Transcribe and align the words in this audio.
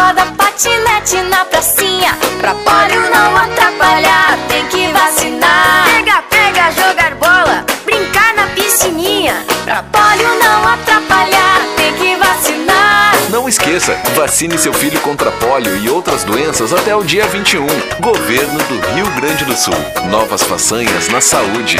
Corda, 0.00 0.24
patinete 0.36 1.20
na 1.28 1.44
pracinha. 1.44 2.16
Pra 2.40 2.54
polio 2.54 3.02
não 3.10 3.36
atrapalhar, 3.36 4.38
tem 4.48 4.66
que 4.66 4.88
vacinar. 4.92 5.84
Pega, 5.84 6.22
pega, 6.30 6.72
jogar 6.72 7.14
bola, 7.16 7.64
brincar 7.84 8.34
na 8.34 8.46
piscininha. 8.48 9.44
Pra 9.64 9.82
polio 9.82 10.28
não 10.42 10.68
atrapalhar, 10.68 11.60
tem 11.76 11.92
que 11.94 12.16
vacinar. 12.16 13.14
Não 13.28 13.48
esqueça, 13.48 13.96
vacine 14.14 14.56
seu 14.58 14.72
filho 14.72 15.00
contra 15.00 15.30
pólio 15.32 15.76
e 15.76 15.90
outras 15.90 16.24
doenças 16.24 16.72
até 16.72 16.96
o 16.96 17.04
dia 17.04 17.26
21. 17.26 17.66
Governo 18.00 18.58
do 18.64 18.94
Rio 18.94 19.06
Grande 19.16 19.44
do 19.44 19.54
Sul. 19.54 19.74
Novas 20.08 20.42
façanhas 20.42 21.08
na 21.08 21.20
saúde. 21.20 21.76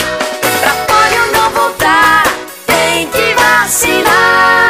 Pra 0.60 0.72
polio 0.86 1.32
não 1.32 1.50
voltar, 1.50 2.24
tem 2.66 3.08
que 3.08 3.34
vacinar. 3.34 4.69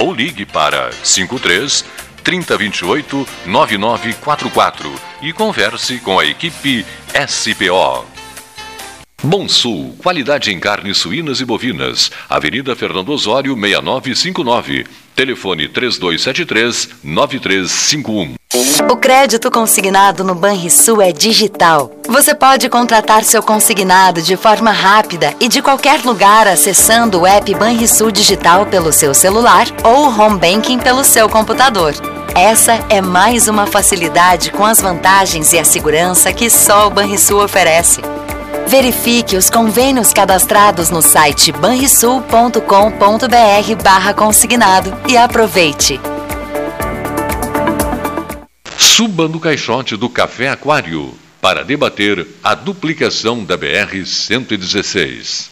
ou 0.00 0.12
ligue 0.12 0.44
para 0.44 0.90
53 1.04 1.84
3028 2.24 3.28
9944 3.46 4.92
e 5.22 5.32
converse 5.32 5.98
com 5.98 6.18
a 6.18 6.24
equipe 6.24 6.84
SPO. 7.28 8.04
Bom 9.22 9.46
Sul, 9.46 9.94
qualidade 9.98 10.50
em 10.50 10.58
carnes 10.58 10.96
suínas 10.96 11.40
e 11.40 11.44
bovinas. 11.44 12.10
Avenida 12.28 12.74
Fernando 12.74 13.10
Osório, 13.10 13.54
6959. 13.54 14.86
Telefone 15.14 15.68
3273-9351. 15.68 18.39
O 18.90 18.96
crédito 18.96 19.48
consignado 19.48 20.24
no 20.24 20.34
Banrisul 20.34 21.00
é 21.00 21.12
digital. 21.12 21.92
Você 22.08 22.34
pode 22.34 22.68
contratar 22.68 23.22
seu 23.22 23.40
consignado 23.40 24.20
de 24.20 24.36
forma 24.36 24.72
rápida 24.72 25.32
e 25.38 25.46
de 25.46 25.62
qualquer 25.62 26.04
lugar 26.04 26.48
acessando 26.48 27.20
o 27.20 27.26
app 27.26 27.54
Banrisul 27.54 28.10
Digital 28.10 28.66
pelo 28.66 28.92
seu 28.92 29.14
celular 29.14 29.68
ou 29.84 30.06
o 30.06 30.20
home 30.20 30.40
banking 30.40 30.80
pelo 30.80 31.04
seu 31.04 31.28
computador. 31.28 31.94
Essa 32.34 32.84
é 32.88 33.00
mais 33.00 33.46
uma 33.46 33.66
facilidade 33.66 34.50
com 34.50 34.64
as 34.64 34.80
vantagens 34.80 35.52
e 35.52 35.58
a 35.60 35.64
segurança 35.64 36.32
que 36.32 36.50
só 36.50 36.88
o 36.88 36.90
Banrisul 36.90 37.44
oferece. 37.44 38.00
Verifique 38.66 39.36
os 39.36 39.48
convênios 39.48 40.12
cadastrados 40.12 40.90
no 40.90 41.02
site 41.02 41.52
banrisul.com.br 41.52 43.82
barra 43.84 44.12
consignado 44.12 44.92
e 45.08 45.16
aproveite. 45.16 46.00
Suba 48.82 49.28
no 49.28 49.38
caixote 49.38 49.94
do 49.94 50.08
Café 50.08 50.48
Aquário 50.48 51.14
para 51.38 51.62
debater 51.62 52.26
a 52.42 52.54
duplicação 52.54 53.44
da 53.44 53.58
BR-116. 53.58 55.50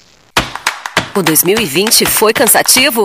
O 1.15 1.23
2020 1.23 2.07
foi 2.07 2.33
cansativo? 2.33 3.05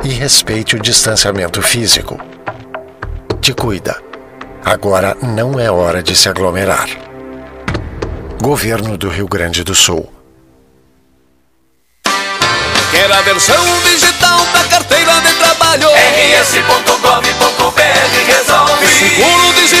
e 0.03 0.09
respeite 0.09 0.75
o 0.75 0.79
distanciamento 0.79 1.61
físico. 1.61 2.19
Te 3.39 3.53
cuida. 3.53 4.01
Agora 4.63 5.15
não 5.21 5.59
é 5.59 5.69
hora 5.71 6.01
de 6.03 6.15
se 6.15 6.29
aglomerar. 6.29 6.87
Governo 8.41 8.97
do 8.97 9.09
Rio 9.09 9.27
Grande 9.27 9.63
do 9.63 9.75
Sul. 9.75 10.11
Quer 12.91 13.11
a 13.11 13.21
versão 13.21 13.63
digital 13.83 14.45
da 14.53 14.63
carteira 14.65 15.19
de 15.21 15.33
trabalho? 15.35 15.87
rs.gov.br 16.41 17.81
resolve. 18.25 18.87
Seguro-desemprego 18.87 19.71
pra 19.71 19.80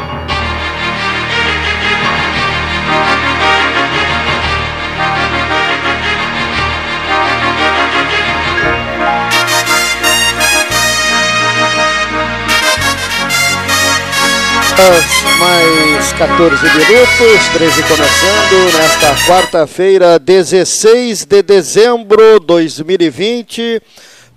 Mais 15.37 16.13
14 16.13 16.63
minutos, 16.63 17.49
13 17.53 17.83
começando 17.83 18.73
nesta 18.73 19.15
quarta-feira, 19.27 20.17
16 20.17 21.25
de 21.25 21.43
dezembro 21.43 22.39
de 22.39 22.47
2020. 22.47 23.81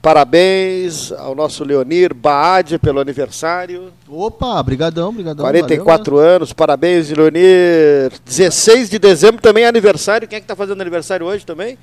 Parabéns 0.03 1.13
ao 1.13 1.35
nosso 1.35 1.65
Leonir 1.65 2.13
Baade 2.13 2.79
pelo 2.79 3.01
aniversário. 3.01 3.91
Opa, 4.07 4.63
brigadão, 4.63 5.15
brigadão. 5.15 5.47
44 5.47 6.17
valeu, 6.17 6.31
anos, 6.37 6.53
parabéns, 6.53 7.09
Leonir. 7.09 8.13
16 8.27 8.91
de 8.91 8.99
dezembro 8.99 9.41
também 9.41 9.65
é 9.65 9.69
aniversário. 9.69 10.29
Quem 10.29 10.37
é 10.37 10.41
que 10.41 10.45
está 10.45 10.55
fazendo 10.55 10.83
aniversário 10.83 11.25
hoje 11.25 11.47
também? 11.47 11.79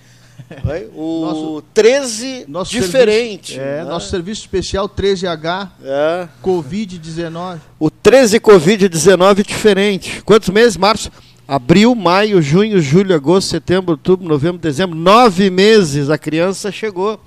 O 0.94 1.22
nosso, 1.22 1.64
13 1.74 2.46
nosso 2.48 2.72
diferente. 2.72 3.54
Serviço, 3.54 3.70
é, 3.70 3.84
né? 3.84 3.90
nosso 3.90 4.10
serviço 4.10 4.42
especial 4.42 4.90
13H 4.90 5.70
é. 5.84 6.28
Covid-19. 6.44 7.60
O 7.80 7.90
13 7.90 8.40
Covid-19 8.40 9.46
diferente. 9.46 10.22
Quantos 10.24 10.50
meses, 10.50 10.76
Março? 10.76 11.10
Abril, 11.48 11.96
maio, 11.96 12.42
junho, 12.42 12.82
julho, 12.82 13.16
agosto, 13.16 13.50
setembro, 13.50 13.92
outubro, 13.92 14.28
novembro, 14.28 14.58
dezembro. 14.58 14.96
Nove 14.96 15.50
meses 15.50 16.10
a 16.10 16.18
criança 16.18 16.72
chegou. 16.72 17.20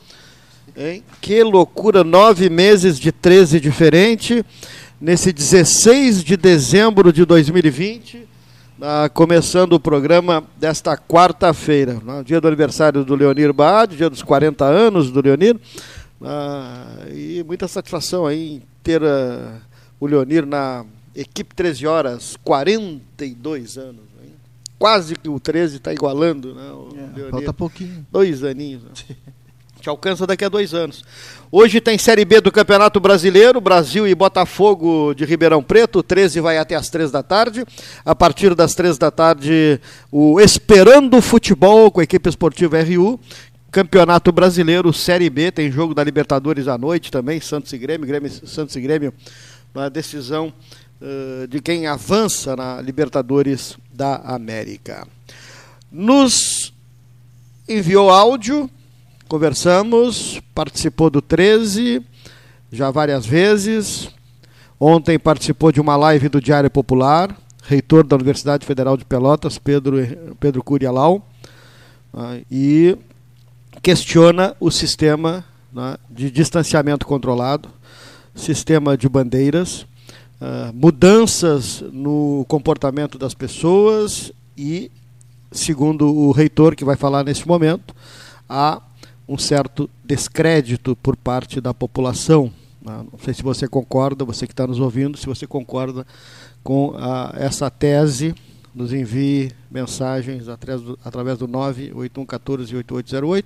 Hein? 0.76 1.04
Que 1.20 1.42
loucura, 1.42 2.02
nove 2.02 2.48
meses 2.48 2.98
de 2.98 3.12
13 3.12 3.60
diferente. 3.60 4.44
Nesse 5.00 5.32
16 5.32 6.24
de 6.24 6.36
dezembro 6.36 7.12
de 7.12 7.24
2020, 7.24 8.26
ah, 8.80 9.08
começando 9.12 9.72
o 9.74 9.80
programa 9.80 10.44
desta 10.56 10.96
quarta-feira, 10.96 11.94
no 12.04 12.22
dia 12.24 12.40
do 12.40 12.48
aniversário 12.48 13.04
do 13.04 13.14
Leonir 13.14 13.52
Baade, 13.52 13.96
dia 13.96 14.10
dos 14.10 14.22
40 14.22 14.64
anos 14.64 15.10
do 15.10 15.20
Leonir. 15.20 15.58
Ah, 16.22 16.96
e 17.12 17.42
muita 17.46 17.68
satisfação 17.68 18.26
aí 18.26 18.56
em 18.56 18.62
ter 18.82 19.02
ah, 19.02 19.58
o 20.00 20.06
Leonir 20.06 20.44
na 20.46 20.84
equipe 21.14 21.54
13 21.54 21.86
horas, 21.86 22.36
42 22.44 23.76
anos. 23.78 24.02
Hein? 24.22 24.32
Quase 24.78 25.14
que 25.16 25.28
o 25.28 25.38
13 25.38 25.76
está 25.76 25.92
igualando. 25.92 26.54
Né, 26.54 26.70
o 26.72 26.88
É, 26.96 27.16
Leonir. 27.16 27.30
falta 27.30 27.52
pouquinho. 27.52 28.06
Dois 28.10 28.42
aninhos. 28.42 28.82
Né? 28.82 29.16
Te 29.84 29.90
alcança 29.90 30.26
daqui 30.26 30.42
a 30.42 30.48
dois 30.48 30.72
anos. 30.72 31.04
Hoje 31.52 31.78
tem 31.78 31.98
Série 31.98 32.24
B 32.24 32.40
do 32.40 32.50
Campeonato 32.50 32.98
Brasileiro, 32.98 33.60
Brasil 33.60 34.08
e 34.08 34.14
Botafogo 34.14 35.12
de 35.12 35.26
Ribeirão 35.26 35.62
Preto. 35.62 35.98
O 35.98 36.02
13 36.02 36.40
vai 36.40 36.56
até 36.56 36.74
as 36.74 36.88
três 36.88 37.10
da 37.10 37.22
tarde. 37.22 37.66
A 38.02 38.14
partir 38.14 38.54
das 38.54 38.74
três 38.74 38.96
da 38.96 39.10
tarde, 39.10 39.78
o 40.10 40.40
Esperando 40.40 41.20
Futebol 41.20 41.90
com 41.90 42.00
a 42.00 42.02
equipe 42.02 42.30
esportiva 42.30 42.82
RU. 42.82 43.20
Campeonato 43.70 44.32
Brasileiro, 44.32 44.90
Série 44.90 45.28
B, 45.28 45.52
tem 45.52 45.70
jogo 45.70 45.92
da 45.92 46.02
Libertadores 46.02 46.66
à 46.66 46.78
noite 46.78 47.12
também, 47.12 47.38
Santos 47.38 47.70
e 47.74 47.76
Grêmio, 47.76 48.06
Grêmio 48.06 48.30
Santos 48.46 48.74
e 48.76 48.80
Grêmio, 48.80 49.12
na 49.74 49.90
decisão 49.90 50.50
uh, 50.98 51.46
de 51.46 51.60
quem 51.60 51.86
avança 51.86 52.56
na 52.56 52.80
Libertadores 52.80 53.76
da 53.92 54.16
América. 54.16 55.06
Nos 55.92 56.72
enviou 57.68 58.08
áudio, 58.08 58.70
conversamos, 59.28 60.40
participou 60.54 61.10
do 61.10 61.20
13, 61.20 62.02
já 62.70 62.90
várias 62.90 63.26
vezes. 63.26 64.08
Ontem 64.78 65.18
participou 65.18 65.72
de 65.72 65.80
uma 65.80 65.96
live 65.96 66.28
do 66.28 66.40
Diário 66.40 66.70
Popular, 66.70 67.36
reitor 67.62 68.04
da 68.06 68.16
Universidade 68.16 68.66
Federal 68.66 68.96
de 68.96 69.04
Pelotas, 69.04 69.58
Pedro, 69.58 69.96
Pedro 70.38 70.62
Curialau, 70.62 71.26
ah, 72.12 72.38
e 72.50 72.96
questiona 73.82 74.56
o 74.60 74.70
sistema 74.70 75.44
né, 75.72 75.96
de 76.10 76.30
distanciamento 76.30 77.06
controlado, 77.06 77.68
sistema 78.34 78.96
de 78.96 79.08
bandeiras, 79.08 79.86
ah, 80.40 80.70
mudanças 80.74 81.82
no 81.92 82.44
comportamento 82.48 83.16
das 83.16 83.34
pessoas 83.34 84.32
e, 84.56 84.90
segundo 85.50 86.12
o 86.12 86.32
reitor 86.32 86.76
que 86.76 86.84
vai 86.84 86.96
falar 86.96 87.24
nesse 87.24 87.46
momento, 87.46 87.94
há 88.48 88.82
um 89.28 89.38
certo 89.38 89.88
descrédito 90.04 90.96
por 90.96 91.16
parte 91.16 91.60
da 91.60 91.74
população. 91.74 92.52
Não 92.84 93.18
sei 93.22 93.32
se 93.32 93.42
você 93.42 93.66
concorda, 93.66 94.24
você 94.24 94.46
que 94.46 94.52
está 94.52 94.66
nos 94.66 94.78
ouvindo, 94.78 95.16
se 95.16 95.26
você 95.26 95.46
concorda 95.46 96.06
com 96.62 96.94
a, 96.96 97.32
essa 97.36 97.70
tese, 97.70 98.34
nos 98.74 98.92
envie 98.92 99.50
mensagens 99.70 100.48
através 100.48 100.82
do, 100.82 100.98
através 101.02 101.38
do 101.38 101.48
981148808, 101.48 103.44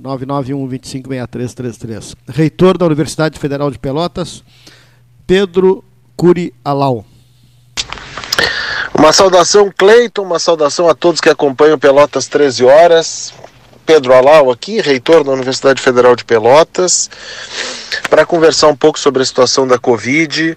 991256333. 0.00 2.14
Reitor 2.28 2.78
da 2.78 2.86
Universidade 2.86 3.36
Federal 3.38 3.70
de 3.70 3.78
Pelotas, 3.78 4.42
Pedro 5.26 5.84
Curi 6.16 6.54
Alau. 6.64 7.04
Uma 8.96 9.12
saudação, 9.12 9.70
Cleiton, 9.76 10.22
uma 10.22 10.38
saudação 10.38 10.88
a 10.88 10.94
todos 10.94 11.20
que 11.20 11.28
acompanham 11.28 11.78
Pelotas 11.78 12.26
13 12.28 12.64
horas. 12.64 13.34
Pedro 13.92 14.14
Alau 14.14 14.50
aqui, 14.50 14.80
reitor 14.80 15.22
da 15.22 15.32
Universidade 15.32 15.82
Federal 15.82 16.16
de 16.16 16.24
Pelotas, 16.24 17.10
para 18.08 18.24
conversar 18.24 18.68
um 18.68 18.74
pouco 18.74 18.98
sobre 18.98 19.20
a 19.22 19.26
situação 19.26 19.68
da 19.68 19.78
Covid, 19.78 20.56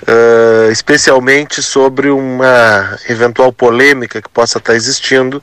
uh, 0.00 0.72
especialmente 0.72 1.62
sobre 1.62 2.08
uma 2.08 2.98
eventual 3.10 3.52
polêmica 3.52 4.22
que 4.22 4.28
possa 4.30 4.56
estar 4.56 4.74
existindo 4.74 5.38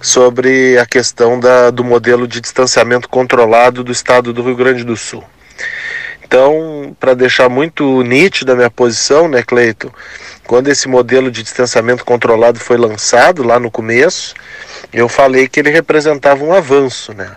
sobre 0.00 0.78
a 0.78 0.86
questão 0.86 1.38
da, 1.38 1.68
do 1.68 1.84
modelo 1.84 2.26
de 2.26 2.40
distanciamento 2.40 3.06
controlado 3.06 3.84
do 3.84 3.92
estado 3.92 4.32
do 4.32 4.42
Rio 4.42 4.56
Grande 4.56 4.82
do 4.82 4.96
Sul. 4.96 5.22
Então, 6.24 6.96
para 6.98 7.12
deixar 7.12 7.50
muito 7.50 8.00
nítida 8.00 8.54
a 8.54 8.56
minha 8.56 8.70
posição, 8.70 9.28
né, 9.28 9.42
Cleiton, 9.42 9.90
quando 10.46 10.68
esse 10.68 10.88
modelo 10.88 11.30
de 11.30 11.42
distanciamento 11.42 12.02
controlado 12.02 12.58
foi 12.58 12.78
lançado 12.78 13.42
lá 13.42 13.60
no 13.60 13.70
começo, 13.70 14.34
eu 14.92 15.08
falei 15.08 15.46
que 15.46 15.60
ele 15.60 15.70
representava 15.70 16.44
um 16.44 16.52
avanço, 16.52 17.14
né? 17.14 17.30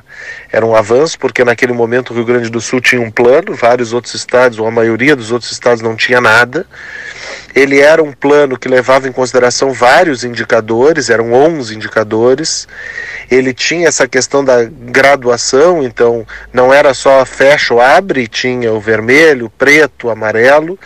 Era 0.51 0.65
um 0.65 0.75
avanço 0.75 1.19
porque 1.19 1.43
naquele 1.43 1.73
momento 1.73 2.09
o 2.09 2.13
Rio 2.15 2.25
Grande 2.25 2.49
do 2.49 2.59
Sul 2.59 2.81
tinha 2.81 3.01
um 3.01 3.11
plano, 3.11 3.53
vários 3.53 3.93
outros 3.93 4.15
estados, 4.15 4.57
ou 4.57 4.65
a 4.65 4.71
maioria 4.71 5.15
dos 5.15 5.31
outros 5.31 5.51
estados 5.51 5.81
não 5.81 5.95
tinha 5.95 6.19
nada. 6.19 6.65
Ele 7.55 7.79
era 7.79 8.01
um 8.01 8.11
plano 8.11 8.57
que 8.57 8.67
levava 8.67 9.07
em 9.07 9.11
consideração 9.11 9.71
vários 9.71 10.23
indicadores, 10.23 11.11
eram 11.11 11.31
11 11.31 11.75
indicadores. 11.75 12.67
Ele 13.29 13.53
tinha 13.53 13.87
essa 13.87 14.07
questão 14.07 14.43
da 14.43 14.63
graduação, 14.63 15.83
então 15.83 16.25
não 16.51 16.73
era 16.73 16.93
só 16.95 17.23
fecha 17.23 17.75
ou 17.75 17.79
abre, 17.81 18.27
tinha 18.27 18.73
o 18.73 18.79
vermelho, 18.79 19.45
o 19.45 19.49
preto, 19.51 20.07
o 20.07 20.09
amarelo. 20.09 20.79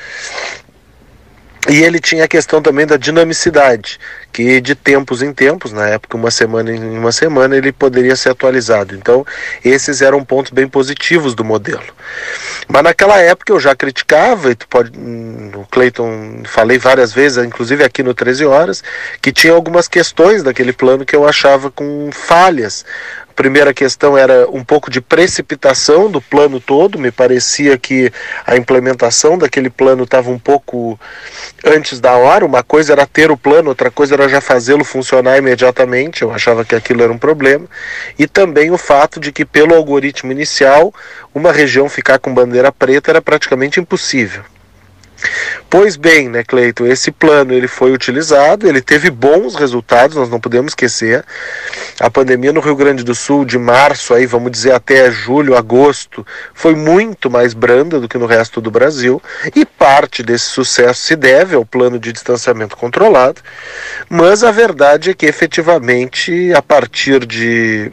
E 1.69 1.83
ele 1.83 1.99
tinha 1.99 2.23
a 2.23 2.27
questão 2.29 2.61
também 2.61 2.87
da 2.87 2.95
dinamicidade, 2.95 3.99
que 4.31 4.61
de 4.61 4.73
tempos 4.73 5.21
em 5.21 5.33
tempos, 5.33 5.73
na 5.73 5.85
época 5.85 6.15
uma 6.15 6.31
semana 6.31 6.71
em 6.71 6.97
uma 6.97 7.11
semana, 7.11 7.57
ele 7.57 7.73
poderia 7.73 8.15
ser 8.15 8.29
atualizado. 8.29 8.95
Então, 8.95 9.25
esses 9.65 10.01
eram 10.01 10.23
pontos 10.23 10.51
bem 10.51 10.65
positivos 10.65 11.35
do 11.35 11.43
modelo. 11.43 11.83
Mas 12.69 12.83
naquela 12.83 13.19
época 13.19 13.51
eu 13.51 13.59
já 13.59 13.75
criticava, 13.75 14.51
e 14.51 14.55
tu 14.55 14.65
pode, 14.69 14.91
o 14.97 15.65
Cleiton 15.69 16.43
falei 16.45 16.77
várias 16.77 17.11
vezes, 17.11 17.43
inclusive 17.43 17.83
aqui 17.83 18.01
no 18.01 18.13
13 18.13 18.45
horas, 18.45 18.81
que 19.21 19.33
tinha 19.33 19.51
algumas 19.51 19.89
questões 19.89 20.43
daquele 20.43 20.71
plano 20.71 21.05
que 21.05 21.15
eu 21.15 21.27
achava 21.27 21.69
com 21.69 22.09
falhas 22.13 22.85
primeira 23.37 23.71
questão 23.71 24.17
era 24.17 24.49
um 24.49 24.63
pouco 24.63 24.89
de 24.89 24.99
precipitação 24.99 26.09
do 26.09 26.19
plano 26.19 26.59
todo, 26.59 26.97
me 26.97 27.11
parecia 27.11 27.77
que 27.77 28.11
a 28.43 28.57
implementação 28.57 29.37
daquele 29.37 29.69
plano 29.69 30.05
estava 30.05 30.31
um 30.31 30.39
pouco 30.39 30.99
antes 31.63 31.99
da 31.99 32.13
hora. 32.13 32.43
Uma 32.43 32.63
coisa 32.63 32.93
era 32.93 33.05
ter 33.05 33.29
o 33.29 33.37
plano, 33.37 33.69
outra 33.69 33.91
coisa 33.91 34.15
era 34.15 34.27
já 34.27 34.41
fazê-lo 34.41 34.83
funcionar 34.83 35.37
imediatamente. 35.37 36.23
Eu 36.23 36.33
achava 36.33 36.65
que 36.65 36.73
aquilo 36.73 37.03
era 37.03 37.13
um 37.13 37.17
problema. 37.17 37.67
E 38.17 38.25
também 38.25 38.71
o 38.71 38.77
fato 38.77 39.19
de 39.19 39.31
que, 39.31 39.45
pelo 39.45 39.75
algoritmo 39.75 40.31
inicial, 40.31 40.91
uma 41.33 41.51
região 41.51 41.87
ficar 41.87 42.17
com 42.17 42.33
bandeira 42.33 42.71
preta 42.71 43.11
era 43.11 43.21
praticamente 43.21 43.79
impossível. 43.79 44.41
Pois 45.69 45.95
bem, 45.95 46.29
né, 46.29 46.43
Cleiton, 46.43 46.85
esse 46.85 47.11
plano 47.11 47.53
ele 47.53 47.67
foi 47.67 47.91
utilizado, 47.91 48.67
ele 48.67 48.81
teve 48.81 49.09
bons 49.09 49.55
resultados, 49.55 50.15
nós 50.15 50.29
não 50.29 50.39
podemos 50.39 50.71
esquecer. 50.71 51.25
A 51.99 52.11
pandemia 52.11 52.53
no 52.53 52.59
Rio 52.59 52.75
Grande 52.75 53.03
do 53.03 53.15
Sul 53.15 53.43
de 53.43 53.57
março 53.57 54.13
aí, 54.13 54.27
vamos 54.27 54.51
dizer 54.51 54.71
até 54.71 55.09
julho, 55.09 55.57
agosto, 55.57 56.25
foi 56.53 56.75
muito 56.75 57.27
mais 57.27 57.55
branda 57.55 57.99
do 57.99 58.07
que 58.07 58.19
no 58.19 58.27
resto 58.27 58.61
do 58.61 58.69
Brasil, 58.69 59.21
e 59.55 59.65
parte 59.65 60.21
desse 60.21 60.45
sucesso 60.45 61.01
se 61.01 61.15
deve 61.15 61.55
ao 61.55 61.65
plano 61.65 61.97
de 61.99 62.13
distanciamento 62.13 62.77
controlado. 62.77 63.41
Mas 64.07 64.43
a 64.43 64.51
verdade 64.51 65.09
é 65.09 65.13
que 65.15 65.25
efetivamente 65.25 66.53
a 66.53 66.61
partir 66.61 67.25
de 67.25 67.91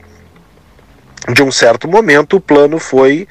de 1.33 1.43
um 1.43 1.51
certo 1.51 1.89
momento 1.89 2.37
o 2.37 2.41
plano 2.41 2.79
foi 2.79 3.27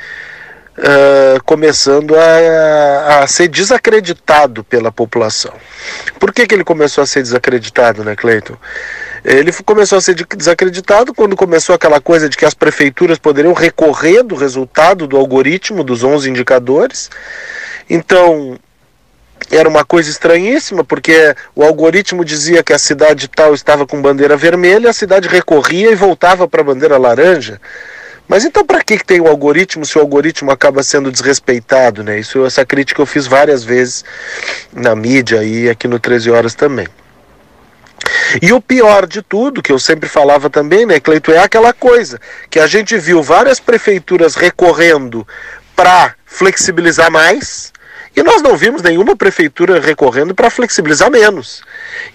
uh, 0.78 1.44
começando 1.44 2.16
a, 2.16 3.20
a, 3.20 3.28
ser 3.28 3.48
desacreditado 3.48 4.64
pela 4.64 4.92
população. 4.92 5.54
Por 6.20 6.34
que, 6.34 6.48
que 6.48 6.56
ele 6.56 6.64
começou 6.64 7.04
a 7.04 7.08
ser 7.08 7.22
desacreditado, 7.22 8.04
né, 8.04 8.16
Cleiton? 8.16 8.58
Ele 9.24 9.54
começou 9.66 9.98
a 9.98 10.02
ser 10.02 10.16
desacreditado 10.36 11.14
quando 11.14 11.36
começou 11.36 11.74
aquela 11.74 12.02
coisa 12.02 12.28
de 12.28 12.36
que 12.36 12.46
as 12.46 12.54
prefeituras 12.54 13.18
poderiam 13.18 13.54
recorrer 13.54 14.22
do 14.22 14.36
resultado 14.36 15.08
do 15.08 15.16
algoritmo 15.16 15.84
dos 15.84 16.04
11 16.04 16.30
indicadores. 16.30 17.10
Então, 17.90 18.60
era 19.50 19.68
uma 19.70 19.86
coisa 19.86 20.10
estranhíssima, 20.10 20.84
porque 20.84 21.34
o 21.56 21.64
algoritmo 21.64 22.26
dizia 22.26 22.64
que 22.64 22.74
a 22.74 22.80
cidade 22.80 23.30
tal 23.30 23.54
estava 23.54 23.88
com 23.88 24.02
bandeira 24.02 24.36
vermelha, 24.36 24.90
a 24.90 24.94
cidade 24.94 25.30
recorria 25.30 25.92
e 25.92 25.96
voltava 25.96 26.48
para 26.48 26.62
a 26.62 26.66
bandeira 26.66 26.98
laranja. 26.98 27.62
Mas 28.28 28.46
então 28.46 28.66
para 28.66 28.84
que, 28.84 28.98
tem 29.04 29.22
o 29.22 29.28
algoritmo 29.28 29.86
se 29.86 29.98
o 29.98 30.02
algoritmo 30.02 30.50
acaba 30.50 30.82
sendo 30.82 31.12
desrespeitado, 31.12 32.04
né? 32.04 32.20
Isso 32.20 32.46
essa 32.46 32.66
crítica 32.66 33.02
eu 33.02 33.06
fiz 33.06 33.28
várias 33.28 33.64
vezes 33.64 34.04
na 34.74 34.96
mídia 34.96 35.44
e 35.44 35.70
aqui 35.70 35.88
no 35.88 36.00
13 36.00 36.32
horas 36.32 36.56
também. 36.56 36.88
E 38.42 38.52
o 38.52 38.62
pior 38.62 39.06
de 39.06 39.22
tudo, 39.22 39.62
que 39.62 39.72
eu 39.72 39.80
sempre 39.80 40.10
falava 40.10 40.50
também, 40.50 40.86
né, 40.86 41.00
Cleito, 41.00 41.32
é 41.32 41.40
aquela 41.40 41.74
coisa 41.74 42.20
que 42.50 42.60
a 42.60 42.68
gente 42.68 42.98
viu 42.98 43.22
várias 43.22 43.60
prefeituras 43.60 44.36
recorrendo 44.36 45.28
para 45.76 46.16
flexibilizar 46.26 47.12
mais, 47.12 47.72
e 48.16 48.22
nós 48.22 48.42
não 48.42 48.56
vimos 48.56 48.82
nenhuma 48.84 49.16
prefeitura 49.16 49.80
recorrendo 49.80 50.36
para 50.36 50.50
flexibilizar 50.50 51.10
menos. 51.10 51.64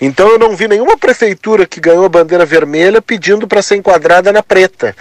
Então 0.00 0.28
eu 0.28 0.38
não 0.38 0.54
vi 0.54 0.68
nenhuma 0.68 0.97
prefeitura 0.97 1.66
que 1.66 1.80
ganhou 1.80 2.04
a 2.04 2.09
bandeira 2.09 2.47
vermelha 2.47 3.02
pedindo 3.02 3.49
para 3.49 3.62
ser 3.62 3.76
enquadrada 3.76 4.33
na 4.33 4.42
preta. 4.42 4.95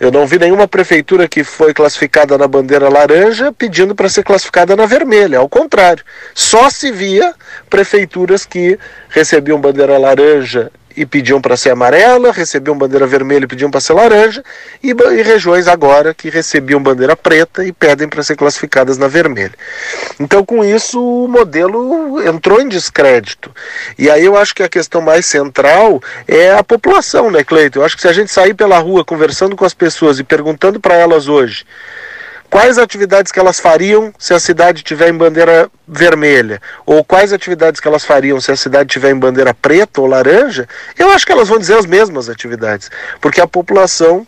Eu 0.00 0.12
não 0.12 0.26
vi 0.26 0.38
nenhuma 0.38 0.68
prefeitura 0.68 1.26
que 1.26 1.42
foi 1.42 1.74
classificada 1.74 2.38
na 2.38 2.46
bandeira 2.46 2.88
laranja 2.88 3.52
pedindo 3.52 3.94
para 3.96 4.08
ser 4.08 4.22
classificada 4.22 4.76
na 4.76 4.86
vermelha. 4.86 5.38
Ao 5.38 5.48
contrário, 5.48 6.04
só 6.32 6.70
se 6.70 6.92
via 6.92 7.34
prefeituras 7.68 8.46
que 8.46 8.78
recebiam 9.08 9.60
bandeira 9.60 9.98
laranja 9.98 10.70
e 10.98 11.06
pediam 11.06 11.40
para 11.40 11.56
ser 11.56 11.70
amarela, 11.70 12.32
recebiam 12.32 12.76
bandeira 12.76 13.06
vermelha 13.06 13.44
e 13.44 13.46
pediam 13.46 13.70
para 13.70 13.80
ser 13.80 13.92
laranja, 13.92 14.42
e, 14.82 14.90
e, 14.90 15.22
regiões 15.22 15.68
agora 15.68 16.12
que 16.12 16.28
recebiam 16.28 16.82
bandeira 16.82 17.14
preta 17.14 17.64
e 17.64 17.72
pedem 17.72 18.08
para 18.08 18.22
ser 18.22 18.34
classificadas 18.34 18.98
na 18.98 19.06
vermelha. 19.06 19.54
Então, 20.18 20.44
com 20.44 20.64
isso, 20.64 21.00
o 21.00 21.28
modelo 21.28 22.20
entrou 22.26 22.60
em 22.60 22.68
descrédito. 22.68 23.54
E 23.96 24.10
aí 24.10 24.24
eu 24.24 24.36
acho 24.36 24.54
que 24.54 24.62
a 24.62 24.68
questão 24.68 25.00
mais 25.00 25.24
central 25.24 26.02
é 26.26 26.52
a 26.52 26.64
população, 26.64 27.30
né, 27.30 27.44
Cleiton? 27.44 27.78
Eu 27.78 27.84
acho 27.84 27.94
que 27.94 28.02
se 28.02 28.08
a 28.08 28.12
gente 28.12 28.32
sair 28.32 28.54
pela 28.54 28.78
rua 28.78 29.04
conversando 29.04 29.54
com 29.54 29.64
as 29.64 29.74
pessoas 29.74 30.18
e 30.18 30.24
perguntando 30.24 30.80
para 30.80 30.96
elas 30.96 31.28
hoje 31.28 31.64
quais 32.50 32.78
atividades 32.78 33.32
que 33.32 33.38
elas 33.38 33.60
fariam 33.60 34.12
se 34.18 34.34
a 34.34 34.40
cidade 34.40 34.82
tiver 34.82 35.08
em 35.08 35.16
bandeira 35.16 35.70
vermelha, 35.86 36.60
ou 36.84 37.02
quais 37.02 37.32
atividades 37.32 37.80
que 37.80 37.88
elas 37.88 38.04
fariam 38.04 38.40
se 38.40 38.52
a 38.52 38.56
cidade 38.56 38.90
tiver 38.90 39.10
em 39.10 39.18
bandeira 39.18 39.54
preta 39.54 40.00
ou 40.00 40.06
laranja, 40.06 40.68
eu 40.98 41.10
acho 41.10 41.24
que 41.24 41.32
elas 41.32 41.48
vão 41.48 41.58
dizer 41.58 41.78
as 41.78 41.86
mesmas 41.86 42.28
atividades, 42.28 42.90
porque 43.20 43.40
a 43.40 43.46
população 43.46 44.26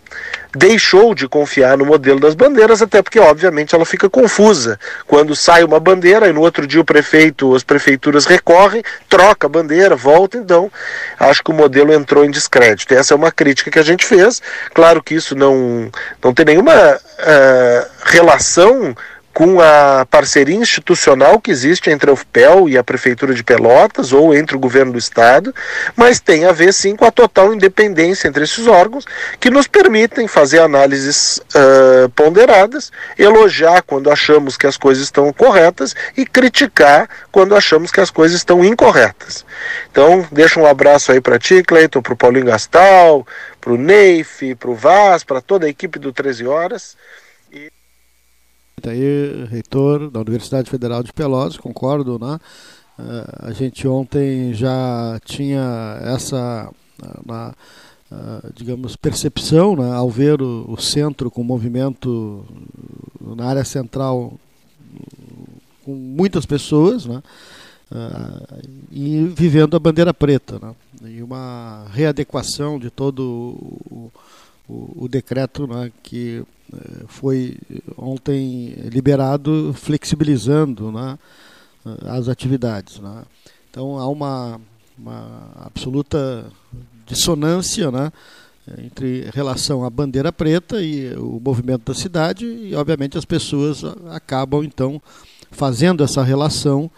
deixou 0.56 1.14
de 1.14 1.28
confiar 1.28 1.76
no 1.78 1.86
modelo 1.86 2.18
das 2.18 2.34
bandeiras, 2.34 2.82
até 2.82 3.02
porque, 3.02 3.20
obviamente, 3.20 3.74
ela 3.74 3.84
fica 3.84 4.10
confusa. 4.10 4.80
Quando 5.06 5.36
sai 5.36 5.62
uma 5.62 5.78
bandeira 5.78 6.28
e 6.28 6.32
no 6.32 6.40
outro 6.40 6.66
dia 6.66 6.80
o 6.80 6.84
prefeito, 6.84 7.54
as 7.54 7.62
prefeituras 7.62 8.26
recorrem, 8.26 8.82
troca 9.08 9.46
a 9.46 9.50
bandeira, 9.50 9.94
volta, 9.94 10.36
então 10.36 10.70
acho 11.18 11.42
que 11.44 11.50
o 11.50 11.54
modelo 11.54 11.92
entrou 11.92 12.24
em 12.24 12.30
descrédito. 12.30 12.92
Essa 12.94 13.14
é 13.14 13.16
uma 13.16 13.30
crítica 13.30 13.70
que 13.70 13.78
a 13.78 13.82
gente 13.82 14.04
fez. 14.04 14.42
Claro 14.74 15.02
que 15.02 15.14
isso 15.14 15.36
não, 15.36 15.90
não 16.22 16.34
tem 16.34 16.44
nenhuma 16.44 16.72
uh, 16.74 17.90
relação 18.04 18.94
com 19.32 19.60
a 19.60 20.04
parceria 20.10 20.56
institucional 20.56 21.40
que 21.40 21.50
existe 21.50 21.88
entre 21.88 22.10
a 22.10 22.12
UFPEL 22.12 22.68
e 22.68 22.76
a 22.76 22.84
Prefeitura 22.84 23.32
de 23.32 23.44
Pelotas, 23.44 24.12
ou 24.12 24.34
entre 24.34 24.56
o 24.56 24.60
governo 24.60 24.92
do 24.92 24.98
Estado, 24.98 25.54
mas 25.96 26.20
tem 26.20 26.44
a 26.44 26.52
ver 26.52 26.74
sim 26.74 26.96
com 26.96 27.04
a 27.04 27.10
total 27.10 27.54
independência 27.54 28.28
entre 28.28 28.44
esses 28.44 28.66
órgãos, 28.66 29.06
que 29.38 29.48
nos 29.48 29.66
permitem 29.66 30.26
fazer 30.26 30.58
análises 30.58 31.40
uh, 31.54 32.08
ponderadas, 32.10 32.90
elogiar 33.16 33.82
quando 33.82 34.10
achamos 34.10 34.56
que 34.56 34.66
as 34.66 34.76
coisas 34.76 35.04
estão 35.04 35.32
corretas 35.32 35.94
e 36.16 36.26
criticar 36.26 37.08
quando 37.30 37.54
achamos 37.54 37.90
que 37.90 38.00
as 38.00 38.10
coisas 38.10 38.36
estão 38.36 38.64
incorretas. 38.64 39.46
Então, 39.90 40.26
deixa 40.32 40.58
um 40.58 40.66
abraço 40.66 41.12
aí 41.12 41.20
para 41.20 41.38
ti, 41.38 41.62
Cleiton, 41.62 42.02
para 42.02 42.12
o 42.12 42.16
Paulinho 42.16 42.46
Gastal, 42.46 43.26
para 43.60 43.72
o 43.72 43.78
Neif, 43.78 44.54
para 44.56 44.70
o 44.70 44.74
Vaz, 44.74 45.22
para 45.22 45.40
toda 45.40 45.66
a 45.66 45.68
equipe 45.68 45.98
do 45.98 46.12
13 46.12 46.46
Horas. 46.46 46.96
Aí, 48.88 49.44
reitor 49.50 50.10
da 50.10 50.20
Universidade 50.20 50.70
Federal 50.70 51.02
de 51.02 51.12
Pelotas, 51.12 51.56
concordo, 51.56 52.18
né? 52.18 52.38
Uh, 52.98 53.46
a 53.48 53.52
gente 53.52 53.88
ontem 53.88 54.52
já 54.52 55.18
tinha 55.24 55.98
essa, 56.02 56.70
uh, 57.02 57.32
uh, 57.32 58.52
digamos, 58.54 58.94
percepção, 58.94 59.74
né, 59.74 59.90
ao 59.92 60.10
ver 60.10 60.42
o, 60.42 60.66
o, 60.68 60.76
centro 60.80 61.30
com 61.30 61.42
movimento 61.42 62.44
na 63.20 63.46
área 63.46 63.64
central 63.64 64.34
com 65.82 65.94
muitas 65.94 66.44
pessoas, 66.44 67.06
né? 67.06 67.22
e 68.92 69.24
vivendo 69.34 69.76
a 69.76 69.80
bandeira 69.80 70.14
preta, 70.14 70.60
né? 70.60 70.74
E 71.10 71.20
uma 71.22 71.86
readequação 71.90 72.78
de 72.78 72.88
todo 72.88 73.20
o, 73.90 74.12
o, 74.70 75.04
o 75.04 75.08
decreto 75.08 75.66
né, 75.66 75.90
que 76.02 76.44
eh, 76.72 77.04
foi 77.08 77.56
ontem 77.98 78.74
liberado 78.90 79.74
flexibilizando 79.74 80.92
né, 80.92 81.18
as 82.04 82.28
atividades. 82.28 83.00
Né. 83.00 83.24
Então 83.70 83.98
há 83.98 84.08
uma, 84.08 84.60
uma 84.96 85.50
absoluta 85.56 86.46
dissonância 87.04 87.90
né, 87.90 88.12
entre 88.78 89.28
relação 89.34 89.84
à 89.84 89.90
bandeira 89.90 90.32
preta 90.32 90.80
e 90.80 91.12
o 91.14 91.40
movimento 91.44 91.92
da 91.92 91.94
cidade 91.94 92.46
e 92.46 92.74
obviamente 92.74 93.18
as 93.18 93.24
pessoas 93.24 93.82
acabam 94.10 94.62
então 94.62 95.02
fazendo 95.50 96.04
essa 96.04 96.22
relação 96.22 96.88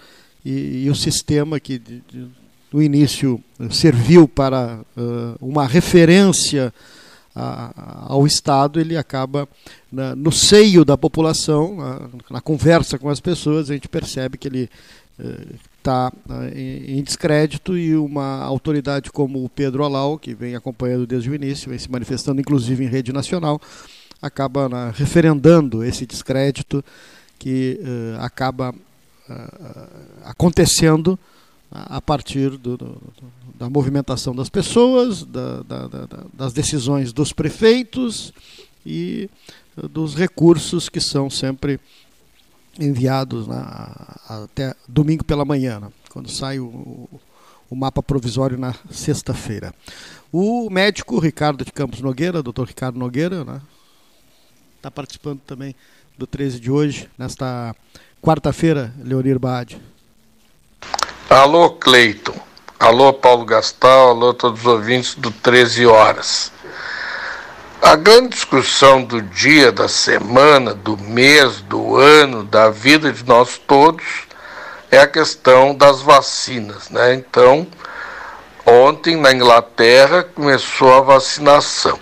e, 0.44 0.84
e 0.84 0.90
o 0.90 0.94
sistema 0.94 1.58
que 1.58 1.78
de, 1.78 2.02
de, 2.10 2.26
no 2.70 2.82
início 2.82 3.42
serviu 3.70 4.28
para 4.28 4.80
uh, 4.96 5.36
uma 5.40 5.66
referência 5.66 6.74
a, 7.34 8.06
ao 8.08 8.26
Estado, 8.26 8.80
ele 8.80 8.96
acaba 8.96 9.48
na, 9.90 10.14
no 10.14 10.30
seio 10.30 10.84
da 10.84 10.96
população, 10.96 11.76
na, 11.76 12.08
na, 12.30 12.40
conversa 12.40 12.98
com 12.98 13.08
as 13.08 13.20
pessoas, 13.20 13.70
a 13.70 13.74
gente 13.74 13.88
percebe 13.88 14.36
que 14.36 14.48
ele 14.48 14.70
está 15.78 16.12
eh, 16.28 16.52
em, 16.54 16.98
em 16.98 17.02
descrédito 17.02 17.76
e 17.76 17.94
uma 17.96 18.42
autoridade 18.42 19.10
como 19.10 19.44
o 19.44 19.48
Pedro 19.48 19.84
Alau, 19.84 20.18
que 20.18 20.34
vem 20.34 20.54
acompanhando 20.54 21.06
desde 21.06 21.30
o 21.30 21.34
início, 21.34 21.70
vem 21.70 21.78
se 21.78 21.90
manifestando 21.90 22.40
inclusive 22.40 22.84
em 22.84 22.88
rede 22.88 23.12
nacional, 23.12 23.60
acaba 24.20 24.90
referendando 24.94 25.84
esse 25.84 26.06
descrédito 26.06 26.84
que 27.38 27.80
uh, 27.82 28.22
acaba 28.22 28.74
acontecendo 30.24 31.18
a 31.72 32.00
partir 32.00 32.50
do, 32.50 32.76
do, 32.76 33.02
da 33.54 33.68
movimentação 33.70 34.34
das 34.34 34.50
pessoas, 34.50 35.24
da, 35.24 35.62
da, 35.62 35.88
das 36.32 36.52
decisões 36.52 37.12
dos 37.12 37.32
prefeitos 37.32 38.32
e 38.84 39.30
dos 39.90 40.14
recursos 40.14 40.88
que 40.88 41.00
são 41.00 41.30
sempre 41.30 41.80
enviados 42.78 43.46
na, 43.46 44.16
até 44.28 44.74
domingo 44.86 45.24
pela 45.24 45.44
manhã, 45.44 45.80
né, 45.80 45.88
quando 46.10 46.30
sai 46.30 46.58
o, 46.58 47.08
o 47.70 47.76
mapa 47.76 48.02
provisório 48.02 48.58
na 48.58 48.74
sexta-feira. 48.90 49.74
O 50.30 50.68
médico 50.70 51.18
Ricardo 51.18 51.64
de 51.64 51.72
Campos 51.72 52.00
Nogueira, 52.00 52.42
doutor 52.42 52.66
Ricardo 52.66 52.98
Nogueira, 52.98 53.40
está 54.76 54.88
né, 54.88 54.92
participando 54.94 55.40
também 55.40 55.74
do 56.16 56.26
13 56.26 56.60
de 56.60 56.70
hoje, 56.70 57.08
nesta 57.18 57.74
quarta-feira, 58.20 58.94
Leonir 59.02 59.38
Bade. 59.38 59.80
Alô, 61.32 61.70
Cleiton. 61.70 62.38
Alô, 62.78 63.10
Paulo 63.10 63.46
Gastal. 63.46 64.10
Alô, 64.10 64.34
todos 64.34 64.60
os 64.60 64.66
ouvintes 64.66 65.14
do 65.14 65.30
13 65.30 65.86
Horas. 65.86 66.52
A 67.80 67.96
grande 67.96 68.28
discussão 68.28 69.02
do 69.02 69.22
dia, 69.22 69.72
da 69.72 69.88
semana, 69.88 70.74
do 70.74 70.94
mês, 70.98 71.62
do 71.62 71.96
ano, 71.96 72.44
da 72.44 72.68
vida 72.68 73.10
de 73.10 73.24
nós 73.24 73.56
todos 73.66 74.04
é 74.90 74.98
a 74.98 75.06
questão 75.06 75.74
das 75.74 76.02
vacinas, 76.02 76.90
né? 76.90 77.14
Então, 77.14 77.66
ontem 78.66 79.16
na 79.16 79.32
Inglaterra 79.32 80.22
começou 80.34 80.92
a 80.92 81.00
vacinação. 81.00 81.98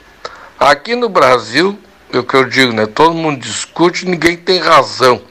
Aqui 0.58 0.96
no 0.96 1.08
Brasil, 1.08 1.78
é 2.12 2.18
o 2.18 2.24
que 2.24 2.34
eu 2.34 2.46
digo, 2.46 2.72
né? 2.72 2.84
Todo 2.84 3.14
mundo 3.14 3.40
discute, 3.40 4.06
ninguém 4.06 4.36
tem 4.36 4.58
razão. 4.58 5.22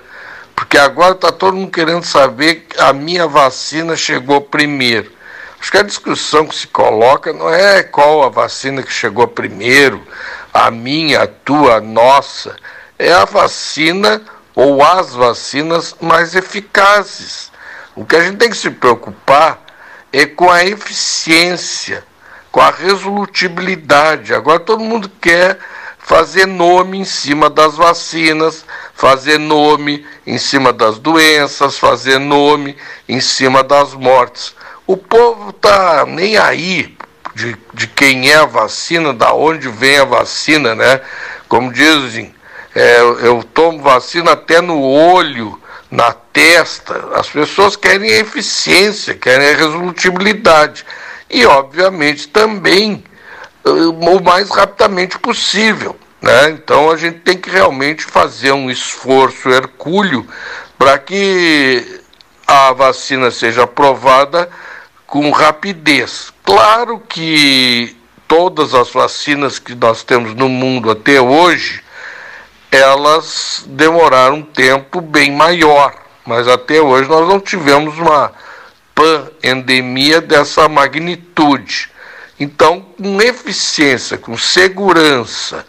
Porque 0.59 0.77
agora 0.77 1.13
está 1.13 1.31
todo 1.31 1.55
mundo 1.55 1.71
querendo 1.71 2.03
saber 2.03 2.65
que 2.67 2.81
a 2.81 2.91
minha 2.91 3.25
vacina 3.25 3.95
chegou 3.95 4.41
primeiro. 4.41 5.09
Acho 5.57 5.71
que 5.71 5.77
a 5.77 5.83
discussão 5.83 6.45
que 6.45 6.53
se 6.53 6.67
coloca 6.67 7.31
não 7.31 7.49
é 7.49 7.81
qual 7.81 8.23
a 8.23 8.29
vacina 8.29 8.83
que 8.83 8.91
chegou 8.91 9.25
primeiro, 9.25 10.05
a 10.53 10.69
minha, 10.69 11.23
a 11.23 11.27
tua, 11.27 11.75
a 11.75 11.81
nossa, 11.81 12.57
é 12.99 13.09
a 13.09 13.23
vacina 13.23 14.21
ou 14.53 14.83
as 14.83 15.13
vacinas 15.13 15.95
mais 16.01 16.35
eficazes. 16.35 17.53
O 17.95 18.03
que 18.03 18.17
a 18.17 18.21
gente 18.21 18.35
tem 18.35 18.49
que 18.49 18.57
se 18.57 18.69
preocupar 18.69 19.61
é 20.11 20.25
com 20.25 20.51
a 20.51 20.65
eficiência, 20.65 22.03
com 22.51 22.59
a 22.59 22.69
resolutibilidade. 22.69 24.33
Agora 24.33 24.59
todo 24.59 24.83
mundo 24.83 25.09
quer 25.21 25.57
fazer 26.09 26.47
nome 26.47 26.97
em 26.97 27.05
cima 27.05 27.51
das 27.51 27.75
vacinas, 27.75 28.65
fazer 28.95 29.37
nome 29.37 30.03
em 30.25 30.39
cima 30.39 30.73
das 30.73 30.97
doenças, 30.97 31.77
fazer 31.77 32.17
nome 32.17 32.75
em 33.07 33.21
cima 33.21 33.61
das 33.63 33.93
mortes. 33.93 34.55
O 34.87 34.97
povo 34.97 35.53
tá 35.53 36.07
nem 36.07 36.35
aí 36.35 36.97
de, 37.35 37.55
de 37.75 37.85
quem 37.85 38.31
é 38.31 38.37
a 38.37 38.45
vacina, 38.45 39.13
da 39.13 39.35
onde 39.35 39.69
vem 39.69 39.99
a 39.99 40.03
vacina, 40.03 40.73
né? 40.73 40.99
Como 41.47 41.71
dizem, 41.71 42.33
é, 42.73 43.01
eu 43.01 43.43
tomo 43.53 43.79
vacina 43.83 44.31
até 44.31 44.61
no 44.61 44.81
olho, 44.81 45.61
na 45.91 46.11
testa. 46.11 47.07
As 47.13 47.29
pessoas 47.29 47.75
querem 47.75 48.09
eficiência, 48.09 49.13
querem 49.13 49.55
resolutibilidade. 49.55 50.83
E, 51.29 51.45
obviamente, 51.45 52.27
também 52.29 53.03
o 53.69 54.23
mais 54.23 54.49
rapidamente 54.49 55.17
possível. 55.19 55.95
Né? 56.21 56.49
Então 56.49 56.91
a 56.91 56.97
gente 56.97 57.19
tem 57.19 57.37
que 57.37 57.49
realmente 57.49 58.03
fazer 58.03 58.51
um 58.51 58.69
esforço 58.69 59.49
hercúleo 59.49 60.27
para 60.77 60.97
que 60.97 62.01
a 62.45 62.73
vacina 62.73 63.31
seja 63.31 63.63
aprovada 63.63 64.49
com 65.05 65.29
rapidez. 65.31 66.33
Claro 66.43 66.99
que 66.99 67.95
todas 68.27 68.73
as 68.73 68.91
vacinas 68.91 69.59
que 69.59 69.73
nós 69.73 70.03
temos 70.03 70.35
no 70.35 70.49
mundo 70.49 70.91
até 70.91 71.19
hoje, 71.19 71.83
elas 72.71 73.63
demoraram 73.67 74.35
um 74.35 74.43
tempo 74.43 75.01
bem 75.01 75.31
maior, 75.31 75.95
mas 76.25 76.47
até 76.47 76.79
hoje 76.79 77.09
nós 77.09 77.27
não 77.27 77.39
tivemos 77.39 77.97
uma 77.97 78.31
pandemia 78.93 80.21
dessa 80.21 80.69
magnitude. 80.69 81.89
Então, 82.39 82.85
com 82.97 83.21
eficiência, 83.21 84.17
com 84.17 84.37
segurança, 84.37 85.65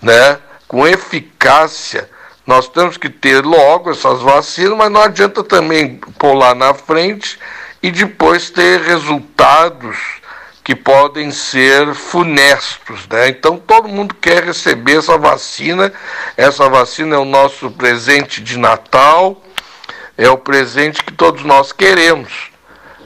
né, 0.00 0.38
com 0.66 0.86
eficácia, 0.86 2.08
nós 2.46 2.68
temos 2.68 2.96
que 2.96 3.08
ter 3.08 3.44
logo 3.44 3.90
essas 3.90 4.20
vacinas, 4.20 4.76
mas 4.76 4.90
não 4.90 5.02
adianta 5.02 5.42
também 5.42 6.00
lá 6.22 6.54
na 6.54 6.74
frente 6.74 7.38
e 7.82 7.90
depois 7.90 8.50
ter 8.50 8.80
resultados 8.80 9.96
que 10.64 10.74
podem 10.74 11.30
ser 11.30 11.94
funestos, 11.94 13.06
né? 13.08 13.28
Então 13.28 13.58
todo 13.58 13.86
mundo 13.86 14.14
quer 14.14 14.42
receber 14.42 14.96
essa 14.96 15.18
vacina. 15.18 15.92
Essa 16.38 16.68
vacina 16.70 17.16
é 17.16 17.18
o 17.18 17.26
nosso 17.26 17.70
presente 17.70 18.42
de 18.42 18.58
Natal, 18.58 19.42
é 20.16 20.28
o 20.30 20.38
presente 20.38 21.04
que 21.04 21.12
todos 21.12 21.44
nós 21.44 21.70
queremos, 21.70 22.50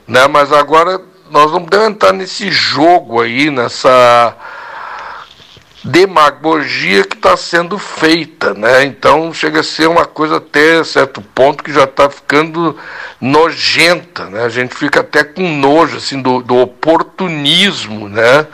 né? 0.07 0.29
Mas 0.29 0.53
agora 0.53 1.03
nós 1.31 1.51
vamos 1.51 1.69
entrar 1.73 2.13
nesse 2.13 2.51
jogo 2.51 3.21
aí, 3.21 3.51
nessa 3.51 4.37
demagogia 5.85 7.05
que 7.05 7.17
está 7.17 7.37
sendo 7.37 7.79
feita, 7.79 8.53
né? 8.55 8.85
Então 8.85 9.33
chega 9.33 9.61
a 9.61 9.65
ser 9.65 9.89
uma 9.89 10.05
coisa 10.05 10.37
até 10.37 10.83
certo 10.83 11.21
ponto 11.21 11.63
que 11.63 11.73
já 11.73 11.85
está 11.85 12.11
ficando 12.11 12.77
nojenta, 13.21 14.25
né? 14.27 14.45
A 14.45 14.49
gente 14.49 14.75
fica 14.75 15.01
até 15.01 15.23
com 15.25 15.57
nojo 15.57 15.97
assim 15.97 16.21
do, 16.21 16.43
do 16.43 16.57
oportunismo, 16.57 18.09
né? 18.09 18.47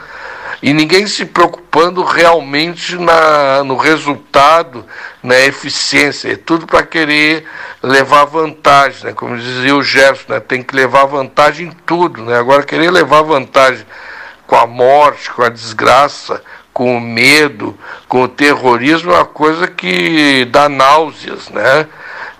E 0.61 0.73
ninguém 0.73 1.05
se 1.07 1.25
preocupando 1.25 2.03
realmente 2.03 2.97
na, 2.97 3.63
no 3.63 3.75
resultado, 3.75 4.85
na 5.21 5.39
eficiência. 5.41 6.31
É 6.31 6.35
tudo 6.35 6.65
para 6.65 6.83
querer 6.83 7.45
levar 7.83 8.25
vantagem, 8.25 9.05
né? 9.05 9.13
Como 9.13 9.37
dizia 9.37 9.75
o 9.75 9.83
Gerson, 9.83 10.33
né? 10.33 10.39
Tem 10.39 10.63
que 10.63 10.75
levar 10.75 11.05
vantagem 11.05 11.67
em 11.67 11.71
tudo, 11.85 12.23
né? 12.23 12.37
Agora 12.37 12.63
querer 12.63 12.91
levar 12.91 13.21
vantagem 13.21 13.85
com 14.47 14.55
a 14.55 14.65
morte, 14.65 15.31
com 15.31 15.43
a 15.43 15.49
desgraça, 15.49 16.41
com 16.73 16.97
o 16.97 17.01
medo, 17.01 17.77
com 18.07 18.23
o 18.23 18.27
terrorismo, 18.27 19.11
é 19.11 19.15
uma 19.15 19.25
coisa 19.25 19.65
que 19.65 20.45
dá 20.51 20.67
náuseas, 20.67 21.49
né? 21.49 21.87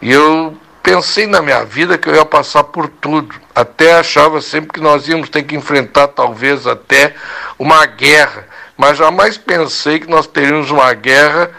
E 0.01 0.11
eu 0.11 0.55
pensei 0.85 1.25
na 1.25 1.41
minha 1.41 1.65
vida 1.65 1.97
que 1.97 2.07
eu 2.07 2.13
ia 2.13 2.23
passar 2.23 2.63
por 2.65 2.87
tudo. 2.87 3.35
Até 3.55 3.95
achava 3.95 4.39
sempre 4.39 4.73
que 4.73 4.79
nós 4.79 5.07
íamos 5.07 5.29
ter 5.29 5.41
que 5.41 5.55
enfrentar 5.55 6.09
talvez 6.09 6.67
até 6.67 7.15
uma 7.57 7.87
guerra, 7.87 8.47
mas 8.77 8.99
jamais 8.99 9.35
pensei 9.35 9.99
que 9.99 10.07
nós 10.07 10.27
teríamos 10.27 10.69
uma 10.69 10.93
guerra 10.93 11.49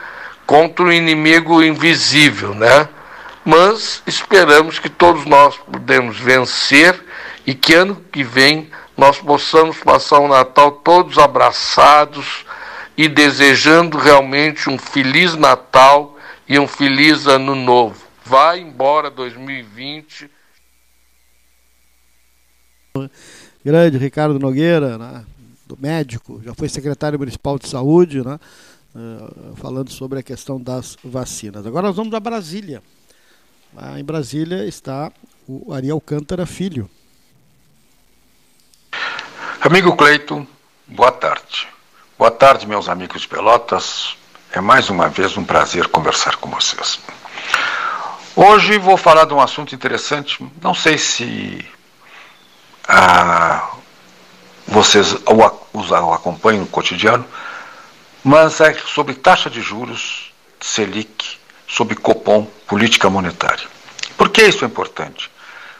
contra 0.46 0.84
um 0.84 0.92
inimigo 0.92 1.60
invisível, 1.60 2.54
né? 2.54 2.88
Mas 3.44 4.00
esperamos 4.06 4.78
que 4.78 4.88
todos 4.88 5.24
nós 5.24 5.56
podemos 5.56 6.16
vencer 6.18 6.94
e 7.44 7.52
que 7.52 7.74
ano 7.74 8.00
que 8.12 8.22
vem 8.22 8.70
nós 8.96 9.18
possamos 9.18 9.76
passar 9.78 10.20
o 10.20 10.28
Natal 10.28 10.70
todos 10.70 11.18
abraçados, 11.18 12.46
e 12.96 13.08
desejando 13.08 13.98
realmente 13.98 14.70
um 14.70 14.78
feliz 14.78 15.34
Natal 15.34 16.16
e 16.48 16.58
um 16.58 16.66
feliz 16.66 17.26
Ano 17.26 17.54
Novo. 17.54 18.05
Vai 18.26 18.58
embora 18.58 19.08
2020. 19.08 20.28
Grande 23.64 23.98
Ricardo 23.98 24.36
Nogueira, 24.36 24.98
né, 24.98 25.24
do 25.64 25.78
médico, 25.80 26.42
já 26.44 26.52
foi 26.52 26.68
secretário 26.68 27.20
municipal 27.20 27.56
de 27.56 27.68
saúde, 27.68 28.24
né, 28.26 28.40
uh, 28.96 29.54
falando 29.56 29.92
sobre 29.92 30.18
a 30.18 30.24
questão 30.24 30.60
das 30.60 30.96
vacinas. 31.04 31.64
Agora 31.64 31.86
nós 31.86 31.94
vamos 31.94 32.12
a 32.14 32.18
Brasília. 32.18 32.82
Lá 33.72 34.00
em 34.00 34.04
Brasília 34.04 34.66
está 34.66 35.12
o 35.46 35.72
Ariel 35.72 36.00
Cântara 36.00 36.46
Filho. 36.46 36.90
Amigo 39.60 39.96
Cleito, 39.96 40.44
boa 40.88 41.12
tarde. 41.12 41.68
Boa 42.18 42.32
tarde, 42.32 42.66
meus 42.66 42.88
amigos 42.88 43.22
de 43.22 43.28
Pelotas. 43.28 44.16
É 44.50 44.60
mais 44.60 44.90
uma 44.90 45.08
vez 45.08 45.36
um 45.36 45.44
prazer 45.44 45.86
conversar 45.88 46.36
com 46.36 46.50
vocês. 46.50 46.98
Hoje 48.38 48.77
vou 48.77 48.99
falar 48.99 49.25
de 49.25 49.33
um 49.33 49.40
assunto 49.40 49.75
interessante. 49.75 50.46
Não 50.61 50.75
sei 50.75 50.99
se 50.99 51.64
ah, 52.87 53.70
vocês 54.68 55.14
o, 55.14 56.12
acompanham 56.12 56.61
no 56.61 56.66
cotidiano, 56.66 57.25
mas 58.22 58.61
é 58.61 58.75
sobre 58.75 59.14
taxa 59.14 59.49
de 59.49 59.62
juros, 59.62 60.35
Selic, 60.61 61.38
sobre 61.66 61.96
Copom, 61.96 62.44
política 62.66 63.09
monetária. 63.09 63.66
Por 64.18 64.29
que 64.29 64.42
isso 64.42 64.66
é 64.66 64.68
importante? 64.68 65.31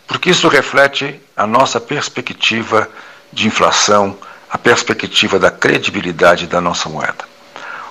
Porque 0.07 0.31
isso 0.31 0.49
reflete 0.49 1.21
a 1.37 1.47
nossa 1.47 1.79
perspectiva 1.79 2.88
de 3.31 3.47
inflação 3.47 4.19
a 4.49 4.57
perspectiva 4.57 5.38
da 5.38 5.51
credibilidade 5.51 6.47
da 6.47 6.62
nossa 6.62 6.88
moeda. 6.88 7.29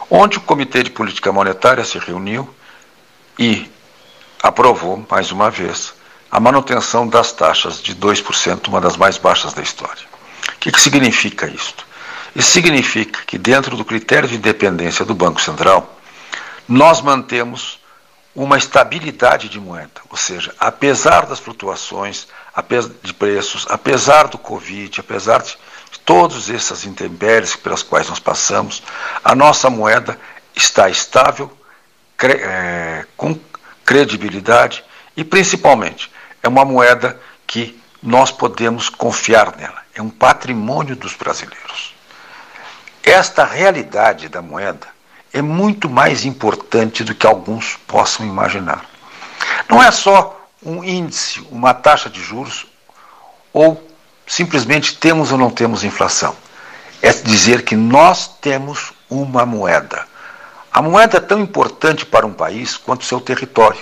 Onde 0.10 0.40
o 0.40 0.42
Comitê 0.42 0.82
de 0.82 0.90
Política 0.90 1.32
Monetária 1.32 1.84
se 1.84 2.00
reuniu 2.00 2.50
e 3.38 3.70
aprovou, 4.48 5.04
mais 5.10 5.32
uma 5.32 5.50
vez, 5.50 5.94
a 6.30 6.40
manutenção 6.40 7.08
das 7.08 7.32
taxas 7.32 7.82
de 7.82 7.96
2%, 7.96 8.68
uma 8.68 8.80
das 8.80 8.96
mais 8.96 9.18
baixas 9.18 9.54
da 9.54 9.62
história. 9.64 10.06
O 10.50 10.60
que, 10.60 10.72
que 10.72 10.80
significa 10.80 11.48
isto? 11.48 11.86
Isso 12.36 12.52
significa 12.52 13.22
que, 13.26 13.40
dentro 13.40 13.76
do 13.76 13.84
critério 13.84 14.30
de 14.30 14.36
independência 14.36 15.04
do 15.04 15.16
Banco 15.16 15.42
Central, 15.42 15.98
nós 16.68 17.02
mantemos 17.02 17.80
uma 18.36 18.58
estabilidade 18.58 19.50
de 19.50 19.60
moeda, 19.60 20.02
ou 20.10 20.18
seja, 20.18 20.54
apesar 20.60 21.26
das 21.26 21.40
flutuações 21.40 22.28
de 23.02 23.14
preços, 23.14 23.66
apesar 23.70 24.28
do 24.28 24.38
Covid, 24.38 25.00
apesar 25.00 25.42
de 25.42 25.58
todas 26.04 26.50
essas 26.52 26.86
intempéries 26.86 27.56
pelas 27.56 27.82
quais 27.82 28.10
nós 28.10 28.20
passamos, 28.20 28.84
a 29.24 29.34
nossa 29.34 29.70
moeda 29.72 30.20
está 30.54 30.88
estável, 30.90 31.50
é, 32.22 33.06
com 33.18 33.40
credibilidade 33.86 34.84
e, 35.16 35.24
principalmente, 35.24 36.12
é 36.42 36.48
uma 36.48 36.66
moeda 36.66 37.20
que 37.46 37.80
nós 38.02 38.32
podemos 38.32 38.90
confiar 38.90 39.56
nela. 39.56 39.82
É 39.94 40.02
um 40.02 40.10
patrimônio 40.10 40.96
dos 40.96 41.14
brasileiros. 41.14 41.96
Esta 43.04 43.46
realidade 43.46 44.28
da 44.28 44.42
moeda 44.42 44.88
é 45.32 45.42
muito 45.42 45.90
mais 45.90 46.26
importante 46.26 47.04
do 47.04 47.14
que 47.14 47.28
alguns 47.28 47.78
possam 47.88 48.26
imaginar. 48.26 48.86
Não 49.70 49.82
é 49.82 49.92
só 49.92 50.48
um 50.64 50.84
índice, 50.84 51.46
uma 51.52 51.74
taxa 51.74 52.10
de 52.10 52.22
juros, 52.22 52.66
ou 53.54 53.86
simplesmente 54.26 54.96
temos 54.96 55.32
ou 55.32 55.38
não 55.38 55.50
temos 55.50 55.84
inflação. 55.84 56.36
É 57.02 57.12
dizer 57.12 57.64
que 57.64 57.76
nós 57.76 58.28
temos 58.42 58.92
uma 59.10 59.46
moeda. 59.46 60.08
A 60.76 60.82
moeda 60.82 61.16
é 61.16 61.22
tão 61.22 61.40
importante 61.40 62.06
para 62.06 62.28
um 62.28 62.34
país 62.34 62.76
quanto 62.76 63.06
seu 63.06 63.22
território, 63.22 63.82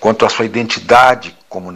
quanto 0.00 0.26
a 0.26 0.28
sua 0.28 0.46
identidade 0.46 1.38
como, 1.48 1.72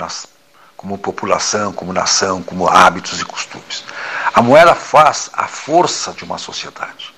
como 0.77 0.99
população, 0.99 1.73
como 1.73 1.93
nação, 1.93 2.43
como 2.43 2.67
hábitos 2.67 3.21
e 3.21 3.25
costumes. 3.25 3.85
A 4.35 4.43
moeda 4.43 4.75
faz 4.75 5.31
a 5.33 5.47
força 5.47 6.13
de 6.13 6.25
uma 6.25 6.39
sociedade. 6.39 7.15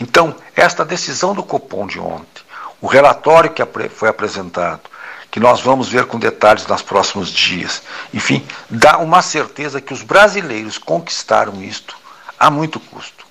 Então, 0.00 0.34
esta 0.56 0.82
decisão 0.82 1.34
do 1.34 1.42
Copom 1.42 1.86
de 1.86 2.00
ontem, 2.00 2.42
o 2.80 2.86
relatório 2.86 3.50
que 3.50 3.62
foi 3.90 4.08
apresentado, 4.08 4.88
que 5.30 5.38
nós 5.38 5.60
vamos 5.60 5.90
ver 5.90 6.06
com 6.06 6.18
detalhes 6.18 6.66
nos 6.66 6.80
próximos 6.80 7.28
dias, 7.28 7.82
enfim, 8.14 8.42
dá 8.70 8.96
uma 8.96 9.20
certeza 9.20 9.78
que 9.78 9.92
os 9.92 10.00
brasileiros 10.00 10.78
conquistaram 10.78 11.62
isto 11.62 11.94
a 12.40 12.50
muito 12.50 12.80
custo. 12.80 13.26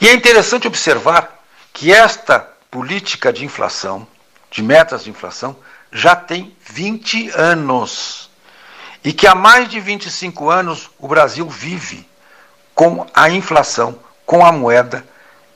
E 0.00 0.08
é 0.08 0.12
interessante 0.12 0.66
observar 0.66 1.37
que 1.78 1.92
esta 1.92 2.40
política 2.72 3.32
de 3.32 3.44
inflação, 3.44 4.04
de 4.50 4.64
metas 4.64 5.04
de 5.04 5.10
inflação, 5.10 5.56
já 5.92 6.16
tem 6.16 6.52
20 6.68 7.30
anos. 7.30 8.28
E 9.04 9.12
que 9.12 9.28
há 9.28 9.34
mais 9.34 9.68
de 9.68 9.78
25 9.78 10.50
anos 10.50 10.90
o 10.98 11.06
Brasil 11.06 11.48
vive 11.48 12.04
com 12.74 13.06
a 13.14 13.30
inflação, 13.30 13.96
com 14.26 14.44
a 14.44 14.50
moeda 14.50 15.06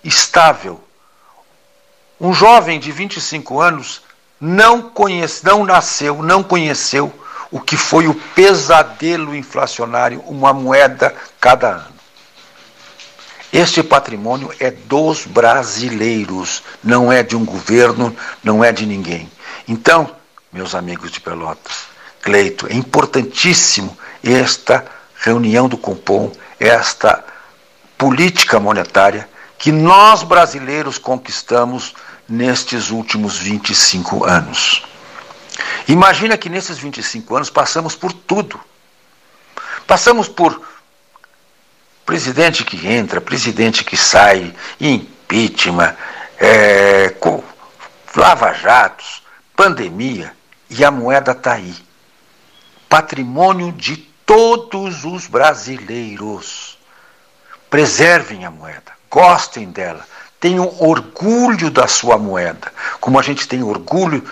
estável. 0.04 0.80
Um 2.20 2.32
jovem 2.32 2.78
de 2.78 2.92
25 2.92 3.60
anos 3.60 4.02
não, 4.40 4.80
conhece, 4.80 5.44
não 5.44 5.64
nasceu, 5.64 6.22
não 6.22 6.40
conheceu 6.40 7.12
o 7.50 7.60
que 7.60 7.76
foi 7.76 8.06
o 8.06 8.14
pesadelo 8.14 9.34
inflacionário, 9.34 10.20
uma 10.20 10.52
moeda 10.52 11.12
cada 11.40 11.68
ano. 11.68 11.91
Este 13.52 13.82
patrimônio 13.82 14.50
é 14.58 14.70
dos 14.70 15.26
brasileiros, 15.26 16.62
não 16.82 17.12
é 17.12 17.22
de 17.22 17.36
um 17.36 17.44
governo, 17.44 18.16
não 18.42 18.64
é 18.64 18.72
de 18.72 18.86
ninguém. 18.86 19.30
Então, 19.68 20.10
meus 20.50 20.74
amigos 20.74 21.10
de 21.10 21.20
Pelotas, 21.20 21.84
Cleito, 22.22 22.66
é 22.66 22.74
importantíssimo 22.74 23.96
esta 24.24 24.86
reunião 25.16 25.68
do 25.68 25.76
Compom, 25.76 26.32
esta 26.58 27.22
política 27.98 28.58
monetária 28.58 29.28
que 29.58 29.70
nós 29.70 30.22
brasileiros 30.22 30.96
conquistamos 30.96 31.94
nestes 32.28 32.90
últimos 32.90 33.36
25 33.36 34.24
anos. 34.24 34.82
Imagina 35.86 36.38
que 36.38 36.48
nesses 36.48 36.78
25 36.78 37.36
anos 37.36 37.50
passamos 37.50 37.94
por 37.94 38.12
tudo. 38.12 38.58
Passamos 39.86 40.26
por 40.26 40.71
presidente 42.04 42.64
que 42.64 42.86
entra, 42.86 43.20
presidente 43.20 43.84
que 43.84 43.96
sai, 43.96 44.54
impeachment, 44.80 45.94
é, 46.38 47.14
lava-jatos, 48.14 49.22
pandemia, 49.56 50.32
e 50.68 50.84
a 50.84 50.90
moeda 50.90 51.32
está 51.32 51.54
aí. 51.54 51.74
Patrimônio 52.88 53.72
de 53.72 53.96
todos 53.96 55.04
os 55.04 55.26
brasileiros. 55.26 56.78
Preservem 57.70 58.44
a 58.44 58.50
moeda 58.50 58.92
gostem 59.12 59.70
dela, 59.70 60.06
tenham 60.40 60.74
orgulho 60.80 61.70
da 61.70 61.86
sua 61.86 62.16
moeda, 62.16 62.72
como 62.98 63.18
a 63.18 63.22
gente 63.22 63.46
tem 63.46 63.62
orgulho 63.62 64.24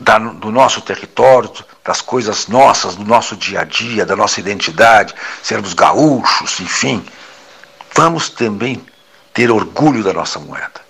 da, 0.00 0.18
do 0.18 0.50
nosso 0.50 0.80
território, 0.80 1.52
das 1.84 2.00
coisas 2.00 2.48
nossas, 2.48 2.96
do 2.96 3.04
nosso 3.04 3.36
dia 3.36 3.60
a 3.60 3.64
dia, 3.64 4.06
da 4.06 4.16
nossa 4.16 4.40
identidade, 4.40 5.14
sermos 5.42 5.74
gaúchos, 5.74 6.58
enfim. 6.58 7.04
Vamos 7.94 8.30
também 8.30 8.84
ter 9.32 9.50
orgulho 9.50 10.02
da 10.02 10.12
nossa 10.12 10.38
moeda. 10.38 10.80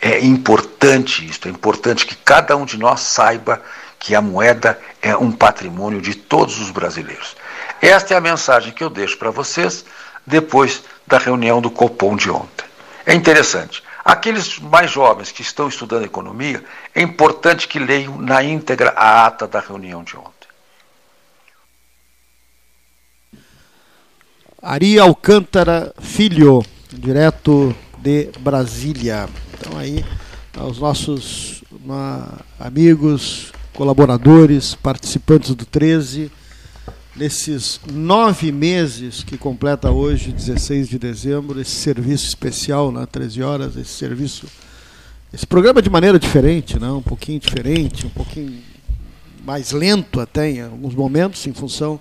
É 0.00 0.20
importante 0.20 1.26
isso, 1.26 1.40
é 1.46 1.50
importante 1.50 2.06
que 2.06 2.14
cada 2.14 2.56
um 2.56 2.64
de 2.64 2.78
nós 2.78 3.00
saiba 3.00 3.60
que 3.98 4.14
a 4.14 4.20
moeda 4.22 4.78
é 5.02 5.16
um 5.16 5.32
patrimônio 5.32 6.00
de 6.00 6.14
todos 6.14 6.60
os 6.60 6.70
brasileiros. 6.70 7.36
Esta 7.82 8.14
é 8.14 8.16
a 8.16 8.20
mensagem 8.20 8.72
que 8.72 8.84
eu 8.84 8.90
deixo 8.90 9.16
para 9.18 9.30
vocês 9.30 9.84
depois 10.26 10.82
da 11.06 11.18
reunião 11.18 11.60
do 11.60 11.70
Copom 11.70 12.16
de 12.16 12.30
ontem. 12.30 12.66
É 13.04 13.14
interessante. 13.14 13.82
Aqueles 14.04 14.58
mais 14.58 14.90
jovens 14.90 15.30
que 15.30 15.42
estão 15.42 15.68
estudando 15.68 16.04
economia, 16.04 16.64
é 16.94 17.02
importante 17.02 17.68
que 17.68 17.78
leiam 17.78 18.18
na 18.18 18.42
íntegra 18.42 18.94
a 18.96 19.26
ata 19.26 19.46
da 19.46 19.60
reunião 19.60 20.02
de 20.02 20.16
ontem. 20.16 20.48
Ari 24.62 24.98
Alcântara 24.98 25.94
Filho, 26.00 26.62
direto 26.92 27.74
de 27.98 28.30
Brasília. 28.40 29.28
Então 29.54 29.78
aí, 29.78 30.04
aos 30.58 30.78
nossos 30.78 31.62
uma, 31.70 32.40
amigos, 32.58 33.52
colaboradores, 33.74 34.74
participantes 34.74 35.54
do 35.54 35.64
13, 35.64 36.30
nesses 37.16 37.80
nove 37.92 38.52
meses 38.52 39.22
que 39.22 39.36
completa 39.36 39.90
hoje, 39.90 40.32
16 40.32 40.88
de 40.88 40.98
dezembro, 40.98 41.60
esse 41.60 41.70
serviço 41.70 42.26
especial, 42.26 42.92
né, 42.92 43.06
13 43.10 43.42
horas, 43.42 43.76
esse 43.76 43.90
serviço, 43.90 44.46
esse 45.32 45.46
programa 45.46 45.82
de 45.82 45.90
maneira 45.90 46.18
diferente, 46.18 46.78
né, 46.78 46.90
um 46.90 47.02
pouquinho 47.02 47.40
diferente, 47.40 48.06
um 48.06 48.10
pouquinho 48.10 48.60
mais 49.44 49.72
lento 49.72 50.20
até 50.20 50.50
em 50.50 50.62
alguns 50.62 50.94
momentos, 50.94 51.46
em 51.46 51.52
função 51.52 51.98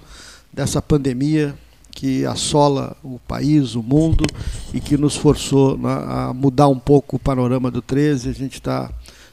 dessa 0.53 0.81
pandemia 0.81 1.55
que 1.91 2.25
assola 2.25 2.95
o 3.03 3.19
país, 3.27 3.75
o 3.75 3.83
mundo 3.83 4.25
e 4.73 4.79
que 4.79 4.95
nos 4.95 5.15
forçou 5.15 5.77
né, 5.77 5.89
a 5.89 6.33
mudar 6.33 6.67
um 6.67 6.79
pouco 6.79 7.15
o 7.15 7.19
panorama 7.19 7.69
do 7.69 7.81
13. 7.81 8.29
A 8.29 8.33
gente 8.33 8.53
está 8.53 8.91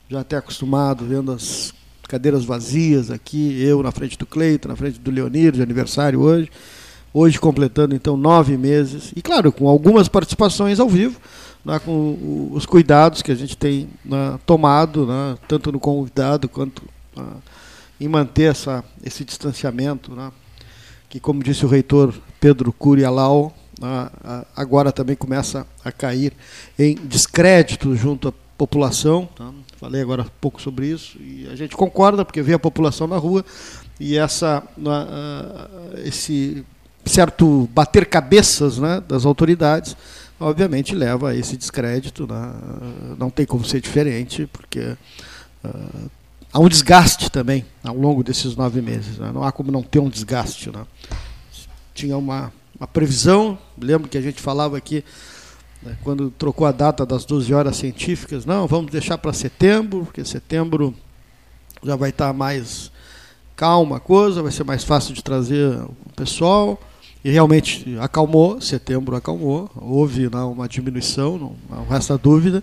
já 0.08 0.20
até 0.20 0.36
acostumado 0.36 1.04
vendo 1.04 1.32
as 1.32 1.72
cadeiras 2.06 2.44
vazias 2.44 3.10
aqui, 3.10 3.60
eu 3.62 3.82
na 3.82 3.90
frente 3.90 4.16
do 4.16 4.26
Cleito, 4.26 4.68
na 4.68 4.76
frente 4.76 4.98
do 4.98 5.10
Leonir, 5.10 5.52
de 5.52 5.62
aniversário 5.62 6.20
hoje. 6.20 6.50
Hoje 7.12 7.40
completando 7.40 7.94
então 7.94 8.16
nove 8.16 8.56
meses. 8.56 9.12
E 9.16 9.22
claro, 9.22 9.50
com 9.50 9.68
algumas 9.68 10.06
participações 10.06 10.78
ao 10.78 10.88
vivo, 10.88 11.18
né, 11.64 11.78
com 11.78 12.50
os 12.52 12.64
cuidados 12.66 13.22
que 13.22 13.32
a 13.32 13.34
gente 13.34 13.56
tem 13.56 13.88
né, 14.04 14.38
tomado, 14.46 15.06
né, 15.06 15.36
tanto 15.48 15.72
no 15.72 15.80
convidado 15.80 16.48
quanto 16.48 16.82
né, 17.16 17.24
em 18.00 18.06
manter 18.06 18.50
essa, 18.50 18.84
esse 19.02 19.24
distanciamento, 19.24 20.12
né, 20.12 20.30
que 21.08 21.18
como 21.18 21.42
disse 21.42 21.64
o 21.64 21.68
reitor 21.68 22.14
Pedro 22.38 22.72
Curialau, 22.72 23.52
né, 23.80 24.10
agora 24.54 24.92
também 24.92 25.16
começa 25.16 25.66
a 25.84 25.90
cair 25.90 26.32
em 26.78 26.94
descrédito 26.94 27.96
junto 27.96 28.28
à 28.28 28.32
população. 28.56 29.28
Falei 29.78 30.00
agora 30.00 30.26
pouco 30.40 30.60
sobre 30.60 30.86
isso 30.86 31.18
e 31.20 31.46
a 31.52 31.54
gente 31.54 31.76
concorda 31.76 32.24
porque 32.24 32.40
vê 32.40 32.54
a 32.54 32.58
população 32.58 33.06
na 33.06 33.18
rua 33.18 33.44
e 34.00 34.16
essa 34.16 34.62
uh, 34.78 35.98
esse 35.98 36.64
certo 37.04 37.68
bater 37.72 38.06
cabeças 38.06 38.78
né, 38.78 39.02
das 39.06 39.26
autoridades 39.26 39.94
obviamente 40.40 40.94
leva 40.94 41.30
a 41.30 41.36
esse 41.36 41.56
descrédito 41.56 42.26
né? 42.26 42.54
não 43.18 43.28
tem 43.28 43.44
como 43.44 43.64
ser 43.64 43.80
diferente 43.80 44.48
porque 44.50 44.96
uh, 45.62 46.10
há 46.50 46.58
um 46.58 46.68
desgaste 46.68 47.30
também 47.30 47.64
ao 47.84 47.96
longo 47.96 48.24
desses 48.24 48.56
nove 48.56 48.80
meses 48.80 49.18
né? 49.18 49.30
não 49.32 49.44
há 49.44 49.52
como 49.52 49.70
não 49.70 49.82
ter 49.82 49.98
um 49.98 50.08
desgaste 50.08 50.70
né? 50.70 50.86
tinha 51.94 52.16
uma, 52.16 52.50
uma 52.78 52.86
previsão 52.86 53.58
lembro 53.78 54.08
que 54.08 54.16
a 54.16 54.22
gente 54.22 54.40
falava 54.40 54.76
aqui 54.76 55.04
né, 55.82 55.96
quando 56.02 56.30
trocou 56.30 56.66
a 56.66 56.72
data 56.72 57.04
das 57.06 57.24
12 57.24 57.52
horas 57.52 57.76
científicas, 57.76 58.44
não, 58.44 58.66
vamos 58.66 58.90
deixar 58.90 59.18
para 59.18 59.32
setembro, 59.32 60.04
porque 60.04 60.24
setembro 60.24 60.94
já 61.82 61.96
vai 61.96 62.10
estar 62.10 62.28
tá 62.28 62.32
mais 62.32 62.90
calma 63.54 63.96
a 63.96 64.00
coisa, 64.00 64.42
vai 64.42 64.52
ser 64.52 64.64
mais 64.64 64.84
fácil 64.84 65.14
de 65.14 65.22
trazer 65.22 65.78
o 65.80 66.12
pessoal. 66.14 66.80
E 67.24 67.30
realmente 67.30 67.96
acalmou, 67.98 68.60
setembro 68.60 69.16
acalmou, 69.16 69.68
houve 69.74 70.30
né, 70.30 70.38
uma 70.42 70.68
diminuição, 70.68 71.36
não, 71.36 71.56
não 71.68 71.84
resta 71.84 72.16
dúvida, 72.16 72.62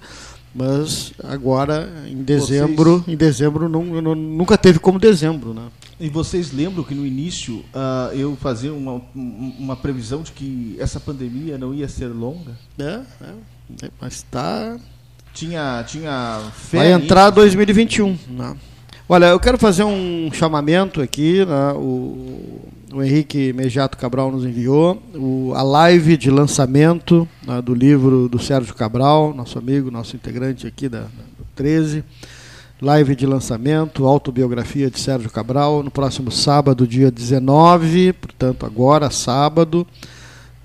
mas 0.55 1.11
agora 1.21 1.91
em 2.07 2.23
dezembro, 2.23 2.99
Vocês- 2.99 3.07
em 3.13 3.17
dezembro 3.17 3.67
não, 3.67 3.83
não- 3.83 4.15
nunca 4.15 4.57
teve 4.57 4.79
como 4.79 4.97
dezembro, 4.99 5.53
né? 5.53 5.63
E 6.03 6.09
vocês 6.09 6.51
lembram 6.51 6.83
que 6.83 6.93
no 6.93 7.05
início 7.05 7.63
ah, 7.73 8.09
eu 8.13 8.35
fazia 8.35 8.73
uma, 8.73 8.95
um- 9.15 9.55
uma 9.57 9.75
previsão 9.77 10.21
de 10.21 10.33
que 10.33 10.75
essa 10.77 10.99
pandemia 10.99 11.57
não 11.57 11.73
ia 11.73 11.87
ser 11.87 12.07
longa? 12.07 12.51
É, 12.77 12.99
é. 13.21 13.89
Mas 14.01 14.15
está. 14.15 14.77
Tinha, 15.33 15.81
tinha 15.87 16.41
fé. 16.53 16.77
Vai 16.79 16.91
entrar 16.91 17.29
2021. 17.29 18.17
Né? 18.29 18.55
Olha, 19.07 19.27
eu 19.27 19.39
quero 19.39 19.57
fazer 19.57 19.83
um 19.85 20.29
chamamento 20.33 21.01
aqui. 21.01 21.45
Né? 21.45 21.71
O, 21.75 22.59
o 22.93 23.01
Henrique 23.01 23.53
Mejato 23.53 23.97
Cabral 23.97 24.29
nos 24.29 24.43
enviou 24.45 25.01
o- 25.15 25.53
a 25.55 25.63
live 25.63 26.17
de 26.17 26.29
lançamento 26.29 27.25
né, 27.47 27.61
do 27.61 27.73
livro 27.73 28.27
do 28.27 28.39
Sérgio 28.39 28.75
Cabral, 28.75 29.33
nosso 29.33 29.57
amigo, 29.57 29.89
nosso 29.89 30.15
integrante 30.17 30.67
aqui 30.67 30.89
da, 30.89 30.99
da- 31.03 31.07
do 31.07 31.45
13. 31.55 32.03
Live 32.83 33.15
de 33.15 33.25
lançamento, 33.25 34.05
autobiografia 34.05 34.91
de 34.91 34.99
Sérgio 34.99 35.29
Cabral, 35.29 35.81
no 35.81 35.89
próximo 35.89 36.29
sábado, 36.29 36.85
dia 36.85 37.09
19, 37.09 38.11
portanto, 38.11 38.65
agora, 38.65 39.09
sábado, 39.09 39.87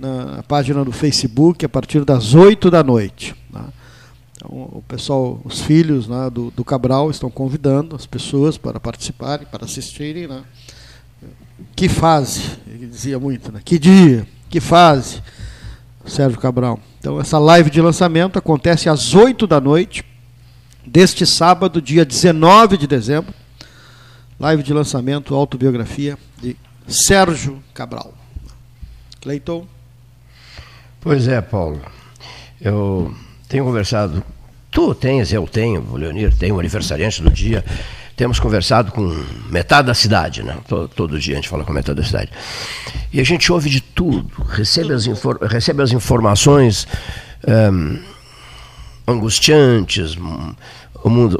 na 0.01 0.43
página 0.43 0.85
do 0.85 0.91
Facebook, 0.91 1.65
a 1.65 1.69
partir 1.69 2.05
das 2.05 2.35
8 2.35 2.73
da 2.73 2.83
noite. 2.83 3.37
né? 3.53 3.67
Então, 4.33 4.51
o 4.51 4.83
pessoal, 4.89 5.41
os 5.45 5.61
filhos 5.61 6.09
né, 6.09 6.29
do, 6.29 6.51
do 6.51 6.65
Cabral 6.65 7.09
estão 7.09 7.31
convidando 7.31 7.95
as 7.95 8.05
pessoas 8.05 8.59
para 8.59 8.81
participarem, 8.81 9.47
para 9.47 9.65
assistirem. 9.65 10.27
Né? 10.27 10.43
Que 11.77 11.89
fase, 11.89 12.51
ele 12.67 12.89
dizia 12.89 13.21
muito, 13.21 13.53
né? 13.53 13.61
que 13.65 13.79
dia, 13.79 14.27
que 14.51 14.59
fase, 14.59 15.23
Sérgio 16.05 16.41
Cabral. 16.41 16.81
Então, 16.99 17.21
essa 17.21 17.39
live 17.39 17.71
de 17.71 17.81
lançamento 17.81 18.41
acontece 18.41 18.89
às 18.89 19.15
8 19.15 19.47
da 19.47 19.61
noite, 19.61 20.05
deste 20.89 21.27
sábado, 21.27 21.81
dia 21.81 22.05
19 22.05 22.77
de 22.77 22.87
dezembro. 22.87 23.33
Live 24.41 24.63
de 24.63 24.73
lançamento, 24.73 25.35
autobiografia 25.35 26.17
de 26.41 26.57
Sérgio 26.87 27.63
Cabral. 27.75 28.15
Cleiton. 29.21 29.67
Pois 31.01 31.27
é, 31.27 31.41
Paulo. 31.41 31.81
Eu 32.61 33.15
tenho 33.49 33.65
conversado. 33.65 34.23
Tu 34.71 34.95
tens, 34.95 35.33
eu 35.33 35.47
tenho, 35.47 35.81
o 35.91 35.97
Leonir 35.97 36.35
tem, 36.37 36.53
o 36.53 36.59
aniversariante 36.61 37.23
do 37.23 37.31
dia. 37.31 37.65
Temos 38.17 38.39
conversado 38.41 38.91
com 38.93 39.03
metade 39.49 39.87
da 39.87 39.95
cidade, 39.95 40.43
né? 40.43 40.57
Todo, 40.69 40.89
todo 40.89 41.19
dia 41.21 41.35
a 41.35 41.37
gente 41.37 41.49
fala 41.49 41.65
com 41.65 41.73
metade 41.73 42.01
da 42.01 42.07
cidade. 42.07 42.31
E 43.13 43.21
a 43.21 43.25
gente 43.25 43.51
ouve 43.53 43.71
de 43.71 43.81
tudo, 43.81 44.29
recebe 44.49 44.93
as, 44.93 45.07
infor- 45.07 45.39
recebe 45.43 45.83
as 45.83 45.93
informações 45.93 46.87
ehm, 47.47 47.97
angustiantes, 49.09 50.17
hum, 50.17 50.55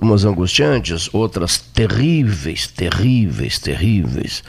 umas 0.01 0.25
angustiantes, 0.25 1.13
outras 1.13 1.59
terríveis, 1.59 2.67
terríveis, 2.67 3.59
terríveis. 3.59 4.43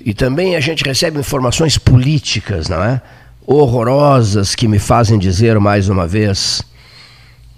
E 0.00 0.14
também 0.14 0.54
a 0.54 0.60
gente 0.60 0.84
recebe 0.84 1.18
informações 1.18 1.76
políticas, 1.76 2.68
não 2.68 2.82
é? 2.82 3.02
Horrorosas 3.46 4.54
que 4.54 4.68
me 4.68 4.78
fazem 4.78 5.18
dizer 5.18 5.58
mais 5.58 5.88
uma 5.88 6.06
vez: 6.06 6.62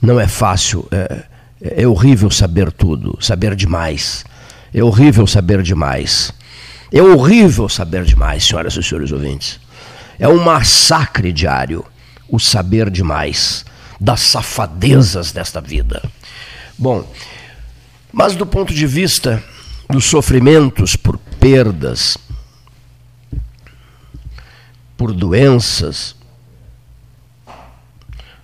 não 0.00 0.18
é 0.18 0.26
fácil, 0.26 0.88
é, 0.90 1.24
é 1.60 1.86
horrível 1.86 2.30
saber 2.30 2.72
tudo, 2.72 3.18
saber 3.20 3.54
demais. 3.54 4.24
É 4.72 4.82
horrível 4.82 5.26
saber 5.26 5.62
demais. 5.62 6.32
É 6.92 7.02
horrível 7.02 7.68
saber 7.68 8.04
demais, 8.04 8.44
senhoras 8.44 8.76
e 8.76 8.82
senhores 8.82 9.12
ouvintes. 9.12 9.60
É 10.18 10.28
um 10.28 10.42
massacre 10.42 11.32
diário 11.32 11.84
o 12.28 12.38
saber 12.38 12.90
demais 12.90 13.64
das 14.00 14.20
safadezas 14.20 15.32
desta 15.32 15.60
vida. 15.60 16.02
Bom, 16.78 17.10
mas 18.12 18.34
do 18.34 18.46
ponto 18.46 18.74
de 18.74 18.86
vista 18.86 19.42
dos 19.88 20.04
sofrimentos 20.04 20.96
por 20.96 21.18
perdas, 21.18 22.18
por 24.96 25.12
doenças, 25.12 26.16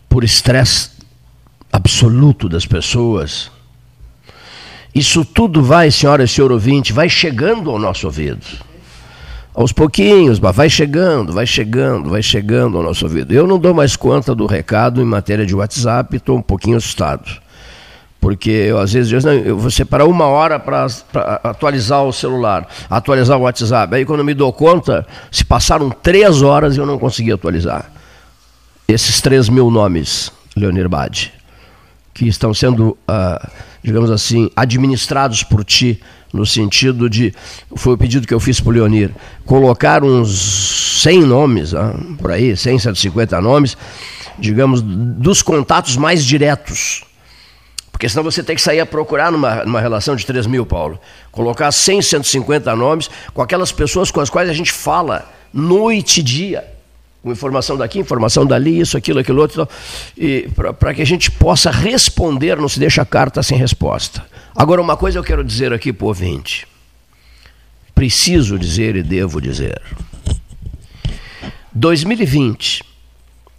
por 0.09 0.25
estresse 0.25 0.91
absoluto 1.73 2.49
das 2.49 2.67
pessoas, 2.67 3.51
isso 4.95 5.25
tudo 5.25 5.63
vai, 5.63 5.91
senhora 5.91 6.25
e 6.25 6.29
senhor 6.29 6.53
ouvinte, 6.53 6.93
vai 6.93 7.09
chegando 7.09 7.71
ao 7.71 7.79
nosso 7.79 8.07
ouvido. 8.07 8.45
Aos 9.55 9.71
pouquinhos, 9.71 10.41
mas 10.41 10.57
vai 10.57 10.71
chegando, 10.71 11.33
vai 11.33 11.47
chegando, 11.47 12.09
vai 12.09 12.23
chegando 12.23 12.79
ao 12.79 12.83
nosso 12.83 13.05
ouvido. 13.05 13.35
Eu 13.35 13.47
não 13.47 13.59
dou 13.59 13.75
mais 13.75 13.97
conta 13.97 14.35
do 14.35 14.47
recado 14.47 15.03
em 15.03 15.05
matéria 15.05 15.45
de 15.45 15.55
WhatsApp, 15.55 16.17
estou 16.17 16.39
um 16.39 16.43
pouquinho 16.43 16.79
assustado. 16.79 17.31
Porque 18.19 18.51
eu, 18.51 18.79
às 18.79 18.93
vezes 18.93 19.13
eu, 19.13 19.21
não, 19.21 19.39
eu 19.39 19.59
vou 19.59 19.71
separar 19.71 20.07
uma 20.07 20.27
hora 20.27 20.59
para 20.59 20.87
atualizar 21.43 22.03
o 22.05 22.13
celular, 22.13 22.67
atualizar 22.89 23.37
o 23.37 23.43
WhatsApp. 23.43 23.95
Aí 23.95 24.07
quando 24.07 24.21
eu 24.21 24.25
me 24.25 24.33
dou 24.33 24.53
conta, 24.53 25.07
se 25.31 25.45
passaram 25.45 25.91
três 25.91 26.41
horas 26.41 26.77
e 26.77 26.79
eu 26.79 26.87
não 26.87 26.99
consegui 26.99 27.33
atualizar. 27.33 27.91
Esses 28.89 29.21
três 29.21 29.49
mil 29.49 29.71
nomes, 29.71 30.33
Leonir 30.57 30.89
Bade, 30.89 31.33
que 32.15 32.27
estão 32.27 32.55
sendo, 32.55 32.97
ah, 33.07 33.51
digamos 33.83 34.11
assim, 34.11 34.51
administrados 34.55 35.43
por 35.43 35.65
ti, 35.65 36.01
no 36.33 36.47
sentido 36.47 37.11
de, 37.11 37.35
foi 37.77 37.95
o 37.95 37.99
pedido 37.99 38.27
que 38.27 38.33
eu 38.33 38.41
fiz 38.41 38.61
para 38.61 38.71
o 38.71 38.73
Leonir, 38.73 39.11
colocar 39.45 40.03
uns 40.03 41.01
100 41.03 41.23
nomes, 41.23 41.75
ah, 41.75 41.95
por 42.19 42.31
aí, 42.31 42.57
100, 42.57 42.79
150 42.79 43.41
nomes, 43.41 43.77
digamos, 44.39 44.81
dos 44.83 45.43
contatos 45.43 45.97
mais 45.97 46.25
diretos. 46.25 47.05
Porque 47.91 48.09
senão 48.09 48.25
você 48.25 48.43
tem 48.43 48.57
que 48.57 48.63
sair 48.63 48.81
a 48.81 48.87
procurar 48.87 49.31
numa, 49.31 49.65
numa 49.65 49.81
relação 49.81 50.17
de 50.17 50.25
3 50.25 50.47
mil, 50.47 50.65
Paulo. 50.65 50.99
Colocar 51.31 51.71
100, 51.71 52.03
150 52.03 52.75
nomes 52.75 53.11
com 53.35 53.43
aquelas 53.43 53.71
pessoas 53.71 54.11
com 54.11 54.21
as 54.21 54.31
quais 54.31 54.49
a 54.49 54.53
gente 54.53 54.73
fala 54.73 55.31
noite 55.53 56.21
e 56.21 56.23
dia. 56.23 56.72
Com 57.23 57.31
informação 57.31 57.77
daqui, 57.77 58.01
informação 58.01 58.45
dali, 58.45 58.81
isso, 58.81 58.97
aquilo, 58.97 59.21
aquilo 59.21 59.41
outro. 59.41 59.69
E 60.19 60.49
para 60.79 60.93
que 60.93 61.03
a 61.03 61.07
gente 61.07 61.31
possa 61.31 61.71
responder, 61.71 62.57
não 62.57 62.69
se 62.69 62.81
deixa 62.81 63.03
a 63.03 63.07
carta 63.07 63.43
sem 63.43 63.57
resposta. 63.57 64.25
Agora, 64.55 64.81
uma 64.81 64.97
coisa 64.97 65.19
eu 65.19 65.25
quero 65.25 65.45
dizer 65.45 65.73
aqui 65.73 65.93
para 65.93 66.05
o 66.05 66.09
ouvinte. 66.09 66.67
Preciso 67.95 68.59
dizer 68.59 68.97
e 68.97 69.03
devo 69.03 69.41
dizer. 69.41 69.81
2020 71.73 72.85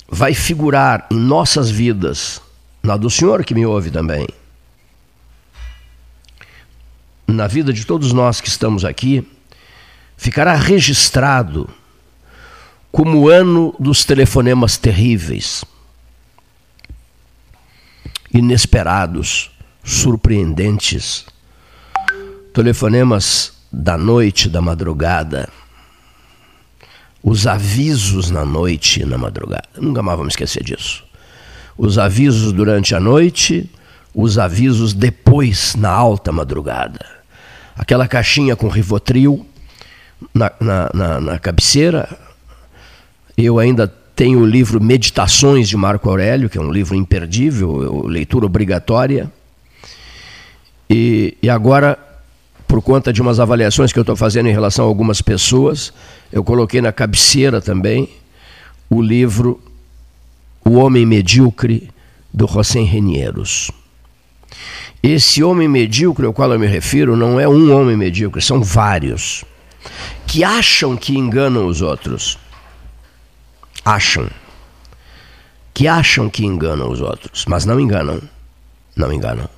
vai 0.09 0.33
figurar 0.33 1.07
em 1.09 1.15
nossas 1.15 1.71
vidas 1.71 2.41
na 2.83 2.97
do 2.97 3.09
senhor 3.09 3.45
que 3.45 3.55
me 3.55 3.65
ouve 3.65 3.89
também, 3.89 4.27
na 7.25 7.47
vida 7.47 7.71
de 7.71 7.85
todos 7.85 8.11
nós 8.11 8.41
que 8.41 8.49
estamos 8.49 8.83
aqui, 8.83 9.25
ficará 10.17 10.53
registrado 10.53 11.69
como 12.93 13.17
o 13.19 13.29
ano 13.29 13.75
dos 13.77 14.05
telefonemas 14.05 14.77
terríveis, 14.77 15.65
inesperados, 18.33 19.51
surpreendentes, 19.83 21.25
telefonemas 22.53 23.51
da 23.69 23.97
noite, 23.97 24.47
da 24.47 24.61
madrugada, 24.61 25.49
os 27.21 27.45
avisos 27.47 28.29
na 28.29 28.45
noite 28.45 29.01
e 29.01 29.05
na 29.05 29.17
madrugada. 29.17 29.67
Nunca 29.75 30.01
mais 30.01 30.17
vamos 30.17 30.33
esquecer 30.33 30.63
disso 30.63 31.03
os 31.77 31.97
avisos 31.97 32.51
durante 32.51 32.95
a 32.95 32.99
noite, 32.99 33.69
os 34.13 34.37
avisos 34.37 34.93
depois, 34.93 35.75
na 35.75 35.89
alta 35.89 36.31
madrugada. 36.31 37.05
Aquela 37.75 38.07
caixinha 38.07 38.55
com 38.55 38.67
Rivotril 38.67 39.45
na, 40.33 40.51
na, 40.59 40.91
na, 40.93 41.21
na 41.21 41.39
cabeceira. 41.39 42.07
Eu 43.37 43.59
ainda 43.59 43.87
tenho 44.15 44.39
o 44.39 44.45
livro 44.45 44.81
Meditações 44.81 45.67
de 45.67 45.75
Marco 45.75 46.09
Aurélio, 46.09 46.49
que 46.49 46.57
é 46.57 46.61
um 46.61 46.71
livro 46.71 46.95
imperdível, 46.95 48.05
leitura 48.05 48.45
obrigatória. 48.45 49.31
E, 50.89 51.35
e 51.41 51.49
agora, 51.49 51.97
por 52.67 52.81
conta 52.81 53.11
de 53.11 53.21
umas 53.21 53.39
avaliações 53.39 53.91
que 53.91 53.99
eu 53.99 54.03
estou 54.03 54.15
fazendo 54.15 54.49
em 54.49 54.51
relação 54.51 54.85
a 54.85 54.87
algumas 54.87 55.21
pessoas, 55.21 55.91
eu 56.31 56.43
coloquei 56.43 56.81
na 56.81 56.91
cabeceira 56.91 57.59
também 57.59 58.09
o 58.89 59.01
livro 59.01 59.59
o 60.65 60.75
Homem 60.75 61.05
Medíocre, 61.05 61.89
do 62.33 62.47
José 62.47 62.81
Renieros. 62.81 63.69
Esse 65.01 65.43
homem 65.43 65.67
medíocre 65.67 66.25
ao 66.25 66.33
qual 66.33 66.51
eu 66.53 66.59
me 66.59 66.67
refiro 66.67 67.17
não 67.17 67.39
é 67.39 67.47
um 67.47 67.75
homem 67.75 67.97
medíocre, 67.97 68.41
são 68.41 68.63
vários 68.63 69.43
que 70.25 70.43
acham 70.43 70.95
que 70.95 71.17
enganam 71.17 71.67
os 71.67 71.81
outros. 71.81 72.39
Acham. 73.85 74.29
Que 75.73 75.87
acham 75.87 76.29
que 76.29 76.45
enganam 76.45 76.89
os 76.91 77.01
outros, 77.01 77.45
mas 77.45 77.65
não 77.65 77.79
enganam. 77.79 78.21
Não 78.95 79.11
enganam. 79.11 79.49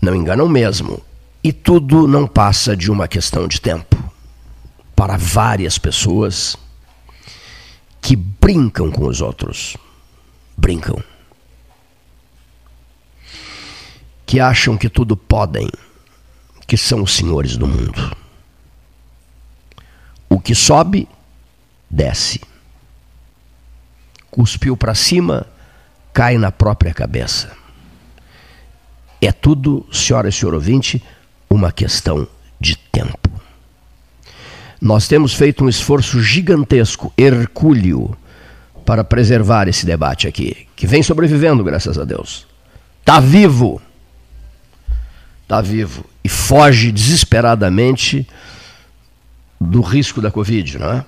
Não 0.00 0.14
enganam 0.14 0.48
mesmo. 0.48 1.02
E 1.44 1.52
tudo 1.52 2.06
não 2.06 2.26
passa 2.26 2.76
de 2.76 2.90
uma 2.90 3.08
questão 3.08 3.48
de 3.48 3.60
tempo 3.60 3.96
para 4.94 5.16
várias 5.16 5.78
pessoas 5.78 6.56
que 8.00 8.14
brincam 8.14 8.90
com 8.90 9.06
os 9.06 9.20
outros. 9.20 9.76
Brincam. 10.56 11.02
Que 14.24 14.40
acham 14.40 14.78
que 14.78 14.88
tudo 14.88 15.16
podem, 15.16 15.68
que 16.66 16.76
são 16.76 17.02
os 17.02 17.14
senhores 17.14 17.56
do 17.56 17.66
mundo. 17.66 18.16
O 20.28 20.40
que 20.40 20.54
sobe, 20.54 21.08
desce. 21.90 22.40
Cuspiu 24.32 24.78
para 24.78 24.94
cima, 24.94 25.46
cai 26.10 26.38
na 26.38 26.50
própria 26.50 26.94
cabeça. 26.94 27.52
É 29.20 29.30
tudo, 29.30 29.86
senhora 29.92 30.30
e 30.30 30.32
senhor 30.32 30.54
ouvinte, 30.54 31.04
uma 31.50 31.70
questão 31.70 32.26
de 32.58 32.76
tempo. 32.76 33.30
Nós 34.80 35.06
temos 35.06 35.34
feito 35.34 35.62
um 35.62 35.68
esforço 35.68 36.20
gigantesco, 36.22 37.12
hercúleo, 37.16 38.16
para 38.86 39.04
preservar 39.04 39.68
esse 39.68 39.84
debate 39.84 40.26
aqui, 40.26 40.66
que 40.74 40.86
vem 40.86 41.02
sobrevivendo, 41.02 41.62
graças 41.62 41.98
a 41.98 42.04
Deus. 42.04 42.46
Está 43.00 43.20
vivo. 43.20 43.82
Está 45.42 45.60
vivo. 45.60 46.06
E 46.24 46.28
foge 46.30 46.90
desesperadamente 46.90 48.26
do 49.60 49.82
risco 49.82 50.22
da 50.22 50.30
Covid, 50.30 50.78
não 50.78 50.90
é? 50.90 51.04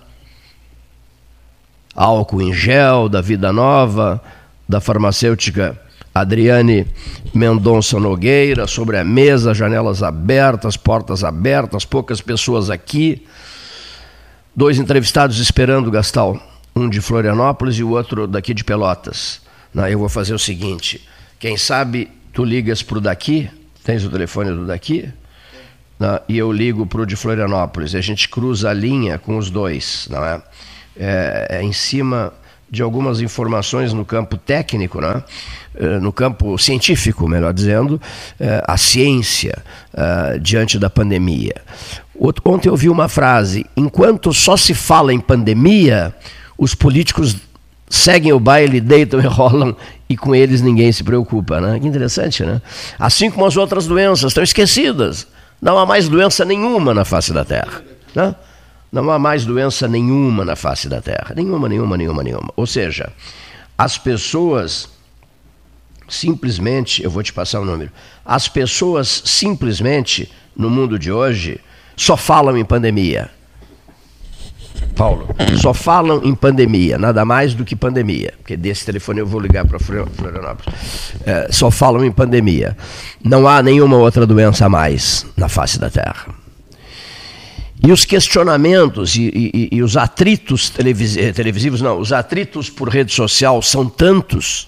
Álcool 1.94 2.42
em 2.42 2.52
gel, 2.52 3.08
da 3.08 3.20
Vida 3.20 3.52
Nova, 3.52 4.22
da 4.68 4.80
farmacêutica 4.80 5.78
Adriane 6.14 6.86
Mendonça 7.34 7.98
Nogueira, 7.98 8.66
sobre 8.66 8.96
a 8.98 9.04
mesa, 9.04 9.52
janelas 9.52 10.02
abertas, 10.02 10.76
portas 10.76 11.24
abertas, 11.24 11.84
poucas 11.84 12.20
pessoas 12.20 12.70
aqui. 12.70 13.26
Dois 14.54 14.78
entrevistados 14.78 15.38
esperando, 15.38 15.90
Gastal. 15.90 16.40
Um 16.76 16.88
de 16.88 17.00
Florianópolis 17.00 17.76
e 17.76 17.82
o 17.82 17.90
outro 17.90 18.26
daqui 18.26 18.54
de 18.54 18.64
Pelotas. 18.64 19.40
Não, 19.72 19.88
eu 19.88 19.98
vou 19.98 20.08
fazer 20.08 20.34
o 20.34 20.38
seguinte: 20.38 21.06
quem 21.38 21.56
sabe 21.56 22.08
tu 22.32 22.44
ligas 22.44 22.82
para 22.82 22.98
o 22.98 23.00
daqui, 23.00 23.50
tens 23.82 24.04
o 24.04 24.10
telefone 24.10 24.50
do 24.50 24.66
daqui? 24.66 25.08
Não, 25.98 26.20
e 26.28 26.38
eu 26.38 26.52
ligo 26.52 26.86
para 26.86 27.02
o 27.02 27.06
de 27.06 27.16
Florianópolis. 27.16 27.94
A 27.94 28.00
gente 28.00 28.28
cruza 28.28 28.70
a 28.70 28.72
linha 28.72 29.18
com 29.18 29.36
os 29.36 29.50
dois, 29.50 30.06
não 30.10 30.24
é? 30.24 30.40
É, 30.96 31.48
é 31.50 31.62
em 31.62 31.72
cima 31.72 32.32
de 32.70 32.82
algumas 32.82 33.20
informações 33.20 33.92
no 33.92 34.04
campo 34.04 34.36
técnico, 34.36 35.00
né? 35.00 35.22
Eh, 35.76 35.98
no 36.00 36.12
campo 36.12 36.58
científico, 36.58 37.28
melhor 37.28 37.52
dizendo, 37.52 38.00
eh, 38.40 38.62
a 38.66 38.76
ciência 38.76 39.56
diante 40.40 40.76
da 40.76 40.90
pandemia. 40.90 41.54
Ontem 42.44 42.68
eu 42.68 42.76
vi 42.76 42.88
uma 42.88 43.08
frase: 43.08 43.64
enquanto 43.76 44.32
só 44.32 44.56
se 44.56 44.74
fala 44.74 45.12
em 45.12 45.20
pandemia, 45.20 46.12
os 46.58 46.74
políticos 46.74 47.36
seguem 47.88 48.32
o 48.32 48.40
baile, 48.40 48.80
deitam 48.80 49.20
e 49.20 49.26
rolam 49.26 49.76
e 50.08 50.16
com 50.16 50.34
eles 50.34 50.60
ninguém 50.60 50.90
se 50.92 51.02
preocupa, 51.02 51.60
né? 51.60 51.78
Que 51.78 51.86
interessante, 51.86 52.44
né? 52.44 52.60
Assim 52.98 53.30
como 53.30 53.46
as 53.46 53.56
outras 53.56 53.86
doenças 53.86 54.30
estão 54.30 54.42
esquecidas. 54.42 55.26
Não 55.60 55.78
há 55.78 55.86
mais 55.86 56.08
doença 56.08 56.44
nenhuma 56.44 56.92
na 56.92 57.04
face 57.04 57.32
da 57.32 57.44
Terra, 57.44 57.82
né? 58.14 58.34
Não 58.94 59.10
há 59.10 59.18
mais 59.18 59.44
doença 59.44 59.88
nenhuma 59.88 60.44
na 60.44 60.54
face 60.54 60.88
da 60.88 61.00
Terra. 61.00 61.34
Nenhuma, 61.34 61.68
nenhuma, 61.68 61.96
nenhuma, 61.96 62.22
nenhuma. 62.22 62.52
Ou 62.54 62.64
seja, 62.64 63.12
as 63.76 63.98
pessoas 63.98 64.88
simplesmente, 66.08 67.02
eu 67.02 67.10
vou 67.10 67.20
te 67.20 67.32
passar 67.32 67.58
o 67.58 67.64
número, 67.64 67.90
as 68.24 68.46
pessoas 68.46 69.22
simplesmente, 69.24 70.30
no 70.56 70.70
mundo 70.70 70.96
de 70.96 71.10
hoje, 71.10 71.60
só 71.96 72.16
falam 72.16 72.56
em 72.56 72.64
pandemia. 72.64 73.28
Paulo, 74.94 75.26
só 75.60 75.74
falam 75.74 76.20
em 76.22 76.32
pandemia, 76.32 76.96
nada 76.96 77.24
mais 77.24 77.52
do 77.52 77.64
que 77.64 77.74
pandemia. 77.74 78.32
Porque 78.38 78.56
desse 78.56 78.86
telefone 78.86 79.18
eu 79.18 79.26
vou 79.26 79.40
ligar 79.40 79.66
para 79.66 79.80
Florianópolis. 79.80 81.12
É, 81.26 81.48
só 81.50 81.68
falam 81.68 82.04
em 82.04 82.12
pandemia. 82.12 82.76
Não 83.24 83.48
há 83.48 83.60
nenhuma 83.60 83.96
outra 83.96 84.24
doença 84.24 84.66
a 84.66 84.68
mais 84.68 85.26
na 85.36 85.48
face 85.48 85.80
da 85.80 85.90
Terra. 85.90 86.43
E 87.86 87.92
os 87.92 88.06
questionamentos 88.06 89.14
e, 89.14 89.22
e, 89.22 89.68
e 89.72 89.82
os 89.82 89.94
atritos 89.94 90.72
eh, 90.78 91.32
televisivos, 91.32 91.82
não, 91.82 91.98
os 91.98 92.14
atritos 92.14 92.70
por 92.70 92.88
rede 92.88 93.12
social 93.12 93.60
são 93.60 93.86
tantos 93.86 94.66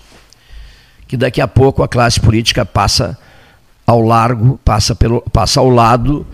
que 1.09 1.17
daqui 1.17 1.41
a 1.41 1.49
pouco 1.49 1.83
a 1.83 1.89
classe 1.89 2.21
política 2.21 2.67
passa 2.67 3.17
ao 3.87 4.03
largo, 4.03 4.61
passa, 4.63 4.95
pelo, 4.95 5.23
passa 5.33 5.61
ao 5.61 5.71
lado 5.71 6.27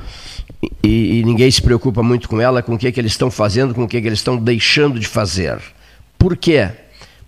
e, 0.83 1.21
e 1.21 1.25
ninguém 1.25 1.49
se 1.53 1.63
preocupa 1.63 2.03
muito 2.03 2.29
com 2.29 2.41
ela, 2.41 2.63
com 2.63 2.75
o 2.75 2.79
que, 2.79 2.91
que 2.91 2.99
eles 2.99 3.13
estão 3.13 3.31
fazendo, 3.31 3.75
com 3.75 3.85
o 3.85 3.89
que, 3.89 4.01
que 4.01 4.09
eles 4.09 4.19
estão 4.19 4.37
deixando 4.37 4.99
de 4.99 5.07
fazer. 5.07 5.61
Por 6.19 6.37
quê? 6.37 6.69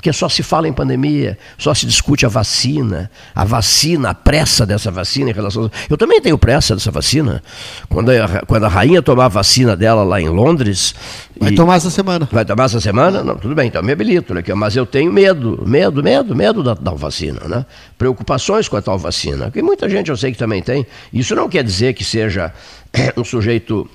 Porque 0.05 0.13
só 0.13 0.29
se 0.29 0.43
fala 0.43 0.69
em 0.69 0.73
pandemia, 0.75 1.39
só 1.57 1.73
se 1.73 1.87
discute 1.87 2.27
a 2.27 2.29
vacina, 2.29 3.11
a 3.35 3.43
vacina, 3.43 4.11
a 4.11 4.15
pressa 4.15 4.67
dessa 4.67 4.91
vacina 4.91 5.31
em 5.31 5.33
relação. 5.33 5.71
Eu 5.89 5.97
também 5.97 6.21
tenho 6.21 6.37
pressa 6.37 6.75
dessa 6.75 6.91
vacina. 6.91 7.43
Quando 7.89 8.11
a, 8.11 8.45
quando 8.47 8.65
a 8.65 8.69
rainha 8.69 9.01
tomar 9.01 9.25
a 9.25 9.29
vacina 9.29 9.75
dela 9.75 10.05
lá 10.05 10.21
em 10.21 10.29
Londres. 10.29 10.95
Vai 11.41 11.53
e... 11.53 11.55
tomar 11.55 11.77
essa 11.77 11.89
semana. 11.89 12.29
Vai 12.31 12.45
tomar 12.45 12.65
essa 12.65 12.83
semana? 12.83 13.25
Não, 13.25 13.35
tudo 13.35 13.55
bem, 13.55 13.69
então 13.69 13.83
me 13.83 13.93
habilito, 13.93 14.35
né? 14.35 14.43
mas 14.55 14.77
eu 14.77 14.85
tenho 14.85 15.11
medo, 15.11 15.65
medo, 15.67 16.03
medo, 16.03 16.37
medo 16.37 16.63
da, 16.63 16.75
da 16.75 16.91
vacina, 16.91 17.41
né? 17.49 17.65
Preocupações 17.97 18.69
com 18.69 18.77
a 18.77 18.83
tal 18.83 18.99
vacina, 18.99 19.51
que 19.51 19.63
muita 19.63 19.89
gente 19.89 20.11
eu 20.11 20.19
sei 20.19 20.33
que 20.33 20.39
também 20.39 20.61
tem. 20.61 20.87
Isso 21.15 21.35
não 21.35 21.49
quer 21.49 21.65
dizer 21.65 21.95
que 21.95 22.05
seja 22.05 22.53
um 23.17 23.25
sujeito 23.25 23.89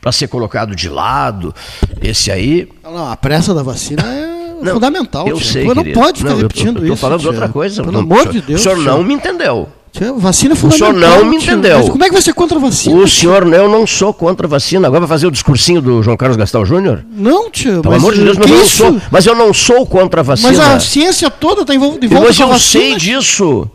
para 0.00 0.12
ser 0.12 0.28
colocado 0.28 0.76
de 0.76 0.88
lado. 0.88 1.52
Esse 2.00 2.30
aí. 2.30 2.68
Não, 2.84 2.92
não, 2.92 3.10
a 3.10 3.16
pressa 3.16 3.52
da 3.52 3.64
vacina 3.64 4.02
é 4.04 4.41
não, 4.62 4.74
fundamental. 4.74 5.28
Eu 5.28 5.40
sei, 5.40 5.64
Você 5.64 5.74
não 5.74 5.92
pode 5.92 6.18
ficar 6.18 6.30
não, 6.30 6.38
repetindo 6.38 6.76
eu 6.78 6.80
tô, 6.80 6.86
eu 6.86 6.90
tô 6.90 6.96
falando 6.96 7.20
de 7.20 7.28
outra 7.28 7.48
coisa. 7.48 7.82
Pelo 7.82 7.98
amor 7.98 8.28
de 8.28 8.40
Deus. 8.40 8.60
O 8.60 8.62
senhor 8.62 8.78
não 8.78 9.02
me 9.02 9.14
entendeu. 9.14 9.68
Tia, 9.92 10.10
vacina 10.14 10.54
é 10.54 10.56
fundamental. 10.56 10.90
O 10.90 10.94
senhor 10.94 11.18
não 11.18 11.24
me 11.26 11.36
entendeu. 11.36 11.78
Mas 11.78 11.88
como 11.90 12.02
é 12.02 12.06
que 12.06 12.12
vai 12.14 12.22
ser 12.22 12.32
contra 12.32 12.56
a 12.56 12.60
vacina? 12.60 12.96
O 12.96 13.06
senhor, 13.06 13.46
eu 13.52 13.68
não 13.68 13.86
sou 13.86 14.14
contra 14.14 14.46
a 14.46 14.48
vacina. 14.48 14.86
Agora 14.86 15.00
vai 15.00 15.08
fazer 15.08 15.26
o 15.26 15.30
discursinho 15.30 15.82
do 15.82 16.02
João 16.02 16.16
Carlos 16.16 16.36
Gastal 16.36 16.64
Júnior? 16.64 17.04
Não, 17.12 17.50
tio. 17.50 17.82
Pelo 17.82 17.94
amor 17.94 18.14
de 18.14 18.22
Deus, 18.24 18.38
mas 18.38 18.50
eu, 18.50 18.56
não 18.56 18.64
sou, 18.66 19.02
mas 19.10 19.26
eu 19.26 19.34
não 19.34 19.52
sou 19.52 19.86
contra 19.86 20.22
a 20.22 20.24
vacina. 20.24 20.48
Mas 20.48 20.60
a 20.60 20.80
ciência 20.80 21.30
toda 21.30 21.60
está 21.60 21.74
envolvida 21.74 22.18
Mas 22.18 22.40
eu 22.40 22.58
sei 22.58 22.96
disso. 22.96 23.70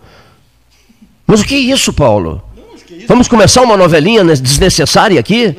Mas 1.27 1.41
o 1.41 1.45
que 1.45 1.53
é 1.53 1.59
isso, 1.59 1.93
Paulo? 1.93 2.41
Vamos 3.07 3.27
começar 3.27 3.61
uma 3.61 3.77
novelinha 3.77 4.23
desnecessária 4.23 5.19
aqui? 5.19 5.55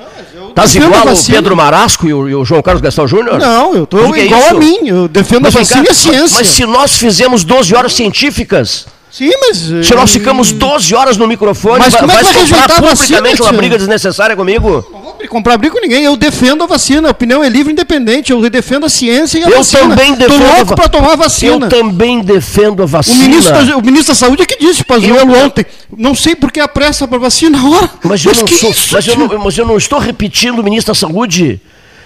Estás 0.59 0.75
igual 0.75 1.07
o 1.07 1.25
Pedro 1.25 1.57
Marasco 1.57 2.09
e 2.09 2.13
o, 2.13 2.29
e 2.29 2.35
o, 2.35 2.45
João 2.45 2.61
Carlos 2.61 2.83
Gastão 2.83 3.07
Júnior? 3.07 3.39
Não, 3.39 3.75
eu 3.77 3.85
estou 3.85 4.13
é 4.15 4.25
igual 4.25 4.41
é 4.41 4.49
a 4.49 4.55
mim. 4.55 4.89
Eu 4.89 5.07
defendo 5.07 5.43
mas, 5.43 5.55
a 5.55 5.61
vacina 5.61 5.85
e 5.87 5.91
a 5.91 5.95
ciência. 5.95 6.37
Mas 6.37 6.49
se 6.49 6.67
nós 6.67 6.95
fizemos 6.95 7.45
12 7.45 7.75
horas 7.77 7.95
científicas. 7.95 8.87
Sim, 9.11 9.31
mas. 9.41 9.87
Se 9.87 9.95
nós 9.95 10.11
ficamos 10.11 10.53
12 10.53 10.95
horas 10.95 11.17
no 11.17 11.27
microfone, 11.27 11.79
mas 11.79 11.95
como 11.95 12.13
é 12.13 12.23
vai, 12.23 12.31
é 12.31 12.35
vai 12.35 12.47
comprar 12.47 12.83
publicamente 12.83 13.43
uma 13.43 13.53
briga 13.53 13.79
desnecessária 13.79 14.37
comigo? 14.37 14.85
Não 14.93 15.01
vou 15.01 15.19
comprar 15.29 15.57
briga 15.57 15.75
com 15.75 15.81
ninguém. 15.81 16.05
Eu 16.05 16.17
defendo 16.17 16.63
a 16.63 16.67
vacina. 16.67 17.09
A 17.09 17.11
opinião 17.11 17.43
é 17.43 17.49
livre 17.49 17.71
e 17.71 17.73
independente. 17.73 18.33
Eu 18.33 18.49
defendo 18.51 18.87
a 18.87 18.89
ciência 18.89 19.39
e 19.39 19.45
a 19.45 19.49
eu 19.49 19.59
vacina. 19.59 19.83
Eu 19.83 19.89
também 19.89 20.15
defendo. 20.15 20.43
Estou 20.43 20.57
louco 20.57 20.77
para 20.77 20.89
tomar 20.89 21.13
a 21.13 21.17
vacina. 21.17 21.67
Eu 21.67 21.69
também 21.69 22.21
defendo 22.21 22.83
a 22.83 22.87
vacina. 22.87 23.17
O 23.17 23.23
ministro, 23.23 23.67
da, 23.67 23.77
o 23.77 23.83
ministro 23.83 24.13
da 24.13 24.19
Saúde 24.19 24.43
é 24.43 24.47
que 24.47 24.59
disse, 24.59 24.85
Pazuello, 24.85 25.35
eu... 25.35 25.45
ontem. 25.45 25.65
Não 25.97 26.15
sei 26.15 26.35
por 26.35 26.53
que 26.53 26.61
a 26.61 26.69
pressa 26.69 27.09
para 27.09 27.19
vacina. 27.19 27.59
Ora, 27.67 27.91
mas, 28.05 28.25
eu, 28.25 28.35
não 28.35 28.47
sou, 28.47 28.75
mas, 28.93 29.07
eu 29.07 29.17
não, 29.17 29.39
mas 29.39 29.59
eu 29.59 29.67
não 29.67 29.77
estou 29.77 29.99
repetindo 29.99 30.59
o 30.59 30.63
ministro 30.63 30.93
da 30.93 30.99
Saúde. 30.99 31.61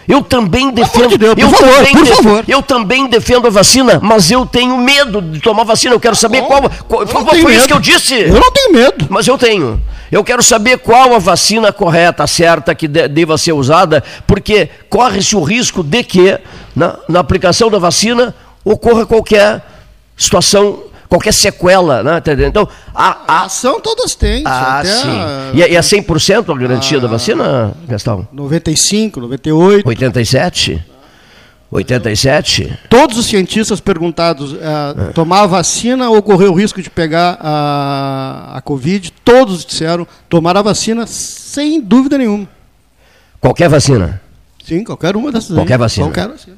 Eu 0.08 0.22
também 0.22 0.70
defendo. 0.70 1.16
Deus, 1.16 1.34
eu, 1.36 1.50
favor, 1.50 1.74
também 1.74 2.04
defendo 2.04 2.44
eu 2.48 2.62
também 2.62 3.06
defendo 3.06 3.46
a 3.46 3.50
vacina, 3.50 4.00
mas 4.02 4.30
eu 4.30 4.44
tenho 4.44 4.76
medo 4.76 5.22
de 5.22 5.40
tomar 5.40 5.64
vacina. 5.64 5.94
Eu 5.94 6.00
quero 6.00 6.16
saber 6.16 6.42
qual. 6.42 6.68
qual 6.88 7.06
foi 7.06 7.38
medo. 7.38 7.52
isso 7.52 7.66
que 7.66 7.72
eu 7.72 7.80
disse. 7.80 8.14
Eu 8.14 8.40
não 8.40 8.50
tenho 8.50 8.72
medo. 8.72 9.06
Mas 9.08 9.26
eu 9.26 9.38
tenho. 9.38 9.80
Eu 10.10 10.22
quero 10.22 10.42
saber 10.42 10.78
qual 10.78 11.14
a 11.14 11.18
vacina 11.18 11.72
correta, 11.72 12.26
certa, 12.26 12.74
que 12.74 12.86
de, 12.86 13.08
deva 13.08 13.38
ser 13.38 13.52
usada, 13.52 14.02
porque 14.26 14.68
corre-se 14.90 15.34
o 15.34 15.42
risco 15.42 15.82
de 15.82 16.02
que, 16.02 16.38
na, 16.76 16.98
na 17.08 17.20
aplicação 17.20 17.70
da 17.70 17.78
vacina, 17.78 18.34
ocorra 18.64 19.06
qualquer 19.06 19.62
situação 20.16 20.91
qualquer 21.12 21.32
sequela, 21.32 22.02
né? 22.02 22.22
Então, 22.48 22.66
a, 22.94 23.18
a... 23.28 23.44
ação 23.44 23.78
todas 23.80 24.14
têm. 24.14 24.42
Ah, 24.46 24.82
sim. 24.82 25.08
A... 25.08 25.50
E, 25.52 25.62
é, 25.62 25.72
e 25.72 25.76
é 25.76 25.80
100% 25.80 26.54
a 26.54 26.58
garantia 26.58 26.98
da 26.98 27.06
vacina, 27.06 27.74
Gastão? 27.86 28.26
95, 28.32 29.20
98. 29.20 29.86
87? 29.86 30.82
87? 31.70 32.78
Todos 32.88 33.18
os 33.18 33.26
cientistas 33.26 33.78
perguntados, 33.78 34.52
uh, 34.52 34.58
é. 35.10 35.12
tomar 35.12 35.42
a 35.42 35.46
vacina 35.46 36.08
ou 36.08 36.22
correr 36.22 36.46
o 36.46 36.54
risco 36.54 36.80
de 36.80 36.88
pegar 36.88 37.38
a, 37.40 38.54
a 38.56 38.62
Covid, 38.62 39.12
todos 39.22 39.66
disseram 39.66 40.06
tomar 40.30 40.56
a 40.56 40.62
vacina 40.62 41.06
sem 41.06 41.80
dúvida 41.80 42.16
nenhuma. 42.16 42.48
Qualquer 43.38 43.68
vacina? 43.68 44.20
Sim, 44.64 44.82
qualquer 44.84 45.14
uma 45.14 45.30
dessas. 45.30 45.54
Qualquer 45.54 45.74
aí. 45.74 45.78
vacina. 45.78 46.06
Qualquer 46.06 46.28
vacina. 46.28 46.56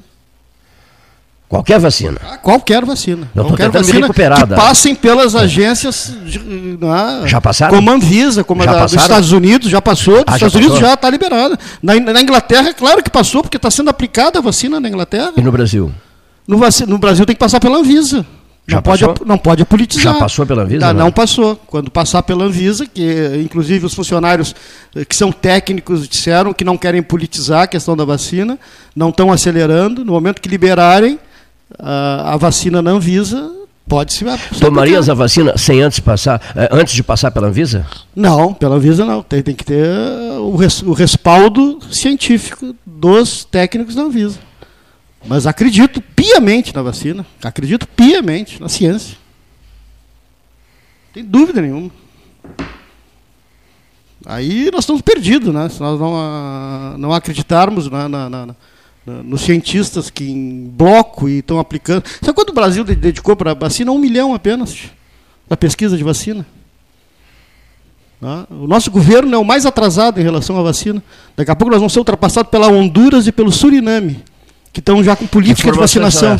Qualquer 1.47 1.79
vacina. 1.79 2.17
Qualquer 2.41 2.83
vacina. 2.83 3.29
Eu 3.35 3.45
Qualquer 3.45 3.65
tentando 3.69 3.85
me 3.85 3.91
recuperar 4.01 4.47
que 4.47 4.55
passem 4.55 4.95
pelas 4.95 5.35
agências 5.35 6.11
de, 6.25 6.39
né, 6.39 7.21
Já 7.27 7.39
passaram? 7.39 7.75
Como 7.75 7.89
a 7.89 7.93
Anvisa, 7.93 8.43
como 8.43 8.63
a 8.63 8.65
da- 8.65 8.83
dos? 8.85 8.93
Estados 8.93 9.31
Unidos, 9.31 9.69
já 9.69 9.81
passou. 9.81 10.23
Dos 10.25 10.33
Ah, 10.33 10.37
já 10.37 10.47
Estados 10.47 10.55
Unidos 10.55 10.79
já 10.79 10.93
está 10.95 11.09
liberada. 11.09 11.57
Na, 11.83 11.93
na 11.99 12.21
Inglaterra, 12.21 12.73
claro 12.73 13.03
que 13.03 13.09
passou, 13.11 13.43
porque 13.43 13.57
está 13.57 13.69
sendo 13.69 13.89
aplicada 13.89 14.39
a 14.39 14.41
vacina 14.41 14.79
na 14.79 14.89
Inglaterra. 14.89 15.33
E 15.37 15.41
no 15.41 15.51
Brasil? 15.51 15.91
No, 16.47 16.57
vaci- 16.57 16.85
no 16.87 16.97
Brasil 16.97 17.25
tem 17.25 17.35
que 17.35 17.39
passar 17.39 17.59
pela 17.59 17.77
Anvisa. 17.77 18.25
Já 18.67 18.77
não, 18.77 18.81
pode, 18.81 19.05
passou? 19.05 19.27
não 19.27 19.37
pode 19.37 19.63
politizar. 19.65 20.13
Já 20.13 20.19
passou 20.19 20.45
pela 20.47 20.63
Anvisa, 20.63 20.87
Não, 20.87 20.93
não? 20.93 21.05
não 21.05 21.11
passou. 21.11 21.55
Quando 21.67 21.91
passar 21.91 22.23
pela 22.23 22.45
Anvisa, 22.45 22.87
que 22.87 23.39
inclusive 23.43 23.85
os 23.85 23.93
funcionários 23.93 24.55
eh, 24.95 25.05
que 25.05 25.15
são 25.15 25.31
técnicos 25.31 26.07
disseram 26.09 26.51
que 26.51 26.63
não 26.63 26.75
querem 26.75 27.03
politizar 27.03 27.61
a 27.61 27.67
questão 27.67 27.95
da 27.95 28.03
vacina, 28.03 28.57
não 28.95 29.09
estão 29.09 29.31
acelerando. 29.31 30.03
No 30.03 30.13
momento 30.13 30.41
que 30.41 30.49
liberarem 30.49 31.19
ah, 31.79 32.33
a 32.33 32.37
vacina 32.37 32.81
na 32.81 32.91
Anvisa, 32.91 33.51
pode 33.87 34.13
se 34.13 34.25
se 34.53 34.59
Tomarias 34.59 35.09
a 35.09 35.13
vacina 35.13 35.57
sem 35.57 35.81
antes 35.81 35.99
passar, 35.99 36.41
eh, 36.55 36.69
antes 36.71 36.93
de 36.93 37.03
passar 37.03 37.31
pela 37.31 37.47
Anvisa? 37.47 37.85
Não, 38.15 38.53
pela 38.53 38.75
Anvisa 38.75 39.05
não. 39.05 39.21
Tem, 39.23 39.41
tem 39.41 39.55
que 39.55 39.63
ter 39.65 39.85
eh, 39.85 40.37
o, 40.39 40.55
res- 40.55 40.81
o 40.81 40.93
respaldo 40.93 41.79
científico 41.91 42.75
dos 42.85 43.43
técnicos 43.45 43.95
da 43.95 44.03
Anvisa. 44.03 44.39
Mas 45.27 45.47
acredito 45.47 46.01
piamente 46.15 46.73
na 46.73 46.81
vacina. 46.83 47.25
Acredito 47.43 47.87
piamente 47.87 48.61
na 48.61 48.69
ciência. 48.69 49.17
Não 51.07 51.13
tem 51.13 51.23
dúvida 51.25 51.61
nenhuma. 51.61 51.89
Aí 54.25 54.69
nós 54.71 54.81
estamos 54.81 55.01
perdidos, 55.01 55.53
né? 55.53 55.69
Se 55.69 55.79
nós 55.79 55.99
não, 55.99 56.15
ah, 56.17 56.95
não 56.97 57.13
acreditarmos 57.13 57.89
na- 57.89 58.09
na- 58.09 58.29
na- 58.29 58.45
na- 58.47 58.55
nos 59.05 59.41
cientistas 59.41 60.09
que 60.09 60.23
em 60.29 60.67
bloco 60.75 61.29
e 61.29 61.39
estão 61.39 61.59
aplicando. 61.59 62.03
Sabe 62.21 62.33
quanto 62.33 62.49
o 62.49 62.53
Brasil 62.53 62.83
de- 62.83 62.95
dedicou 62.95 63.35
para 63.35 63.51
a 63.51 63.53
vacina? 63.53 63.91
Um 63.91 63.99
milhão 63.99 64.33
apenas 64.33 64.75
para 65.47 65.55
pesquisa 65.57 65.95
de 65.95 66.03
vacina. 66.03 66.45
Tá? 68.19 68.47
O 68.49 68.65
nosso 68.67 68.89
governo 68.89 69.35
é 69.35 69.37
o 69.37 69.43
mais 69.45 69.65
atrasado 69.65 70.19
em 70.19 70.23
relação 70.23 70.57
à 70.57 70.63
vacina. 70.63 71.03
Daqui 71.35 71.51
a 71.51 71.55
pouco 71.55 71.69
nós 71.71 71.79
vamos 71.79 71.93
ser 71.93 71.99
ultrapassados 71.99 72.49
pela 72.49 72.67
Honduras 72.67 73.27
e 73.27 73.31
pelo 73.31 73.51
Suriname, 73.51 74.23
que 74.73 74.79
estão 74.79 75.03
já 75.03 75.15
com 75.15 75.27
política 75.27 75.71
de 75.71 75.77
vacinação. 75.77 76.35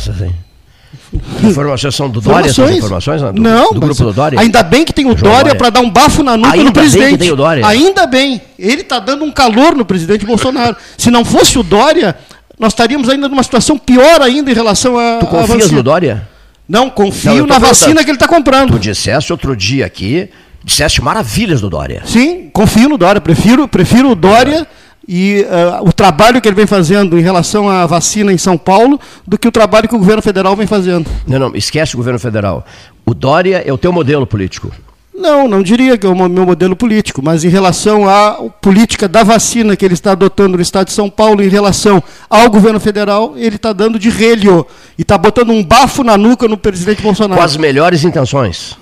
Informações 1.44 1.94
são 1.94 2.08
do 2.10 2.20
Dória, 2.20 2.48
essas 2.50 2.70
informações? 2.70 3.22
né? 3.22 3.32
Do, 3.32 3.40
não, 3.40 3.72
do 3.72 3.80
grupo 3.80 4.02
do 4.04 4.12
Dória? 4.12 4.40
Ainda 4.40 4.62
bem 4.62 4.84
que 4.84 4.92
tem 4.92 5.04
o 5.06 5.16
João 5.16 5.32
Dória 5.32 5.54
para 5.54 5.70
dar 5.70 5.80
um 5.80 5.90
bafo 5.90 6.22
na 6.22 6.36
nuca 6.36 6.52
Ainda 6.52 6.64
no 6.64 6.72
bem 6.72 6.82
presidente. 6.82 7.12
que 7.12 7.18
tem 7.18 7.30
o 7.30 7.36
Dória. 7.36 7.64
Ainda 7.66 8.06
bem. 8.06 8.40
Ele 8.58 8.80
está 8.80 8.98
dando 8.98 9.24
um 9.24 9.30
calor 9.30 9.76
no 9.76 9.84
presidente 9.84 10.24
Bolsonaro. 10.26 10.74
Se 10.96 11.10
não 11.10 11.24
fosse 11.24 11.58
o 11.58 11.62
Dória, 11.62 12.16
nós 12.58 12.72
estaríamos 12.72 13.08
ainda 13.08 13.28
numa 13.28 13.42
situação 13.42 13.78
pior 13.78 14.20
ainda 14.22 14.50
em 14.50 14.54
relação 14.54 14.98
a. 14.98 15.18
Tu 15.18 15.26
a 15.26 15.28
confias 15.28 15.58
vacina. 15.58 15.76
no 15.76 15.82
Dória? 15.82 16.28
Não, 16.68 16.90
confio 16.90 17.34
Não, 17.34 17.46
na 17.46 17.58
vacina 17.58 18.02
que 18.02 18.10
ele 18.10 18.16
está 18.16 18.26
comprando. 18.26 18.72
Tu 18.72 18.78
disseste 18.78 19.32
outro 19.32 19.54
dia 19.54 19.86
aqui, 19.86 20.28
disseste 20.64 21.00
maravilhas 21.00 21.60
do 21.60 21.70
Dória. 21.70 22.02
Sim, 22.04 22.50
confio 22.52 22.88
no 22.88 22.98
Dória. 22.98 23.20
Prefiro, 23.20 23.68
prefiro 23.68 24.10
o 24.10 24.14
Dória 24.16 24.66
e 25.06 25.46
ah, 25.48 25.80
o 25.82 25.92
trabalho 25.92 26.40
que 26.40 26.48
ele 26.48 26.56
vem 26.56 26.66
fazendo 26.66 27.16
em 27.16 27.22
relação 27.22 27.68
à 27.68 27.86
vacina 27.86 28.32
em 28.32 28.38
São 28.38 28.58
Paulo 28.58 28.98
do 29.24 29.38
que 29.38 29.46
o 29.46 29.52
trabalho 29.52 29.88
que 29.88 29.94
o 29.94 29.98
governo 29.98 30.22
federal 30.22 30.56
vem 30.56 30.66
fazendo. 30.66 31.08
Não, 31.26 31.38
não, 31.38 31.54
esquece 31.54 31.94
o 31.94 31.98
governo 31.98 32.18
federal. 32.18 32.66
O 33.04 33.14
Dória 33.14 33.62
é 33.64 33.72
o 33.72 33.78
teu 33.78 33.92
modelo 33.92 34.26
político. 34.26 34.72
Não, 35.18 35.48
não 35.48 35.62
diria 35.62 35.96
que 35.96 36.06
é 36.06 36.08
o 36.08 36.14
meu 36.14 36.44
modelo 36.44 36.76
político, 36.76 37.22
mas 37.22 37.42
em 37.42 37.48
relação 37.48 38.08
à 38.08 38.32
política 38.60 39.08
da 39.08 39.22
vacina 39.22 39.74
que 39.74 39.84
ele 39.84 39.94
está 39.94 40.12
adotando 40.12 40.56
no 40.56 40.62
estado 40.62 40.88
de 40.88 40.92
São 40.92 41.08
Paulo, 41.08 41.42
em 41.42 41.48
relação 41.48 42.02
ao 42.28 42.50
governo 42.50 42.78
federal, 42.78 43.32
ele 43.36 43.56
está 43.56 43.72
dando 43.72 43.98
de 43.98 44.10
relho 44.10 44.66
e 44.98 45.02
está 45.02 45.16
botando 45.16 45.50
um 45.50 45.64
bafo 45.64 46.04
na 46.04 46.18
nuca 46.18 46.46
no 46.46 46.58
presidente 46.58 47.00
Bolsonaro. 47.02 47.40
Com 47.40 47.44
as 47.44 47.56
melhores 47.56 48.04
intenções. 48.04 48.76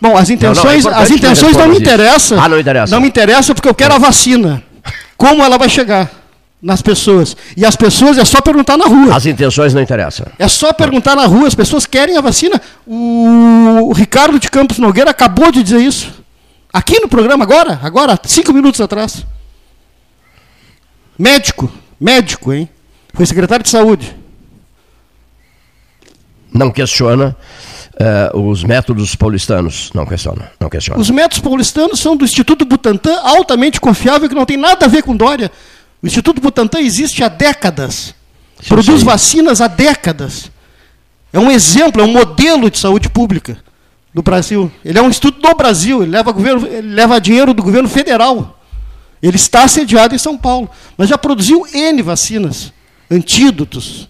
Bom, 0.00 0.16
as 0.16 0.28
Não, 0.28 0.36
não, 0.36 0.70
é 0.70 0.76
intenções, 0.76 0.86
as 0.86 1.10
intenções 1.10 1.56
não 1.56 1.68
me 1.68 1.76
interessam. 1.76 2.40
Ah, 2.40 2.48
não 2.48 2.58
interessa. 2.58 2.94
Não 2.94 3.00
me 3.00 3.08
interessa 3.08 3.54
porque 3.54 3.68
eu 3.68 3.74
quero 3.74 3.94
a 3.94 3.98
vacina. 3.98 4.62
Como 5.16 5.42
ela 5.42 5.58
vai 5.58 5.68
chegar 5.68 6.19
nas 6.62 6.82
pessoas? 6.82 7.36
E 7.56 7.64
as 7.64 7.76
pessoas 7.76 8.18
é 8.18 8.24
só 8.24 8.40
perguntar 8.40 8.76
na 8.76 8.86
rua. 8.86 9.14
As 9.14 9.26
intenções 9.26 9.72
não 9.72 9.80
interessam. 9.80 10.26
É 10.38 10.48
só 10.48 10.72
perguntar 10.72 11.16
na 11.16 11.26
rua, 11.26 11.48
as 11.48 11.54
pessoas 11.54 11.86
querem 11.86 12.16
a 12.16 12.20
vacina. 12.20 12.60
O, 12.86 13.92
Ricardo 13.92 14.38
de 14.38 14.50
Campos 14.50 14.78
Nogueira 14.78 15.10
acabou 15.10 15.50
de 15.50 15.62
dizer 15.62 15.80
isso. 15.80 16.12
Aqui 16.72 17.00
no 17.00 17.08
programa, 17.08 17.44
agora, 17.44 17.80
agora, 17.82 18.18
cinco 18.24 18.52
minutos 18.52 18.80
atrás. 18.80 19.26
Médico, 21.18 21.70
médico, 22.00 22.52
hein? 22.52 22.68
Foi 23.12 23.26
secretário 23.26 23.64
de 23.64 23.70
saúde. 23.70 24.16
Não 26.52 26.70
questiona 26.70 27.36
eh, 27.98 28.30
os 28.34 28.64
métodos 28.64 29.14
paulistanos. 29.14 29.90
Não 29.92 30.06
questiona, 30.06 30.50
não 30.58 30.70
questiona. 30.70 31.00
Os 31.00 31.10
métodos 31.10 31.40
paulistanos 31.40 32.00
são 32.00 32.16
do 32.16 32.24
Instituto 32.24 32.64
Butantan, 32.64 33.20
altamente 33.20 33.80
confiável, 33.80 34.28
que 34.28 34.34
não 34.34 34.46
tem 34.46 34.56
nada 34.56 34.86
a 34.86 34.88
ver 34.88 35.02
com 35.02 35.14
Dória. 35.14 35.50
O 36.02 36.06
Instituto 36.06 36.40
Butantan 36.40 36.80
existe 36.80 37.22
há 37.22 37.28
décadas. 37.28 38.14
Produz 38.68 39.00
sei. 39.00 39.04
vacinas 39.04 39.60
há 39.60 39.66
décadas. 39.66 40.50
É 41.32 41.38
um 41.38 41.50
exemplo, 41.50 42.00
é 42.02 42.04
um 42.04 42.12
modelo 42.12 42.70
de 42.70 42.78
saúde 42.78 43.08
pública 43.08 43.58
do 44.12 44.22
Brasil. 44.22 44.70
Ele 44.84 44.98
é 44.98 45.02
um 45.02 45.08
instituto 45.08 45.40
do 45.40 45.54
Brasil, 45.54 46.02
ele 46.02 46.10
leva, 46.10 46.32
governo, 46.32 46.66
ele 46.66 46.88
leva 46.94 47.20
dinheiro 47.20 47.54
do 47.54 47.62
governo 47.62 47.88
federal. 47.88 48.58
Ele 49.22 49.36
está 49.36 49.68
sediado 49.68 50.14
em 50.14 50.18
São 50.18 50.36
Paulo, 50.36 50.68
mas 50.96 51.08
já 51.08 51.18
produziu 51.18 51.66
N 51.72 52.02
vacinas, 52.02 52.72
antídotos. 53.10 54.08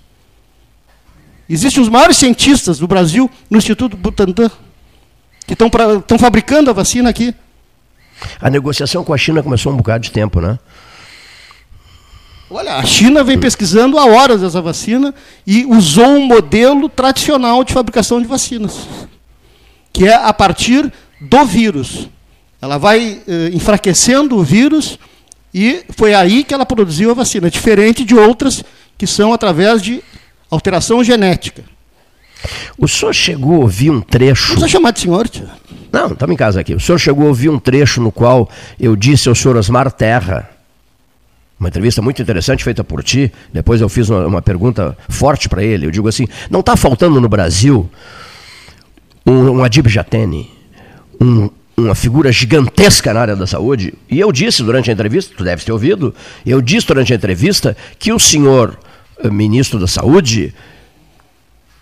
Existem 1.48 1.82
os 1.82 1.88
maiores 1.88 2.16
cientistas 2.16 2.78
do 2.78 2.86
Brasil 2.86 3.28
no 3.50 3.58
Instituto 3.58 3.96
Butantan, 3.96 4.50
que 5.46 5.52
estão 5.54 5.68
pra- 5.68 5.94
estão 5.96 6.16
fabricando 6.18 6.70
a 6.70 6.72
vacina 6.72 7.10
aqui. 7.10 7.34
A 8.40 8.48
negociação 8.48 9.02
com 9.02 9.12
a 9.12 9.18
China 9.18 9.42
começou 9.42 9.70
há 9.70 9.74
um 9.74 9.78
bocado 9.78 10.04
de 10.04 10.12
tempo, 10.12 10.40
né? 10.40 10.58
Olha, 12.52 12.78
a 12.78 12.84
China 12.84 13.22
vem 13.22 13.38
pesquisando 13.38 13.96
há 13.96 14.04
horas 14.04 14.42
essa 14.42 14.60
vacina 14.60 15.14
e 15.46 15.64
usou 15.64 16.08
um 16.08 16.26
modelo 16.26 16.88
tradicional 16.88 17.62
de 17.62 17.72
fabricação 17.72 18.20
de 18.20 18.26
vacinas, 18.26 18.88
que 19.92 20.08
é 20.08 20.14
a 20.14 20.32
partir 20.32 20.92
do 21.20 21.44
vírus. 21.44 22.08
Ela 22.60 22.76
vai 22.76 23.22
eh, 23.26 23.50
enfraquecendo 23.52 24.36
o 24.36 24.42
vírus 24.42 24.98
e 25.54 25.84
foi 25.96 26.12
aí 26.12 26.42
que 26.42 26.52
ela 26.52 26.66
produziu 26.66 27.12
a 27.12 27.14
vacina, 27.14 27.48
diferente 27.48 28.04
de 28.04 28.16
outras 28.16 28.64
que 28.98 29.06
são 29.06 29.32
através 29.32 29.80
de 29.80 30.02
alteração 30.50 31.04
genética. 31.04 31.62
O 32.76 32.88
senhor 32.88 33.12
chegou 33.12 33.56
a 33.56 33.58
ouvir 33.60 33.90
um 33.90 34.00
trecho. 34.00 34.48
Não 34.48 34.54
precisa 34.56 34.68
chamar 34.68 34.90
de 34.90 35.00
senhor, 35.00 35.28
tia. 35.28 35.48
Não, 35.92 36.08
estamos 36.08 36.34
em 36.34 36.36
casa 36.36 36.60
aqui. 36.60 36.74
O 36.74 36.80
senhor 36.80 36.98
chegou 36.98 37.26
a 37.26 37.28
ouvir 37.28 37.48
um 37.48 37.60
trecho 37.60 38.00
no 38.00 38.10
qual 38.10 38.50
eu 38.78 38.96
disse 38.96 39.28
ao 39.28 39.36
senhor 39.36 39.56
Osmar 39.56 39.92
Terra, 39.92 40.50
uma 41.60 41.68
entrevista 41.68 42.00
muito 42.00 42.22
interessante 42.22 42.64
feita 42.64 42.82
por 42.82 43.04
ti. 43.04 43.30
Depois 43.52 43.82
eu 43.82 43.88
fiz 43.88 44.08
uma, 44.08 44.26
uma 44.26 44.42
pergunta 44.42 44.96
forte 45.10 45.46
para 45.46 45.62
ele. 45.62 45.84
Eu 45.86 45.90
digo 45.90 46.08
assim: 46.08 46.26
não 46.50 46.60
está 46.60 46.74
faltando 46.74 47.20
no 47.20 47.28
Brasil 47.28 47.88
um, 49.26 49.50
um 49.50 49.62
Adib 49.62 49.86
Jatene, 49.86 50.50
um- 51.20 51.50
uma 51.76 51.94
figura 51.94 52.32
gigantesca 52.32 53.12
na 53.12 53.20
área 53.20 53.36
da 53.36 53.46
saúde? 53.46 53.94
E 54.10 54.18
eu 54.18 54.32
disse 54.32 54.62
durante 54.62 54.90
a 54.90 54.92
entrevista, 54.92 55.34
tu 55.36 55.44
deve 55.44 55.62
ter 55.64 55.72
ouvido, 55.72 56.14
eu 56.44 56.60
disse 56.62 56.86
durante 56.86 57.12
a 57.12 57.16
entrevista 57.16 57.76
que 57.98 58.12
o 58.12 58.18
senhor 58.18 58.78
eh, 59.22 59.30
ministro 59.30 59.78
da 59.78 59.86
Saúde 59.86 60.54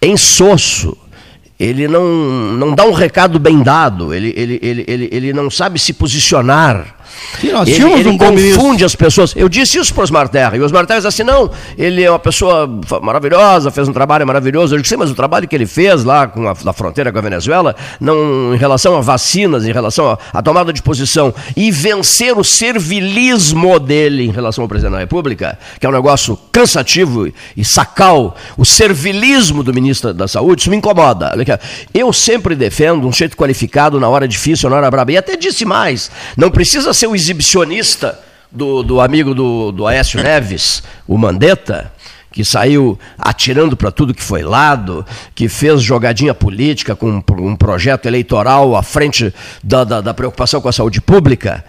em 0.02 0.16
soço. 0.16 0.96
Ele 1.58 1.88
não, 1.88 2.04
não 2.56 2.72
dá 2.72 2.84
um 2.84 2.92
recado 2.92 3.36
bem 3.40 3.60
dado, 3.64 4.14
ele, 4.14 4.32
ele, 4.36 4.60
ele, 4.62 4.84
ele, 4.86 5.08
ele 5.10 5.32
não 5.32 5.50
sabe 5.50 5.76
se 5.80 5.92
posicionar. 5.92 6.97
Sim, 7.40 7.52
nós 7.52 7.68
ele 7.68 7.84
ele 7.92 8.08
um 8.08 8.18
confunde 8.18 8.84
as 8.84 8.94
pessoas. 8.94 9.34
Eu 9.36 9.48
disse 9.48 9.78
isso 9.78 9.92
para 9.92 10.00
o 10.00 10.04
Osmar 10.04 10.28
Terra. 10.28 10.56
E 10.56 10.60
o 10.60 10.64
Osmar 10.64 10.86
Terra 10.86 11.00
disse 11.00 11.08
assim: 11.08 11.22
não, 11.22 11.50
ele 11.76 12.02
é 12.02 12.10
uma 12.10 12.18
pessoa 12.18 12.68
maravilhosa, 13.02 13.70
fez 13.70 13.88
um 13.88 13.92
trabalho 13.92 14.26
maravilhoso. 14.26 14.74
Eu 14.74 14.80
disse, 14.80 14.94
sim, 14.94 14.98
mas 14.98 15.10
o 15.10 15.14
trabalho 15.14 15.46
que 15.46 15.54
ele 15.54 15.66
fez 15.66 16.04
lá 16.04 16.26
com 16.26 16.48
a, 16.48 16.56
na 16.64 16.72
fronteira 16.72 17.12
com 17.12 17.18
a 17.18 17.22
Venezuela, 17.22 17.74
não, 18.00 18.54
em 18.54 18.56
relação 18.56 18.96
a 18.96 19.00
vacinas, 19.00 19.64
em 19.64 19.72
relação 19.72 20.18
à 20.32 20.42
tomada 20.42 20.72
de 20.72 20.82
posição 20.82 21.34
e 21.56 21.70
vencer 21.70 22.36
o 22.36 22.44
servilismo 22.44 23.78
dele 23.78 24.24
em 24.24 24.30
relação 24.30 24.62
ao 24.62 24.68
presidente 24.68 24.92
da 24.92 24.98
República, 24.98 25.58
que 25.78 25.86
é 25.86 25.88
um 25.88 25.92
negócio 25.92 26.38
cansativo 26.50 27.30
e 27.56 27.64
sacal, 27.64 28.36
o 28.56 28.64
servilismo 28.64 29.62
do 29.62 29.72
ministro 29.72 30.12
da 30.12 30.26
Saúde, 30.26 30.62
isso 30.62 30.70
me 30.70 30.76
incomoda. 30.76 31.32
Eu 31.92 32.12
sempre 32.12 32.54
defendo 32.54 33.06
um 33.06 33.12
jeito 33.12 33.36
qualificado 33.36 34.00
na 34.00 34.08
hora 34.08 34.26
difícil, 34.26 34.68
na 34.70 34.76
hora 34.76 34.90
braba. 34.90 35.12
E 35.12 35.16
até 35.16 35.36
disse 35.36 35.64
mais: 35.64 36.10
não 36.36 36.50
precisa 36.50 36.92
ser 36.98 37.06
o 37.06 37.14
exibicionista 37.14 38.18
do, 38.50 38.82
do 38.82 39.00
amigo 39.00 39.34
do, 39.34 39.70
do 39.70 39.86
Aécio 39.86 40.20
Neves, 40.22 40.82
o 41.06 41.16
Mandetta, 41.16 41.92
que 42.32 42.44
saiu 42.44 42.98
atirando 43.16 43.76
para 43.76 43.90
tudo 43.90 44.14
que 44.14 44.22
foi 44.22 44.42
lado, 44.42 45.06
que 45.34 45.48
fez 45.48 45.80
jogadinha 45.80 46.34
política 46.34 46.96
com 46.96 47.22
um, 47.30 47.56
projeto 47.56 48.06
eleitoral 48.06 48.76
à 48.76 48.82
frente 48.82 49.32
da, 49.62 49.84
da, 49.84 50.00
da 50.00 50.14
preocupação 50.14 50.60
com 50.60 50.68
a 50.68 50.72
saúde 50.72 51.00
pública. 51.00 51.64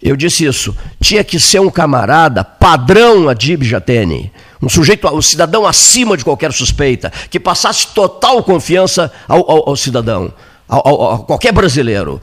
Eu 0.00 0.16
disse 0.16 0.44
isso. 0.44 0.76
Tinha 1.00 1.22
que 1.22 1.38
ser 1.38 1.60
um 1.60 1.70
camarada 1.70 2.42
padrão 2.44 3.28
Adib 3.28 3.62
Jatene. 3.62 4.32
Um 4.60 4.68
sujeito, 4.68 5.08
um 5.08 5.22
cidadão 5.22 5.66
acima 5.66 6.16
de 6.16 6.24
qualquer 6.24 6.52
suspeita, 6.52 7.12
que 7.30 7.40
passasse 7.40 7.88
total 7.88 8.42
confiança 8.44 9.12
ao, 9.26 9.38
ao, 9.50 9.68
ao 9.70 9.76
cidadão, 9.76 10.32
ao, 10.68 11.14
a 11.14 11.18
qualquer 11.18 11.52
brasileiro. 11.52 12.20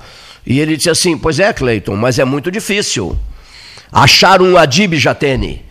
E 0.49 0.59
ele 0.59 0.75
disse 0.75 0.89
assim: 0.89 1.15
Pois 1.15 1.39
é, 1.39 1.53
Cleiton, 1.53 1.95
mas 1.95 2.17
é 2.17 2.25
muito 2.25 2.49
difícil. 2.49 3.15
Achar 3.91 4.41
um 4.41 4.57
Adib 4.57 4.95
Jatene. 4.95 5.63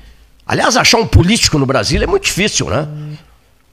Aliás, 0.47 0.77
achar 0.77 0.99
um 0.99 1.07
político 1.07 1.59
no 1.59 1.67
Brasil 1.67 2.01
é 2.01 2.07
muito 2.07 2.25
difícil, 2.25 2.71
né? 2.71 2.87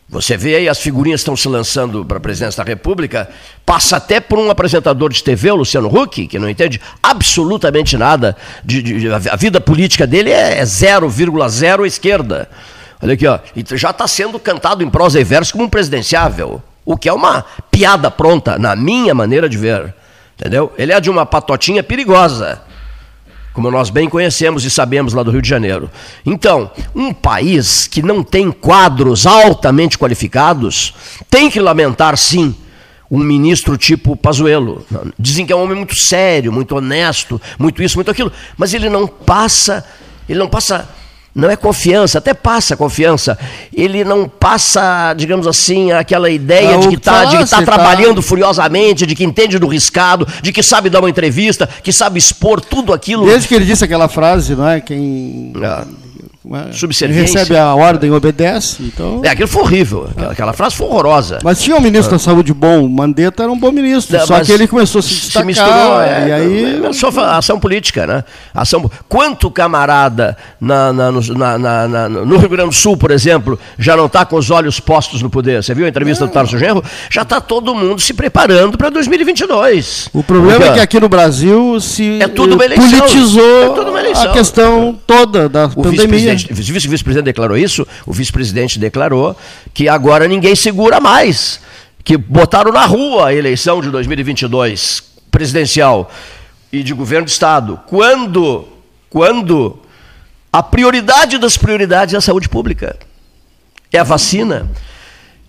Você 0.09 0.35
vê 0.35 0.55
aí 0.55 0.69
as 0.69 0.79
figurinhas 0.79 1.21
estão 1.21 1.35
se 1.35 1.47
lançando 1.47 2.05
para 2.05 2.17
a 2.17 2.19
presidência 2.19 2.63
da 2.63 2.67
República, 2.67 3.29
passa 3.65 3.97
até 3.97 4.19
por 4.19 4.37
um 4.37 4.51
apresentador 4.51 5.11
de 5.11 5.23
TV, 5.23 5.51
o 5.51 5.55
Luciano 5.55 5.87
Huck, 5.87 6.27
que 6.27 6.37
não 6.37 6.49
entende 6.49 6.81
absolutamente 7.01 7.97
nada. 7.97 8.35
De, 8.63 8.81
de 8.81 9.09
a 9.11 9.35
vida 9.35 9.59
política 9.61 10.05
dele 10.05 10.31
é 10.31 10.61
0,0 10.63 11.85
esquerda. 11.85 12.49
Olha 13.01 13.13
aqui, 13.13 13.25
ó, 13.25 13.39
e 13.55 13.77
já 13.77 13.91
está 13.91 14.07
sendo 14.07 14.39
cantado 14.39 14.83
em 14.83 14.89
prosa 14.89 15.19
e 15.19 15.23
verso 15.23 15.53
como 15.53 15.65
um 15.65 15.69
presidenciável, 15.69 16.61
o 16.83 16.97
que 16.97 17.09
é 17.09 17.13
uma 17.13 17.43
piada 17.71 18.11
pronta, 18.11 18.59
na 18.59 18.75
minha 18.75 19.13
maneira 19.13 19.49
de 19.49 19.57
ver. 19.57 19.93
Entendeu? 20.39 20.71
Ele 20.77 20.91
é 20.91 20.99
de 20.99 21.09
uma 21.09 21.25
patotinha 21.25 21.81
perigosa 21.81 22.61
como 23.55 23.71
nós 23.71 23.89
bem 23.89 24.09
conhecemos 24.09 24.65
e 24.65 24.69
sabemos 24.69 25.13
lá 25.13 25.23
do 25.23 25.31
Rio 25.31 25.41
de 25.41 25.47
Janeiro. 25.47 25.89
Então, 26.25 26.69
um 26.93 27.13
país 27.13 27.87
que 27.87 28.01
não 28.01 28.21
tem 28.21 28.51
quadros 28.51 29.25
altamente 29.25 29.97
qualificados 29.97 30.93
tem 31.29 31.49
que 31.49 31.61
lamentar, 31.61 32.17
sim, 32.17 32.53
um 33.09 33.17
ministro 33.17 33.77
tipo 33.77 34.13
Pazuello. 34.17 34.85
Dizem 35.17 35.45
que 35.45 35.53
é 35.53 35.55
um 35.55 35.63
homem 35.63 35.77
muito 35.77 35.95
sério, 35.95 36.51
muito 36.51 36.75
honesto, 36.75 37.41
muito 37.57 37.81
isso, 37.81 37.95
muito 37.95 38.11
aquilo, 38.11 38.29
mas 38.57 38.73
ele 38.73 38.89
não 38.89 39.07
passa, 39.07 39.85
ele 40.27 40.39
não 40.39 40.49
passa 40.49 40.89
não 41.35 41.49
é 41.49 41.57
confiança, 41.57 42.19
até 42.19 42.33
passa 42.33 42.77
confiança. 42.77 43.37
Ele 43.73 44.05
não 44.05 44.27
passa, 44.27 45.13
digamos 45.13 45.45
assim, 45.45 45.91
aquela 45.91 46.29
ideia 46.29 46.75
É 46.75 46.77
de 46.77 46.87
que 46.87 46.95
está 46.95 47.25
tá 47.25 47.45
tá? 47.45 47.61
trabalhando 47.61 48.21
furiosamente, 48.21 49.05
de 49.05 49.13
que 49.13 49.25
entende 49.25 49.59
do 49.59 49.67
riscado, 49.67 50.25
de 50.41 50.53
que 50.53 50.63
sabe 50.63 50.89
dar 50.89 50.99
uma 51.01 51.09
entrevista, 51.09 51.67
que 51.83 51.91
sabe 51.91 52.17
expor 52.17 52.61
tudo 52.61 52.93
aquilo. 52.93 53.25
Desde 53.25 53.49
que 53.49 53.55
ele 53.55 53.65
disse 53.65 53.83
aquela 53.83 54.07
frase, 54.07 54.55
não 54.55 54.65
é? 54.65 54.79
Quem 54.79 55.51
como 56.14 56.14
é? 56.53 56.71
Subserviência. 56.73 57.39
recebe 57.39 57.57
a 57.57 57.73
ordem 57.73 58.11
obedece. 58.11 58.77
Então... 58.83 59.21
É, 59.23 59.29
aquilo 59.29 59.47
foi 59.47 59.61
horrível. 59.63 60.07
Aquela, 60.11 60.31
aquela 60.33 60.53
frase 60.53 60.75
foi 60.75 60.87
horrorosa. 60.87 61.39
Mas 61.43 61.61
tinha 61.61 61.75
um 61.75 61.81
ministro 61.81 62.11
da 62.11 62.19
saúde 62.19 62.53
bom, 62.53 62.87
Mandetta 62.87 63.43
era 63.43 63.51
um 63.51 63.57
bom 63.57 63.71
ministro, 63.71 64.17
Não, 64.17 64.25
só 64.27 64.39
que 64.41 64.51
ele 64.51 64.67
começou 64.67 64.99
a 64.99 65.01
se 65.01 65.09
se 65.09 65.21
destacar. 65.21 65.45
misturou, 65.45 66.01
é, 66.01 66.27
e 66.27 66.31
aí 66.31 66.85
é 66.85 66.93
só 66.93 67.11
fa- 67.11 67.37
ação 67.37 67.59
política, 67.59 68.05
né? 68.05 68.23
Ação, 68.53 68.89
quanto 69.07 69.49
camarada 69.49 70.35
na, 70.59 70.91
na- 70.93 71.11
no, 71.11 71.21
na- 71.21 71.57
na- 71.87 72.09
no 72.09 72.37
Rio 72.37 72.49
Grande 72.49 72.69
do 72.69 72.75
Sul, 72.75 72.97
por 72.97 73.11
exemplo, 73.11 73.57
já 73.79 73.95
não 73.95 74.05
está 74.07 74.25
com 74.25 74.35
os 74.35 74.49
olhos 74.51 74.79
postos 74.79 75.21
no 75.21 75.29
poder? 75.29 75.63
Você 75.63 75.73
viu 75.73 75.85
a 75.85 75.89
entrevista 75.89 76.25
do 76.27 76.31
Tarso 76.31 76.57
Genro? 76.57 76.83
Já 77.09 77.21
está 77.21 77.39
todo 77.39 77.73
mundo 77.73 78.01
se 78.01 78.13
preparando 78.13 78.77
para 78.77 78.89
2022. 78.89 80.09
O 80.13 80.23
problema 80.23 80.55
Porque, 80.57 80.69
é 80.69 80.73
que 80.73 80.79
aqui 80.79 80.99
no 80.99 81.09
Brasil 81.09 81.79
se 81.79 82.19
É 82.21 82.27
tudo 82.27 82.55
uma 82.55 82.63
eh, 82.63 82.67
eleição. 82.67 82.89
politizou 82.99 83.63
É 83.63 83.69
tudo 83.69 83.89
uma 83.91 83.99
eleição. 83.99 84.23
a 84.23 84.33
questão 84.33 84.95
toda 85.05 85.47
da 85.49 85.65
O 85.65 85.81
pandemia. 85.83 86.34
Vice-presidente 86.35 86.87
o 86.87 86.91
vice-presidente 86.91 87.25
declarou 87.25 87.57
isso, 87.57 87.87
o 88.05 88.13
vice-presidente 88.13 88.79
declarou 88.79 89.35
que 89.73 89.87
agora 89.89 90.27
ninguém 90.27 90.55
segura 90.55 90.99
mais, 90.99 91.59
que 92.03 92.17
botaram 92.17 92.71
na 92.71 92.85
rua 92.85 93.27
a 93.27 93.33
eleição 93.33 93.81
de 93.81 93.89
2022 93.89 95.03
presidencial 95.31 96.11
e 96.71 96.83
de 96.83 96.93
governo 96.93 97.25
de 97.25 97.31
estado, 97.31 97.79
quando 97.87 98.67
quando 99.09 99.79
a 100.51 100.61
prioridade 100.63 101.37
das 101.37 101.57
prioridades 101.57 102.13
é 102.13 102.17
a 102.17 102.21
saúde 102.21 102.47
pública. 102.49 102.97
É 103.91 103.99
a 103.99 104.03
vacina. 104.03 104.69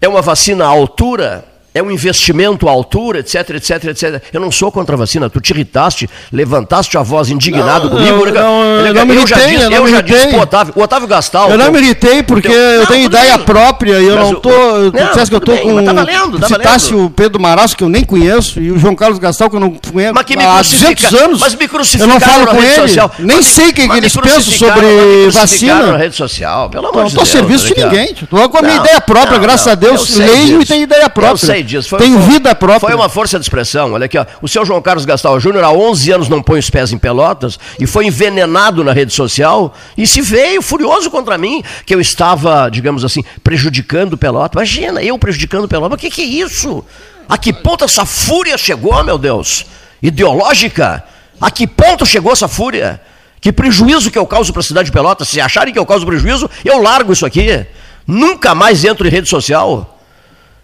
É 0.00 0.08
uma 0.08 0.22
vacina 0.22 0.64
à 0.64 0.68
altura, 0.68 1.44
é 1.78 1.82
um 1.82 1.90
investimento 1.90 2.68
à 2.68 2.70
altura, 2.72 3.20
etc, 3.20 3.50
etc, 3.50 3.84
etc. 3.86 4.22
Eu 4.32 4.40
não 4.40 4.50
sou 4.50 4.70
contra 4.72 4.94
a 4.94 4.98
vacina, 4.98 5.28
tu 5.28 5.40
te 5.40 5.50
irritaste, 5.52 6.08
levantaste 6.32 6.96
a 6.96 7.02
voz 7.02 7.28
indignado 7.30 7.90
Não, 7.90 7.96
comigo. 7.96 8.26
eu- 8.26 8.32
né? 8.32 8.40
não, 8.40 8.64
eu 8.86 8.94
não 8.94 9.06
me 9.06 9.14
eu 9.16 9.26
já 9.26 9.36
disse, 9.36 9.64
eu 9.64 9.70
não 9.70 9.76
eu 9.78 9.88
já 9.88 10.00
disse 10.00 10.26
pro 10.28 10.40
Otávio, 10.40 10.72
o 10.76 10.82
Otávio 10.82 11.08
Gastal. 11.08 11.50
Eu 11.50 11.58
não 11.58 11.70
me 11.72 11.78
irritei 11.80 12.22
porque 12.22 12.48
teu- 12.48 12.56
eu 12.58 12.80
Não, 12.80 12.86
tenho 12.86 13.04
ideia 13.06 13.36
bem. 13.36 13.46
própria 13.46 14.00
e 14.00 14.06
eu 14.06 14.16
Mas 14.16 14.24
não 14.24 14.32
o- 14.32 14.40
tô. 14.40 14.48
Não, 14.50 14.90
tu 14.90 15.06
disseste 15.08 15.28
que 15.30 15.36
eu 15.36 15.40
tô 15.40 15.52
bem, 15.52 15.62
com. 15.62 15.84
tá 15.84 15.92
valendo, 15.92 16.38
tá 16.38 16.46
citasse 16.48 16.90
valendo. 16.90 17.06
o 17.06 17.10
Pedro 17.10 17.40
Marasso, 17.40 17.76
que 17.76 17.84
eu 17.84 17.88
nem 17.88 18.04
conheço, 18.04 18.60
e 18.60 18.70
o 18.72 18.78
João 18.78 18.94
Carlos 18.94 19.18
Gastal, 19.18 19.50
que 19.50 19.56
eu 19.56 19.60
não 19.60 19.70
conheço 19.92 20.14
Mas 20.14 20.24
que 20.24 20.36
me 20.36 20.44
há 20.44 20.54
crucifica- 20.54 20.94
200 21.08 21.14
anos. 21.22 21.40
mas 21.40 21.54
me 21.54 21.64
eu 21.64 21.68
crucificaram 21.68 22.12
não 22.12 22.20
falo 22.20 22.46
com 22.46 22.56
ele. 22.62 22.74
social. 22.74 23.10
Nem 23.18 23.36
Mas 23.36 23.46
sei 23.46 23.68
o 23.68 23.72
que, 23.74 23.86
me 23.88 23.96
eles 23.98 24.16
pensam 24.16 24.40
sobre 24.52 25.30
vacina. 25.30 25.86
na 25.92 25.96
rede 25.98 26.16
social, 26.16 26.70
pelo 26.70 26.86
amor 26.88 26.98
Não 26.98 27.04
de 27.04 27.08
estou 27.10 27.22
a 27.22 27.24
Deus. 27.24 27.32
serviço 27.60 27.74
de 27.74 27.82
ninguém. 27.84 28.12
Estou 28.12 28.48
com 28.48 28.58
a 28.58 28.62
minha 28.62 28.76
Não, 28.76 28.84
ideia 28.84 29.00
própria, 29.00 29.34
não, 29.36 29.40
graças 29.42 29.66
não. 29.66 29.72
a 29.72 29.74
Deus. 29.74 30.18
Eu 30.18 30.26
Leio 30.26 30.62
e 30.62 30.64
tenho 30.64 30.82
ideia 30.82 31.08
própria. 31.10 31.36
Disso. 31.66 31.88
Foi- 31.90 31.98
tenho 31.98 32.18
foi- 32.20 32.32
vida 32.32 32.54
própria. 32.54 32.80
Foi 32.80 32.94
uma 32.94 33.08
força 33.08 33.38
de 33.38 33.44
expressão. 33.44 33.92
Olha 33.92 34.06
aqui, 34.06 34.16
ó. 34.16 34.24
O 34.40 34.48
seu 34.48 34.64
João 34.64 34.80
Carlos 34.80 35.04
Gastal 35.04 35.38
Júnior 35.40 35.64
há 35.64 35.70
11 35.70 36.10
anos 36.12 36.28
não 36.28 36.42
põe 36.42 36.58
os 36.58 36.70
pés 36.70 36.92
em 36.92 36.98
Pelotas 36.98 37.58
e 37.78 37.86
foi 37.86 38.06
envenenado 38.06 38.82
na 38.84 38.92
rede 38.92 39.12
social 39.12 39.74
e 39.98 40.06
se 40.06 40.20
veio 40.20 40.62
furioso 40.62 41.10
contra 41.10 41.36
mim 41.36 41.62
que 41.84 41.94
eu 41.94 42.00
estava, 42.00 42.68
digamos 42.70 43.04
assim, 43.04 43.22
prejudicando 43.44 44.16
Pelotas. 44.16 44.54
Imagina, 44.54 45.02
eu 45.02 45.18
prejudicando 45.18 45.68
Pelotas. 45.68 45.90
Mas 45.90 45.98
o 45.98 46.00
que, 46.00 46.10
que 46.10 46.22
é 46.22 46.44
isso? 46.44 46.84
A 47.28 47.36
que 47.36 47.52
ponto 47.52 47.84
essa 47.84 48.06
fúria 48.06 48.56
chegou, 48.56 49.02
meu 49.02 49.18
Deus? 49.18 49.66
Ideológica? 50.00 51.04
A 51.40 51.50
que 51.50 51.66
ponto 51.66 52.06
chegou 52.06 52.32
essa 52.32 52.48
fúria? 52.48 53.00
Que 53.40 53.52
prejuízo 53.52 54.10
que 54.10 54.18
eu 54.18 54.26
causo 54.26 54.52
para 54.52 54.60
a 54.60 54.64
cidade 54.64 54.86
de 54.86 54.92
Pelotas? 54.92 55.28
Se 55.28 55.40
acharem 55.40 55.72
que 55.72 55.78
eu 55.78 55.84
causo 55.86 56.06
prejuízo, 56.06 56.48
eu 56.64 56.80
largo 56.82 57.12
isso 57.12 57.26
aqui. 57.26 57.66
Nunca 58.06 58.54
mais 58.54 58.84
entro 58.84 59.06
em 59.06 59.10
rede 59.10 59.28
social. 59.28 59.95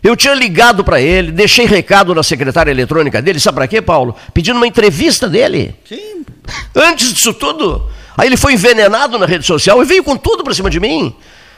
Eu 0.03 0.17
tinha 0.17 0.35
ligado 0.35 0.83
para 0.83 1.01
ele, 1.01 1.31
deixei 1.31 1.65
recado 1.65 2.15
na 2.15 2.23
secretária 2.23 2.71
eletrônica 2.71 3.23
dele, 3.23 3.39
sabe 3.39 3.57
para 3.57 3.69
quê, 3.69 3.81
Paulo? 3.81 4.17
Pedindo 4.35 4.57
uma 4.57 4.67
entrevista 4.67 5.29
dele. 5.29 5.75
Sim. 5.89 6.25
Antes 6.75 7.13
disso 7.13 7.33
tudo. 7.33 7.89
Aí 8.17 8.29
ele 8.29 8.37
foi 8.37 8.55
envenenado 8.55 9.19
na 9.19 9.27
rede 9.27 9.47
social 9.47 9.81
e 9.81 9.87
veio 9.87 10.03
com 10.03 10.17
tudo 10.17 10.43
para 10.43 10.55
cima 10.55 10.69
de 10.69 10.81
mim. 10.81 11.15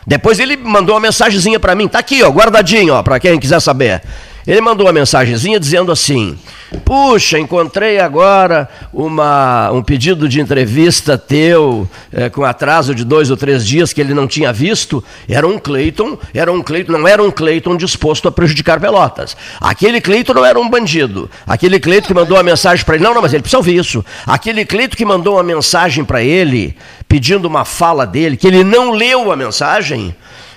Depois 0.07 0.39
ele 0.39 0.57
mandou 0.57 0.95
uma 0.95 1.01
mensagenzinha 1.01 1.59
para 1.59 1.75
mim, 1.75 1.89
tá 1.89 1.99
aqui, 1.99 2.23
ó, 2.23 2.29
guardadinho, 2.29 2.93
ó, 2.93 3.03
para 3.03 3.19
quem 3.19 3.41
quiser 3.41 3.61
saber. 3.61 4.03
Ele 4.47 4.61
mandou 4.61 4.87
uma 4.87 4.93
mensagenzinha 4.93 5.59
dizendo 5.59 5.91
assim: 5.91 6.37
Puxa, 6.85 7.39
encontrei 7.39 7.99
agora 7.99 8.69
uma, 8.93 9.71
um 9.71 9.83
pedido 9.83 10.29
de 10.29 10.41
entrevista 10.41 11.17
teu 11.17 11.89
eh, 12.13 12.29
com 12.29 12.45
atraso 12.45 12.95
de 12.95 13.05
dois 13.05 13.31
ou 13.31 13.37
três 13.37 13.67
dias 13.67 13.93
que 13.93 14.01
ele 14.01 14.13
não 14.13 14.27
tinha 14.27 14.53
visto. 14.53 15.03
Era 15.29 15.47
um 15.47 15.59
Cleiton, 15.59 16.19
era 16.35 16.53
um 16.53 16.63
Cleiton, 16.63 16.93
não 16.93 17.09
era 17.09 17.23
um 17.23 17.31
Cleiton 17.31 17.77
disposto 17.77 18.29
a 18.29 18.33
prejudicar 18.33 18.81
Pelotas. 18.81 19.37
Aquele 19.61 20.01
Cleiton 20.01 20.35
não 20.35 20.45
era 20.45 20.59
um 20.59 20.69
bandido. 20.69 21.31
Aquele 21.47 21.81
Cleiton 21.81 22.09
que 22.09 22.15
mandou 22.15 22.37
uma 22.37 22.43
mensagem 22.43 22.85
para 22.85 22.97
ele, 22.97 23.05
não, 23.05 23.15
não, 23.15 23.23
mas 23.23 23.33
ele 23.33 23.43
precisa 23.43 23.59
ouvir 23.59 23.77
isso. 23.77 24.05
Aquele 24.27 24.65
Cleiton 24.65 24.97
que 24.97 25.05
mandou 25.05 25.37
uma 25.37 25.43
mensagem 25.43 26.05
para 26.05 26.23
ele 26.23 26.77
pedindo 27.09 27.47
uma 27.47 27.65
fala 27.65 28.07
dele, 28.07 28.37
que 28.37 28.47
ele 28.47 28.65
não 28.65 28.91
leu 28.91 29.31
a 29.31 29.37
mensagem. 29.37 30.15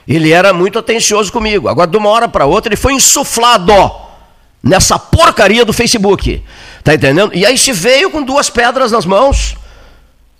Ele 0.07 0.31
era 0.31 0.53
muito 0.53 0.79
atencioso 0.79 1.31
comigo. 1.31 1.67
Agora, 1.67 1.89
de 1.89 1.97
uma 1.97 2.09
hora 2.09 2.27
para 2.27 2.45
outra, 2.45 2.69
ele 2.69 2.77
foi 2.77 2.93
insuflado 2.93 3.73
nessa 4.63 4.97
porcaria 4.97 5.65
do 5.65 5.73
Facebook. 5.73 6.41
Tá 6.83 6.93
entendendo? 6.93 7.31
E 7.33 7.45
aí 7.45 7.57
se 7.57 7.73
veio 7.73 8.09
com 8.09 8.21
duas 8.21 8.49
pedras 8.49 8.91
nas 8.91 9.05
mãos. 9.05 9.55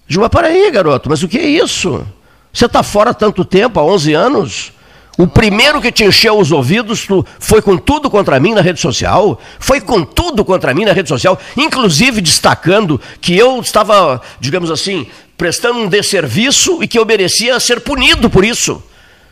Digo, 0.07 0.21
mas 0.21 0.31
peraí, 0.31 0.71
garoto, 0.71 1.09
mas 1.09 1.21
o 1.21 1.27
que 1.27 1.37
é 1.37 1.45
isso? 1.45 2.05
Você 2.53 2.65
está 2.65 2.81
fora 2.81 3.13
tanto 3.13 3.43
tempo, 3.43 3.79
há 3.79 3.83
11 3.83 4.13
anos? 4.13 4.71
O 5.17 5.27
primeiro 5.27 5.81
que 5.81 5.91
te 5.91 6.03
encheu 6.03 6.39
os 6.39 6.51
ouvidos 6.51 7.07
foi 7.39 7.61
com 7.61 7.75
tudo 7.75 8.09
contra 8.09 8.39
mim 8.39 8.53
na 8.53 8.61
rede 8.61 8.79
social? 8.79 9.41
Foi 9.59 9.81
com 9.81 10.05
tudo 10.05 10.45
contra 10.45 10.73
mim 10.73 10.85
na 10.85 10.93
rede 10.93 11.09
social, 11.09 11.39
inclusive 11.57 12.21
destacando 12.21 13.01
que 13.19 13.35
eu 13.35 13.59
estava, 13.59 14.21
digamos 14.39 14.69
assim, 14.69 15.07
prestando 15.35 15.79
um 15.79 15.89
desserviço 15.89 16.81
e 16.83 16.87
que 16.87 16.99
eu 16.99 17.05
merecia 17.05 17.59
ser 17.59 17.81
punido 17.81 18.29
por 18.29 18.45
isso. 18.45 18.81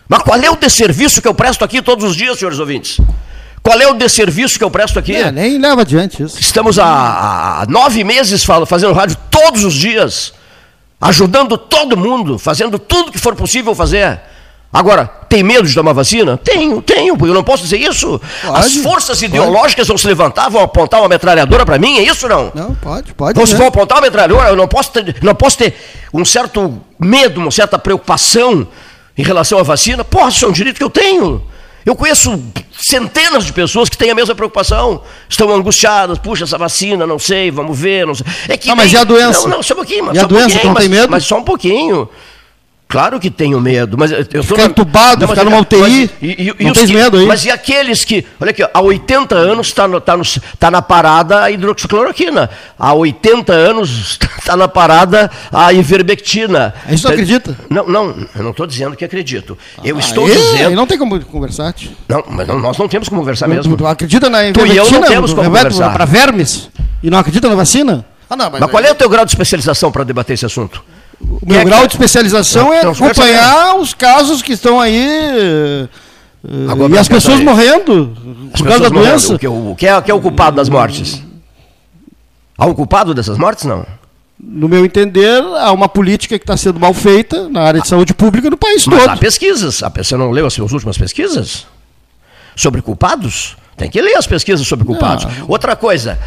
Mas 0.07 0.21
qual 0.21 0.39
é 0.39 0.49
o 0.49 0.55
desserviço 0.55 1.21
que 1.21 1.27
eu 1.27 1.33
presto 1.33 1.63
aqui 1.63 1.81
todos 1.81 2.05
os 2.05 2.15
dias, 2.15 2.37
senhores 2.37 2.59
ouvintes? 2.59 2.99
Qual 3.61 3.79
é 3.81 3.87
o 3.87 3.95
desserviço 3.95 4.59
que 4.59 4.63
eu 4.63 4.69
presto 4.69 4.99
aqui? 4.99 5.15
É, 5.15 5.31
nem 5.31 5.57
leva 5.57 5.81
adiante 5.81 6.21
isso. 6.21 6.39
Estamos 6.39 6.77
há, 6.77 7.61
há 7.61 7.65
nove 7.67 8.03
meses 8.03 8.43
fazendo 8.67 8.93
rádio 8.93 9.17
todos 9.31 9.63
os 9.63 9.73
dias, 9.73 10.33
ajudando 11.01 11.57
todo 11.57 11.97
mundo, 11.97 12.37
fazendo 12.37 12.77
tudo 12.77 13.11
que 13.11 13.17
for 13.17 13.35
possível 13.35 13.73
fazer. 13.73 14.19
Agora, 14.71 15.07
tem 15.29 15.41
medo 15.41 15.67
de 15.67 15.73
tomar 15.73 15.93
vacina? 15.93 16.37
Tenho, 16.37 16.81
tenho, 16.81 17.17
eu 17.25 17.33
não 17.33 17.43
posso 17.43 17.63
dizer 17.63 17.77
isso. 17.77 18.21
As 18.43 18.73
Pode, 18.73 18.79
forças 18.81 19.19
pode. 19.19 19.25
ideológicas 19.25 19.87
vão 19.87 19.97
se 19.97 20.05
levantar, 20.05 20.49
vão 20.49 20.61
apontar 20.61 20.99
uma 20.99 21.07
metralhadora 21.07 21.65
para 21.65 21.79
mim, 21.79 21.97
é 21.97 22.03
isso 22.03 22.27
ou 22.27 22.29
não? 22.29 22.51
Não, 22.53 22.75
pode, 22.75 23.13
pode. 23.13 23.39
Vão, 23.39 23.57
vão 23.57 23.67
apontar 23.67 23.97
uma 23.97 24.03
metralhadora, 24.03 24.49
eu 24.49 24.55
não 24.55 24.67
posso, 24.67 24.91
ter, 24.91 25.15
não 25.23 25.33
posso 25.33 25.57
ter 25.57 25.73
um 26.13 26.25
certo 26.25 26.79
medo, 26.99 27.39
uma 27.39 27.51
certa 27.51 27.79
preocupação 27.79 28.67
em 29.17 29.23
relação 29.23 29.59
à 29.59 29.63
vacina. 29.63 30.03
Posso, 30.03 30.45
é 30.45 30.47
um 30.47 30.51
direito 30.51 30.77
que 30.77 30.83
eu 30.83 30.89
tenho. 30.89 31.43
Eu 31.85 31.95
conheço 31.95 32.41
centenas 32.75 33.45
de 33.45 33.53
pessoas 33.53 33.89
que 33.89 33.95
têm 33.97 34.09
a 34.09 34.15
mesma 34.15 34.33
preocupação, 34.33 35.03
estão 35.29 35.51
angustiadas, 35.53 36.17
puxa, 36.17 36.43
essa 36.43 36.57
vacina, 36.57 37.05
não 37.05 37.19
sei, 37.19 37.51
vamos 37.51 37.77
ver, 37.77 38.07
não 38.07 38.15
sei. 38.15 38.25
É 38.49 38.57
que 38.57 38.69
Ah, 38.71 38.75
mas 38.75 38.91
nem- 38.91 38.95
e 38.95 38.97
a 39.01 39.03
doença? 39.03 39.41
Não, 39.47 39.57
não, 39.57 39.63
só 39.63 39.73
um 39.73 39.77
pouquinho. 39.77 40.05
mas 40.05 40.15
E 40.15 40.19
a 40.19 40.23
um 40.23 40.27
doença, 40.27 40.59
tu 40.59 40.65
não 40.65 40.73
mas, 40.73 40.81
tem 40.83 40.89
medo? 40.89 41.11
Mas 41.11 41.23
só 41.25 41.37
um 41.37 41.43
pouquinho. 41.43 42.09
Claro 42.87 43.19
que 43.19 43.31
tenho 43.31 43.59
medo, 43.59 43.97
mas 43.97 44.11
eu 44.11 44.43
Ficar 44.43 44.61
na- 44.61 44.67
entubado, 44.67 45.21
Não, 45.21 45.27
mas 45.27 45.29
ficar 45.31 45.43
numa 45.43 45.57
mas- 45.57 45.65
UTI, 45.81 46.09
e- 46.21 46.27
e- 46.27 46.55
e 46.59 46.63
não 46.65 46.71
tens 46.71 46.85
que- 46.89 46.95
medo 46.95 47.17
aí? 47.17 47.25
Mas 47.25 47.43
e 47.43 47.49
aqueles 47.49 48.05
que, 48.05 48.23
olha 48.39 48.51
aqui, 48.51 48.63
ó, 48.63 48.69
há 48.71 48.79
80 48.79 49.33
anos 49.35 49.67
está 49.67 49.83
tá 49.99 50.15
no, 50.15 50.23
tá 50.59 50.69
na 50.71 50.81
parada 50.83 51.41
a 51.43 51.49
hidroxicloroquina, 51.51 52.47
há 52.77 52.93
80 52.93 53.51
anos 53.53 54.19
está 54.39 54.55
na 54.55 54.67
parada 54.67 55.31
a 55.51 55.73
ivermectina. 55.73 56.73
Isso 56.89 57.07
tu 57.07 57.11
acredita? 57.11 57.57
Não, 57.69 57.87
não, 57.87 58.15
eu 58.35 58.43
não 58.43 58.51
estou 58.51 58.67
dizendo 58.67 58.95
que 58.95 59.03
acredito. 59.03 59.57
Eu 59.83 59.97
estou 59.97 60.25
Aí, 60.27 60.31
dizendo. 60.35 60.67
aí 60.69 60.75
não 60.75 60.85
tem 60.85 60.97
como 60.97 61.19
conversar. 61.25 61.73
tio. 61.73 61.91
Não, 62.07 62.23
mas 62.29 62.47
não- 62.47 62.59
nós 62.59 62.77
não 62.77 62.87
temos 62.87 63.09
como 63.09 63.21
conversar 63.21 63.47
mesmo. 63.47 63.75
Tu 63.75 63.87
acredita 63.87 64.29
na 64.29 64.39
Tu 64.39 64.43
e 64.43 64.45
eu 64.45 64.53
não 64.53 64.63
ivermectina, 64.75 65.07
temos 65.07 65.31
como 65.31 65.41
remédio 65.41 65.71
conversar. 65.71 65.91
Para 65.91 66.05
vermes? 66.05 66.69
E 67.01 67.09
não 67.09 67.17
acredita 67.17 67.49
na 67.49 67.55
vacina? 67.55 68.05
Ah, 68.29 68.35
não, 68.35 68.49
Mas, 68.51 68.69
qual 68.71 68.83
é 68.83 68.91
o 68.91 68.95
teu 68.95 69.09
grau 69.09 69.25
de 69.25 69.31
especialização 69.31 69.91
para 69.91 70.03
debater 70.03 70.33
esse 70.33 70.45
assunto? 70.45 70.83
O 71.21 71.39
meu 71.45 71.63
grau 71.63 71.87
de 71.87 71.93
especialização 71.93 72.73
é 72.73 72.81
conversa 72.83 73.05
acompanhar 73.23 73.75
os 73.77 73.93
casos 73.93 74.41
que 74.41 74.51
estão 74.53 74.79
aí 74.79 75.07
eh, 75.07 75.87
Agora, 76.69 76.93
e 76.93 76.97
as 76.97 77.07
pessoas 77.07 77.39
peraí. 77.39 77.45
morrendo 77.45 78.17
As 78.53 78.61
por 78.61 78.67
causa 78.67 78.83
da 78.83 78.89
morrendo. 78.89 79.09
doença. 79.09 79.35
O 79.35 79.39
que, 79.39 79.47
o, 79.47 79.75
que 79.77 79.87
é, 79.87 79.97
o 79.97 80.01
que 80.01 80.11
é 80.11 80.13
o 80.13 80.19
culpado 80.21 80.55
das 80.57 80.69
mortes? 80.69 81.21
Há 82.57 82.65
um 82.65 82.73
culpado 82.73 83.13
dessas 83.13 83.37
mortes? 83.37 83.65
Não. 83.65 83.85
No 84.37 84.67
meu 84.67 84.85
entender, 84.85 85.41
há 85.59 85.71
uma 85.71 85.87
política 85.87 86.37
que 86.37 86.43
está 86.43 86.57
sendo 86.57 86.79
mal 86.79 86.93
feita 86.93 87.47
na 87.49 87.61
área 87.61 87.81
de 87.81 87.87
saúde 87.87 88.13
pública 88.13 88.49
no 88.49 88.57
país 88.57 88.85
Mas 88.85 88.99
todo. 88.99 89.09
há 89.09 89.17
pesquisas. 89.17 89.81
Você 89.95 90.17
não 90.17 90.29
leu 90.31 90.45
as 90.45 90.53
suas 90.53 90.71
últimas 90.71 90.97
pesquisas? 90.97 91.65
Sobre 92.55 92.81
culpados? 92.81 93.55
Tem 93.77 93.89
que 93.89 94.01
ler 94.01 94.15
as 94.15 94.25
pesquisas 94.25 94.65
sobre 94.65 94.85
culpados. 94.85 95.27
Outra 95.49 95.75
coisa. 95.75 96.17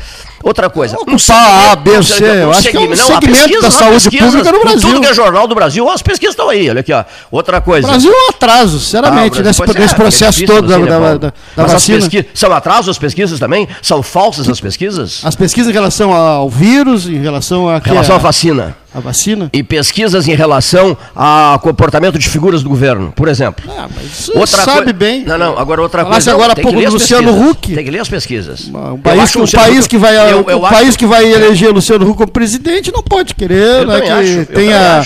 Outra 0.43 0.69
coisa. 0.69 0.97
Um 1.01 1.05
culpar 1.05 1.73
A, 1.73 1.77
B, 1.77 2.03
C, 2.03 2.23
eu 2.25 2.51
acho 2.53 2.69
que 2.71 2.77
é 2.77 2.81
um 2.81 2.93
há 2.93 2.97
segmento 2.97 3.27
pesquisas, 3.27 3.63
da 3.63 3.71
saúde 3.71 4.11
pública 4.11 4.53
no 4.53 4.61
Brasil. 4.61 4.81
Tudo 4.91 5.01
que 5.01 5.07
é 5.09 5.15
jornal 5.15 5.49
do 5.49 5.55
Brasil, 5.55 5.89
as 5.91 6.03
pesquisas 6.03 6.35
estão 6.35 6.49
aí. 6.51 6.69
Olha 6.69 6.81
aqui, 6.81 6.93
ó. 6.93 7.05
Outra 7.31 7.59
O 7.59 7.63
coisa. 7.63 7.89
Brasil 7.89 8.13
é 8.13 8.27
um 8.27 8.29
atraso, 8.31 8.77
Ah, 8.77 8.81
sinceramente, 8.81 9.41
o 9.41 9.43
Brasil- 9.43 9.65
nesse, 9.67 9.95
é, 9.95 9.97
processo 9.97 10.45
é 10.45 10.47
todo 10.47 10.69
da, 10.69 10.77
difícil, 10.77 10.87
da, 10.87 11.01
né, 11.01 11.19
da, 11.19 11.29
da 11.29 11.33
Mas 11.57 11.73
vacina. 11.73 12.09
são 12.35 12.53
atrasos 12.53 12.91
as 12.91 12.99
pesquisas 12.99 13.41
também? 13.41 13.67
São 13.83 14.03
falsas 14.03 14.49
as 14.49 14.61
pesquisas? 14.61 15.21
As 15.25 15.35
pesquisas 15.35 15.71
em 15.71 15.75
relação 15.75 16.13
ao 16.13 16.49
vírus, 16.51 17.07
em 17.09 17.19
relação 17.19 17.69
a. 17.69 17.79
Em 17.79 17.89
relação 17.89 18.15
à 18.15 18.19
vacina. 18.19 18.77
A 18.99 19.01
vacina? 19.01 19.49
E 19.53 19.63
pesquisas 19.63 20.27
em 20.29 20.35
relação 20.35 20.97
ao 21.15 21.59
comportamento 21.61 22.19
de 22.19 22.29
figuras 22.29 22.63
do 22.63 22.69
governo, 22.69 23.13
por 23.15 23.29
exemplo. 23.29 23.65
Ah, 23.71 23.89
mas 23.95 24.29
outra 24.29 24.63
sabe 24.65 24.85
coi- 24.85 24.93
bem. 24.93 25.25
Não, 25.25 25.39
não, 25.39 25.59
agora 25.59 25.81
outra 25.81 26.03
Falasse 26.03 26.27
coisa. 26.27 26.31
não, 26.31 26.37
agora 26.39 26.53
há 26.53 26.63
pouco 26.63 26.81
do 26.81 26.93
Luciano. 26.93 27.51
Huck. 27.51 27.75
Tem 27.75 27.85
que 27.85 27.91
ler 27.91 28.01
as 28.01 28.09
pesquisas. 28.09 28.69
Um 28.69 28.99
país, 28.99 29.31
que, 29.33 29.39
Luciano 29.39 29.65
país 29.67 29.79
Huck- 29.85 29.89
que 29.91 29.99
vai, 29.99 30.33
eu- 30.33 30.45
o 30.47 30.51
eu 30.51 30.61
país 30.61 30.89
acho- 30.91 30.99
que 30.99 31.07
vai 31.07 31.25
eleger 31.33 31.71
Luciano 31.73 32.05
Huck 32.09 32.17
como 32.19 32.31
presidente 32.33 32.93
não 32.93 33.03
pode 33.03 33.35
querer 33.35 33.87
né, 33.87 34.01
que 34.01 34.09
acho, 34.11 34.47
tenha 34.47 35.03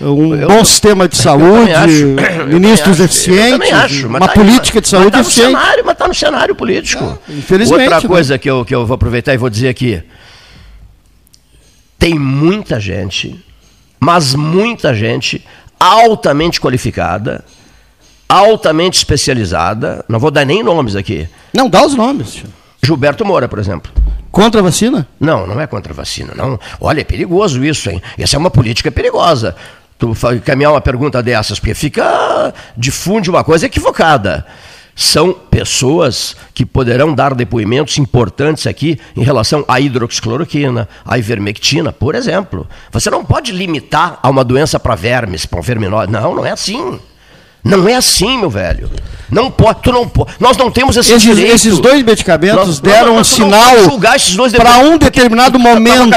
um 0.00 0.34
Eu- 0.34 0.48
bom 0.48 0.64
sistema 0.64 1.08
de 1.08 1.16
saúde, 1.18 1.72
acho, 1.72 2.06
ministros 2.48 2.94
acho, 3.00 3.04
eficientes, 3.04 3.72
acho, 3.72 4.08
mas 4.08 4.20
uma 4.20 4.28
tá 4.28 4.34
política 4.34 4.74
mas- 4.78 4.82
de 4.82 4.88
saúde 4.88 5.04
mas 5.06 5.12
tá 5.12 5.18
no 5.18 5.24
eficiente. 5.24 5.48
cenário, 5.50 5.82
mas 5.84 5.92
está 5.92 6.08
no 6.08 6.14
cenário 6.14 6.54
político. 6.54 7.18
infelizmente, 7.28 7.82
Outra 7.82 8.00
né? 8.00 8.08
coisa 8.08 8.38
que, 8.38 8.48
eu, 8.50 8.64
que 8.64 8.74
eu 8.74 8.86
vou 8.86 8.94
aproveitar 8.94 9.32
e 9.34 9.36
vou 9.36 9.50
dizer 9.50 9.68
aqui. 9.68 10.02
Tem 12.02 12.18
muita 12.18 12.80
gente, 12.80 13.40
mas 14.00 14.34
muita 14.34 14.92
gente 14.92 15.40
altamente 15.78 16.60
qualificada, 16.60 17.44
altamente 18.28 18.98
especializada, 18.98 20.04
não 20.08 20.18
vou 20.18 20.32
dar 20.32 20.44
nem 20.44 20.64
nomes 20.64 20.96
aqui. 20.96 21.28
Não, 21.54 21.70
dá 21.70 21.86
os 21.86 21.94
nomes. 21.94 22.34
tio. 22.34 22.48
Gilberto 22.84 23.24
Moura, 23.24 23.46
por 23.46 23.60
exemplo. 23.60 23.92
Contra 24.32 24.60
a 24.60 24.64
vacina? 24.64 25.06
Não, 25.20 25.46
não 25.46 25.60
é 25.60 25.66
contra 25.68 25.92
a 25.92 25.94
vacina, 25.94 26.34
não. 26.34 26.58
Olha, 26.80 27.02
é 27.02 27.04
perigoso 27.04 27.64
isso, 27.64 27.88
hein? 27.88 28.02
Essa 28.18 28.34
é 28.34 28.38
uma 28.40 28.50
política 28.50 28.90
perigosa. 28.90 29.54
Tu 29.96 30.12
caminhar 30.44 30.72
uma 30.72 30.80
pergunta 30.80 31.22
dessas, 31.22 31.60
porque 31.60 31.72
fica. 31.72 32.52
difunde 32.76 33.30
uma 33.30 33.44
coisa 33.44 33.66
equivocada. 33.66 34.44
São 34.94 35.32
pessoas 35.32 36.36
que 36.54 36.66
poderão 36.66 37.14
dar 37.14 37.34
depoimentos 37.34 37.96
importantes 37.98 38.66
aqui 38.66 39.00
em 39.16 39.22
relação 39.22 39.64
à 39.66 39.80
hidroxicloroquina, 39.80 40.88
à 41.04 41.18
ivermectina, 41.18 41.92
por 41.92 42.14
exemplo. 42.14 42.66
Você 42.90 43.10
não 43.10 43.24
pode 43.24 43.52
limitar 43.52 44.18
a 44.22 44.28
uma 44.28 44.44
doença 44.44 44.78
para 44.78 44.94
vermes, 44.94 45.46
para 45.46 45.58
um 45.58 45.62
verminose. 45.62 46.10
Não, 46.10 46.34
não 46.34 46.44
é 46.44 46.50
assim. 46.50 47.00
Não 47.64 47.88
é 47.88 47.94
assim, 47.94 48.38
meu 48.38 48.50
velho. 48.50 48.90
Não 49.30 49.50
pode, 49.50 49.78
tu 49.82 49.90
não 49.90 50.06
pode. 50.06 50.32
Nós 50.38 50.58
não 50.58 50.70
temos 50.70 50.94
esse 50.94 51.10
Esses, 51.10 51.22
direito. 51.22 51.54
esses 51.54 51.78
dois 51.78 52.02
medicamentos 52.02 52.66
Nós- 52.66 52.80
deram 52.80 53.12
um 53.12 53.16
nós- 53.16 53.38
nós 53.38 53.38
não 53.38 53.46
sinal 53.46 53.98
dois 54.36 54.52
para 54.52 54.78
um 54.80 54.98
determinado 54.98 55.58
Tá 55.58 55.70
a 55.70 55.74
momento. 55.74 56.02
um 56.02 56.10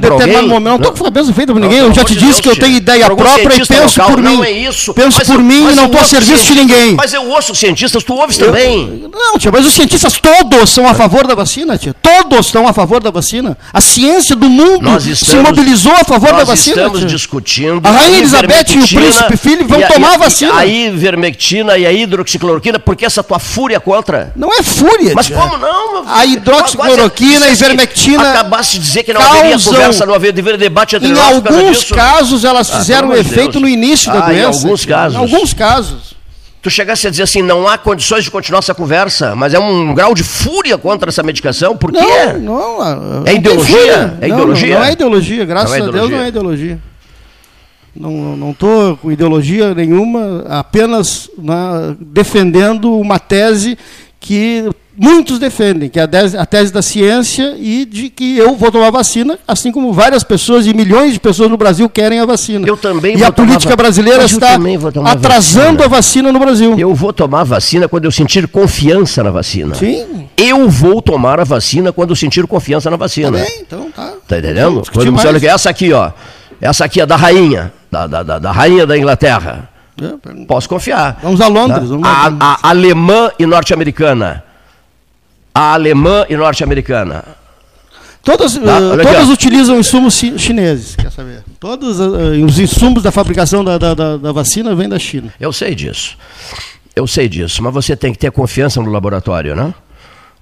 determinado 0.00 0.48
momento. 0.48 0.64
Não 0.64 0.76
estou 0.76 0.90
Não. 0.92 0.96
com 0.96 1.02
a 1.02 1.04
cabeça 1.04 1.32
feita 1.34 1.52
por 1.52 1.60
Não, 1.60 1.68
ninguém. 1.68 1.82
pelo 1.82 1.90
Eu 1.90 1.94
já 1.94 2.04
te 2.04 2.14
disse 2.14 2.24
Deus, 2.24 2.40
que 2.40 2.48
eu 2.48 2.56
tenho 2.56 2.76
ideia 2.78 3.04
própria 3.14 3.54
e 3.62 3.66
penso 3.66 4.00
local, 4.00 4.10
por 4.10 4.22
mim. 4.22 4.36
Não 4.36 4.44
é 4.44 4.50
isso. 4.52 4.94
Penso 4.94 5.18
Mas 5.18 5.26
por 5.26 5.34
eu- 5.36 5.42
mim 5.42 5.70
e 5.70 5.74
não 5.74 5.84
estou 5.84 6.00
a 6.00 6.04
serviço 6.04 6.44
de 6.46 6.54
ninguém. 6.54 6.94
Mas 6.94 7.12
eu 7.12 7.28
ouço 7.28 7.54
cientistas, 7.54 8.02
tu 8.02 8.14
ouves 8.14 8.38
Eu- 8.38 8.46
também. 8.46 9.04
Não, 9.12 9.38
tia, 9.38 9.50
mas 9.52 9.66
os 9.66 9.74
cientistas 9.74 10.14
todos 10.18 10.70
são 10.70 10.88
a 10.88 10.94
favor 10.94 11.26
da 11.26 11.34
vacina, 11.34 11.76
tia. 11.76 11.94
Todos 11.94 12.46
estão 12.46 12.66
a 12.66 12.72
favor 12.72 13.02
da 13.02 13.10
vacina. 13.10 13.58
A 13.70 13.82
ciência 13.82 14.34
do 14.34 14.48
mundo 14.48 14.82
Nós 14.84 15.02
se 15.02 15.10
estamos- 15.10 15.44
mobilizou 15.50 15.92
a 15.92 16.04
favor 16.04 16.30
nós 16.32 16.38
da 16.38 16.44
vacina. 16.54 16.76
estamos 16.76 17.00
tia. 17.00 17.08
discutindo. 17.08 17.86
A 17.86 17.90
Rainha 17.90 18.16
Elizabeth 18.20 18.64
e 18.70 18.78
o 18.78 18.88
príncipe 18.88 19.36
Philip 19.36 19.64
vão 19.64 19.82
tomar 19.82 20.14
a 20.14 20.16
vacina. 20.16 20.54
A 20.54 20.66
ivermectina 20.84 21.76
e 21.78 21.86
a 21.86 21.92
hidroxicloroquina, 21.92 22.78
porque 22.78 23.04
essa 23.04 23.22
tua 23.22 23.38
fúria 23.38 23.80
contra. 23.80 24.32
Não 24.36 24.52
é 24.52 24.62
fúria, 24.62 25.12
Mas 25.14 25.26
tia. 25.26 25.36
como 25.36 25.56
não? 25.56 26.04
A 26.08 26.24
hidroxicloroquina, 26.26 27.46
a 27.46 27.50
ivermectina 27.50 28.30
Acabaste 28.30 28.78
de 28.78 28.84
dizer 28.86 29.02
que 29.02 29.12
não 29.12 29.20
haveria 29.20 29.58
conversa, 29.58 30.06
não 30.06 30.14
haveria 30.14 30.56
debate 30.58 30.96
entre 30.96 31.08
Em 31.08 31.12
nós 31.12 31.34
por 31.40 31.42
causa 31.42 31.58
alguns 31.58 31.78
disso. 31.78 31.94
casos 31.94 32.44
elas 32.44 32.70
Ah, 32.70 32.78
fizeram 32.78 33.08
de 33.10 33.18
efeito 33.20 33.52
Deus. 33.52 33.62
no 33.62 33.68
início 33.68 34.12
da 34.12 34.26
Ah, 34.26 34.32
em 34.32 34.36
doença. 34.42 34.58
alguns 34.60 34.80
tia. 34.82 34.94
casos. 34.96 35.14
Em 35.14 35.20
alguns 35.20 35.54
casos. 35.54 36.16
Tu 36.62 36.70
chegasse 36.70 37.06
a 37.06 37.10
dizer 37.10 37.22
assim, 37.22 37.42
não 37.42 37.68
há 37.68 37.78
condições 37.78 38.24
de 38.24 38.30
continuar 38.30 38.58
essa 38.58 38.74
conversa, 38.74 39.36
mas 39.36 39.54
é 39.54 39.58
um 39.58 39.94
grau 39.94 40.14
de 40.14 40.24
fúria 40.24 40.76
contra 40.76 41.10
essa 41.10 41.22
medicação, 41.22 41.76
por 41.76 41.92
quê? 41.92 42.00
Não, 42.00 42.40
não. 42.40 42.82
ah, 42.82 42.94
não 42.96 43.22
tem 43.22 43.36
ideologia? 43.36 44.16
É 44.20 44.26
Não, 44.26 44.34
ideologia? 44.36 44.74
Não, 44.74 44.80
não 44.80 44.86
é 44.88 44.92
ideologia, 44.92 45.44
graças 45.44 45.72
é 45.72 45.76
a 45.76 45.78
Deus 45.78 45.90
ideologia. 45.90 46.16
não 46.18 46.24
é 46.24 46.28
ideologia. 46.28 46.78
Não 47.98 48.36
não 48.36 48.50
estou 48.50 48.96
com 48.96 49.10
ideologia 49.12 49.74
nenhuma, 49.74 50.44
apenas 50.48 51.30
na- 51.38 51.94
defendendo 52.00 52.92
uma 52.98 53.18
tese 53.18 53.76
que 54.20 54.68
muitos 54.98 55.38
defendem, 55.38 55.88
que 55.88 56.00
é 56.00 56.02
a 56.02 56.46
tese, 56.46 56.72
da 56.72 56.82
ciência 56.82 57.54
e 57.58 57.84
de 57.84 58.08
que 58.08 58.36
eu 58.38 58.56
vou 58.56 58.72
tomar 58.72 58.90
vacina, 58.90 59.38
assim 59.46 59.70
como 59.70 59.92
várias 59.92 60.24
pessoas 60.24 60.66
e 60.66 60.74
milhões 60.74 61.12
de 61.12 61.20
pessoas 61.20 61.50
no 61.50 61.56
Brasil 61.56 61.88
querem 61.88 62.18
a 62.18 62.24
vacina. 62.24 62.66
Eu 62.66 62.76
também 62.76 63.16
e 63.16 63.22
a 63.22 63.30
política 63.30 63.64
tomar 63.72 63.76
brasileira 63.76 64.22
Mas 64.22 64.32
está 64.32 64.52
também 64.54 64.76
atrasando 65.04 65.64
vacina. 65.78 65.84
a 65.84 65.88
vacina 65.88 66.32
no 66.32 66.38
Brasil. 66.40 66.74
Eu 66.78 66.94
vou 66.94 67.12
tomar 67.12 67.44
vacina 67.44 67.86
quando 67.88 68.06
eu 68.06 68.10
sentir 68.10 68.48
confiança 68.48 69.22
na 69.22 69.30
vacina. 69.30 69.74
Sim. 69.74 70.26
Eu 70.36 70.68
vou 70.68 71.00
tomar 71.00 71.38
a 71.38 71.44
vacina 71.44 71.92
quando 71.92 72.10
eu 72.10 72.16
sentir 72.16 72.46
confiança 72.46 72.90
na 72.90 72.96
vacina. 72.96 73.30
Bem, 73.38 73.46
então 73.60 73.90
tá. 73.94 74.12
Tá 74.26 74.38
entendendo? 74.38 74.82
Quando 74.92 75.12
você 75.12 75.28
olha 75.28 75.50
essa 75.50 75.70
aqui, 75.70 75.92
ó. 75.92 76.10
Essa 76.60 76.86
aqui 76.86 77.02
é 77.02 77.06
da 77.06 77.16
rainha, 77.16 77.70
da, 77.96 78.06
da, 78.06 78.22
da, 78.22 78.38
da 78.38 78.52
rainha 78.52 78.86
da 78.86 78.96
Inglaterra. 78.98 79.68
Posso 80.46 80.68
confiar. 80.68 81.18
Vamos 81.22 81.40
a 81.40 81.46
Londres. 81.48 81.88
Tá? 81.88 81.96
Vamos 81.96 82.06
A, 82.08 82.26
a... 82.40 82.58
a 82.62 82.68
alemã 82.70 83.30
e 83.38 83.46
norte-americana. 83.46 84.44
A 85.54 85.72
alemã 85.72 86.26
e 86.28 86.36
norte-americana. 86.36 87.24
Todas, 88.22 88.56
Tá, 88.58 88.76
aqui, 88.94 89.02
todas 89.04 89.28
utilizam 89.30 89.78
insumos 89.78 90.14
chi- 90.18 90.36
chineses, 90.36 90.96
quer 90.96 91.12
saber? 91.12 91.44
Todos 91.60 92.00
eh, 92.00 92.44
os 92.44 92.58
insumos 92.58 93.00
da 93.02 93.12
fabricação 93.12 93.64
da, 93.64 93.78
da, 93.78 93.94
da- 93.94 94.16
da 94.16 94.32
vacina 94.32 94.74
vêm 94.74 94.88
da 94.88 94.98
China. 94.98 95.32
Eu 95.38 95.52
sei 95.52 95.74
disso. 95.76 96.18
Eu 96.94 97.06
sei 97.06 97.28
disso, 97.28 97.62
mas 97.62 97.72
você 97.72 97.94
tem 97.96 98.12
que 98.12 98.18
ter 98.18 98.32
confiança 98.32 98.82
no 98.82 98.90
laboratório, 98.90 99.54
né? 99.54 99.72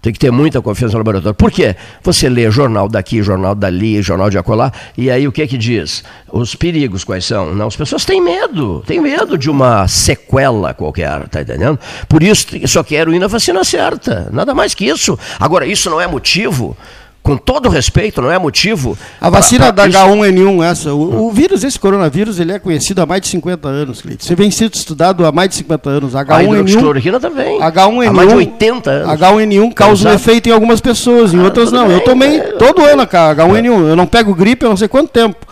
Tem 0.04 0.12
que 0.12 0.18
ter 0.18 0.30
muita 0.30 0.60
confiança 0.60 0.92
no 0.92 0.98
laboratório. 0.98 1.34
Por 1.34 1.50
quê? 1.50 1.74
Você 2.02 2.28
lê 2.28 2.50
jornal 2.50 2.90
daqui, 2.90 3.22
jornal 3.22 3.54
dali, 3.54 4.02
jornal 4.02 4.28
de 4.28 4.36
acolá, 4.36 4.70
e 4.98 5.10
aí 5.10 5.26
o 5.26 5.32
que 5.32 5.40
é 5.40 5.46
que 5.46 5.56
diz? 5.56 6.04
Os 6.30 6.54
perigos 6.54 7.04
quais 7.04 7.24
são? 7.24 7.54
Não, 7.54 7.68
as 7.68 7.74
pessoas 7.74 8.04
têm 8.04 8.20
medo, 8.20 8.84
têm 8.86 9.00
medo 9.00 9.38
de 9.38 9.48
uma 9.48 9.88
sequela 9.88 10.74
qualquer, 10.74 11.26
tá 11.28 11.40
entendendo? 11.40 11.80
Por 12.06 12.22
isso 12.22 12.48
só 12.66 12.84
quero 12.84 13.14
ir 13.14 13.18
na 13.18 13.28
vacina 13.28 13.64
certa, 13.64 14.28
nada 14.30 14.54
mais 14.54 14.74
que 14.74 14.84
isso. 14.84 15.18
Agora, 15.40 15.64
isso 15.64 15.88
não 15.88 15.98
é 15.98 16.06
motivo, 16.06 16.76
com 17.24 17.38
todo 17.38 17.70
respeito, 17.70 18.20
não 18.20 18.30
é 18.30 18.38
motivo. 18.38 18.96
A 19.18 19.30
vacina 19.30 19.72
pra- 19.72 19.72
pra 19.72 19.82
da 19.84 19.88
isso- 19.88 19.98
H1N1, 19.98 20.62
essa, 20.62 20.92
o, 20.92 21.26
o 21.26 21.32
vírus, 21.32 21.64
esse 21.64 21.78
coronavírus, 21.78 22.38
ele 22.38 22.52
é 22.52 22.58
conhecido 22.58 23.00
há 23.00 23.06
mais 23.06 23.22
de 23.22 23.28
50 23.28 23.66
anos, 23.66 24.02
Cleiton. 24.02 24.22
Você 24.22 24.34
vem 24.34 24.50
sendo 24.50 24.74
estudado 24.74 25.24
há 25.24 25.32
mais 25.32 25.48
de 25.48 25.54
50 25.56 25.88
anos. 25.88 26.14
A 26.14 26.22
H1N1, 26.22 26.52
hidroxicloroquina 26.52 27.18
também. 27.18 27.58
H1N1, 27.60 28.08
Há 28.08 28.12
mais 28.12 28.28
de 28.28 28.34
80 28.34 28.90
anos. 28.90 29.20
H1N1 29.20 29.72
causa 29.72 30.10
um 30.10 30.12
efeito 30.12 30.50
em 30.50 30.52
algumas 30.52 30.82
pessoas, 30.82 31.32
em 31.32 31.40
outras 31.40 31.70
tudo 31.70 31.78
não. 31.78 31.90
eu 31.90 31.96
bem, 31.96 32.04
tomei 32.04 32.36
é. 32.36 32.42
todo 32.52 32.84
ano 32.84 33.00
a 33.02 33.06
H1N1. 33.06 33.88
Eu 33.88 33.96
não 33.96 34.06
pego 34.06 34.34
gripe 34.34 34.66
há 34.66 34.68
não 34.68 34.76
sei 34.76 34.86
quanto 34.86 35.08
tempo. 35.08 35.46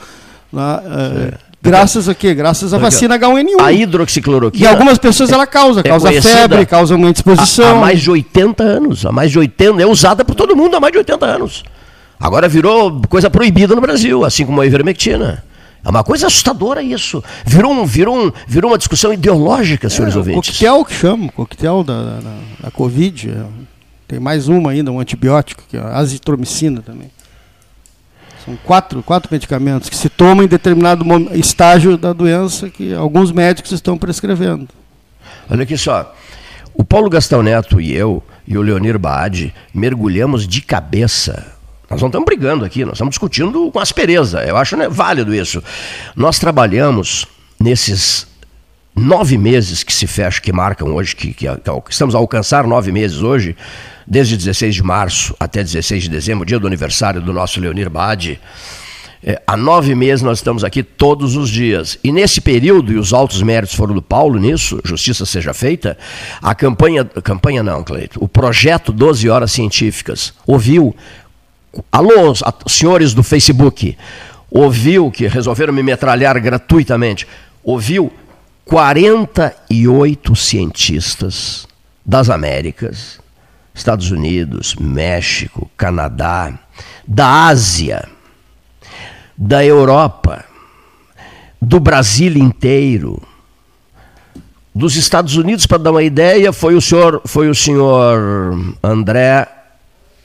Na, 0.53 0.83
eh, 0.85 1.35
Graças 1.63 2.09
a 2.09 2.15
quê? 2.15 2.35
Graças 2.35 2.75
à 2.75 2.79
vacina 2.79 3.17
H1N1. 3.19 3.61
A 3.63 3.73
hidroxicloroquina. 3.73 4.65
E 4.65 4.67
algumas 4.67 4.99
pessoas 4.99 5.31
ela 5.31 5.47
causa, 5.47 5.81
é 5.81 5.83
causa 5.85 6.11
febre, 6.21 6.67
causa 6.67 6.97
uma 6.97 7.07
Há, 7.07 7.11
indisposição. 7.11 7.77
há 7.79 7.81
mais 7.81 8.01
de 8.01 8.11
80 8.11 8.63
anos. 8.65 9.07
Há 9.07 9.13
mais 9.13 9.31
de 9.31 9.39
80. 9.39 9.81
É 9.81 9.87
usada 9.87 10.25
por 10.25 10.35
todo 10.35 10.57
mundo 10.57 10.77
há 10.77 10.81
mais 10.81 10.91
de 10.93 10.99
80 10.99 11.25
anos. 11.25 11.63
Agora 12.19 12.49
virou 12.49 13.01
coisa 13.09 13.31
proibida 13.31 13.75
no 13.77 13.81
Brasil, 13.81 14.25
assim 14.25 14.45
como 14.45 14.61
a 14.61 14.67
ivermectina. 14.67 15.45
É 15.85 15.89
uma 15.89 16.03
coisa 16.05 16.27
assustadora 16.27 16.83
isso. 16.83 17.23
Virou, 17.45 17.73
um, 17.73 17.85
virou, 17.85 18.17
um, 18.27 18.33
virou 18.47 18.71
uma 18.71 18.79
discussão 18.79 19.13
ideológica, 19.13 19.89
senhores 19.89 20.15
é, 20.15 20.17
o 20.17 20.21
ouvintes. 20.21 20.51
coquetel 20.51 20.85
que 20.85 20.95
chama, 20.95 21.27
o 21.27 21.33
coquetel 21.33 21.83
da, 21.85 22.03
da, 22.03 22.11
da- 22.21 22.37
da 22.65 22.71
Covid. 22.71 23.31
é. 23.31 23.45
Tem 24.07 24.21
mais 24.21 24.47
uma 24.47 24.71
ainda, 24.73 24.93
um 24.93 25.01
antibiótico, 25.01 25.63
que 25.69 25.77
é 25.77 25.81
a 25.81 25.97
azitromicina 25.99 26.83
também. 26.83 27.11
São 28.45 28.57
quatro, 28.64 29.03
quatro 29.03 29.28
medicamentos 29.30 29.88
que 29.88 29.97
se 29.97 30.09
tomam 30.09 30.45
em 30.45 30.49
determinado 30.49 31.05
estágio 31.32 31.97
da 31.97 32.12
doença 32.12 32.68
que 32.68 32.93
alguns 32.93 33.30
médicos 33.30 33.70
estão 33.70 33.97
prescrevendo. 33.97 34.68
Olha 35.49 35.62
aqui 35.62 35.76
só. 35.76 36.14
O 36.74 36.82
Paulo 36.84 37.09
Gastão 37.09 37.43
Neto 37.43 37.80
e 37.80 37.93
eu 37.93 38.22
e 38.47 38.57
o 38.57 38.62
Leonir 38.62 38.99
Baade 38.99 39.55
mergulhamos 39.72 40.47
de 40.49 40.61
cabeça. 40.61 41.47
Nós 41.88 42.01
não 42.01 42.09
estamos 42.09 42.24
brigando 42.24 42.64
aqui, 42.64 42.84
nós 42.84 42.95
estamos 42.95 43.12
discutindo 43.12 43.70
com 43.70 43.78
aspereza. 43.78 44.43
Eu 44.43 44.57
acho 44.57 44.76
né, 44.76 44.88
válido 44.88 45.34
isso. 45.34 45.62
Nós 46.16 46.38
trabalhamos 46.38 47.26
nesses 47.61 48.26
nove 48.95 49.38
meses 49.38 49.82
que 49.82 49.93
se 49.93 50.07
fecham, 50.07 50.43
que 50.43 50.53
marcam 50.53 50.88
hoje, 50.88 51.16
que, 51.16 51.32
que, 51.32 51.47
que 51.47 51.90
estamos 51.90 52.14
a 52.14 52.18
alcançar 52.18 52.66
nove 52.66 52.93
meses 52.93 53.22
hoje, 53.22 53.57
desde 54.07 54.36
16 54.36 54.74
de 54.74 54.82
março 54.82 55.34
até 55.40 55.62
16 55.62 56.05
de 56.05 56.09
dezembro, 56.09 56.45
dia 56.45 56.59
do 56.59 56.66
aniversário 56.66 57.20
do 57.20 57.32
nosso 57.32 57.61
Leonir 57.61 57.88
Bade. 57.88 58.40
É, 59.24 59.40
há 59.47 59.57
nove 59.57 59.95
meses 59.95 60.20
nós 60.20 60.38
estamos 60.38 60.64
aqui 60.64 60.82
todos 60.82 61.36
os 61.36 61.49
dias. 61.49 61.97
E 62.03 62.11
nesse 62.11 62.40
período, 62.40 62.93
e 62.93 62.99
os 62.99 63.12
altos 63.12 63.40
méritos 63.40 63.76
foram 63.76 63.95
do 63.95 64.03
Paulo 64.03 64.38
nisso, 64.38 64.80
justiça 64.84 65.24
seja 65.24 65.55
feita, 65.55 65.97
a 66.43 66.55
campanha, 66.55 67.05
campanha 67.05 67.62
não, 67.62 67.84
Cleito, 67.84 68.22
o 68.22 68.28
projeto 68.28 68.93
12 68.93 69.28
Horas 69.28 69.53
Científicas 69.53 70.34
ouviu, 70.45 70.95
alô, 71.90 72.34
senhores 72.66 73.14
do 73.14 73.22
Facebook, 73.22 73.97
ouviu 74.51 75.11
que 75.11 75.28
resolveram 75.28 75.72
me 75.72 75.84
metralhar 75.84 76.38
gratuitamente, 76.40 77.26
ouviu 77.62 78.12
48 78.65 80.37
cientistas 80.37 81.67
das 82.05 82.31
Américas, 82.31 83.21
Estados 83.75 84.11
Unidos, 84.11 84.75
México, 84.77 85.71
Canadá, 85.77 86.59
da 87.07 87.47
Ásia, 87.47 88.09
da 89.37 89.65
Europa, 89.65 90.45
do 91.61 91.81
Brasil 91.81 92.37
inteiro, 92.37 93.23
dos 94.75 94.97
Estados 94.97 95.37
Unidos, 95.37 95.67
para 95.67 95.79
dar 95.79 95.91
uma 95.91 96.03
ideia, 96.03 96.53
foi 96.53 96.75
o 96.75 96.81
senhor, 96.81 97.21
foi 97.27 97.49
o 97.49 97.55
senhor 97.55 98.75
André 98.83 99.47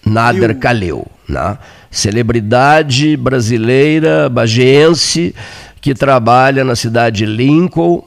Nader 0.06 0.58
Calil, 0.58 1.06
né? 1.28 1.58
celebridade 1.92 3.18
brasileira, 3.18 4.30
bageense, 4.30 5.36
que 5.82 5.94
trabalha 5.94 6.64
na 6.64 6.76
cidade 6.76 7.18
de 7.18 7.26
Lincoln, 7.26 8.04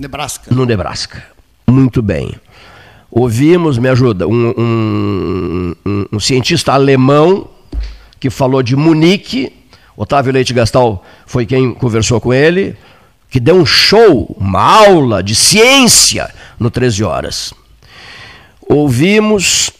Nebraska. 0.00 0.54
no 0.54 0.64
Nebraska. 0.64 1.22
Muito 1.66 2.00
bem. 2.02 2.32
Ouvimos, 3.10 3.76
me 3.78 3.88
ajuda, 3.88 4.26
um, 4.26 4.54
um- 4.56 5.74
um- 5.84 6.06
um 6.12 6.20
cientista 6.20 6.72
alemão 6.72 7.48
que 8.18 8.30
falou 8.30 8.62
de 8.62 8.74
Munique, 8.76 9.52
Otávio 9.96 10.32
Leite 10.32 10.54
Gastal 10.54 11.04
foi 11.26 11.44
quem 11.44 11.74
conversou 11.74 12.20
com 12.20 12.32
ele, 12.32 12.76
que 13.28 13.38
deu 13.38 13.56
um 13.56 13.66
show, 13.66 14.34
uma 14.38 14.60
aula 14.60 15.22
de 15.22 15.34
ciência 15.34 16.30
no 16.58 16.70
13 16.70 17.04
Horas. 17.04 17.52
Ouvimos 18.68 19.70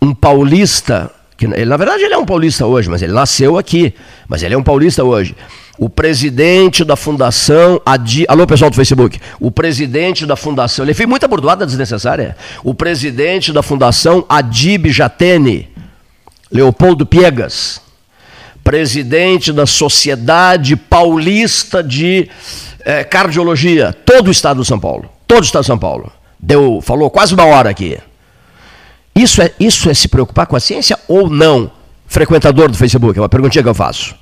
um 0.00 0.14
paulista, 0.14 1.10
que 1.42 1.60
ele, 1.60 1.64
na 1.64 1.76
verdade 1.76 2.04
ele 2.04 2.14
é 2.14 2.18
um 2.18 2.24
paulista 2.24 2.64
hoje, 2.66 2.88
mas 2.88 3.02
ele 3.02 3.12
nasceu 3.12 3.58
aqui, 3.58 3.92
mas 4.28 4.42
ele 4.42 4.54
é 4.54 4.58
um 4.58 4.62
paulista 4.62 5.02
hoje. 5.02 5.34
O 5.76 5.88
presidente 5.88 6.84
da 6.84 6.94
fundação, 6.94 7.80
Adi... 7.84 8.24
alô 8.28 8.46
pessoal 8.46 8.70
do 8.70 8.76
Facebook, 8.76 9.18
o 9.40 9.50
presidente 9.50 10.24
da 10.24 10.36
fundação, 10.36 10.84
ele 10.84 10.94
fez 10.94 11.08
muita 11.08 11.26
bordoada 11.26 11.66
desnecessária, 11.66 12.36
o 12.62 12.72
presidente 12.72 13.52
da 13.52 13.62
fundação 13.62 14.24
Adib 14.28 14.86
Jatene, 14.92 15.68
Leopoldo 16.50 17.04
Piegas, 17.04 17.80
presidente 18.62 19.52
da 19.52 19.66
Sociedade 19.66 20.76
Paulista 20.76 21.82
de 21.82 22.30
eh, 22.84 23.02
Cardiologia, 23.02 23.92
todo 23.92 24.28
o 24.28 24.30
estado 24.30 24.62
de 24.62 24.68
São 24.68 24.78
Paulo, 24.78 25.10
todo 25.26 25.40
o 25.40 25.44
estado 25.44 25.62
de 25.62 25.66
São 25.66 25.78
Paulo, 25.78 26.12
deu, 26.38 26.80
falou 26.80 27.10
quase 27.10 27.34
uma 27.34 27.46
hora 27.46 27.70
aqui. 27.70 27.98
Isso 29.14 29.42
é, 29.42 29.52
isso 29.60 29.90
é 29.90 29.94
se 29.94 30.08
preocupar 30.08 30.46
com 30.46 30.56
a 30.56 30.60
ciência 30.60 30.98
ou 31.06 31.28
não? 31.28 31.70
Frequentador 32.06 32.70
do 32.70 32.76
Facebook, 32.76 33.18
é 33.18 33.22
uma 33.22 33.28
perguntinha 33.28 33.62
que 33.62 33.68
eu 33.68 33.74
faço. 33.74 34.14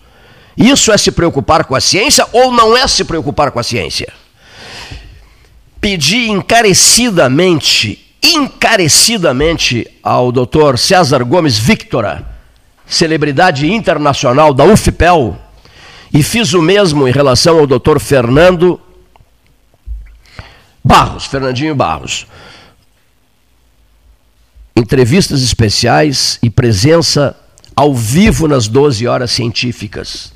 Isso 0.56 0.92
é 0.92 0.98
se 0.98 1.10
preocupar 1.10 1.64
com 1.64 1.74
a 1.74 1.80
ciência 1.80 2.26
ou 2.32 2.52
não 2.52 2.76
é 2.76 2.86
se 2.86 3.04
preocupar 3.04 3.50
com 3.50 3.58
a 3.58 3.62
ciência? 3.62 4.12
Pedi 5.80 6.28
encarecidamente, 6.28 8.14
encarecidamente 8.22 9.86
ao 10.02 10.30
Dr. 10.30 10.76
César 10.76 11.24
Gomes 11.24 11.58
Victora, 11.58 12.26
celebridade 12.86 13.72
internacional 13.72 14.52
da 14.52 14.64
UFPEL, 14.64 15.38
e 16.12 16.22
fiz 16.22 16.52
o 16.52 16.60
mesmo 16.60 17.08
em 17.08 17.12
relação 17.12 17.60
ao 17.60 17.66
Dr. 17.66 18.00
Fernando 18.00 18.80
Barros, 20.82 21.26
Fernandinho 21.26 21.74
Barros 21.74 22.26
entrevistas 24.74 25.42
especiais 25.42 26.38
e 26.42 26.48
presença 26.48 27.36
ao 27.74 27.94
vivo 27.94 28.46
nas 28.46 28.68
12 28.68 29.06
horas 29.06 29.30
científicas. 29.30 30.32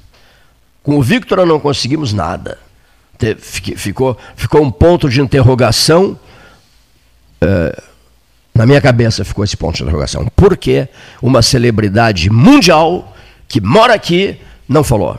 Com 0.83 0.99
o 0.99 1.03
Victor 1.03 1.45
não 1.47 1.59
conseguimos 1.61 2.13
nada. 2.13 2.59
Ficou, 3.43 4.19
ficou 4.37 4.63
um 4.63 4.71
ponto 4.71 5.09
de 5.09 5.21
interrogação. 5.21 6.19
eh, 7.41 7.83
na 8.55 8.67
minha 8.67 8.81
cabeça 8.81 9.25
ficou 9.25 9.45
esse 9.45 9.57
ponto 9.57 9.77
de 9.77 9.83
interrogação. 9.83 10.27
Por 10.37 10.57
que 10.57 10.87
uma 11.21 11.43
celebridade 11.43 12.31
mundial 12.31 13.17
que 13.49 13.61
mora 13.61 13.95
aqui 13.95 14.39
não 14.69 14.85
falou? 14.85 15.19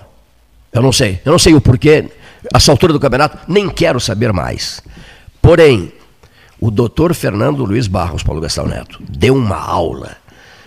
Eu 0.72 0.82
não 0.82 0.91
sei. 0.91 1.20
Eu 1.26 1.32
não 1.32 1.39
sei 1.39 1.53
o 1.53 1.61
porquê. 1.61 2.09
Essa 2.53 2.72
altura 2.72 2.93
do 2.93 2.99
campeonato, 2.99 3.39
nem 3.47 3.70
quero 3.70 3.99
saber 3.99 4.32
mais. 4.32 4.82
Porém, 5.41 5.91
o 6.60 6.72
doutor 6.72 7.14
Fernando 7.14 7.64
Luiz 7.66 7.88
Barros, 7.88 8.24
Paulo 8.24 8.41
Gastão 8.41 8.66
Neto, 8.68 8.99
deu 9.08 9.36
uma 9.36 9.58
aula, 9.58 10.16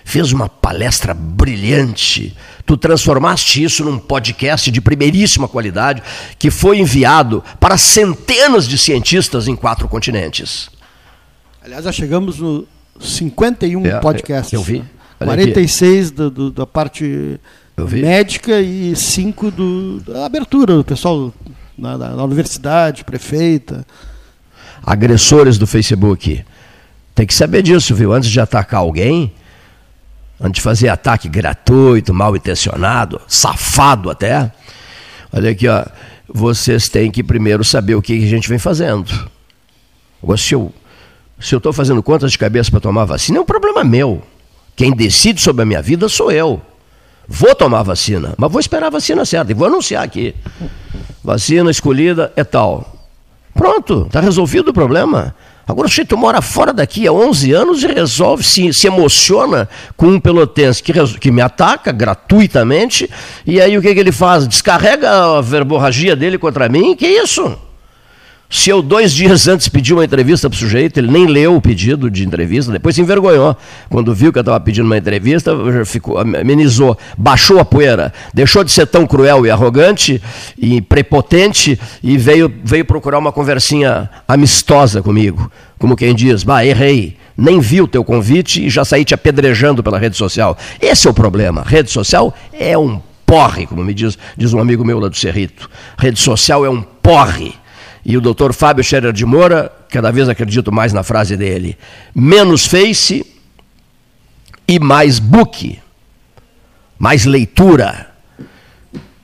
fez 0.05 0.33
uma 0.33 0.49
palestra 0.49 1.15
brilhante. 1.15 2.37
Tu 2.67 2.77
transformaste 2.77 3.63
isso 3.63 3.85
num 3.85 3.99
podcast 3.99 4.71
de 4.71 4.81
primeiríssima 4.81 5.49
qualidade 5.49 6.03
que 6.39 6.51
foi 6.51 6.79
enviado 6.79 7.43
para 7.59 7.77
centenas 7.79 8.69
de 8.69 8.77
cientistas 8.77 9.49
em 9.49 9.57
quatro 9.57 9.89
continentes. 9.89 10.69
Aliás, 11.63 11.85
já 11.85 11.93
chegamos 11.93 12.39
no 12.39 12.67
51 13.01 13.87
É, 13.87 14.01
podcasts. 14.01 14.53
eu 14.53 14.63
vi. 14.63 14.81
né? 14.81 14.85
Olha 15.21 15.33
aqui. 15.33 15.45
46 15.53 16.11
do, 16.11 16.31
do- 16.31 16.51
da 16.51 16.67
parte 16.67 17.41
médica 17.77 18.61
e 18.61 18.95
5 18.95 19.51
do, 19.51 20.01
da 20.01 20.27
abertura, 20.27 20.75
do 20.77 20.85
pessoal 20.85 21.33
na, 21.77 21.97
na- 21.99 22.11
na 22.17 22.25
universidade, 22.25 23.05
prefeita. 23.05 23.87
Agressores 24.89 25.59
do 25.59 25.67
Facebook. 25.67 26.43
Tem 27.15 27.27
que 27.27 27.35
saber 27.35 27.61
disso, 27.61 27.95
viu? 27.95 28.11
Antes 28.11 28.31
de 28.31 28.41
atacar 28.41 28.81
alguém, 28.81 29.35
antes 30.41 30.55
de 30.55 30.63
fazer 30.63 30.89
ataque 30.89 31.29
gratuito, 31.29 32.15
mal 32.15 32.35
intencionado, 32.35 33.21
safado 33.29 34.09
até. 34.09 34.51
Olha 35.31 35.51
aqui, 35.51 35.69
ó. 35.69 35.85
Vocês 36.27 36.89
têm 36.89 37.11
que 37.11 37.23
primeiro 37.23 37.63
saber 37.65 37.97
o 37.97 38.03
que 38.03 38.25
a 38.25 38.27
gente 38.27 38.49
vem 38.49 38.59
fazendo. 38.59 39.29
Agora, 40.23 40.39
se 40.39 40.55
eu 40.55 40.73
estou 41.39 41.73
fazendo 41.73 42.03
contas 42.03 42.33
de 42.33 42.39
cabeça 42.39 42.71
para 42.71 42.81
tomar 42.81 43.05
vacina, 43.05 43.37
é 43.37 43.41
um 43.43 43.45
problema 43.45 43.85
meu. 43.85 44.23
Quem 44.75 44.91
decide 44.91 45.39
sobre 45.39 45.65
a 45.65 45.67
minha 45.67 45.83
vida 45.83 46.09
sou 46.09 46.33
eu. 46.33 46.63
Vou 47.29 47.55
tomar 47.55 47.83
vacina, 47.83 48.33
mas 48.39 48.51
vou 48.51 48.59
esperar 48.59 48.87
a 48.87 48.91
vacina 48.91 49.23
certa 49.27 49.53
e 49.53 49.55
vou 49.55 49.67
anunciar 49.67 50.03
aqui. 50.03 50.35
Vacina 51.23 51.71
escolhida 51.71 52.33
é 52.37 52.43
tal. 52.43 52.98
Pronto, 53.59 54.05
está 54.07 54.21
resolvido 54.21 54.69
o 54.69 54.73
problema. 54.73 55.35
Agora 55.67 55.87
o 55.87 55.91
sujeito 55.91 56.17
mora 56.17 56.41
fora 56.41 56.73
daqui 56.73 57.09
há 57.09 57.13
11 57.13 57.53
anos 57.53 57.83
e 57.83 57.89
resolve, 57.89 58.45
se, 58.45 58.73
se 58.73 58.87
emociona 58.87 59.69
com 59.97 60.07
um 60.07 60.21
pelotense 60.21 60.81
que, 60.81 60.93
que 61.19 61.33
me 61.33 61.43
ataca 61.43 61.91
gratuitamente, 61.91 63.11
e 63.45 63.61
aí 63.61 63.77
o 63.77 63.83
que, 63.83 63.93
que 63.93 63.99
ele 63.99 64.13
faz? 64.13 64.47
Descarrega 64.47 65.39
a 65.39 65.41
verborragia 65.41 66.15
dele 66.15 66.39
contra 66.39 66.69
mim? 66.69 66.95
Que 66.95 67.09
isso? 67.09 67.59
Se 68.51 68.71
eu 68.71 68.81
dois 68.81 69.13
dias 69.13 69.47
antes 69.47 69.69
pedi 69.69 69.93
uma 69.93 70.07
entrevista 70.07 70.49
para 70.49 70.57
o 70.57 70.59
sujeito, 70.59 70.97
ele 70.97 71.11
nem 71.11 71.27
leu 71.27 71.57
o 71.57 71.61
pedido 71.61 72.11
de 72.11 72.25
entrevista, 72.25 72.73
depois 72.73 72.95
se 72.95 73.03
envergonhou. 73.03 73.55
Quando 73.91 74.15
viu 74.15 74.33
que 74.33 74.39
eu 74.39 74.41
estava 74.41 74.59
pedindo 74.59 74.87
uma 74.87 74.97
entrevista, 74.97 75.53
ficou, 75.85 76.17
amenizou, 76.17 76.97
baixou 77.17 77.59
a 77.59 77.65
poeira, 77.65 78.11
deixou 78.33 78.65
de 78.65 78.73
ser 78.73 78.87
tão 78.87 79.07
cruel 79.07 79.45
e 79.45 79.51
arrogante 79.51 80.23
e 80.57 80.81
prepotente 80.81 81.79
e 82.03 82.17
veio, 82.17 82.51
veio 82.65 82.87
procurar 82.87 83.19
uma 83.19 83.33
conversinha 83.33 84.09
amistosa 84.27 85.03
comigo. 85.03 85.53
Como 85.79 85.95
quem 85.95 86.15
diz, 86.15 86.43
bah, 86.43 86.65
errei, 86.65 87.19
nem 87.37 87.61
vi 87.61 87.83
o 87.83 87.87
teu 87.87 88.03
convite 88.03 88.65
e 88.65 88.71
já 88.71 88.83
saí 88.83 89.05
te 89.05 89.13
apedrejando 89.13 89.83
pela 89.83 89.99
rede 89.99 90.17
social. 90.17 90.57
Esse 90.81 91.07
é 91.07 91.11
o 91.11 91.15
problema. 91.15 91.63
Rede 91.67 91.91
social 91.91 92.35
é 92.51 92.79
um 92.79 92.99
porre, 93.27 93.67
como 93.67 93.85
me 93.85 93.93
diz, 93.93 94.17
diz 94.39 94.55
um 94.55 94.59
amigo 94.59 94.87
meu 94.87 94.99
lá 94.99 95.09
do 95.09 95.17
Cerrito. 95.17 95.69
Rede 95.99 96.19
social 96.19 96.65
é 96.65 96.71
um 96.71 96.81
porre 96.81 97.53
e 98.05 98.17
o 98.17 98.21
doutor 98.21 98.53
Fábio 98.53 98.83
Scherer 98.85 99.13
de 99.13 99.25
Moura, 99.25 99.73
cada 99.89 100.11
vez 100.11 100.29
acredito 100.29 100.73
mais 100.73 100.93
na 100.93 101.03
frase 101.03 101.37
dele, 101.37 101.77
menos 102.15 102.67
face 102.67 103.27
e 104.67 104.79
mais 104.79 105.19
book, 105.19 105.79
mais 106.99 107.25
leitura. 107.25 108.09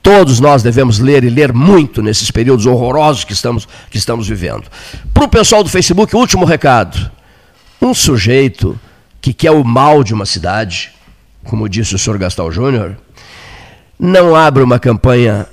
Todos 0.02 0.38
nós 0.38 0.62
devemos 0.62 0.98
ler 0.98 1.24
e 1.24 1.30
ler 1.30 1.52
muito 1.52 2.02
nesses 2.02 2.30
períodos 2.30 2.66
horrorosos 2.66 3.24
que 3.24 3.32
estamos, 3.32 3.66
que 3.90 3.96
estamos 3.96 4.28
vivendo. 4.28 4.64
Para 5.14 5.24
o 5.24 5.28
pessoal 5.28 5.64
do 5.64 5.70
Facebook, 5.70 6.14
último 6.14 6.44
recado. 6.44 7.10
Um 7.80 7.94
sujeito 7.94 8.78
que 9.20 9.32
quer 9.32 9.50
o 9.50 9.64
mal 9.64 10.04
de 10.04 10.12
uma 10.12 10.26
cidade, 10.26 10.92
como 11.44 11.68
disse 11.68 11.94
o 11.94 11.98
senhor 11.98 12.18
Gastal 12.18 12.52
Júnior, 12.52 12.96
não 13.98 14.36
abre 14.36 14.62
uma 14.62 14.78
campanha 14.78 15.46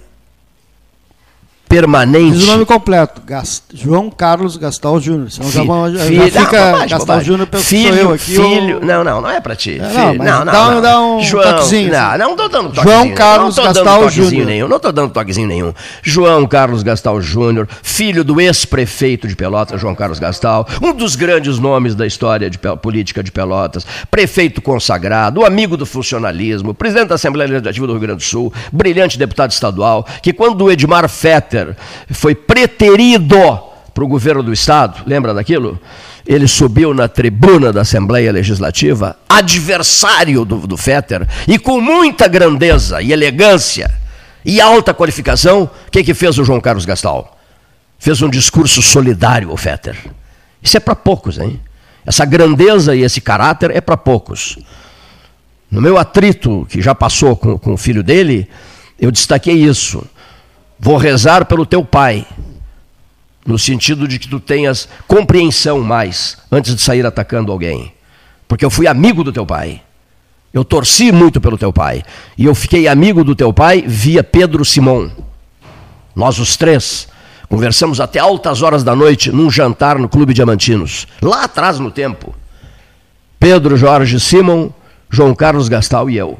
permanente. 1.72 2.38
Diz 2.38 2.44
o 2.44 2.52
nome 2.52 2.66
completo. 2.66 3.22
Gast... 3.26 3.64
João 3.74 4.10
Carlos 4.10 4.58
Gastal 4.58 5.00
Júnior. 5.00 5.32
Senão 5.32 5.50
filho, 5.50 5.98
já, 5.98 6.06
filho, 6.06 6.30
já 6.30 6.42
fica 6.42 6.72
não, 6.72 6.88
Gastal 6.88 7.22
Júnior 7.22 7.48
filho, 7.54 7.96
eu 7.96 8.14
aqui. 8.14 8.24
Filho, 8.24 8.76
ou... 8.76 8.86
não, 8.86 9.04
não, 9.04 9.22
não 9.22 9.30
é 9.30 9.40
para 9.40 9.56
ti. 9.56 9.80
É, 9.80 10.14
não, 10.14 10.14
não, 10.14 10.46
não, 10.46 10.46
dá, 10.46 10.72
não. 10.72 10.82
dá 10.82 11.02
um 11.02 11.22
João, 11.22 11.44
toquezinho. 11.44 11.92
Não, 11.92 12.10
assim. 12.10 12.18
não 12.18 12.32
estou 12.32 12.50
dando 12.50 12.70
toquezinho. 12.74 13.04
João 13.04 13.16
Carlos 13.16 13.56
não 13.56 13.64
Gastal 13.64 14.10
Júnior. 14.10 14.46
Nenhum, 14.46 14.68
não 14.68 14.78
estou 14.78 14.92
dando 14.92 15.14
toquezinho 15.14 15.48
nenhum. 15.48 15.74
João 16.04 16.46
Carlos 16.46 16.84
Gastal 16.84 17.22
Júnior, 17.22 17.70
filho 17.82 18.24
do 18.24 18.42
ex-prefeito 18.42 19.28
de 19.28 19.36
Pelotas, 19.36 19.80
João 19.80 19.96
Carlos 19.96 20.20
Gastal, 20.20 20.68
um 20.82 20.94
dos 20.94 21.16
grandes 21.16 21.58
nomes 21.58 21.96
da 21.96 22.06
história 22.06 22.50
de 22.50 22.60
política 22.82 23.24
de 23.24 23.32
Pelotas, 23.32 23.86
prefeito 24.10 24.62
consagrado, 24.62 25.46
amigo 25.46 25.78
do 25.78 25.86
funcionalismo, 25.86 26.74
presidente 26.74 27.10
da 27.10 27.16
Assembleia 27.16 27.50
Legislativa 27.50 27.88
do 27.88 27.94
Rio 27.94 28.02
Grande 28.02 28.18
do 28.18 28.24
Sul, 28.24 28.54
brilhante 28.72 29.18
deputado 29.18 29.52
estadual, 29.52 30.06
que 30.22 30.34
quando 30.34 30.66
o 30.66 30.72
Edmar 30.72 31.08
Fetter 31.08 31.61
foi 32.12 32.36
preterido 32.36 33.38
para 33.94 34.04
o 34.04 34.08
governo 34.08 34.44
do 34.44 34.54
Estado, 34.54 35.04
lembra 35.06 35.34
daquilo? 35.34 35.80
Ele 36.26 36.48
subiu 36.48 36.94
na 36.94 37.08
tribuna 37.08 37.74
da 37.74 37.82
Assembleia 37.82 38.32
Legislativa, 38.32 39.18
adversário 39.28 40.46
do, 40.46 40.68
do 40.68 40.78
Fetter, 40.78 41.28
e 41.48 41.58
com 41.58 41.82
muita 41.82 42.28
grandeza 42.28 43.02
e 43.02 43.12
elegância 43.12 43.92
e 44.46 44.60
alta 44.60 44.94
qualificação, 44.94 45.64
o 45.88 45.92
que, 45.92 46.04
que 46.04 46.14
fez 46.14 46.38
o 46.38 46.44
João 46.44 46.60
Carlos 46.60 46.86
Gastal? 46.86 47.38
Fez 48.00 48.22
um 48.22 48.30
discurso 48.30 48.82
solidário 48.82 49.52
ao 49.52 49.58
Fetter. 49.58 49.96
Isso 50.62 50.78
é 50.78 50.80
para 50.80 50.96
poucos, 50.96 51.38
hein? 51.38 51.60
Essa 52.06 52.26
grandeza 52.26 52.96
e 52.96 53.04
esse 53.04 53.22
caráter 53.22 53.72
é 53.72 53.82
para 53.82 53.96
poucos. 53.96 54.58
No 55.70 55.82
meu 55.82 55.98
atrito, 55.98 56.66
que 56.70 56.82
já 56.82 56.96
passou 56.96 57.36
com, 57.36 57.58
com 57.58 57.74
o 57.74 57.78
filho 57.78 58.04
dele, 58.04 58.50
eu 59.00 59.12
destaquei 59.12 59.56
isso. 59.56 60.04
Vou 60.84 60.98
rezar 60.98 61.46
pelo 61.46 61.64
teu 61.64 61.86
pai, 61.86 62.26
no 63.46 63.60
sentido 63.60 64.08
de 64.08 64.18
que 64.18 64.28
tu 64.28 64.40
tenhas 64.40 64.90
compreensão 65.08 65.80
mais 65.82 66.40
antes 66.52 66.76
de 66.76 66.82
sair 66.82 67.06
atacando 67.06 67.52
alguém. 67.52 67.94
Porque 68.48 68.66
eu 68.66 68.70
fui 68.72 68.88
amigo 68.88 69.24
do 69.24 69.32
teu 69.32 69.46
pai. 69.46 69.80
Eu 70.52 70.66
torci 70.66 71.12
muito 71.12 71.40
pelo 71.40 71.56
teu 71.56 71.72
pai. 71.72 72.04
E 72.36 72.46
eu 72.46 72.56
fiquei 72.56 72.88
amigo 72.88 73.24
do 73.24 73.36
teu 73.36 73.54
pai 73.54 73.84
via 73.86 74.24
Pedro 74.24 74.66
Simão. 74.66 75.12
Nós 76.16 76.40
os 76.40 76.58
três 76.58 77.08
conversamos 77.48 78.02
até 78.02 78.18
altas 78.18 78.64
horas 78.64 78.84
da 78.84 78.96
noite 78.96 79.32
num 79.32 79.52
jantar 79.52 80.00
no 80.00 80.10
Clube 80.10 80.34
Diamantinos, 80.34 81.08
lá 81.22 81.44
atrás 81.44 81.78
no 81.78 81.92
tempo. 81.92 82.34
Pedro 83.40 83.78
Jorge 83.78 84.20
Simão, 84.20 84.74
João 85.12 85.36
Carlos 85.36 85.70
Gastal 85.70 86.10
e 86.10 86.18
eu. 86.18 86.40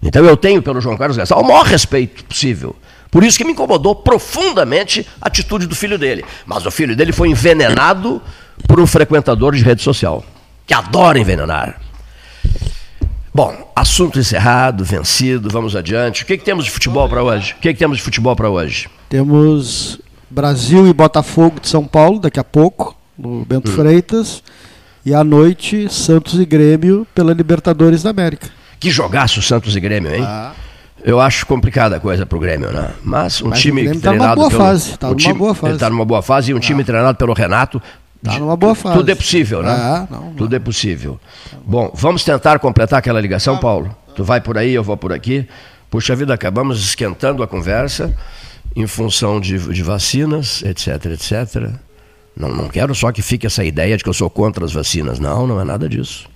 Então 0.00 0.24
eu 0.24 0.36
tenho 0.36 0.62
pelo 0.62 0.80
João 0.80 0.96
Carlos 0.96 1.16
Gastal 1.16 1.40
o 1.40 1.46
maior 1.46 1.66
respeito 1.66 2.24
possível. 2.24 2.76
Por 3.12 3.22
isso 3.22 3.36
que 3.36 3.44
me 3.44 3.52
incomodou 3.52 3.94
profundamente 3.94 5.06
a 5.20 5.28
atitude 5.28 5.66
do 5.66 5.76
filho 5.76 5.98
dele. 5.98 6.24
Mas 6.46 6.64
o 6.64 6.70
filho 6.70 6.96
dele 6.96 7.12
foi 7.12 7.28
envenenado 7.28 8.22
por 8.66 8.80
um 8.80 8.86
frequentador 8.86 9.54
de 9.54 9.62
rede 9.62 9.82
social, 9.82 10.24
que 10.66 10.72
adora 10.72 11.18
envenenar. 11.18 11.78
Bom, 13.34 13.70
assunto 13.76 14.18
encerrado, 14.18 14.82
vencido, 14.82 15.50
vamos 15.50 15.76
adiante. 15.76 16.22
O 16.22 16.26
que, 16.26 16.38
que 16.38 16.44
temos 16.44 16.64
de 16.64 16.70
futebol 16.70 17.06
para 17.06 17.22
hoje? 17.22 17.52
O 17.52 17.60
que, 17.60 17.74
que 17.74 17.78
temos 17.78 17.98
de 17.98 18.02
futebol 18.02 18.34
para 18.34 18.48
hoje? 18.48 18.88
Temos 19.10 20.00
Brasil 20.30 20.88
e 20.88 20.92
Botafogo 20.94 21.60
de 21.60 21.68
São 21.68 21.84
Paulo, 21.84 22.18
daqui 22.18 22.40
a 22.40 22.44
pouco, 22.44 22.96
no 23.18 23.44
Bento 23.44 23.70
hum. 23.70 23.74
Freitas. 23.74 24.42
E 25.04 25.12
à 25.12 25.22
noite, 25.22 25.92
Santos 25.92 26.40
e 26.40 26.46
Grêmio 26.46 27.06
pela 27.14 27.34
Libertadores 27.34 28.02
da 28.02 28.08
América. 28.08 28.48
Que 28.80 28.90
jogaço 28.90 29.42
Santos 29.42 29.76
e 29.76 29.80
Grêmio, 29.80 30.14
hein? 30.14 30.24
Ah. 30.24 30.52
Eu 31.04 31.20
acho 31.20 31.44
complicada 31.46 31.96
a 31.96 32.00
coisa 32.00 32.24
para 32.24 32.38
o 32.38 32.40
Grêmio, 32.40 32.72
né? 32.72 32.90
Mas 33.02 33.42
um 33.42 33.48
Mas 33.48 33.60
time 33.60 33.82
treinado 33.98 34.00
tá 34.00 34.12
numa 34.12 34.34
boa 34.34 34.50
pelo, 34.50 34.60
fase, 34.62 34.98
tá 34.98 35.06
numa 35.08 35.16
time, 35.16 35.34
boa 35.34 35.54
fase. 35.54 35.66
Ele 35.66 35.74
está 35.74 35.90
numa 35.90 36.04
boa 36.04 36.22
fase 36.22 36.50
e 36.52 36.54
um 36.54 36.60
time 36.60 36.84
treinado 36.84 37.18
pelo 37.18 37.32
Renato. 37.32 37.82
Está 38.22 38.38
numa 38.38 38.56
boa 38.56 38.74
fase. 38.74 38.96
Tudo 38.96 39.10
é 39.10 39.14
possível, 39.14 39.62
né? 39.62 39.70
Ah, 39.70 40.06
não, 40.08 40.20
não. 40.20 40.34
Tudo 40.34 40.54
é 40.54 40.58
possível. 40.60 41.18
Bom, 41.64 41.90
vamos 41.92 42.22
tentar 42.22 42.60
completar 42.60 43.00
aquela 43.00 43.20
ligação, 43.20 43.58
Paulo. 43.58 43.94
Tu 44.14 44.22
vai 44.22 44.40
por 44.40 44.56
aí, 44.56 44.72
eu 44.72 44.84
vou 44.84 44.96
por 44.96 45.12
aqui. 45.12 45.46
Puxa 45.90 46.14
vida, 46.14 46.32
acabamos 46.32 46.80
esquentando 46.80 47.42
a 47.42 47.48
conversa 47.48 48.14
em 48.76 48.86
função 48.86 49.40
de, 49.40 49.58
de 49.58 49.82
vacinas, 49.82 50.62
etc, 50.62 51.06
etc. 51.06 51.70
Não, 52.36 52.48
não 52.48 52.68
quero 52.68 52.94
só 52.94 53.10
que 53.10 53.22
fique 53.22 53.46
essa 53.46 53.64
ideia 53.64 53.96
de 53.96 54.04
que 54.04 54.08
eu 54.08 54.14
sou 54.14 54.30
contra 54.30 54.64
as 54.64 54.72
vacinas. 54.72 55.18
Não, 55.18 55.46
não 55.46 55.60
é 55.60 55.64
nada 55.64 55.88
disso. 55.88 56.28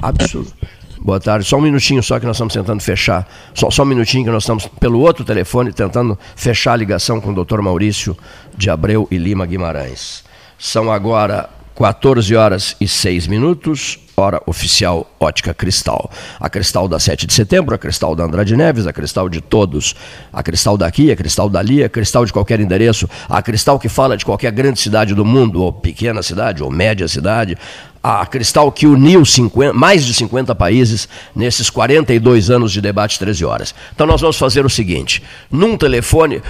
Absurdo. 0.00 0.52
Boa 1.04 1.20
tarde. 1.20 1.46
Só 1.46 1.58
um 1.58 1.60
minutinho 1.60 2.02
só 2.02 2.18
que 2.18 2.24
nós 2.24 2.36
estamos 2.36 2.54
tentando 2.54 2.80
fechar. 2.80 3.28
Só, 3.52 3.70
só 3.70 3.82
um 3.82 3.86
minutinho 3.86 4.24
que 4.24 4.30
nós 4.30 4.44
estamos 4.44 4.66
pelo 4.66 5.00
outro 5.00 5.22
telefone 5.22 5.70
tentando 5.70 6.18
fechar 6.34 6.72
a 6.72 6.76
ligação 6.76 7.20
com 7.20 7.30
o 7.30 7.44
Dr. 7.44 7.60
Maurício 7.60 8.16
de 8.56 8.70
Abreu 8.70 9.06
e 9.10 9.18
Lima 9.18 9.44
Guimarães. 9.44 10.24
São 10.58 10.90
agora 10.90 11.50
14 11.74 12.36
horas 12.36 12.76
e 12.80 12.86
6 12.86 13.26
minutos, 13.26 13.98
hora 14.16 14.40
oficial 14.46 15.10
Ótica 15.18 15.52
Cristal. 15.52 16.08
A 16.38 16.48
Cristal 16.48 16.86
da 16.86 17.00
7 17.00 17.26
de 17.26 17.34
setembro, 17.34 17.74
a 17.74 17.78
Cristal 17.78 18.14
da 18.14 18.24
Andrade 18.24 18.56
Neves, 18.56 18.86
a 18.86 18.92
Cristal 18.92 19.28
de 19.28 19.40
todos. 19.40 19.94
A 20.32 20.42
Cristal 20.42 20.76
daqui, 20.76 21.10
a 21.10 21.16
Cristal 21.16 21.48
dali, 21.48 21.82
a 21.82 21.88
Cristal 21.88 22.24
de 22.24 22.32
qualquer 22.32 22.60
endereço, 22.60 23.08
a 23.28 23.42
Cristal 23.42 23.78
que 23.78 23.88
fala 23.88 24.16
de 24.16 24.24
qualquer 24.24 24.52
grande 24.52 24.80
cidade 24.80 25.14
do 25.14 25.24
mundo, 25.24 25.62
ou 25.62 25.72
pequena 25.72 26.22
cidade, 26.22 26.62
ou 26.62 26.70
média 26.70 27.08
cidade, 27.08 27.58
a 28.02 28.24
Cristal 28.26 28.70
que 28.70 28.86
uniu 28.86 29.24
50, 29.24 29.72
mais 29.72 30.04
de 30.04 30.14
50 30.14 30.54
países 30.54 31.08
nesses 31.34 31.70
42 31.70 32.50
anos 32.50 32.70
de 32.70 32.80
debate 32.80 33.18
13 33.18 33.44
horas. 33.44 33.74
Então 33.94 34.06
nós 34.06 34.20
vamos 34.20 34.36
fazer 34.36 34.64
o 34.64 34.70
seguinte: 34.70 35.22
num 35.50 35.76
telefone, 35.76 36.40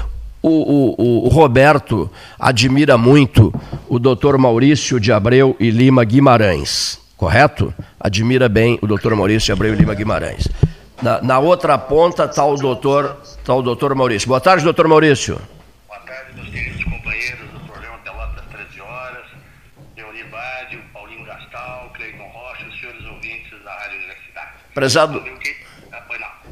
o, 0.47 0.95
o, 0.99 1.25
o, 1.25 1.29
Roberto 1.29 2.11
admira 2.39 2.99
muito 2.99 3.51
o 3.89 3.99
doutor 3.99 4.37
Maurício 4.37 5.01
de 5.01 5.11
Abreu 5.11 5.57
e 5.59 5.71
Lima 5.71 6.05
Guimarães, 6.05 7.01
correto? 7.17 7.73
Admira 7.99 8.47
bem 8.47 8.79
o 8.83 8.87
doutor 8.87 9.17
Maurício 9.17 9.47
de 9.47 9.53
Abreu 9.53 9.73
e 9.73 9.77
Lima 9.77 9.95
Guimarães. 9.95 10.47
Na, 11.01 11.23
na 11.23 11.39
outra 11.39 11.79
ponta 11.79 12.27
está 12.27 12.45
o 12.45 12.57
doutor, 12.57 13.17
tá 13.43 13.55
o 13.55 13.63
doutor 13.63 13.95
Maurício. 13.95 14.29
Boa 14.29 14.41
tarde, 14.41 14.63
doutor 14.65 14.87
Maurício. 14.87 15.41
Prezado, 24.75 25.23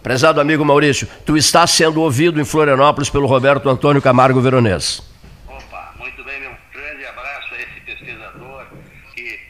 prezado 0.02 0.40
amigo 0.40 0.64
Maurício, 0.64 1.06
tu 1.24 1.36
está 1.36 1.66
sendo 1.66 2.00
ouvido 2.00 2.40
em 2.40 2.44
Florianópolis 2.44 3.08
pelo 3.08 3.26
Roberto 3.26 3.68
Antônio 3.68 4.02
Camargo 4.02 4.40
Veronês. 4.40 5.02
Opa, 5.46 5.94
muito 5.98 6.24
bem, 6.24 6.40
meu 6.40 6.54
grande 6.72 7.06
abraço 7.06 7.54
a 7.54 7.58
esse 7.58 7.80
pesquisador 7.86 8.66
que 9.14 9.40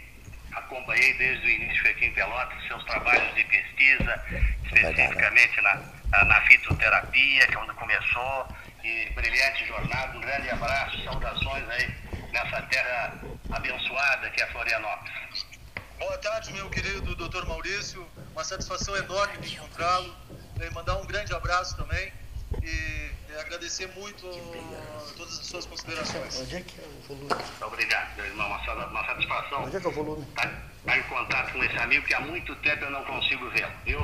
acompanhei 0.52 1.14
desde 1.14 1.46
o 1.46 1.50
início 1.50 1.90
aqui 1.90 2.06
em 2.06 2.12
Pelotas, 2.12 2.58
seus 2.68 2.84
trabalhos 2.84 3.34
de 3.34 3.44
pesquisa, 3.44 4.22
especificamente 4.64 5.60
na, 5.62 6.24
na 6.24 6.40
fitoterapia, 6.42 7.46
que 7.46 7.54
é 7.54 7.58
onde 7.58 7.72
começou, 7.72 8.46
e 8.84 9.10
brilhante 9.14 9.66
jornada. 9.66 10.16
Um 10.16 10.20
grande 10.20 10.50
abraço, 10.50 11.02
saudações 11.04 11.64
aí 11.70 11.88
nessa 12.32 12.62
terra 12.62 13.14
abençoada 13.50 14.30
que 14.30 14.42
é 14.42 14.46
Florianópolis. 14.48 15.46
Boa 15.98 16.18
tarde, 16.18 16.52
meu 16.52 16.68
querido 16.68 17.14
doutor 17.14 17.46
Maurício. 17.46 18.04
Uma 18.32 18.42
satisfação 18.42 18.96
enorme 18.96 19.38
de 19.38 19.54
encontrá-lo. 19.54 20.12
Mandar 20.70 20.96
um 20.96 21.06
grande 21.06 21.34
abraço 21.34 21.76
também. 21.76 22.12
E 22.62 23.12
agradecer 23.40 23.88
muito 23.96 24.28
todas 25.16 25.38
as 25.40 25.46
suas 25.46 25.66
considerações. 25.66 26.40
Onde 26.40 26.56
é 26.56 26.60
que 26.60 26.80
é 26.80 26.84
o 26.84 27.00
volume? 27.08 27.44
Obrigado, 27.60 28.16
meu 28.16 28.26
irmão. 28.26 28.46
Uma, 28.46 28.86
uma 28.86 29.06
satisfação. 29.06 29.64
Onde 29.64 29.76
é 29.76 29.80
que 29.80 29.86
é 29.86 29.88
o 29.88 29.92
volume? 29.92 30.26
Estar 30.28 30.70
tá 30.84 30.98
em 30.98 31.02
contato 31.04 31.52
com 31.52 31.64
esse 31.64 31.76
amigo 31.76 32.06
que 32.06 32.14
há 32.14 32.20
muito 32.20 32.54
tempo 32.56 32.84
eu 32.84 32.90
não 32.90 33.04
consigo 33.04 33.48
ver, 33.50 33.68
viu? 33.84 34.00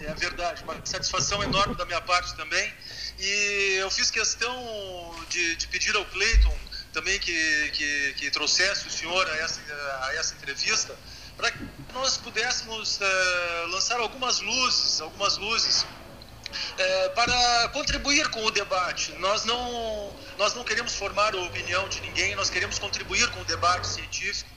É 0.00 0.14
verdade, 0.14 0.62
uma 0.64 0.74
satisfação 0.84 1.42
enorme 1.42 1.74
da 1.74 1.84
minha 1.84 2.00
parte 2.00 2.34
também. 2.34 2.72
E 3.18 3.76
eu 3.80 3.90
fiz 3.90 4.10
questão 4.10 5.14
de, 5.28 5.56
de 5.56 5.66
pedir 5.68 5.94
ao 5.94 6.04
Cleiton 6.06 6.56
também 6.92 7.18
que, 7.20 7.70
que, 7.72 8.14
que, 8.14 8.30
trouxesse 8.30 8.86
o 8.88 8.90
senhor 8.90 9.26
a 9.28 9.36
essa, 9.36 9.60
a 10.02 10.14
essa 10.16 10.34
entrevista 10.34 10.96
para 11.40 11.50
que 11.52 11.66
nós 11.94 12.18
pudéssemos 12.18 13.00
uh, 13.00 13.66
lançar 13.68 13.98
algumas 13.98 14.40
luzes, 14.40 15.00
algumas 15.00 15.38
luzes 15.38 15.86
é, 16.76 17.08
para 17.10 17.68
contribuir 17.72 18.28
com 18.28 18.44
o 18.44 18.50
debate. 18.50 19.12
Nós 19.12 19.44
não, 19.46 20.14
nós 20.36 20.54
não 20.54 20.64
queremos 20.64 20.94
formar 20.94 21.34
a 21.34 21.38
opinião 21.38 21.88
de 21.88 22.00
ninguém, 22.02 22.34
nós 22.34 22.50
queremos 22.50 22.78
contribuir 22.78 23.26
com 23.30 23.40
o 23.40 23.44
debate 23.44 23.86
científico. 23.86 24.50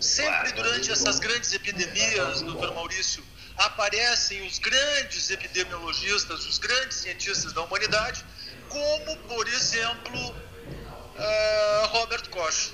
Sempre 0.00 0.52
durante 0.52 0.92
essas 0.92 1.18
grandes 1.18 1.52
epidemias, 1.52 2.42
doutor 2.42 2.72
Maurício, 2.74 3.24
aparecem 3.56 4.46
os 4.46 4.58
grandes 4.58 5.30
epidemiologistas, 5.30 6.46
os 6.46 6.58
grandes 6.58 6.98
cientistas 6.98 7.52
da 7.52 7.62
humanidade, 7.62 8.24
como, 8.68 9.16
por 9.28 9.48
exemplo, 9.48 10.30
uh, 10.30 11.86
Robert 11.86 12.28
Koch. 12.28 12.72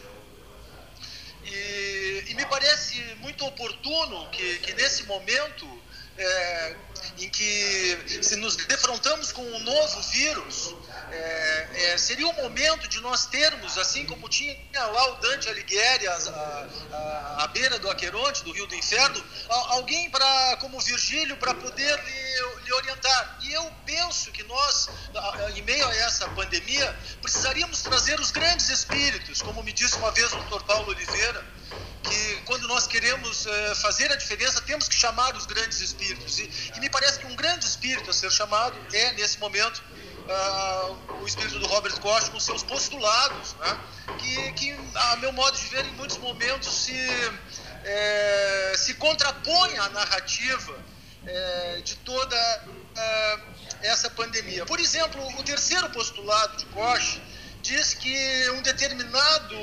E, 1.47 2.25
e, 2.29 2.35
me 2.35 2.47
parece 2.47 3.01
muito 3.21 3.45
oportuno 3.45 4.29
que, 4.31 4.59
que 4.61 4.73
nesse 4.75 5.05
momento 5.05 5.67
é, 6.17 6.77
em 7.19 7.29
que 7.29 7.99
se 8.23 8.37
nos 8.37 8.57
defrontamos 8.57 9.33
com 9.33 9.43
um 9.43 9.61
novo 9.61 10.01
vírus, 10.11 10.75
é, 11.15 11.69
é, 11.93 11.99
seria 11.99 12.27
o 12.27 12.33
momento 12.33 12.89
de 12.89 13.01
nós 13.01 13.27
termos, 13.27 13.79
assim 13.79 14.05
como 14.05 14.29
tinha 14.29 14.57
lá 14.73 15.13
o 15.13 15.15
Dante 15.17 15.49
Alighieri, 15.49 16.07
a 16.09 17.49
beira 17.53 17.79
do 17.79 17.89
Aqueronte, 17.91 18.43
do 18.43 18.53
Rio 18.53 18.67
do 18.67 18.75
Inferno, 18.75 19.23
alguém 19.49 20.11
para 20.11 20.57
como 20.57 20.81
Virgílio 20.81 21.37
para 21.37 21.55
poder 21.55 21.99
lhe, 22.05 22.65
lhe, 22.65 22.73
orientar. 22.73 23.39
E 23.43 23.53
eu 23.53 23.73
penso 23.87 24.33
que 24.33 24.43
nós, 24.45 24.89
em 25.55 25.63
meio 25.63 25.87
a 25.87 25.95
essa 25.97 26.29
pandemia, 26.31 26.97
precisaríamos 27.23 27.83
trazer 27.83 28.19
os 28.19 28.31
grandes 28.31 28.69
espíritos, 28.69 29.41
como 29.41 29.63
me 29.63 29.73
disse 29.73 29.97
uma 29.97 30.11
vez 30.11 30.33
o 30.33 30.37
Dr. 30.37 30.63
Paulo 30.65 30.89
Oliveira, 30.91 31.45
que 32.03 32.37
quando 32.45 32.69
nós 32.69 32.87
queremos 32.87 33.47
uh, 33.47 33.75
fazer 33.77 34.13
a 34.13 34.17
diferença, 34.17 34.61
temos 34.61 34.89
que 34.89 34.95
chamar 34.95 35.35
os 35.35 35.47
grandes 35.47 35.81
espíritos. 35.81 36.39
E, 36.39 36.51
e, 36.77 36.81
me 36.81 36.91
parece 36.91 37.19
que 37.19 37.27
um 37.27 37.35
grande 37.35 37.65
espírito 37.65 38.11
a 38.11 38.13
ser 38.13 38.31
chamado 38.31 38.77
é, 38.93 39.13
nesse 39.13 39.39
momento, 39.39 39.83
uh, 40.29 41.23
o 41.23 41.27
espírito 41.27 41.59
do 41.59 41.67
Robert 41.67 41.99
Koch 42.01 42.31
com 42.31 42.41
seus 42.41 42.63
postulados, 42.63 43.55
né? 43.55 43.79
que, 44.19 44.53
que, 44.53 44.77
a 44.95 45.17
meu 45.17 45.33
modo 45.33 45.57
de 45.57 45.67
ver, 45.67 45.85
em 45.87 45.93
muitos 45.93 46.19
momentos 46.19 46.69
se, 46.69 46.97
é, 47.85 48.75
se 48.77 48.95
contrapõe 48.95 49.77
à 49.79 49.89
narrativa 49.91 50.79
é, 51.27 51.81
de 51.83 51.97
toda 51.97 52.37
uh, 52.67 53.41
essa 53.83 54.11
pandemia. 54.11 54.65
Por 54.67 54.81
exemplo, 54.81 55.27
o 55.39 55.43
terceiro 55.43 55.89
postulado 55.91 56.57
de 56.57 56.67
Koch 56.67 57.21
diz 57.63 57.95
que 57.95 58.51
um 58.51 58.63
determinado 58.63 59.57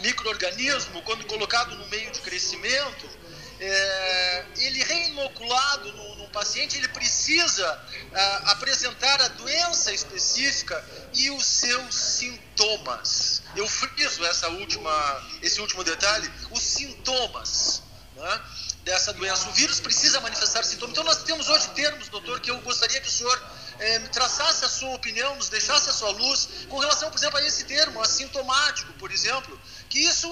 microorganismo, 0.00 1.02
quando 1.02 1.24
colocado 1.26 1.74
no 1.76 1.86
meio 1.88 2.10
de 2.10 2.20
crescimento, 2.20 3.19
é, 3.60 4.44
ele 4.56 4.82
reinoculado 4.82 5.92
no, 5.92 6.16
no, 6.16 6.28
paciente, 6.30 6.78
ele 6.78 6.88
precisa 6.88 7.66
ah, 8.14 8.42
apresentar 8.52 9.20
a 9.20 9.28
doença 9.28 9.92
específica 9.92 10.82
e 11.12 11.30
os 11.30 11.44
seus 11.44 11.94
sintomas. 11.94 13.42
Eu 13.54 13.68
friso 13.68 14.24
essa 14.24 14.48
última, 14.48 15.28
esse 15.42 15.60
último 15.60 15.84
detalhe, 15.84 16.30
os 16.50 16.62
sintomas. 16.62 17.82
Né? 18.16 18.40
dessa 18.84 19.12
doença. 19.12 19.48
O 19.48 19.52
vírus 19.52 19.80
precisa 19.80 20.20
manifestar 20.20 20.64
sintomas. 20.64 20.92
Então, 20.92 21.04
nós 21.04 21.22
temos 21.22 21.48
hoje 21.48 21.68
termos, 21.70 22.08
doutor, 22.08 22.40
que 22.40 22.50
eu 22.50 22.58
gostaria 22.60 23.00
que 23.00 23.08
o 23.08 23.10
senhor 23.10 23.42
é, 23.78 23.98
traçasse 24.00 24.64
a 24.64 24.68
sua 24.68 24.94
opinião, 24.94 25.34
nos 25.36 25.48
deixasse 25.48 25.90
a 25.90 25.92
sua 25.92 26.10
luz 26.10 26.48
com 26.68 26.78
relação, 26.78 27.10
por 27.10 27.18
exemplo, 27.18 27.38
a 27.38 27.46
esse 27.46 27.64
termo, 27.64 28.00
assintomático, 28.00 28.92
por 28.94 29.10
exemplo, 29.10 29.58
que 29.90 29.98
isso, 29.98 30.28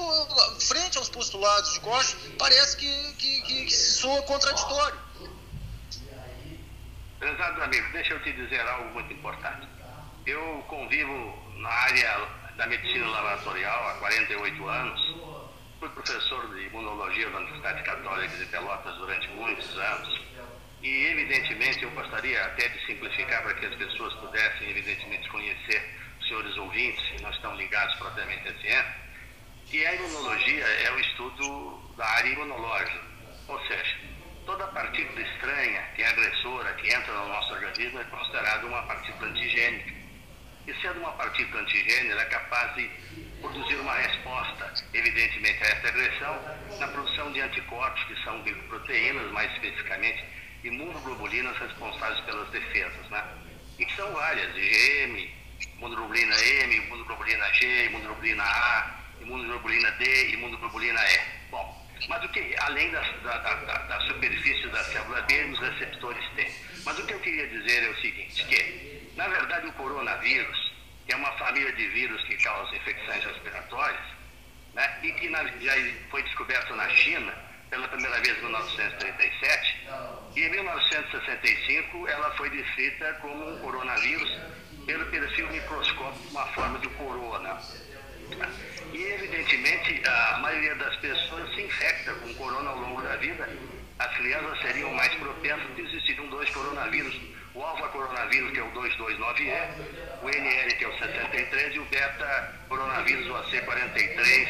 frente 0.60 0.96
aos 0.98 1.08
postulados 1.10 1.74
de 1.74 1.80
Koch, 1.80 2.14
parece 2.38 2.76
que, 2.76 3.12
que, 3.14 3.42
que, 3.42 3.64
que 3.64 3.72
soa 3.72 4.22
contraditório. 4.22 4.98
Prezado 7.18 7.62
amigo, 7.64 7.92
deixa 7.92 8.14
eu 8.14 8.22
te 8.22 8.32
dizer 8.32 8.60
algo 8.60 8.94
muito 8.94 9.12
importante. 9.12 9.66
Eu 10.24 10.64
convivo 10.68 11.36
na 11.56 11.68
área 11.68 12.28
da 12.56 12.66
medicina 12.68 13.08
laboratorial 13.08 13.88
há 13.88 13.94
48 13.94 14.68
anos. 14.68 15.16
Fui 15.80 15.88
professor 15.88 16.54
de 16.54 16.66
imunologia 16.66 17.28
da 17.30 17.38
Universidade 17.38 17.82
Católica 17.82 18.36
de 18.36 18.46
Pelotas 18.46 18.94
durante 18.96 19.26
muitos 19.28 19.76
anos. 19.76 20.20
E, 20.82 21.06
evidentemente, 21.06 21.82
eu 21.82 21.90
gostaria 21.90 22.44
até 22.44 22.68
de 22.68 22.86
simplificar 22.86 23.42
para 23.42 23.54
que 23.54 23.66
as 23.66 23.74
pessoas 23.74 24.14
pudessem, 24.14 24.70
evidentemente, 24.70 25.28
conhecer 25.28 25.98
os 26.20 26.28
senhores 26.28 26.56
ouvintes 26.56 27.04
que 27.06 27.22
não 27.22 27.30
estão 27.30 27.56
ligados 27.56 27.96
propriamente 27.96 28.48
à 28.48 28.54
ciência 28.60 29.07
que 29.70 29.84
a 29.84 29.94
imunologia 29.94 30.64
é 30.64 30.90
o 30.92 31.00
estudo 31.00 31.82
da 31.96 32.06
área 32.06 32.28
imunológica, 32.30 33.02
ou 33.48 33.60
seja, 33.66 33.96
toda 34.46 34.66
partícula 34.68 35.20
estranha, 35.20 35.82
que 35.94 36.02
é 36.02 36.08
agressora, 36.08 36.72
que 36.74 36.88
entra 36.88 37.12
no 37.12 37.28
nosso 37.28 37.52
organismo, 37.52 38.00
é 38.00 38.04
considerada 38.04 38.66
uma 38.66 38.82
partícula 38.84 39.28
antigênica. 39.28 39.92
E 40.66 40.74
sendo 40.80 41.00
uma 41.00 41.12
partícula 41.12 41.62
antigênica, 41.62 42.12
ela 42.12 42.22
é 42.22 42.26
capaz 42.26 42.74
de 42.76 42.90
produzir 43.40 43.76
uma 43.76 43.94
resposta, 43.94 44.72
evidentemente, 44.94 45.62
a 45.62 45.66
essa 45.66 45.88
agressão, 45.88 46.58
na 46.78 46.88
produção 46.88 47.32
de 47.32 47.40
anticorpos, 47.40 48.04
que 48.04 48.24
são 48.24 48.42
glicoproteínas, 48.42 49.30
mais 49.32 49.52
especificamente 49.52 50.24
imunoglobulinas 50.64 51.56
responsáveis 51.58 52.20
pelas 52.20 52.48
defesas, 52.50 53.08
né? 53.10 53.24
E 53.78 53.84
que 53.84 53.96
são 53.96 54.10
várias, 54.12 54.54
IgM, 54.56 55.30
imunoglobulina 55.76 56.34
M, 56.34 56.76
imunoglobulina 56.76 57.52
G, 57.52 57.86
imunoglobulina 57.86 58.42
A, 58.42 58.97
imunoglobulina 59.28 59.90
D, 59.92 60.30
imunoglobulina 60.32 61.00
E. 61.00 61.20
Bom, 61.50 61.86
mas 62.08 62.24
o 62.24 62.28
que, 62.30 62.56
além 62.60 62.90
da, 62.90 63.00
da, 63.00 63.38
da, 63.38 63.78
da 63.78 64.00
superfície 64.00 64.66
da 64.68 64.82
célula 64.84 65.20
B, 65.22 65.44
os 65.44 65.58
receptores 65.58 66.24
T. 66.34 66.50
Mas 66.84 66.98
o 66.98 67.06
que 67.06 67.12
eu 67.12 67.20
queria 67.20 67.46
dizer 67.48 67.84
é 67.84 67.90
o 67.90 68.00
seguinte, 68.00 68.44
que, 68.46 69.12
na 69.16 69.28
verdade, 69.28 69.66
o 69.66 69.72
coronavírus 69.72 70.72
é 71.08 71.16
uma 71.16 71.32
família 71.32 71.72
de 71.72 71.86
vírus 71.88 72.22
que 72.24 72.36
causa 72.36 72.74
infecções 72.74 73.24
respiratórias, 73.24 74.18
né, 74.74 74.98
e 75.02 75.12
que 75.12 75.28
na, 75.28 75.44
já 75.44 75.72
foi 76.10 76.22
descoberto 76.22 76.74
na 76.76 76.88
China 76.90 77.34
pela 77.70 77.88
primeira 77.88 78.20
vez 78.20 78.38
em 78.38 78.42
1937, 78.42 79.88
e 80.36 80.40
em 80.40 80.50
1965 80.50 82.08
ela 82.08 82.30
foi 82.36 82.48
descrita 82.50 83.12
como 83.20 83.50
um 83.50 83.58
coronavírus 83.58 84.38
pelo 84.86 85.04
perfil 85.06 85.50
microscópico, 85.50 86.28
uma 86.30 86.46
forma 86.46 86.78
de 86.78 86.88
corona. 86.90 87.60
E, 88.98 89.12
evidentemente, 89.12 90.02
a 90.08 90.38
maioria 90.38 90.74
das 90.74 90.96
pessoas 90.96 91.54
se 91.54 91.62
infecta 91.62 92.12
com 92.14 92.34
corona 92.34 92.70
ao 92.70 92.78
longo 92.78 93.00
da 93.00 93.14
vida. 93.14 93.48
As 93.96 94.16
crianças 94.16 94.60
seriam 94.60 94.92
mais 94.92 95.14
propensas 95.14 95.72
que 95.76 95.82
existiriam 95.82 96.26
dois 96.26 96.50
coronavírus. 96.50 97.16
O 97.54 97.62
alfa 97.62 97.86
coronavírus, 97.90 98.50
que 98.50 98.58
é 98.58 98.62
o 98.64 98.72
229E, 98.72 99.68
o 100.20 100.28
NL, 100.28 100.74
que 100.74 100.84
é 100.84 100.88
o 100.88 100.98
63, 100.98 101.76
e 101.76 101.78
o 101.78 101.84
beta 101.84 102.54
coronavírus, 102.68 103.24
o 103.28 103.34
AC43, 103.34 104.48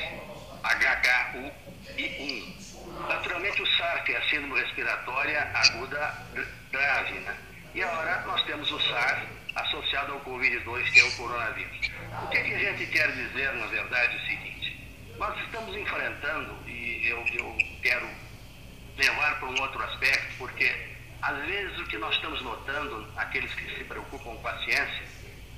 HKU 0.62 1.52
e 1.98 2.56
1. 2.86 3.06
Naturalmente, 3.06 3.60
o 3.60 3.66
SARS, 3.76 4.02
que 4.04 4.12
é 4.12 4.16
a 4.16 4.30
síndrome 4.30 4.62
respiratória 4.62 5.42
aguda 5.52 6.26
grave. 6.72 7.18
Né? 7.18 7.36
E 7.74 7.82
agora 7.82 8.22
nós 8.22 8.42
temos 8.44 8.72
o 8.72 8.80
SARS, 8.80 9.28
associado 9.60 10.12
ao 10.12 10.20
Covid-2, 10.20 10.90
que 10.92 11.00
é 11.00 11.04
o 11.04 11.12
coronavírus. 11.16 11.90
O 12.24 12.28
que, 12.28 12.38
é 12.38 12.42
que, 12.42 12.54
a 12.54 12.58
gente 12.58 12.86
quer 12.86 13.12
dizer, 13.12 13.52
na 13.54 13.66
verdade, 13.66 14.16
é 14.16 14.18
o 14.18 14.26
seguinte: 14.26 14.80
nós 15.18 15.38
estamos 15.44 15.76
enfrentando, 15.76 16.56
e 16.66 17.08
eu, 17.08 17.18
eu 17.34 17.58
quero 17.82 18.08
levar 18.96 19.38
para 19.38 19.48
um 19.48 19.60
outro 19.60 19.82
aspecto, 19.82 20.36
porque 20.38 20.74
às 21.22 21.36
vezes 21.46 21.78
o 21.78 21.84
que 21.86 21.98
nós 21.98 22.14
estamos 22.14 22.40
notando, 22.42 23.06
aqueles 23.16 23.52
que 23.54 23.76
se 23.76 23.84
preocupam 23.84 24.36
com 24.36 24.48
a 24.48 24.58
ciência, 24.64 25.02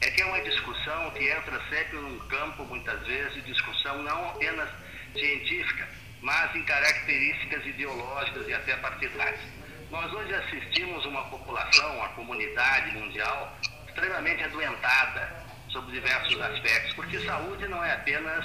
é 0.01 0.11
que 0.11 0.23
é 0.23 0.25
uma 0.25 0.41
discussão 0.41 1.11
que 1.11 1.29
entra 1.29 1.61
sempre 1.69 1.99
num 1.99 2.19
campo, 2.21 2.65
muitas 2.65 3.07
vezes, 3.07 3.45
discussão 3.45 4.03
não 4.03 4.31
apenas 4.31 4.69
científica, 5.13 5.89
mas 6.23 6.55
em 6.55 6.63
características 6.65 7.67
ideológicas 7.67 8.49
e 8.49 8.55
até 8.55 8.77
partidárias. 8.77 9.41
Nós 9.91 10.11
hoje 10.13 10.35
assistimos 10.35 11.05
uma 11.05 11.25
população, 11.25 11.97
uma 11.97 12.09
comunidade 12.11 12.97
mundial 12.97 13.59
extremamente 13.91 14.45
adoentada 14.45 15.45
sobre 15.69 15.93
diversos 15.93 16.41
aspectos, 16.41 16.95
porque 16.95 17.21
saúde 17.21 17.67
não 17.69 17.85
é 17.85 17.93
apenas 17.93 18.45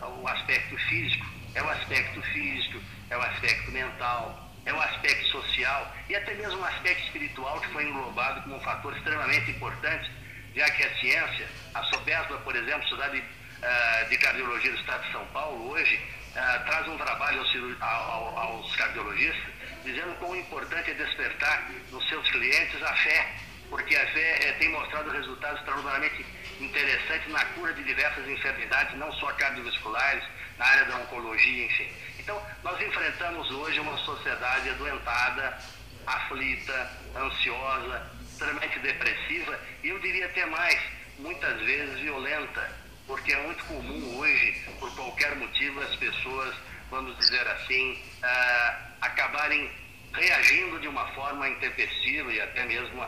o 0.00 0.28
aspecto 0.28 0.76
físico, 0.88 1.26
é 1.54 1.62
o 1.62 1.70
aspecto 1.70 2.22
físico, 2.22 2.80
é 3.10 3.16
o 3.16 3.22
aspecto 3.22 3.70
mental, 3.70 4.50
é 4.66 4.72
o 4.72 4.80
aspecto 4.80 5.26
social 5.26 5.94
e 6.08 6.16
até 6.16 6.34
mesmo 6.34 6.60
o 6.60 6.64
aspecto 6.64 7.04
espiritual 7.04 7.60
que 7.60 7.68
foi 7.68 7.84
englobado 7.84 8.42
como 8.42 8.56
um 8.56 8.60
fator 8.60 8.96
extremamente 8.96 9.50
importante, 9.50 10.10
já 10.54 10.70
que 10.70 10.84
a 10.84 10.94
ciência, 10.98 11.48
a 11.74 11.82
SOBESBA, 11.84 12.38
por 12.38 12.56
exemplo, 12.56 12.82
Sociedade 12.88 13.18
uh, 13.18 14.08
de 14.08 14.16
Cardiologia 14.18 14.72
do 14.72 14.78
Estado 14.78 15.04
de 15.04 15.12
São 15.12 15.26
Paulo, 15.26 15.70
hoje, 15.70 15.96
uh, 15.96 16.64
traz 16.64 16.88
um 16.88 16.96
trabalho 16.96 17.40
aos, 17.40 17.56
ao, 17.80 18.38
aos 18.38 18.76
cardiologistas, 18.76 19.52
dizendo 19.84 20.14
quão 20.18 20.34
importante 20.34 20.90
é 20.90 20.94
despertar 20.94 21.70
nos 21.90 22.08
seus 22.08 22.28
clientes 22.30 22.82
a 22.82 22.94
fé, 22.94 23.34
porque 23.70 23.96
a 23.96 24.06
fé 24.12 24.48
é, 24.48 24.52
tem 24.52 24.68
mostrado 24.70 25.10
resultados 25.10 25.58
extraordinariamente 25.58 26.24
interessantes 26.60 27.28
na 27.32 27.44
cura 27.46 27.72
de 27.74 27.84
diversas 27.84 28.26
enfermidades, 28.28 28.96
não 28.96 29.12
só 29.14 29.32
cardiovasculares, 29.32 30.24
na 30.58 30.64
área 30.66 30.84
da 30.84 30.96
oncologia, 30.98 31.66
enfim. 31.66 31.88
Então, 32.18 32.40
nós 32.62 32.80
enfrentamos 32.80 33.50
hoje 33.50 33.80
uma 33.80 33.98
sociedade 33.98 34.70
adoentada, 34.70 35.58
aflita, 36.06 36.90
ansiosa, 37.16 38.10
extremamente 38.22 38.78
depressiva 38.80 39.58
e 39.82 39.88
eu 39.88 39.98
diria 40.00 40.26
até 40.26 40.44
mais, 40.46 40.78
muitas 41.18 41.60
vezes 41.60 41.98
violenta, 42.00 42.70
porque 43.06 43.32
é 43.32 43.42
muito 43.42 43.64
comum 43.64 44.18
hoje, 44.18 44.64
por 44.78 44.94
qualquer 44.94 45.36
motivo, 45.36 45.80
as 45.80 45.94
pessoas, 45.96 46.54
vamos 46.90 47.16
dizer 47.18 47.46
assim, 47.48 48.02
uh, 48.22 48.92
acabarem 49.00 49.70
reagindo 50.14 50.80
de 50.80 50.88
uma 50.88 51.06
forma 51.08 51.48
intempestiva 51.48 52.32
e 52.32 52.40
até 52.40 52.64
mesmo, 52.64 53.04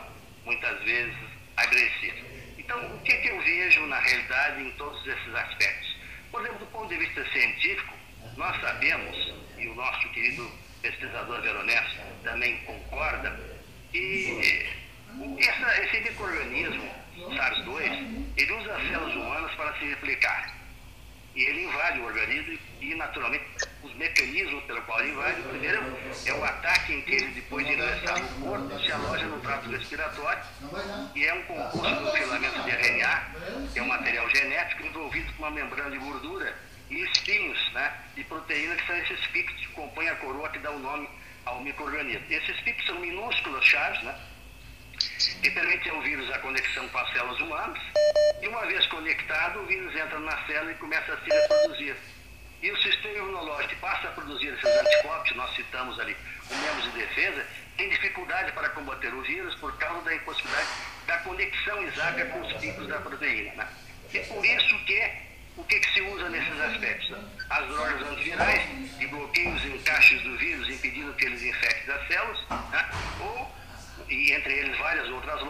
muitas 0.47 0.81
vezes, 0.83 1.13
agressiva. 1.57 2.25
Então, 2.57 2.95
o 2.95 2.99
que, 3.01 3.15
que 3.17 3.27
eu 3.27 3.39
vejo 3.41 3.85
na 3.85 3.99
realidade 3.99 4.63
em 4.63 4.71
todos 4.71 5.05
esses 5.05 5.35
aspectos? 5.35 5.95
Por 6.31 6.41
exemplo, 6.41 6.59
do 6.59 6.65
ponto 6.67 6.87
de 6.87 6.97
vista 6.97 7.23
científico, 7.31 7.93
nós 8.35 8.59
sabemos, 8.61 9.33
e 9.57 9.67
o 9.67 9.75
nosso 9.75 10.09
querido 10.09 10.49
pesquisador 10.81 11.41
Veronese 11.41 11.97
também 12.23 12.57
concorda, 12.65 13.37
que 13.91 14.65
essa, 15.39 15.83
esse 15.83 15.99
microorganismo, 16.01 16.89
SARS-2, 17.35 18.33
ele 18.37 18.51
usa 18.53 18.75
as 18.75 18.87
células 18.87 19.15
humanas 19.15 19.51
para 19.55 19.73
se 19.79 19.85
replicar. 19.85 20.56
E 21.37 21.43
ele 21.43 21.65
invade 21.65 21.99
o 21.99 22.05
organismo 22.05 22.57
e, 22.81 22.95
naturalmente, 22.95 23.45
os 23.83 23.93
mecanismos 23.93 24.63
pelo 24.63 24.81
qual 24.81 24.99
ele 25.01 25.11
invade, 25.11 25.41
o 25.41 25.43
primeiro 25.43 25.95
é 26.25 26.33
o 26.33 26.43
ataque 26.43 26.93
em 26.93 27.01
que 27.03 27.13
ele, 27.13 27.27
depois 27.27 27.63
de 27.63 27.73
ingressar 27.73 28.19
no 28.19 28.47
corpo, 28.47 28.79
se 28.79 28.91
aloja 28.91 29.25
no 29.27 29.39
trato 29.41 29.69
respiratório 29.69 30.43
e 31.13 31.25
é 31.25 31.33
um 31.35 31.43
composto 31.43 32.03
do 32.03 32.11
filamento 32.11 32.59
de 32.63 32.71
RNA, 32.71 33.35
que 33.71 33.77
é 33.77 33.83
um 33.83 33.87
material 33.87 34.27
genético 34.31 34.87
envolvido 34.87 35.31
com 35.33 35.43
uma 35.43 35.51
membrana 35.51 35.91
de 35.91 35.99
gordura 35.99 36.57
e 36.89 37.03
espinhos 37.03 37.71
né, 37.73 37.93
de 38.15 38.23
proteína, 38.23 38.75
que 38.75 38.87
são 38.87 38.97
esses 38.97 39.27
picos 39.27 39.55
que 39.57 39.67
compõem 39.73 40.09
a 40.09 40.15
coroa 40.15 40.49
que 40.49 40.57
dá 40.57 40.71
o 40.71 40.79
nome 40.79 41.07
ao 41.45 41.61
microorganismo. 41.61 42.25
Esses 42.31 42.59
picos 42.61 42.83
são 42.87 42.99
minúsculas 42.99 43.63
chaves, 43.63 44.01
né, 44.01 44.15
que 45.41 45.51
permitem 45.51 45.91
ao 45.91 46.01
vírus 46.01 46.31
a 46.31 46.39
conexão 46.39 46.87
com 46.89 46.97
as 46.97 47.11
células 47.11 47.39
humanas, 47.39 47.79
e 48.41 48.47
uma 48.47 48.65
vez 48.65 48.85
conectado, 48.87 49.59
o 49.59 49.65
vírus 49.65 49.95
entra 49.95 50.19
na 50.19 50.45
célula 50.45 50.71
e 50.71 50.75
começa 50.75 51.13
a 51.13 51.17
se 51.17 51.29
reproduzir. 51.29 51.95
E 52.61 52.71
o 52.71 52.77
sistema 52.81 53.17
imunológico 53.17 53.75
passa 53.79 54.07
a 54.07 54.11
produzir 54.11 54.47
esses 54.47 54.65
anticorpos, 54.65 55.35
nós 55.35 55.55
citamos 55.55 55.99
ali 55.99 56.15
o 56.49 56.55
membros 56.55 56.91
de 56.91 56.99
defesa, 56.99 57.45
tem 57.77 57.89
dificuldade 57.89 58.51
para 58.53 58.69
combater 58.69 59.13
o 59.13 59.21
vírus 59.21 59.53
por 59.55 59.77
causa 59.77 60.01
da 60.01 60.15
impossibilidade 60.15 60.67
da 61.05 61.17
conexão 61.19 61.83
exata 61.83 62.25
com 62.25 62.41
os 62.41 62.53
picos 62.53 62.87
da 62.87 62.99
proteína. 62.99 63.53
Né? 63.53 63.67
E 64.13 64.19
por 64.19 64.43
isso 64.43 64.85
que 64.85 65.27
o 65.55 65.63
que, 65.63 65.79
que 65.79 65.93
se 65.93 66.01
usa 66.01 66.29
nesses 66.29 66.59
aspectos? 66.59 67.09
Né? 67.09 67.23
As 67.49 67.67
drogas 67.67 68.07
antivirais, 68.07 68.61
que 68.97 69.07
bloqueiam 69.07 69.55
os 69.55 69.65
encaixes 69.65 70.21
do 70.21 70.37
vírus, 70.37 70.69
impedindo 70.69 71.13
que 71.13 71.25
eles 71.25 71.41
infectem 71.41 71.95
as 71.95 72.07
células, 72.07 72.49
né? 72.71 72.89
ou, 73.19 73.51
e 74.09 74.31
entre 74.31 74.53
eles 74.53 74.77
várias 74.77 75.07
outras, 75.09 75.41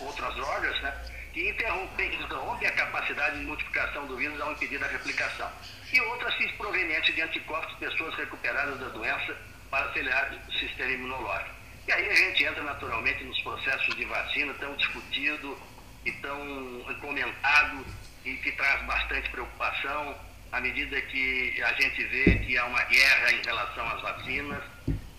outras 0.00 0.34
drogas, 0.34 0.80
né? 0.82 0.94
que 1.32 1.50
interrompem, 1.50 2.14
interrompem 2.14 2.66
a 2.66 2.72
capacidade 2.72 3.38
de 3.38 3.44
multiplicação 3.44 4.06
do 4.06 4.16
vírus 4.16 4.40
ao 4.40 4.52
impedir 4.52 4.82
a 4.82 4.86
replicação. 4.86 5.50
E 5.92 6.00
outras 6.00 6.34
provenientes 6.52 7.14
de 7.14 7.20
anticorpos 7.20 7.74
pessoas 7.74 8.14
recuperadas 8.14 8.80
da 8.80 8.88
doença 8.88 9.36
para 9.70 9.84
acelerar 9.90 10.32
o 10.48 10.52
sistema 10.52 10.92
imunológico. 10.92 11.54
E 11.86 11.92
aí 11.92 12.08
a 12.08 12.14
gente 12.14 12.42
entra 12.42 12.62
naturalmente 12.62 13.22
nos 13.24 13.38
processos 13.42 13.94
de 13.96 14.04
vacina 14.06 14.54
tão 14.54 14.74
discutido 14.76 15.58
e 16.06 16.12
tão 16.12 16.96
comentado 17.02 17.84
e 18.24 18.34
que 18.38 18.52
traz 18.52 18.82
bastante 18.86 19.28
preocupação 19.28 20.16
à 20.52 20.60
medida 20.60 21.00
que 21.02 21.62
a 21.62 21.72
gente 21.74 22.02
vê 22.04 22.36
que 22.46 22.56
há 22.56 22.64
uma 22.64 22.82
guerra 22.84 23.32
em 23.32 23.42
relação 23.42 23.86
às 23.88 24.00
vacinas 24.00 24.64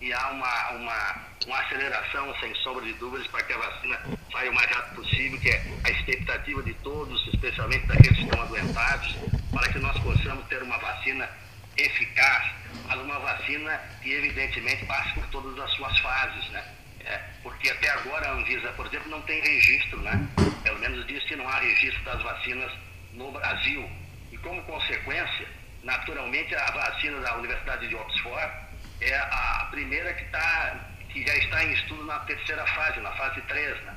e 0.00 0.12
há 0.12 0.28
uma, 0.30 0.70
uma, 0.70 1.16
uma 1.46 1.58
aceleração, 1.60 2.34
sem 2.40 2.54
sombra 2.56 2.84
de 2.84 2.92
dúvidas, 2.94 3.26
para 3.28 3.42
que 3.42 3.52
a 3.52 3.58
vacina 3.58 4.00
saia 4.32 4.50
o 4.50 4.54
mais 4.54 4.70
rápido 4.70 4.96
possível, 4.96 5.40
que 5.40 5.50
é 5.50 5.62
a 5.84 5.90
expectativa 5.90 6.62
de 6.62 6.74
todos, 6.74 7.26
especialmente 7.28 7.86
daqueles 7.86 8.16
que 8.16 8.24
estão 8.24 8.40
adoentados, 8.42 9.16
para 9.52 9.72
que 9.72 9.78
nós 9.78 9.98
possamos 10.00 10.46
ter 10.46 10.62
uma 10.62 10.78
vacina 10.78 11.28
eficaz, 11.76 12.52
mas 12.86 12.98
uma 13.00 13.18
vacina 13.18 13.80
que 14.02 14.12
evidentemente 14.12 14.84
passe 14.86 15.14
por 15.14 15.26
todas 15.28 15.58
as 15.58 15.70
suas 15.72 15.98
fases, 16.00 16.48
né? 16.50 16.64
É, 17.04 17.20
porque 17.42 17.70
até 17.70 17.90
agora 17.90 18.28
a 18.28 18.32
Anvisa, 18.32 18.72
por 18.72 18.86
exemplo, 18.86 19.10
não 19.10 19.22
tem 19.22 19.40
registro, 19.40 20.00
né? 20.00 20.28
Pelo 20.62 20.78
menos 20.78 21.06
diz 21.06 21.22
que 21.24 21.36
não 21.36 21.48
há 21.48 21.58
registro 21.58 22.02
das 22.04 22.22
vacinas 22.22 22.70
no 23.12 23.32
Brasil. 23.32 23.88
E 24.30 24.36
como 24.38 24.62
consequência, 24.64 25.48
naturalmente 25.82 26.54
a 26.54 26.70
vacina 26.70 27.20
da 27.20 27.36
Universidade 27.36 27.88
de 27.88 27.94
Oxford 27.94 28.67
é 29.00 29.16
a 29.16 29.68
primeira 29.70 30.12
que, 30.14 30.24
tá, 30.26 30.80
que 31.10 31.26
já 31.26 31.34
está 31.36 31.64
em 31.64 31.72
estudo 31.72 32.04
na 32.04 32.18
terceira 32.20 32.66
fase, 32.66 33.00
na 33.00 33.12
fase 33.12 33.40
3. 33.42 33.80
Né? 33.82 33.96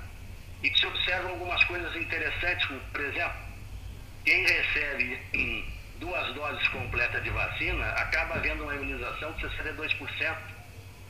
E 0.63 0.69
que 0.69 0.79
se 0.79 0.85
observam 0.85 1.31
algumas 1.31 1.63
coisas 1.63 1.95
interessantes, 1.95 2.65
como, 2.67 2.79
por 2.79 3.01
exemplo, 3.01 3.37
quem 4.23 4.45
recebe 4.45 5.67
duas 5.99 6.33
doses 6.35 6.67
completas 6.69 7.23
de 7.23 7.29
vacina 7.29 7.85
acaba 7.93 8.35
havendo 8.35 8.63
uma 8.63 8.75
imunização 8.75 9.31
de 9.33 9.47
62%. 9.47 10.37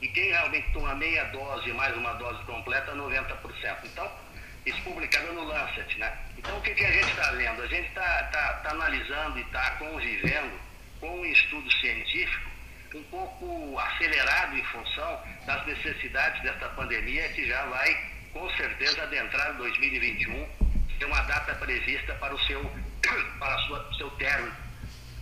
E 0.01 0.07
quem 0.07 0.31
realmente 0.31 0.71
toma 0.71 0.95
meia 0.95 1.25
dose 1.25 1.71
mais 1.73 1.95
uma 1.95 2.13
dose 2.13 2.43
completa, 2.45 2.95
90%. 2.95 3.77
Então, 3.83 4.11
isso 4.65 4.81
publicado 4.81 5.33
no 5.33 5.43
Lancet, 5.43 5.97
né? 5.99 6.17
Então, 6.37 6.57
o 6.57 6.61
que, 6.61 6.73
que 6.73 6.85
a 6.85 6.91
gente 6.91 7.09
está 7.09 7.31
vendo? 7.31 7.61
A 7.61 7.67
gente 7.67 7.87
está 7.87 8.23
tá, 8.25 8.53
tá 8.63 8.71
analisando 8.71 9.37
e 9.37 9.41
está 9.41 9.71
convivendo 9.71 10.59
com 10.99 11.19
um 11.19 11.25
estudo 11.25 11.71
científico 11.73 12.50
um 12.97 13.03
pouco 13.03 13.79
acelerado 13.79 14.57
em 14.57 14.63
função 14.65 15.21
das 15.45 15.65
necessidades 15.65 16.41
desta 16.41 16.69
pandemia 16.69 17.27
que 17.29 17.47
já 17.47 17.65
vai, 17.65 18.11
com 18.33 18.49
certeza, 18.51 19.03
adentrar 19.03 19.55
2021, 19.57 20.47
ter 20.99 21.05
uma 21.05 21.21
data 21.23 21.55
prevista 21.55 22.13
para 22.15 22.33
o 22.33 22.39
seu, 22.45 22.63
para 23.39 23.55
o 23.69 23.93
seu 23.95 24.09
término. 24.11 24.55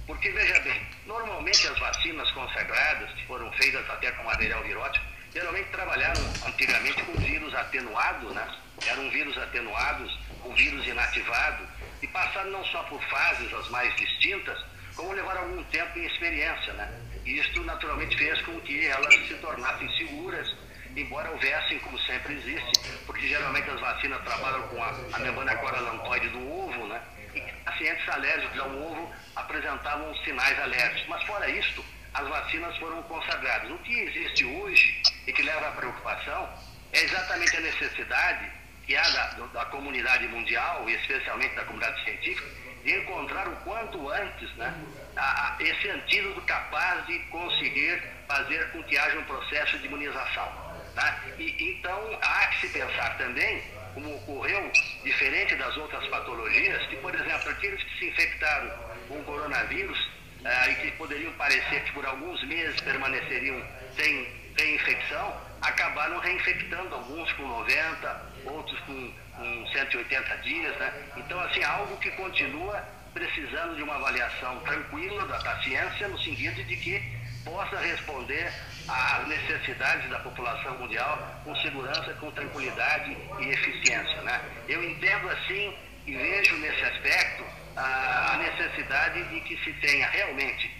Porque, 0.07 0.31
veja 0.31 0.59
bem, 0.61 0.81
normalmente 1.05 1.67
as 1.67 1.77
vacinas 1.77 2.29
consagradas, 2.31 3.11
que 3.11 3.27
foram 3.27 3.51
feitas 3.53 3.87
até 3.89 4.11
com 4.13 4.23
material 4.23 4.63
virótico, 4.63 5.05
geralmente 5.31 5.69
trabalharam 5.69 6.21
antigamente 6.47 7.03
com 7.03 7.13
vírus 7.13 7.53
atenuado, 7.53 8.33
né? 8.33 8.57
Eram 8.87 9.09
vírus 9.11 9.37
atenuados, 9.37 10.17
com 10.41 10.55
vírus 10.55 10.87
inativado, 10.87 11.67
e 12.01 12.07
passaram 12.07 12.49
não 12.49 12.65
só 12.65 12.81
por 12.83 13.01
fases 13.03 13.53
as 13.53 13.69
mais 13.69 13.95
distintas, 13.97 14.57
como 14.95 15.13
levaram 15.13 15.41
algum 15.41 15.63
tempo 15.65 15.99
em 15.99 16.05
experiência, 16.05 16.73
né? 16.73 17.08
Isto 17.25 17.63
naturalmente 17.63 18.17
fez 18.17 18.41
com 18.41 18.59
que 18.61 18.87
elas 18.87 19.13
se 19.27 19.33
tornassem 19.35 19.89
seguras, 19.97 20.55
embora 20.95 21.29
houvessem, 21.31 21.79
como 21.79 21.97
sempre 21.99 22.33
existe, 22.35 22.79
porque 23.05 23.27
geralmente 23.27 23.69
as 23.69 23.79
vacinas 23.79 24.21
trabalham 24.23 24.67
com 24.69 24.83
a, 24.83 24.89
a 25.13 25.19
membrana 25.19 25.55
coralantoide 25.57 26.29
do 26.29 26.51
ovo, 26.51 26.87
né? 26.87 27.01
E 27.35 27.41
pacientes 27.63 28.09
alérgicos 28.09 28.59
ao 28.59 28.71
ovo 28.71 29.13
apresentavam 29.35 30.15
sinais 30.23 30.59
alérgicos. 30.59 31.07
Mas 31.07 31.23
fora 31.23 31.47
isto, 31.49 31.85
as 32.13 32.27
vacinas 32.27 32.75
foram 32.77 33.03
consagradas. 33.03 33.71
O 33.71 33.77
que 33.79 33.99
existe 33.99 34.45
hoje 34.45 35.01
e 35.27 35.33
que 35.33 35.43
leva 35.43 35.67
à 35.67 35.71
preocupação 35.71 36.49
é 36.91 37.03
exatamente 37.03 37.55
a 37.55 37.61
necessidade 37.61 38.51
que 38.85 38.95
há 38.95 39.07
da, 39.09 39.25
da 39.53 39.65
comunidade 39.65 40.27
mundial, 40.27 40.89
e 40.89 40.95
especialmente 40.95 41.53
da 41.53 41.63
comunidade 41.63 42.03
científica, 42.03 42.49
de 42.83 42.97
encontrar 42.97 43.47
o 43.47 43.55
quanto 43.57 44.09
antes 44.09 44.51
né, 44.55 44.73
a, 45.15 45.55
a, 45.55 45.63
esse 45.63 45.89
antídoto 45.89 46.41
capaz 46.41 47.05
de 47.07 47.19
conseguir 47.31 48.01
fazer 48.27 48.69
com 48.71 48.83
que 48.83 48.97
haja 48.97 49.19
um 49.19 49.23
processo 49.25 49.77
de 49.79 49.87
imunização. 49.87 50.69
Tá? 50.95 51.23
E, 51.37 51.71
então, 51.71 52.19
há 52.21 52.47
que 52.47 52.67
se 52.67 52.73
pensar 52.73 53.17
também, 53.17 53.63
como 53.93 54.15
ocorreu, 54.15 54.71
diferente 55.03 55.55
das 55.55 55.75
outras 55.77 56.05
patologias, 56.07 56.85
que, 56.87 56.95
por 56.97 57.13
exemplo, 57.13 57.49
aqueles 57.49 57.83
que 57.83 57.99
se 57.99 58.09
infectaram 58.09 58.71
com 59.07 59.19
o 59.19 59.23
coronavírus 59.23 60.09
ah, 60.45 60.69
e 60.69 60.75
que 60.75 60.91
poderiam 60.91 61.33
parecer 61.33 61.83
que 61.83 61.91
por 61.91 62.05
alguns 62.05 62.41
meses 62.43 62.79
permaneceriam 62.81 63.61
sem, 63.95 64.27
sem 64.57 64.75
infecção, 64.75 65.41
acabaram 65.61 66.19
reinfectando, 66.19 66.95
alguns 66.95 67.31
com 67.33 67.43
90, 67.47 68.33
outros 68.45 68.79
com, 68.81 69.13
com 69.35 69.67
180 69.67 70.37
dias. 70.37 70.75
Né? 70.77 70.93
Então, 71.17 71.39
assim, 71.41 71.63
algo 71.63 71.97
que 71.97 72.11
continua 72.11 72.83
precisando 73.13 73.75
de 73.75 73.83
uma 73.83 73.95
avaliação 73.95 74.59
tranquila 74.59 75.25
da, 75.27 75.37
da 75.37 75.61
ciência, 75.61 76.07
no 76.07 76.19
sentido 76.19 76.63
de 76.63 76.75
que 76.77 77.01
possa 77.43 77.77
responder 77.77 78.51
as 78.87 79.27
necessidades 79.27 80.09
da 80.09 80.19
população 80.19 80.77
mundial 80.77 81.41
com 81.43 81.55
segurança, 81.57 82.13
com 82.15 82.31
tranquilidade 82.31 83.17
e 83.39 83.49
eficiência. 83.49 84.21
Né? 84.21 84.41
Eu 84.67 84.83
entendo 84.83 85.29
assim 85.29 85.75
e 86.05 86.15
vejo 86.15 86.57
nesse 86.57 86.83
aspecto 86.83 87.43
a, 87.75 88.37
necessidade 88.37 89.23
de 89.29 89.41
que 89.41 89.57
se 89.63 89.73
tenha 89.73 90.07
realmente 90.09 90.71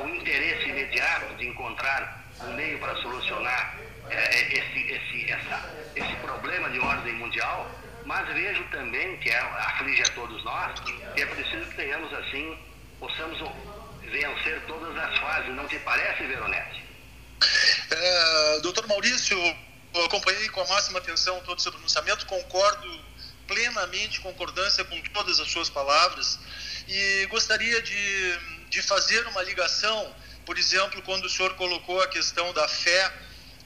o 0.00 0.08
interesse 0.08 0.68
imediato 0.68 1.34
de 1.36 1.48
encontrar 1.48 2.24
um 2.40 2.52
meio 2.54 2.78
para 2.78 2.94
solucionar 2.96 3.76
é, 4.10 4.58
esse, 4.58 4.92
esse, 4.92 5.30
essa, 5.30 5.70
esse 5.94 6.14
problema 6.16 6.68
de 6.70 6.78
ordem 6.78 7.14
mundial, 7.14 7.70
mas 8.12 8.28
vejo 8.34 8.62
também, 8.64 9.16
que 9.20 9.30
é, 9.30 9.38
aflige 9.38 10.02
a 10.02 10.08
todos 10.08 10.44
nós, 10.44 10.78
que 10.80 11.02
é 11.18 11.24
preciso 11.24 11.64
que 11.64 11.76
tenhamos 11.76 12.12
assim, 12.12 12.58
possamos 13.00 13.38
vencer 14.02 14.60
todas 14.66 14.94
as 14.98 15.18
fases, 15.18 15.54
não 15.54 15.66
te 15.66 15.78
parece, 15.78 16.26
Veronese? 16.26 16.82
É, 17.90 18.60
doutor 18.60 18.86
Maurício, 18.86 19.38
eu 19.94 20.04
acompanhei 20.04 20.46
com 20.50 20.60
a 20.60 20.66
máxima 20.66 20.98
atenção 20.98 21.40
todo 21.40 21.58
o 21.58 21.62
seu 21.62 21.72
pronunciamento, 21.72 22.26
concordo 22.26 23.00
plenamente, 23.46 24.20
concordância 24.20 24.84
com 24.84 25.00
todas 25.14 25.40
as 25.40 25.50
suas 25.50 25.70
palavras 25.70 26.38
e 26.86 27.26
gostaria 27.30 27.80
de, 27.80 28.38
de 28.68 28.82
fazer 28.82 29.26
uma 29.28 29.42
ligação, 29.42 30.14
por 30.44 30.58
exemplo, 30.58 31.00
quando 31.00 31.24
o 31.24 31.30
senhor 31.30 31.54
colocou 31.54 32.02
a 32.02 32.08
questão 32.08 32.52
da 32.52 32.68
fé, 32.68 33.10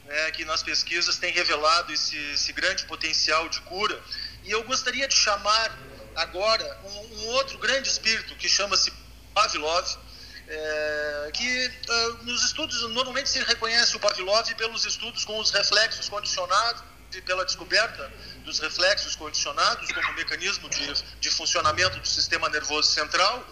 né, 0.05 0.31
que 0.31 0.45
nas 0.45 0.63
pesquisas 0.63 1.17
tem 1.17 1.33
revelado 1.33 1.93
esse, 1.93 2.17
esse 2.33 2.53
grande 2.53 2.85
potencial 2.85 3.49
de 3.49 3.61
cura, 3.63 4.01
e 4.47 4.53
eu 4.53 4.63
gostaria 4.63 5.07
de 5.09 5.15
chamar 5.15 5.77
agora 6.15 6.81
um, 6.85 7.17
um 7.17 7.27
outro 7.31 7.59
grande 7.59 7.89
espírito 7.89 8.35
que 8.37 8.49
chama-se 8.49 8.93
Pavlov, 9.35 9.87
é, 10.49 11.31
que 11.35 11.67
uh, 11.89 12.25
nos 12.25 12.45
estudos 12.45 12.81
normalmente 12.91 13.29
se 13.29 13.41
reconhece 13.41 13.97
o 13.97 14.01
Pavlov 14.01 14.49
pelos 14.55 14.85
estudos 14.87 15.25
com 15.25 15.39
os 15.41 15.51
reflexos 15.51 16.09
condicionados 16.09 16.83
e 17.13 17.21
pela 17.23 17.45
descoberta 17.45 18.13
dos 18.45 18.61
reflexos 18.61 19.17
condicionados 19.17 19.91
como 19.91 20.13
mecanismo 20.15 20.69
de, 20.69 20.93
de 21.21 21.31
funcionamento 21.31 21.99
do 21.99 22.07
sistema 22.07 22.49
nervoso 22.49 22.89
central 22.89 23.45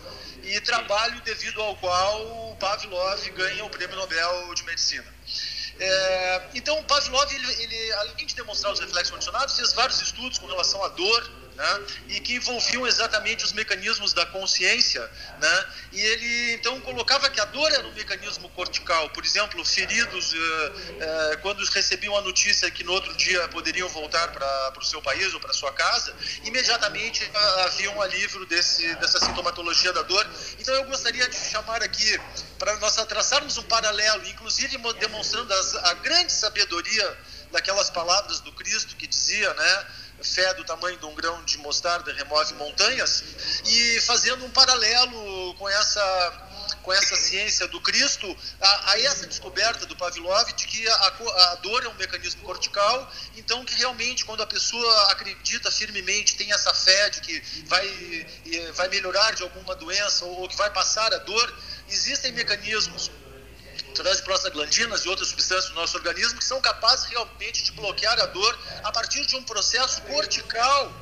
e 0.45 0.61
trabalho 0.61 1.21
devido 1.23 1.61
ao 1.61 1.77
qual 1.77 2.57
Pavlov 2.61 3.31
ganha 3.31 3.65
o 3.65 3.71
Prêmio 3.71 3.97
Nobel 3.97 4.55
de 4.55 4.63
Medicina. 4.65 5.13
É, 5.79 6.43
então, 6.55 6.79
o 6.79 6.85
Pavlov, 6.85 7.33
ele, 7.33 7.63
ele, 7.63 7.93
além 7.95 8.27
de 8.27 8.35
demonstrar 8.35 8.73
os 8.73 8.81
reflexos 8.81 9.11
condicionados, 9.11 9.57
fez 9.57 9.73
vários 9.73 10.01
estudos 10.01 10.39
com 10.39 10.47
relação 10.47 10.83
à 10.85 10.89
dor, 10.89 11.31
né, 11.57 11.81
e 12.09 12.21
que 12.21 12.35
envolviam 12.35 12.87
exatamente 12.87 13.45
os 13.45 13.53
mecanismos 13.53 14.13
da 14.13 14.27
consciência, 14.27 15.01
né, 15.41 15.67
e 15.93 16.01
ele 16.01 16.53
então 16.55 16.81
colocava 16.81 17.31
que 17.31 17.41
a 17.41 17.45
dor 17.45 17.71
era 17.73 17.87
um 17.87 17.93
mecanismo 17.93 18.49
cortical, 18.51 19.11
por 19.11 19.25
exemplo, 19.25 19.65
feridos 19.65 20.33
uh, 20.33 20.37
uh, 20.37 21.39
quando 21.43 21.65
recebiam 21.71 22.17
a 22.17 22.23
notícia 22.23 22.71
que 22.71 22.85
no 22.85 22.93
outro 22.93 23.15
dia 23.17 23.47
poderiam 23.49 23.89
voltar 23.89 24.29
para 24.33 24.79
o 24.79 24.85
seu 24.85 25.01
país 25.01 25.33
ou 25.35 25.41
para 25.41 25.53
sua 25.53 25.73
casa, 25.73 26.15
imediatamente 26.45 27.25
uh, 27.25 27.61
havia 27.61 27.91
um 27.91 28.03
alívio 28.03 28.45
desse, 28.47 28.95
dessa 28.97 29.21
sintomatologia 29.21 29.93
da 29.93 30.03
dor. 30.03 30.27
Então 30.59 30.75
eu 30.75 30.85
gostaria 30.85 31.29
de 31.29 31.37
chamar 31.37 31.83
aqui 31.83 32.21
para 32.59 32.77
nós 32.79 32.95
traçarmos 33.07 33.57
um 33.59 33.63
paralelo, 33.65 34.27
inclusive 34.27 34.79
demonstrando 34.99 35.53
as, 35.53 35.75
a 35.77 35.95
grande 35.95 36.33
sabedoria 36.33 37.17
daquelas 37.53 37.89
palavras 37.91 38.41
do 38.41 38.53
Cristo 38.53 38.97
que 38.97 39.07
dizia, 39.07 39.53
né? 39.55 39.87
Fé 40.25 40.55
do 40.55 40.65
tamanho 40.65 40.99
de 40.99 41.07
um 41.07 41.15
grão 41.15 41.43
de 41.45 41.59
mostarda 41.59 42.13
remove 42.13 42.55
montanhas, 42.55 43.23
e 43.65 44.01
fazendo 44.03 44.45
um 44.45 44.51
paralelo 44.51 45.55
com 45.55 45.69
essa 45.69 46.51
com 46.83 46.93
essa 46.93 47.17
ciência 47.17 47.67
do 47.69 47.81
Cristo, 47.81 48.37
a, 48.61 48.93
a 48.93 49.01
essa 49.01 49.27
descoberta 49.27 49.87
do 49.87 49.97
Pavlov 49.97 50.53
de 50.53 50.67
que 50.67 50.87
a, 50.87 50.95
a, 50.95 51.55
dor 51.57 51.83
é 51.83 51.89
um 51.89 51.95
mecanismo 51.95 52.43
cortical, 52.43 53.11
então 53.37 53.65
que 53.65 53.75
realmente 53.75 54.25
quando 54.25 54.43
a 54.43 54.47
pessoa 54.47 55.13
acredita 55.13 55.71
firmemente, 55.71 56.37
tem 56.37 56.53
essa 56.53 56.75
fé 56.75 57.09
de 57.09 57.21
que 57.21 57.65
vai, 57.67 58.27
vai 58.75 58.89
melhorar 58.89 59.33
de 59.33 59.43
alguma 59.43 59.75
doença 59.75 60.27
ou, 60.27 60.43
ou 60.43 60.49
que 60.49 60.57
vai 60.57 60.71
passar 60.71 61.13
a 61.15 61.19
dor, 61.19 61.59
existem 61.89 62.33
mecanismos 62.33 63.11
através 63.95 64.17
de 64.17 64.25
prostaglandinas 64.25 65.05
e 65.05 65.09
outras 65.09 65.29
substâncias 65.29 65.69
do 65.69 65.75
nosso 65.77 65.97
organismo 65.97 66.37
que 66.39 66.45
são 66.45 66.61
capazes 66.61 67.07
realmente 67.07 67.63
de 67.63 67.71
bloquear 67.73 68.19
a 68.21 68.27
dor 68.27 68.59
a 68.83 68.91
partir 68.91 69.25
de 69.25 69.37
um 69.37 69.43
processo 69.45 70.03
cortical, 70.03 70.93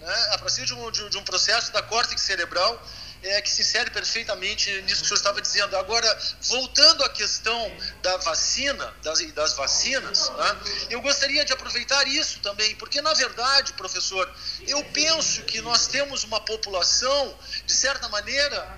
né, 0.00 0.28
a 0.32 0.38
partir 0.38 0.64
de 0.64 0.72
um, 0.72 0.90
de, 0.90 1.10
de 1.10 1.18
um 1.18 1.24
processo 1.24 1.70
da 1.72 1.82
córtex 1.82 2.22
cerebral 2.22 2.82
é, 3.22 3.42
que 3.42 3.50
se 3.50 3.62
insere 3.62 3.90
perfeitamente 3.90 4.70
nisso 4.82 5.00
que 5.00 5.04
o 5.04 5.08
senhor 5.08 5.16
estava 5.16 5.42
dizendo. 5.42 5.76
Agora, 5.76 6.18
voltando 6.42 7.04
à 7.04 7.08
questão 7.10 7.76
da 8.00 8.16
vacina, 8.18 8.94
das, 9.02 9.20
das 9.32 9.54
vacinas, 9.54 10.30
né, 10.30 10.56
eu 10.90 11.00
gostaria 11.00 11.44
de 11.44 11.52
aproveitar 11.52 12.06
isso 12.06 12.38
também, 12.40 12.76
porque, 12.76 13.02
na 13.02 13.12
verdade, 13.14 13.72
professor, 13.74 14.32
eu 14.66 14.82
penso 14.84 15.42
que 15.42 15.60
nós 15.60 15.86
temos 15.86 16.24
uma 16.24 16.40
população, 16.40 17.36
de 17.66 17.72
certa 17.72 18.08
maneira, 18.08 18.77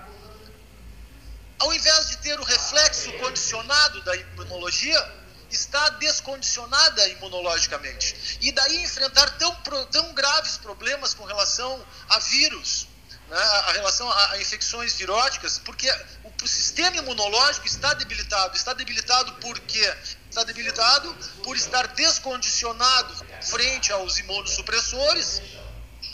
ao 1.61 1.73
invés 1.73 2.09
de 2.09 2.17
ter 2.19 2.41
o 2.41 2.45
reflexo 2.45 3.13
condicionado 3.19 4.03
da 4.03 4.17
imunologia, 4.17 5.21
está 5.51 5.91
descondicionada 5.91 7.07
imunologicamente. 7.09 8.39
E 8.41 8.51
daí 8.51 8.83
enfrentar 8.83 9.31
tão, 9.39 9.55
tão 9.91 10.15
graves 10.15 10.57
problemas 10.57 11.13
com 11.13 11.25
relação 11.25 11.85
a 12.09 12.19
vírus, 12.19 12.87
né, 13.29 13.39
a 13.39 13.73
relação 13.73 14.11
a, 14.11 14.33
a, 14.33 14.41
infecções 14.41 14.95
viróticas, 14.95 15.59
porque 15.59 15.91
o, 16.25 16.45
o, 16.45 16.49
sistema 16.49 16.97
imunológico 16.97 17.67
está 17.67 17.93
debilitado. 17.95 18.57
Está 18.57 18.73
debilitado 18.73 19.33
por 19.35 19.59
quê? 19.61 19.95
Está 20.31 20.45
debilitado 20.45 21.15
por 21.43 21.57
estar 21.57 21.89
descondicionado 21.89 23.15
frente 23.43 23.93
aos 23.93 24.17
imunossupressores 24.19 25.43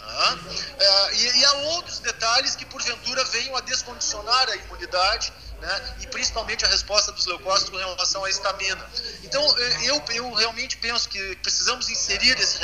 ah, 0.08 1.08
e, 1.12 1.38
e, 1.38 1.44
há 1.44 1.52
outros 1.74 1.98
detalhes 1.98 2.54
que, 2.54 2.64
porventura, 2.64 3.24
venham 3.24 3.56
a 3.56 3.60
descondicionar 3.60 4.48
a 4.48 4.56
imunidade 4.56 5.32
né, 5.60 5.96
e 6.00 6.06
principalmente 6.06 6.64
a 6.64 6.68
resposta 6.68 7.12
dos 7.12 7.26
leucócitos 7.26 7.70
com 7.70 7.76
relação 7.76 8.24
à 8.24 8.30
estamina. 8.30 8.84
Então, 9.24 9.42
eu, 9.84 10.02
eu 10.14 10.32
realmente 10.32 10.76
penso 10.76 11.08
que 11.08 11.36
precisamos 11.36 11.88
inserir 11.88 12.38
esse, 12.38 12.58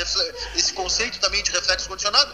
esse 0.55 0.73
conceito 0.73 1.19
também 1.19 1.43
de 1.43 1.51
reflexo 1.51 1.87
condicionado 1.87 2.33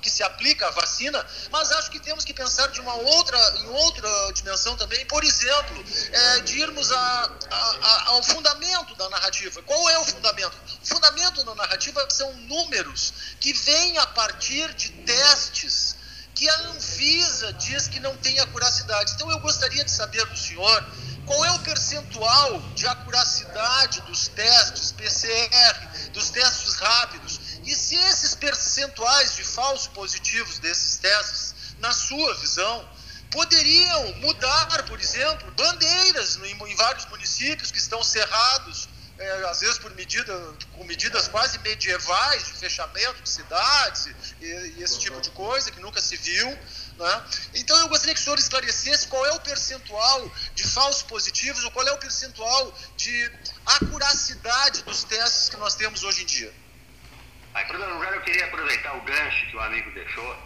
que 0.00 0.10
se 0.10 0.22
aplica 0.22 0.66
à 0.68 0.70
vacina, 0.70 1.24
mas 1.50 1.70
acho 1.72 1.90
que 1.90 2.00
temos 2.00 2.24
que 2.24 2.32
pensar 2.32 2.68
de 2.68 2.80
uma 2.80 2.94
outra, 2.94 3.38
em 3.58 3.68
outra 3.68 4.32
dimensão 4.32 4.76
também, 4.76 5.04
por 5.06 5.24
exemplo, 5.24 5.84
é, 6.12 6.40
de 6.40 6.60
irmos 6.60 6.90
a, 6.90 7.30
a, 7.50 7.56
a, 7.56 8.08
ao 8.10 8.22
fundamento 8.22 8.94
da 8.94 9.08
narrativa. 9.10 9.62
Qual 9.62 9.88
é 9.90 9.98
o 9.98 10.04
fundamento? 10.04 10.56
O 10.82 10.86
fundamento 10.86 11.44
da 11.44 11.54
narrativa 11.54 12.06
são 12.10 12.32
números 12.32 13.12
que 13.40 13.52
vêm 13.52 13.98
a 13.98 14.06
partir 14.06 14.72
de 14.74 14.90
testes 15.04 15.96
que 16.38 16.48
a 16.48 16.60
Anvisa 16.68 17.52
diz 17.54 17.88
que 17.88 17.98
não 17.98 18.16
tem 18.18 18.38
acuracidade. 18.38 19.12
Então 19.14 19.28
eu 19.28 19.40
gostaria 19.40 19.84
de 19.84 19.90
saber 19.90 20.24
do 20.26 20.36
senhor 20.36 20.86
qual 21.26 21.44
é 21.44 21.50
o 21.50 21.58
percentual 21.58 22.60
de 22.74 22.86
acuracidade 22.86 24.00
dos 24.02 24.28
testes 24.28 24.92
PCR, 24.92 26.10
dos 26.12 26.30
testes 26.30 26.76
rápidos, 26.76 27.37
e 27.68 27.74
se 27.74 27.96
esses 27.96 28.34
percentuais 28.34 29.36
de 29.36 29.44
falsos 29.44 29.88
positivos 29.88 30.58
desses 30.58 30.96
testes, 30.96 31.54
na 31.80 31.92
sua 31.92 32.34
visão, 32.36 32.88
poderiam 33.30 34.14
mudar, 34.14 34.84
por 34.86 34.98
exemplo, 34.98 35.50
bandeiras 35.52 36.36
em 36.36 36.74
vários 36.76 37.04
municípios 37.06 37.70
que 37.70 37.76
estão 37.76 38.02
cerrados, 38.02 38.88
é, 39.18 39.30
às 39.50 39.60
vezes 39.60 39.76
por 39.78 39.94
medida, 39.94 40.32
com 40.72 40.84
medidas 40.84 41.28
quase 41.28 41.58
medievais 41.58 42.46
de 42.46 42.52
fechamento 42.54 43.20
de 43.22 43.28
cidades 43.28 44.06
e, 44.40 44.46
e, 44.46 44.82
esse 44.82 44.98
tipo 44.98 45.20
de 45.20 45.28
coisa 45.30 45.70
que 45.70 45.80
nunca 45.80 46.00
se 46.00 46.16
viu. 46.16 46.48
Né? 46.48 47.24
Então 47.52 47.76
eu 47.80 47.88
gostaria 47.88 48.14
que 48.14 48.20
o 48.20 48.24
senhor 48.24 48.38
esclarecesse 48.38 49.08
qual 49.08 49.26
é 49.26 49.32
o 49.32 49.40
percentual 49.40 50.32
de 50.54 50.64
falsos 50.64 51.02
positivos 51.02 51.62
ou 51.64 51.70
qual 51.72 51.86
é 51.86 51.92
o 51.92 51.98
percentual 51.98 52.74
de 52.96 53.30
acuracidade 53.66 54.84
dos 54.84 55.04
testes 55.04 55.50
que 55.50 55.56
nós 55.58 55.74
temos 55.74 56.02
hoje 56.02 56.22
em 56.22 56.26
dia. 56.26 56.67
Em 57.56 57.66
primeiro 57.66 57.94
lugar, 57.94 58.14
eu 58.14 58.20
queria 58.22 58.44
aproveitar 58.44 58.96
o 58.96 59.00
gancho 59.02 59.46
que 59.46 59.56
o 59.56 59.60
amigo 59.60 59.90
deixou, 59.92 60.36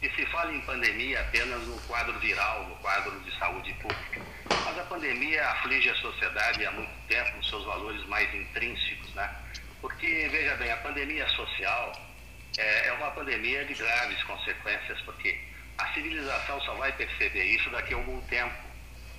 que 0.00 0.10
se 0.10 0.26
fala 0.26 0.52
em 0.52 0.60
pandemia 0.62 1.20
apenas 1.20 1.62
no 1.62 1.78
quadro 1.82 2.18
viral, 2.18 2.64
no 2.68 2.76
quadro 2.76 3.18
de 3.20 3.38
saúde 3.38 3.72
pública. 3.74 4.20
Mas 4.64 4.78
a 4.78 4.84
pandemia 4.84 5.46
aflige 5.48 5.88
a 5.88 5.94
sociedade 5.96 6.66
há 6.66 6.70
muito 6.72 6.92
tempo 7.08 7.36
nos 7.36 7.48
seus 7.48 7.64
valores 7.64 8.04
mais 8.08 8.32
intrínsecos, 8.34 9.14
né? 9.14 9.34
Porque, 9.80 10.28
veja 10.30 10.54
bem, 10.56 10.70
a 10.70 10.76
pandemia 10.78 11.26
social 11.28 11.92
é, 12.58 12.88
é 12.88 12.92
uma 12.92 13.10
pandemia 13.12 13.64
de 13.64 13.74
graves 13.74 14.22
consequências, 14.24 15.00
porque 15.02 15.40
a 15.78 15.86
civilização 15.94 16.60
só 16.60 16.74
vai 16.74 16.92
perceber 16.92 17.44
isso 17.44 17.70
daqui 17.70 17.94
a 17.94 17.96
algum 17.96 18.20
tempo. 18.22 18.54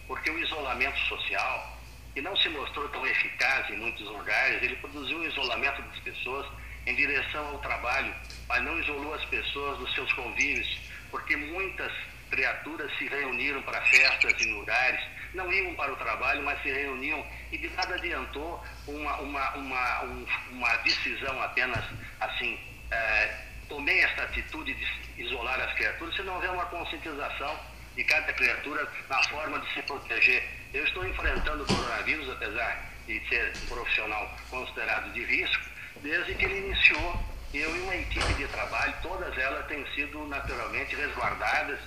Porque 0.08 0.30
o 0.30 0.38
isolamento 0.38 1.00
social, 1.08 1.80
que 2.14 2.22
não 2.22 2.36
se 2.36 2.50
mostrou 2.50 2.88
tão 2.90 3.06
eficaz 3.08 3.68
em 3.72 3.78
muitos 3.78 4.08
lugares, 4.08 4.62
ele 4.62 4.76
produziu 4.76 5.18
um 5.18 5.24
isolamento 5.26 5.82
das 5.82 6.00
pessoas 6.02 6.46
em 6.92 6.96
direção 6.96 7.48
ao 7.48 7.58
trabalho, 7.60 8.14
mas 8.48 8.64
não 8.64 8.78
isolou 8.80 9.14
as 9.14 9.24
pessoas 9.26 9.80
dos 9.80 9.94
seus 9.96 10.12
convívios, 10.14 10.80
porque 11.10 11.36
muitas 11.36 11.92
criaturas 12.30 12.92
se 12.98 13.08
reuniram 13.08 13.62
para 13.64 13.82
festas 13.82 14.42
em 14.42 14.54
lugares, 14.54 15.02
não 15.34 15.52
iam 15.52 15.74
para 15.76 15.94
o 15.94 15.96
trabalho, 15.96 16.44
mas 16.44 16.62
se 16.62 16.70
reuniam 16.70 17.26
e 17.52 17.58
de 17.58 17.70
nada 17.70 17.96
adiantou 17.96 18.64
uma, 18.88 19.16
uma, 19.18 19.56
uma, 19.56 20.04
um, 20.04 20.26
uma 20.52 20.78
decisão 20.78 21.42
apenas 21.42 21.84
assim. 22.20 22.60
É, 22.92 23.38
tomei 23.70 24.02
esta 24.02 24.24
atitude 24.24 24.74
de 24.74 25.22
isolar 25.24 25.60
as 25.62 25.74
criaturas 25.74 26.14
se 26.16 26.22
não 26.24 26.36
houver 26.36 26.50
uma 26.50 26.66
conscientização 26.66 27.58
de 27.96 28.04
cada 28.04 28.34
criatura 28.34 28.88
na 29.10 29.24
forma 29.30 29.60
de 29.60 29.74
se 29.74 29.82
proteger. 29.84 30.44
Eu 30.74 30.84
estou 30.84 31.08
enfrentando 31.08 31.64
o 31.64 31.68
coronavírus, 31.68 32.30
apesar 32.30 32.92
de 33.08 33.20
ser 33.30 33.54
um 33.64 33.68
profissional 33.68 34.38
considerado 34.50 35.12
de 35.14 35.24
risco, 35.24 35.71
desde 36.02 36.36
que 36.36 36.46
ele 36.46 36.68
iniciou. 36.68 37.32
Eu 37.54 37.76
e 37.76 37.82
uma 37.82 37.96
equipe 37.96 38.34
de 38.36 38.48
trabalho, 38.48 38.94
todas 39.02 39.38
elas 39.38 39.66
têm 39.68 39.86
sido 39.94 40.26
naturalmente 40.28 40.96
resguardadas 40.96 41.80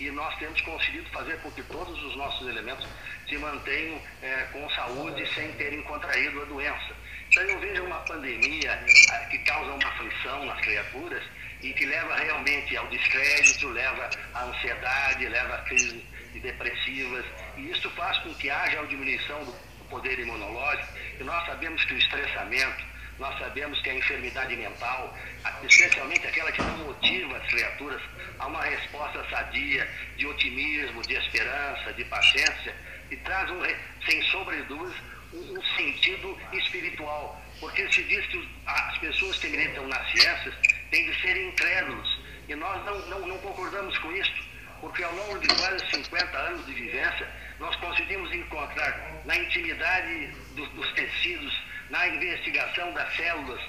e 0.00 0.10
nós 0.10 0.36
temos 0.38 0.60
conseguido 0.62 1.08
fazer 1.10 1.38
com 1.42 1.50
que 1.52 1.62
todos 1.62 2.02
os 2.02 2.16
nossos 2.16 2.48
elementos 2.48 2.88
se 3.28 3.38
mantenham 3.38 4.00
é, 4.20 4.48
com 4.52 4.68
saúde 4.70 5.24
sem 5.34 5.52
terem 5.52 5.80
contraído 5.82 6.42
a 6.42 6.44
doença. 6.46 6.92
Então 7.28 7.42
eu 7.44 7.60
vejo 7.60 7.84
uma 7.84 8.00
pandemia 8.00 8.84
ah, 9.12 9.18
que 9.30 9.38
causa 9.38 9.70
uma 9.72 9.88
aflição 9.88 10.44
nas 10.44 10.60
criaturas 10.60 11.22
e 11.62 11.72
que 11.72 11.86
leva 11.86 12.16
realmente 12.16 12.76
ao 12.76 12.86
descrédito, 12.88 13.68
leva 13.68 14.10
à 14.34 14.44
ansiedade, 14.44 15.28
leva 15.28 15.54
a 15.54 15.58
crises 15.62 16.02
depressivas, 16.40 17.24
e 17.56 17.70
isso 17.70 17.88
faz 17.90 18.18
com 18.18 18.34
que 18.34 18.50
haja 18.50 18.80
a 18.80 18.84
diminuição 18.84 19.44
do 19.44 19.54
poder 19.88 20.18
imunológico, 20.18 20.88
e 21.20 21.24
nós 21.24 21.46
sabemos 21.46 21.84
que 21.84 21.94
o 21.94 21.98
estressamento, 21.98 22.84
nós 23.18 23.38
sabemos 23.38 23.80
que 23.82 23.90
a 23.90 23.94
enfermidade 23.94 24.56
mental, 24.56 25.16
especialmente 25.62 26.26
aquela 26.26 26.50
que 26.52 26.62
não 26.62 26.78
motiva 26.78 27.36
as 27.36 27.46
criaturas 27.46 28.02
a 28.38 28.46
uma 28.46 28.62
resposta 28.62 29.24
sadia, 29.30 29.88
de 30.16 30.26
otimismo, 30.26 31.02
de 31.02 31.14
esperança, 31.14 31.92
de 31.92 32.04
paciência, 32.04 32.74
e 33.10 33.16
traz, 33.18 33.50
um, 33.50 33.62
sem 34.06 34.22
sobredúvida, 34.30 35.00
um, 35.32 35.58
um 35.58 35.62
sentido 35.76 36.38
espiritual. 36.52 37.40
Porque 37.60 37.90
se 37.92 38.02
diz 38.04 38.26
que 38.26 38.48
as 38.66 38.98
pessoas 38.98 39.38
que 39.38 39.48
militam 39.48 39.86
nas 39.86 40.10
ciências 40.10 40.54
têm 40.90 41.10
de 41.10 41.20
ser 41.20 41.36
incrédulos. 41.36 42.20
E 42.48 42.54
nós 42.54 42.84
não, 42.84 42.98
não, 43.08 43.28
não 43.28 43.38
concordamos 43.38 43.96
com 43.98 44.12
isso, 44.12 44.32
porque 44.80 45.04
ao 45.04 45.14
longo 45.14 45.38
de 45.38 45.48
quase 45.54 45.86
50 45.90 46.36
anos 46.36 46.66
de 46.66 46.72
vivência, 46.72 47.28
nós 47.60 47.76
conseguimos 47.76 48.32
encontrar 48.34 49.22
na 49.24 49.36
intimidade 49.36 50.26
do, 50.56 50.66
dos 50.70 50.92
tecidos, 50.92 51.56
na 51.92 52.08
investigação 52.08 52.90
das 52.94 53.14
células, 53.14 53.60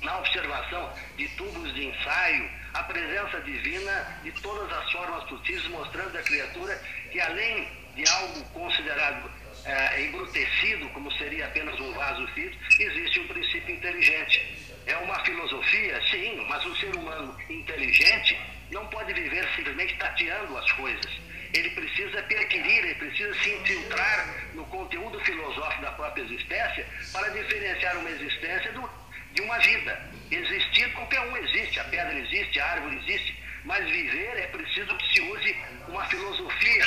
na 0.00 0.18
observação 0.18 0.90
de 1.18 1.28
tubos 1.36 1.74
de 1.74 1.84
ensaio, 1.84 2.50
a 2.72 2.82
presença 2.84 3.40
divina 3.42 4.20
de 4.24 4.32
todas 4.40 4.72
as 4.72 4.90
formas 4.90 5.22
possíveis, 5.24 5.68
mostrando 5.68 6.16
à 6.16 6.22
criatura 6.22 6.82
que 7.12 7.20
além 7.20 7.68
de 7.94 8.08
algo 8.08 8.42
considerado 8.54 9.30
é, 9.66 10.02
embrutecido, 10.04 10.88
como 10.90 11.12
seria 11.12 11.46
apenas 11.46 11.78
um 11.78 11.92
vaso 11.92 12.26
físico, 12.28 12.56
existe 12.80 13.20
um 13.20 13.28
princípio 13.28 13.74
inteligente. 13.74 14.72
É 14.86 14.96
uma 14.96 15.18
filosofia, 15.24 16.00
sim, 16.10 16.42
mas 16.48 16.64
o 16.64 16.74
ser 16.76 16.96
humano 16.96 17.36
inteligente 17.50 18.38
não 18.70 18.86
pode 18.86 19.12
viver 19.12 19.46
simplesmente 19.54 19.94
tateando 19.96 20.56
as 20.56 20.72
coisas. 20.72 21.25
Ele 21.52 21.70
precisa 21.70 22.22
perquirir, 22.22 22.84
ele 22.84 22.94
precisa 22.94 23.34
se 23.42 23.50
infiltrar 23.50 24.34
no 24.54 24.64
conteúdo 24.66 25.18
filosófico 25.20 25.82
da 25.82 25.92
própria 25.92 26.22
existência 26.22 26.86
para 27.12 27.28
diferenciar 27.30 27.96
uma 27.98 28.10
existência 28.10 28.72
do, 28.72 28.88
de 29.32 29.42
uma 29.42 29.58
vida. 29.58 30.10
Existir, 30.30 30.92
qualquer 30.92 31.20
um 31.20 31.36
existe, 31.36 31.78
a 31.80 31.84
pedra 31.84 32.18
existe, 32.18 32.60
a 32.60 32.72
árvore 32.72 32.96
existe, 32.96 33.36
mas 33.64 33.84
viver 33.88 34.38
é 34.38 34.46
preciso 34.46 34.96
que 34.96 35.14
se 35.14 35.20
use 35.20 35.56
uma 35.88 36.04
filosofia, 36.06 36.84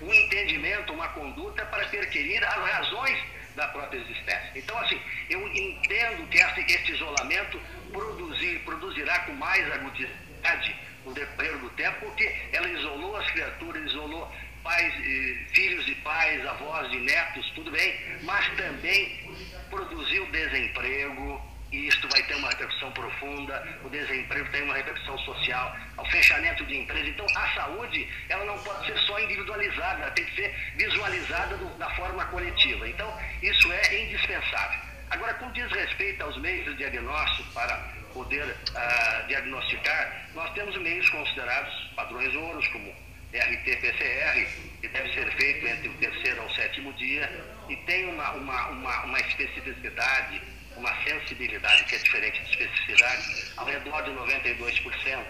um 0.00 0.12
entendimento, 0.12 0.92
uma 0.92 1.08
conduta 1.08 1.64
para 1.66 1.86
perquirir 1.86 2.42
as 2.44 2.70
razões 2.70 3.18
da 3.56 3.68
própria 3.68 3.98
existência. 3.98 4.52
Então, 4.54 4.78
assim, 4.78 5.00
eu 5.28 5.46
entendo 5.48 6.28
que 6.28 6.38
esse, 6.38 6.60
este 6.60 6.92
isolamento 6.92 7.60
produzir, 7.92 8.60
produzirá 8.60 9.18
com 9.20 9.32
mais 9.32 9.70
agudidade 9.72 10.76
no 11.04 11.12
decorrer 11.12 11.56
do 11.58 11.70
tempo, 11.70 12.00
porque 12.00 12.34
ela 12.52 12.68
isolou 12.68 13.16
as 13.16 13.30
criaturas, 13.30 13.90
isolou 13.90 14.30
pais, 14.62 14.94
eh, 14.94 15.46
filhos 15.52 15.84
de 15.86 15.94
pais, 15.96 16.44
avós 16.46 16.90
de 16.90 16.98
netos, 16.98 17.50
tudo 17.54 17.70
bem, 17.70 17.94
mas 18.22 18.46
também 18.56 19.34
produziu 19.70 20.26
desemprego, 20.26 21.50
e 21.72 21.86
isto 21.86 22.08
vai 22.08 22.22
ter 22.24 22.34
uma 22.34 22.48
repercussão 22.48 22.90
profunda, 22.92 23.78
o 23.84 23.88
desemprego 23.88 24.48
tem 24.50 24.62
uma 24.62 24.74
repercussão 24.74 25.16
social, 25.18 25.76
o 25.96 26.04
fechamento 26.06 26.64
de 26.66 26.78
empresas. 26.78 27.08
Então, 27.08 27.26
a 27.36 27.54
saúde, 27.54 28.08
ela 28.28 28.44
não 28.44 28.58
pode 28.58 28.86
ser 28.86 28.98
só 28.98 29.20
individualizada, 29.20 30.02
ela 30.02 30.10
tem 30.10 30.24
que 30.24 30.34
ser 30.34 30.54
visualizada 30.76 31.56
do, 31.56 31.68
da 31.78 31.88
forma 31.90 32.24
coletiva. 32.26 32.88
Então, 32.88 33.16
isso 33.40 33.72
é 33.72 34.04
indispensável. 34.04 34.80
Agora, 35.10 35.34
com 35.34 35.50
diz 35.52 35.70
respeito 35.70 36.22
aos 36.22 36.36
meios 36.38 36.64
de 36.66 36.74
diagnóstico 36.76 37.52
para 37.52 37.99
poder 38.12 38.44
uh, 38.44 39.26
diagnosticar, 39.28 40.28
nós 40.34 40.52
temos 40.54 40.76
meios 40.78 41.08
considerados 41.10 41.72
padrões 41.96 42.34
ouros, 42.34 42.66
como 42.68 42.94
RT-PCR, 43.32 44.46
que 44.80 44.88
deve 44.88 45.14
ser 45.14 45.30
feito 45.36 45.66
entre 45.66 45.88
o 45.88 45.94
terceiro 45.94 46.42
ao 46.42 46.50
sétimo 46.50 46.92
dia, 46.94 47.30
e 47.68 47.76
tem 47.76 48.08
uma, 48.08 48.32
uma, 48.32 48.68
uma, 48.68 49.04
uma 49.04 49.20
especificidade 49.20 50.40
uma 50.76 50.94
sensibilidade 51.04 51.84
que 51.84 51.94
é 51.94 51.98
diferente 51.98 52.42
de 52.42 52.50
especificidade, 52.50 53.52
ao 53.56 53.66
redor 53.66 54.02
de 54.02 54.10
92%. 54.10 55.24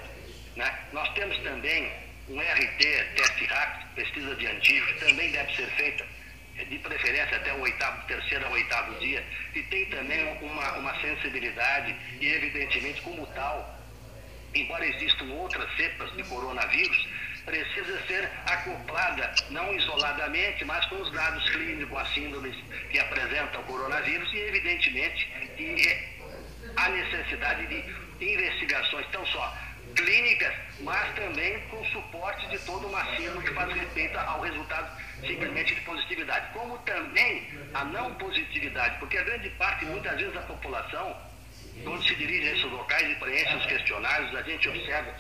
Né? 0.57 0.79
Nós 0.93 1.09
temos 1.15 1.37
também 1.39 1.93
um 2.29 2.41
RT, 2.41 2.79
teste 3.17 3.45
rápido, 3.47 3.95
pesquisa 3.97 4.35
de 4.37 4.47
antígeno, 4.47 4.99
também 5.01 5.31
deve 5.33 5.57
ser 5.57 5.67
feita, 5.71 6.07
de 6.69 6.79
preferência 6.79 7.37
até 7.37 7.53
o 7.53 7.61
oitavo, 7.61 8.07
terceiro 8.07 8.47
ao 8.47 8.53
oitavo 8.53 8.95
dia, 9.01 9.25
e 9.55 9.63
tem 9.63 9.87
também 9.87 10.39
uma, 10.43 10.73
uma 10.79 11.01
sensibilidade, 11.01 11.95
e 12.21 12.27
evidentemente 12.27 13.01
como 13.03 13.27
tal, 13.29 13.79
embora 14.55 14.85
existam 14.87 15.25
outras 15.33 15.75
cepas 15.77 16.13
de 16.17 16.23
coronavírus, 16.25 17.09
precisa 17.45 18.07
ser 18.07 18.31
acoplada, 18.47 19.35
não 19.51 19.75
isoladamente, 19.75 20.65
mas 20.65 20.85
com 20.87 20.97
os 20.97 21.11
dados 21.13 21.49
clínicos, 21.51 21.99
as 21.99 22.09
síndromes 22.15 22.57
que 22.91 22.99
apresentam 22.99 23.61
o 23.61 23.65
coronavírus 23.65 24.33
e, 24.33 24.39
evidentemente, 24.39 25.27
que 25.57 25.99
há 26.77 26.89
necessidade 26.91 27.67
de 27.67 28.33
investigações, 28.33 29.07
não 29.13 29.27
só 29.27 29.57
clínicas, 29.95 30.55
mas 30.81 31.15
também 31.15 31.61
com 31.69 31.85
suporte 31.87 32.49
de 32.49 32.59
toda 32.61 32.87
uma 32.87 33.05
síndrome 33.17 33.47
que 33.47 33.55
faz 33.55 33.73
respeito 33.75 34.19
ao 34.19 34.41
resultado 34.41 35.01
simplesmente 35.27 35.75
de 35.75 35.81
positividade, 35.83 36.53
como 36.53 36.79
também 36.79 37.47
a 37.75 37.85
não 37.85 38.15
positividade, 38.15 38.99
porque 38.99 39.19
a 39.19 39.23
grande 39.23 39.51
parte, 39.51 39.85
muitas 39.85 40.17
vezes, 40.17 40.33
da 40.33 40.43
população, 40.43 41.17
quando 41.85 42.03
se 42.05 42.15
dirige 42.15 42.49
a 42.49 42.53
esses 42.53 42.71
locais 42.71 43.11
e 43.11 43.15
preenche 43.17 43.55
os 43.57 43.67
questionários, 43.67 44.35
a 44.35 44.43
gente 44.43 44.69
observa 44.69 45.15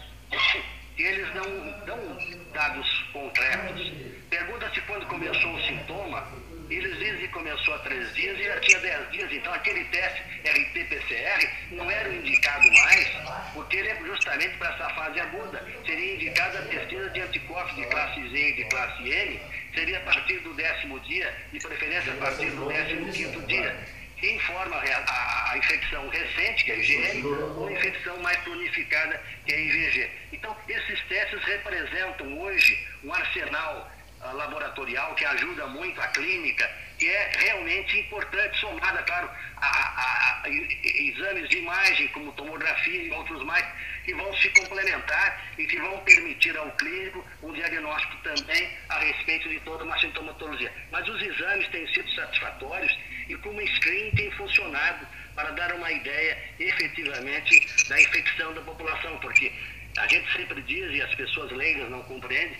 eles 1.02 1.34
não 1.34 1.84
dão 1.86 2.18
dados 2.52 3.04
concretos. 3.12 3.92
Pergunta-se 4.28 4.80
quando 4.82 5.06
começou 5.06 5.54
o 5.54 5.62
sintoma, 5.62 6.26
eles 6.70 6.96
dizem 6.98 7.18
que 7.18 7.28
começou 7.28 7.74
há 7.74 7.78
três 7.80 8.14
dias 8.14 8.38
e 8.38 8.44
já 8.44 8.60
tinha 8.60 8.78
dez 8.78 9.10
dias, 9.10 9.32
então 9.32 9.52
aquele 9.52 9.84
teste 9.86 10.22
RT-PCR 10.44 11.50
não 11.72 11.90
era 11.90 12.08
indicado 12.14 12.70
mais, 12.72 13.08
porque 13.52 13.76
ele 13.76 13.88
é 13.88 13.96
justamente 14.04 14.56
para 14.56 14.72
essa 14.74 14.88
fase 14.90 15.18
aguda. 15.18 15.66
Seria 15.84 16.14
indicada 16.14 16.60
a 16.60 16.62
pesquisa 16.62 17.10
de 17.10 17.20
anticorpos 17.20 17.74
de 17.74 17.84
classe 17.86 18.28
Z 18.28 18.36
e 18.36 18.52
de 18.54 18.64
classe 18.66 19.02
M, 19.02 19.40
seria 19.74 19.98
a 19.98 20.02
partir 20.02 20.38
do 20.38 20.54
décimo 20.54 21.00
dia, 21.00 21.34
de 21.52 21.58
preferência 21.58 22.12
a 22.12 22.16
partir 22.16 22.50
do 22.50 22.66
décimo 22.68 23.12
quinto 23.12 23.40
dia 23.46 23.99
informa 24.22 24.76
a, 24.76 25.52
a, 25.52 25.58
infecção 25.58 26.08
recente, 26.08 26.64
que 26.64 26.72
é 26.72 26.74
a 26.74 26.78
IgM, 26.78 27.24
ou 27.24 27.68
a 27.68 27.72
infecção 27.72 28.18
mais 28.18 28.36
cronificada, 28.38 29.22
que 29.46 29.52
é 29.52 29.56
a 29.56 29.60
IgG. 29.60 30.10
Então, 30.32 30.56
esses 30.68 31.00
testes 31.04 31.42
representam 31.44 32.38
hoje 32.40 32.86
um 33.04 33.12
arsenal 33.12 33.90
uh, 34.20 34.36
laboratorial 34.36 35.14
que 35.14 35.24
ajuda 35.24 35.66
muito 35.68 36.00
a 36.00 36.06
clínica, 36.08 36.70
que 37.00 37.08
é 37.08 37.32
realmente 37.38 37.98
importante, 37.98 38.60
somada, 38.60 39.02
claro, 39.04 39.30
a, 39.56 39.66
a, 39.66 40.42
a, 40.44 40.48
exames 40.50 41.48
de 41.48 41.56
imagem, 41.56 42.06
como 42.08 42.30
tomografia 42.32 43.02
e 43.02 43.10
outros 43.10 43.42
mais, 43.44 43.64
que 44.04 44.12
vão 44.14 44.36
se 44.36 44.50
complementar 44.50 45.42
e 45.56 45.66
que 45.66 45.78
vão 45.78 45.98
permitir 46.00 46.54
ao 46.58 46.70
clínico 46.72 47.24
um 47.42 47.54
diagnóstico 47.54 48.16
também 48.18 48.70
a 48.90 48.98
respeito 48.98 49.48
de 49.48 49.58
toda 49.60 49.82
uma 49.82 49.98
sintomatologia. 49.98 50.70
Mas 50.92 51.08
os 51.08 51.22
exames 51.22 51.66
têm 51.68 51.86
sido 51.94 52.10
satisfatórios 52.14 52.94
e 53.30 53.34
como 53.36 53.66
screening 53.76 54.10
tem 54.10 54.30
funcionado 54.32 55.06
para 55.34 55.52
dar 55.52 55.72
uma 55.72 55.90
ideia 55.90 56.36
efetivamente 56.58 57.88
da 57.88 57.98
infecção 57.98 58.52
da 58.52 58.60
população, 58.60 59.18
porque 59.20 59.50
a 59.96 60.06
gente 60.06 60.30
sempre 60.34 60.60
diz, 60.62 60.92
e 60.92 61.00
as 61.00 61.14
pessoas 61.14 61.50
leigas 61.52 61.88
não 61.88 62.02
compreendem, 62.02 62.58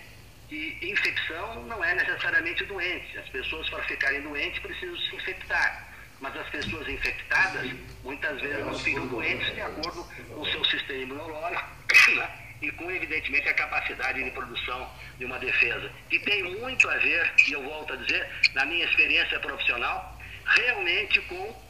que 0.51 0.77
infecção 0.83 1.63
não 1.67 1.83
é 1.83 1.95
necessariamente 1.95 2.65
doente. 2.65 3.17
As 3.17 3.29
pessoas, 3.29 3.71
para 3.71 3.85
ficarem 3.85 4.21
doentes, 4.23 4.59
precisam 4.59 4.99
se 4.99 5.15
infectar. 5.15 5.89
Mas 6.21 6.37
as 6.37 6.49
pessoas 6.51 6.87
infectadas, 6.89 7.71
muitas 8.03 8.41
vezes, 8.41 8.67
não 8.67 8.79
ficam 8.79 9.07
doentes 9.07 9.55
de 9.55 9.61
acordo 9.61 10.05
com 10.29 10.41
o 10.41 10.47
seu 10.51 10.65
sistema 10.65 11.03
imunológico. 11.03 11.71
Né? 12.11 12.29
e 12.63 12.71
com, 12.73 12.91
evidentemente, 12.91 13.49
a 13.49 13.55
capacidade 13.55 14.23
de 14.23 14.31
produção 14.33 14.91
de 15.19 15.25
uma 15.25 15.39
defesa, 15.39 15.91
que 16.11 16.19
tem 16.19 16.43
muito 16.59 16.91
a 16.91 16.97
ver, 16.97 17.33
e 17.49 17.53
eu 17.53 17.63
volto 17.63 17.93
a 17.93 17.97
dizer, 17.97 18.29
na 18.53 18.67
minha 18.67 18.85
experiência 18.85 19.39
profissional, 19.41 20.19
realmente 20.45 21.21
com 21.23 21.63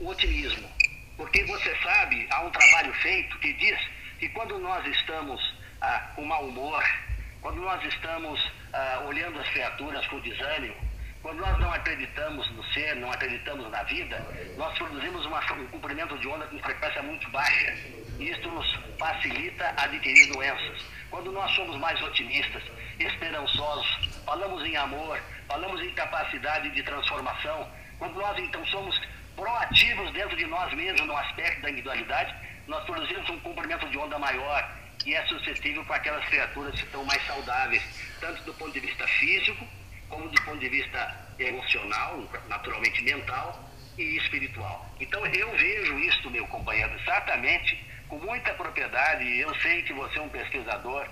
o 0.00 0.08
otimismo. 0.08 0.70
Porque 1.16 1.44
você 1.44 1.76
sabe, 1.82 2.26
há 2.30 2.40
um 2.40 2.50
trabalho 2.50 2.94
feito 2.94 3.38
que 3.38 3.52
diz 3.54 3.78
que 4.18 4.28
quando 4.30 4.58
nós 4.58 4.86
estamos 4.86 5.54
ah, 5.82 6.12
com 6.16 6.24
mau 6.24 6.48
humor, 6.48 6.82
quando 7.44 7.60
nós 7.60 7.84
estamos 7.84 8.40
ah, 8.72 9.04
olhando 9.06 9.38
as 9.38 9.46
criaturas 9.50 10.06
com 10.06 10.18
desânimo, 10.20 10.74
quando 11.20 11.40
nós 11.40 11.58
não 11.60 11.70
acreditamos 11.74 12.50
no 12.52 12.64
ser, 12.72 12.96
não 12.96 13.12
acreditamos 13.12 13.70
na 13.70 13.82
vida, 13.82 14.16
nós 14.56 14.72
produzimos 14.78 15.26
uma, 15.26 15.40
um 15.52 15.66
comprimento 15.66 16.16
de 16.20 16.26
onda 16.26 16.46
com 16.46 16.58
frequência 16.60 17.02
muito 17.02 17.30
baixa. 17.30 17.74
E 18.18 18.30
isso 18.30 18.48
nos 18.48 18.66
facilita 18.98 19.74
adquirir 19.76 20.32
doenças. 20.32 20.86
Quando 21.10 21.32
nós 21.32 21.50
somos 21.54 21.76
mais 21.76 22.00
otimistas, 22.00 22.62
esperançosos, 22.98 24.08
falamos 24.24 24.64
em 24.64 24.74
amor, 24.78 25.20
falamos 25.46 25.82
em 25.82 25.92
capacidade 25.92 26.70
de 26.70 26.82
transformação, 26.82 27.68
quando 27.98 28.14
nós 28.14 28.38
então 28.38 28.64
somos 28.68 28.98
proativos 29.36 30.10
dentro 30.12 30.34
de 30.34 30.46
nós 30.46 30.72
mesmos 30.72 31.06
no 31.06 31.14
aspecto 31.14 31.60
da 31.60 31.68
individualidade, 31.68 32.34
nós 32.66 32.82
produzimos 32.84 33.28
um 33.28 33.38
comprimento 33.40 33.86
de 33.90 33.98
onda 33.98 34.18
maior 34.18 34.83
e 35.06 35.14
é 35.14 35.24
suscetível 35.26 35.84
para 35.84 35.96
aquelas 35.96 36.24
criaturas 36.26 36.74
que 36.74 36.86
estão 36.86 37.04
mais 37.04 37.24
saudáveis, 37.26 37.82
tanto 38.20 38.42
do 38.44 38.54
ponto 38.54 38.72
de 38.72 38.80
vista 38.80 39.06
físico, 39.06 39.66
como 40.08 40.28
do 40.28 40.42
ponto 40.42 40.58
de 40.58 40.68
vista 40.68 41.34
emocional, 41.38 42.28
naturalmente 42.48 43.02
mental 43.02 43.68
e 43.98 44.16
espiritual. 44.16 44.86
Então 45.00 45.24
eu 45.26 45.50
vejo 45.56 45.98
isso, 45.98 46.30
meu 46.30 46.46
companheiro, 46.46 46.94
exatamente 47.00 47.84
com 48.08 48.18
muita 48.18 48.52
propriedade. 48.54 49.38
Eu 49.38 49.54
sei 49.56 49.82
que 49.82 49.92
você 49.92 50.18
é 50.18 50.22
um 50.22 50.28
pesquisador 50.28 51.06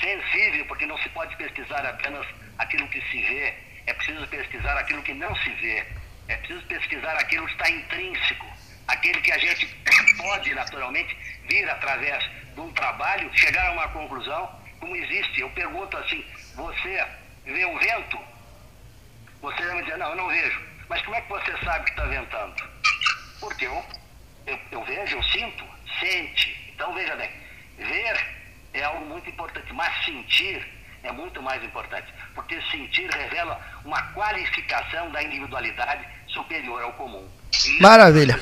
sensível, 0.00 0.64
porque 0.66 0.86
não 0.86 0.98
se 0.98 1.08
pode 1.10 1.34
pesquisar 1.36 1.84
apenas 1.84 2.26
aquilo 2.58 2.88
que 2.88 3.00
se 3.10 3.18
vê, 3.20 3.54
é 3.86 3.92
preciso 3.92 4.26
pesquisar 4.28 4.76
aquilo 4.78 5.02
que 5.02 5.14
não 5.14 5.34
se 5.36 5.48
vê, 5.50 5.84
é 6.28 6.36
preciso 6.36 6.64
pesquisar 6.66 7.14
aquilo 7.14 7.46
que 7.46 7.52
está 7.52 7.70
intrínseco, 7.70 8.46
aquele 8.88 9.20
que 9.20 9.30
a 9.30 9.38
gente 9.38 9.66
pode 10.16 10.54
naturalmente 10.54 11.16
vir 11.48 11.68
através 11.68 12.24
de 12.54 12.60
um 12.60 12.72
trabalho, 12.72 13.30
chegar 13.36 13.68
a 13.68 13.72
uma 13.72 13.88
conclusão, 13.88 14.50
como 14.80 14.96
existe. 14.96 15.40
Eu 15.40 15.50
pergunto 15.50 15.96
assim, 15.98 16.24
você 16.54 17.06
vê 17.44 17.64
o 17.64 17.78
vento? 17.78 18.18
Você 19.40 19.64
vai 19.64 19.76
me 19.76 19.82
dizer, 19.82 19.98
não, 19.98 20.10
eu 20.10 20.16
não 20.16 20.28
vejo. 20.28 20.60
Mas 20.88 21.02
como 21.02 21.16
é 21.16 21.20
que 21.20 21.28
você 21.28 21.56
sabe 21.64 21.84
que 21.84 21.90
está 21.90 22.04
ventando? 22.06 22.68
Porque 23.38 23.66
eu, 23.66 23.84
eu, 24.46 24.58
eu 24.72 24.84
vejo, 24.84 25.16
eu 25.16 25.22
sinto, 25.24 25.64
sente. 26.00 26.72
Então 26.74 26.92
veja 26.94 27.14
bem, 27.16 27.30
ver 27.76 28.38
é 28.72 28.84
algo 28.84 29.04
muito 29.06 29.28
importante, 29.28 29.72
mas 29.72 30.04
sentir 30.04 30.66
é 31.02 31.12
muito 31.12 31.40
mais 31.40 31.62
importante, 31.62 32.12
porque 32.34 32.60
sentir 32.62 33.08
revela 33.10 33.60
uma 33.84 34.02
qualificação 34.12 35.10
da 35.10 35.22
individualidade 35.22 36.06
superior 36.26 36.82
ao 36.82 36.92
comum. 36.94 37.28
Maravilha. 37.80 38.38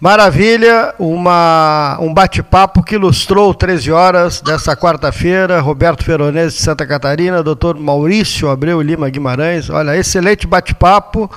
Maravilha, 0.00 0.94
uma, 0.96 1.98
um 2.00 2.14
bate-papo 2.14 2.84
que 2.84 2.94
ilustrou 2.94 3.52
13 3.52 3.90
horas 3.90 4.40
dessa 4.40 4.76
quarta-feira. 4.76 5.60
Roberto 5.60 6.04
Veronese 6.04 6.56
de 6.56 6.62
Santa 6.62 6.86
Catarina, 6.86 7.42
doutor 7.42 7.76
Maurício 7.76 8.48
Abreu 8.48 8.80
Lima 8.80 9.10
Guimarães. 9.10 9.68
Olha, 9.68 9.96
excelente 9.96 10.46
bate-papo. 10.46 11.28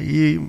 e 0.00 0.40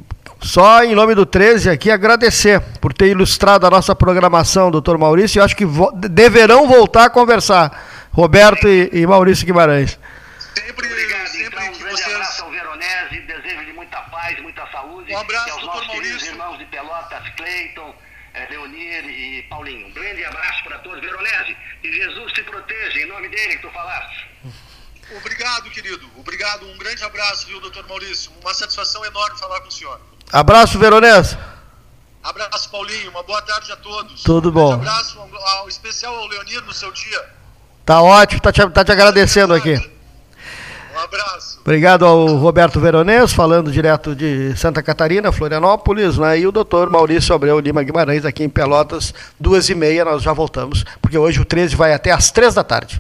só 0.41 0.84
em 0.84 0.95
nome 0.95 1.13
do 1.13 1.26
13 1.26 1.69
aqui 1.69 1.91
agradecer 1.91 2.59
por 2.80 2.93
ter 2.93 3.07
ilustrado 3.07 3.65
a 3.65 3.69
nossa 3.69 3.95
programação, 3.95 4.69
doutor 4.69 4.97
Maurício. 4.97 5.39
Eu 5.39 5.43
acho 5.43 5.55
que 5.55 5.65
vo 5.65 5.91
deverão 5.91 6.68
voltar 6.68 7.05
a 7.05 7.09
conversar, 7.09 8.07
Roberto 8.11 8.68
e, 8.68 8.89
e 8.91 9.07
Maurício 9.07 9.45
Guimarães. 9.45 9.99
Sempre, 10.55 10.88
Obrigado, 10.88 11.27
sempre 11.27 11.45
então, 11.45 11.63
um 11.63 11.80
grande 11.80 12.01
vocês... 12.01 12.15
abraço 12.15 12.43
ao 12.43 12.51
Veronese, 12.51 13.19
desejo 13.27 13.65
de 13.65 13.73
muita 13.73 13.97
paz, 13.97 14.41
muita 14.41 14.63
saúde. 14.72 14.91
Um 15.13 15.17
abraço, 15.17 15.47
e 15.47 15.51
aos 15.51 15.61
doutor 15.61 15.75
nossos 15.75 15.88
Maurício. 15.88 16.27
irmãos 16.31 16.57
de 16.57 16.65
Pelotas, 16.65 17.29
Cleiton, 17.35 17.95
eh, 18.33 18.47
Leonir 18.49 19.05
e 19.05 19.43
Paulinho. 19.43 19.88
Um 19.88 19.91
grande 19.91 20.23
abraço 20.25 20.63
para 20.63 20.79
todos. 20.79 21.01
Veronese, 21.01 21.55
que 21.81 21.91
Jesus 21.91 22.33
te 22.33 22.43
proteja, 22.43 22.99
em 22.99 23.07
nome 23.07 23.29
dele 23.29 23.55
que 23.57 23.61
tu 23.61 23.71
falaste. 23.71 24.27
Obrigado, 25.17 25.69
querido. 25.71 26.09
Obrigado. 26.17 26.65
Um 26.65 26.77
grande 26.77 27.03
abraço, 27.03 27.47
viu, 27.47 27.59
doutor 27.59 27.85
Maurício? 27.88 28.31
Uma 28.41 28.53
satisfação 28.53 29.03
enorme 29.03 29.38
falar 29.38 29.59
com 29.61 29.67
o 29.67 29.71
senhor. 29.71 29.99
Abraço, 30.31 30.79
Veronese. 30.79 31.38
Abraço, 32.23 32.69
Paulinho. 32.69 33.09
Uma 33.11 33.23
boa 33.23 33.41
tarde 33.41 33.71
a 33.71 33.75
todos. 33.75 34.23
Tudo 34.23 34.49
um 34.49 34.51
bom. 34.53 34.73
abraço 34.73 35.19
ao, 35.19 35.67
especial 35.67 36.15
ao 36.15 36.27
Leonir 36.27 36.61
no 36.61 36.71
seu 36.71 36.91
dia. 36.91 37.29
Tá 37.85 38.01
ótimo, 38.01 38.39
tá 38.41 38.53
te, 38.53 38.69
tá 38.69 38.85
te 38.85 38.91
agradecendo 38.91 39.53
aqui. 39.53 39.75
Um 40.93 40.99
abraço. 40.99 41.51
Obrigado 41.61 42.05
ao 42.05 42.25
Roberto 42.38 42.79
Veronês, 42.79 43.31
falando 43.31 43.71
direto 43.71 44.15
de 44.15 44.55
Santa 44.57 44.81
Catarina, 44.81 45.31
Florianópolis, 45.31 46.17
né? 46.17 46.39
e 46.39 46.47
o 46.47 46.51
doutor 46.51 46.89
Maurício 46.89 47.35
Abreu 47.35 47.59
Lima 47.59 47.83
Guimarães, 47.83 48.25
aqui 48.25 48.43
em 48.43 48.49
Pelotas, 48.49 49.13
duas 49.39 49.69
e 49.69 49.75
meia, 49.75 50.03
nós 50.03 50.23
já 50.23 50.33
voltamos, 50.33 50.83
porque 50.99 51.19
hoje 51.19 51.39
o 51.39 51.45
13 51.45 51.75
vai 51.75 51.93
até 51.93 52.11
às 52.11 52.31
três 52.31 52.55
da 52.55 52.63
tarde. 52.63 52.99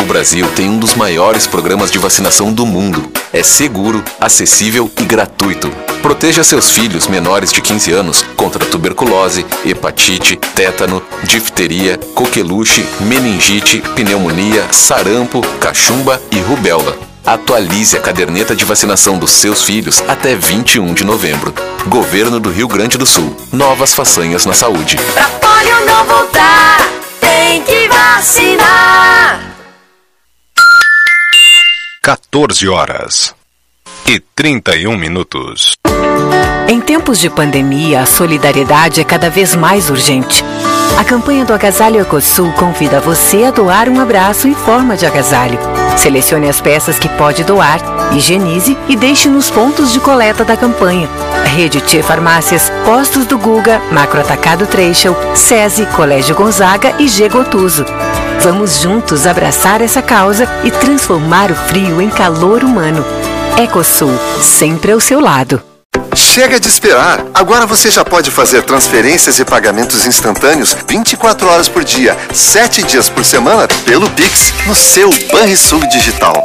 O 0.00 0.04
Brasil 0.04 0.50
tem 0.56 0.68
um 0.68 0.78
dos 0.78 0.94
maiores 0.94 1.46
programas 1.46 1.92
de 1.92 1.98
vacinação 1.98 2.52
do 2.52 2.66
mundo. 2.66 3.21
É 3.32 3.42
seguro, 3.42 4.04
acessível 4.20 4.90
e 5.00 5.04
gratuito. 5.04 5.70
Proteja 6.02 6.44
seus 6.44 6.70
filhos 6.70 7.06
menores 7.06 7.50
de 7.50 7.62
15 7.62 7.90
anos 7.92 8.22
contra 8.36 8.64
tuberculose, 8.66 9.46
hepatite, 9.64 10.36
tétano, 10.36 11.02
difteria, 11.24 11.98
coqueluche, 12.14 12.84
meningite, 13.00 13.80
pneumonia, 13.94 14.66
sarampo, 14.70 15.40
cachumba 15.58 16.20
e 16.30 16.40
rubéola. 16.40 16.98
Atualize 17.24 17.96
a 17.96 18.00
caderneta 18.00 18.54
de 18.54 18.64
vacinação 18.64 19.16
dos 19.16 19.30
seus 19.30 19.62
filhos 19.62 20.02
até 20.08 20.34
21 20.34 20.92
de 20.92 21.04
novembro. 21.04 21.54
Governo 21.86 22.38
do 22.38 22.50
Rio 22.50 22.68
Grande 22.68 22.98
do 22.98 23.06
Sul. 23.06 23.34
Novas 23.50 23.94
façanhas 23.94 24.44
na 24.44 24.52
saúde. 24.52 24.96
Pra 25.14 25.28
polio 25.28 25.86
não 25.86 26.04
voltar, 26.04 26.90
tem 27.20 27.62
que 27.62 27.88
vacinar. 27.88 29.52
14 32.04 32.68
horas 32.68 33.32
e 34.08 34.18
31 34.18 34.96
minutos. 34.96 35.76
Em 36.66 36.80
tempos 36.80 37.20
de 37.20 37.30
pandemia, 37.30 38.00
a 38.00 38.06
solidariedade 38.06 39.00
é 39.00 39.04
cada 39.04 39.30
vez 39.30 39.54
mais 39.54 39.88
urgente. 39.88 40.44
A 40.98 41.04
campanha 41.04 41.44
do 41.44 41.54
Agasalho 41.54 42.00
Ecosul 42.00 42.52
convida 42.54 42.98
você 42.98 43.44
a 43.44 43.52
doar 43.52 43.88
um 43.88 44.00
abraço 44.00 44.48
em 44.48 44.54
forma 44.54 44.96
de 44.96 45.06
agasalho. 45.06 45.60
Selecione 45.96 46.48
as 46.48 46.60
peças 46.60 46.98
que 46.98 47.08
pode 47.10 47.44
doar, 47.44 47.78
higienize 48.12 48.76
e 48.88 48.96
deixe 48.96 49.28
nos 49.28 49.48
pontos 49.48 49.92
de 49.92 50.00
coleta 50.00 50.44
da 50.44 50.56
campanha. 50.56 51.08
Rede 51.54 51.80
T 51.80 52.02
Farmácias, 52.02 52.68
Postos 52.84 53.26
do 53.26 53.38
Guga, 53.38 53.80
Macro 53.92 54.20
Atacado 54.20 54.66
Treixel, 54.66 55.16
SESI, 55.36 55.86
Colégio 55.94 56.34
Gonzaga 56.34 56.96
e 56.98 57.06
G 57.06 57.28
Gotuso. 57.28 57.84
Vamos 58.42 58.80
juntos 58.80 59.24
abraçar 59.24 59.80
essa 59.80 60.02
causa 60.02 60.48
e 60.64 60.70
transformar 60.72 61.52
o 61.52 61.54
frio 61.54 62.02
em 62.02 62.10
calor 62.10 62.64
humano. 62.64 63.04
Ecosul, 63.56 64.10
sempre 64.42 64.90
ao 64.90 64.98
seu 64.98 65.20
lado. 65.20 65.62
Chega 66.16 66.58
de 66.58 66.66
esperar! 66.66 67.24
Agora 67.32 67.66
você 67.66 67.88
já 67.88 68.04
pode 68.04 68.32
fazer 68.32 68.64
transferências 68.64 69.38
e 69.38 69.44
pagamentos 69.44 70.06
instantâneos 70.06 70.76
24 70.88 71.48
horas 71.48 71.68
por 71.68 71.84
dia, 71.84 72.18
7 72.34 72.82
dias 72.82 73.08
por 73.08 73.24
semana 73.24 73.68
pelo 73.84 74.10
Pix 74.10 74.52
no 74.66 74.74
seu 74.74 75.08
Banrisul 75.30 75.86
Digital. 75.86 76.42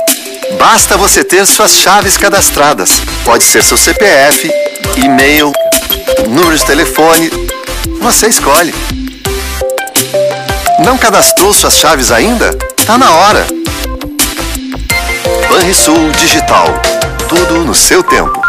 Basta 0.59 0.97
você 0.97 1.23
ter 1.23 1.47
suas 1.47 1.71
chaves 1.71 2.15
cadastradas. 2.15 3.01
Pode 3.25 3.43
ser 3.43 3.63
seu 3.63 3.75
CPF, 3.75 4.51
e-mail, 4.97 5.51
número 6.29 6.55
de 6.55 6.63
telefone. 6.63 7.31
Você 7.99 8.27
escolhe. 8.27 8.71
Não 10.79 10.95
cadastrou 10.97 11.51
suas 11.53 11.75
chaves 11.77 12.11
ainda? 12.11 12.53
Tá 12.85 12.97
na 12.97 13.09
hora. 13.09 13.47
Banrisul 15.49 16.11
Digital. 16.11 16.67
Tudo 17.27 17.65
no 17.65 17.73
seu 17.73 18.03
tempo. 18.03 18.39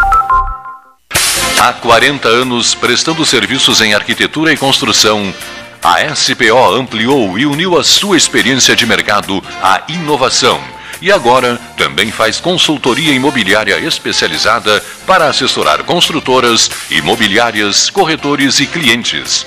Há 1.58 1.72
40 1.72 2.28
anos 2.28 2.74
prestando 2.74 3.24
serviços 3.24 3.80
em 3.80 3.94
arquitetura 3.94 4.52
e 4.52 4.56
construção, 4.56 5.34
a 5.82 6.14
SPO 6.14 6.74
ampliou 6.74 7.38
e 7.38 7.46
uniu 7.46 7.78
a 7.78 7.82
sua 7.82 8.16
experiência 8.16 8.76
de 8.76 8.84
mercado 8.84 9.42
à 9.62 9.82
inovação. 9.88 10.60
E 11.00 11.10
agora 11.10 11.58
também 11.76 12.10
faz 12.10 12.38
consultoria 12.38 13.12
imobiliária 13.12 13.78
especializada 13.78 14.84
para 15.06 15.28
assessorar 15.28 15.82
construtoras, 15.84 16.70
imobiliárias, 16.90 17.88
corretores 17.88 18.60
e 18.60 18.66
clientes. 18.66 19.46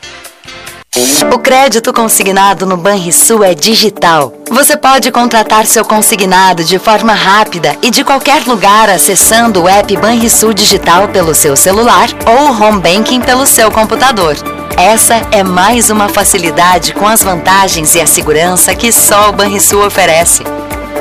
O 1.33 1.39
crédito 1.39 1.93
consignado 1.93 2.65
no 2.65 2.75
Banrisul 2.75 3.45
é 3.45 3.53
digital. 3.53 4.33
Você 4.49 4.75
pode 4.75 5.09
contratar 5.09 5.65
seu 5.65 5.85
consignado 5.85 6.65
de 6.65 6.77
forma 6.77 7.13
rápida 7.13 7.77
e 7.81 7.89
de 7.89 8.03
qualquer 8.03 8.45
lugar 8.45 8.89
acessando 8.89 9.61
o 9.61 9.69
app 9.69 9.95
Banrisul 9.95 10.53
Digital 10.53 11.07
pelo 11.07 11.33
seu 11.33 11.55
celular 11.55 12.09
ou 12.25 12.49
o 12.49 12.61
home 12.61 12.81
banking 12.81 13.21
pelo 13.21 13.47
seu 13.47 13.71
computador. 13.71 14.35
Essa 14.75 15.15
é 15.31 15.41
mais 15.41 15.89
uma 15.89 16.09
facilidade 16.09 16.93
com 16.93 17.07
as 17.07 17.23
vantagens 17.23 17.95
e 17.95 18.01
a 18.01 18.05
segurança 18.05 18.75
que 18.75 18.91
só 18.91 19.29
o 19.29 19.33
Banrisul 19.33 19.85
oferece. 19.85 20.43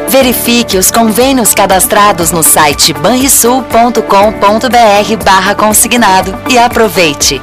Verifique 0.08 0.78
os 0.78 0.92
convênios 0.92 1.52
cadastrados 1.52 2.30
no 2.30 2.44
site 2.44 2.92
banrisul.com.br 2.92 5.24
barra 5.24 5.56
consignado 5.56 6.38
e 6.48 6.56
aproveite. 6.56 7.42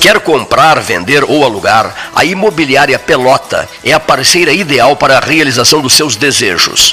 Quer 0.00 0.20
comprar, 0.20 0.80
vender 0.80 1.24
ou 1.24 1.44
alugar? 1.44 2.10
A 2.14 2.24
Imobiliária 2.24 2.98
Pelota 2.98 3.68
é 3.82 3.92
a 3.92 4.00
parceira 4.00 4.52
ideal 4.52 4.94
para 4.96 5.16
a 5.16 5.20
realização 5.20 5.80
dos 5.80 5.94
seus 5.94 6.16
desejos. 6.16 6.92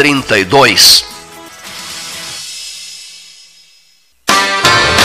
7432. 0.00 1.04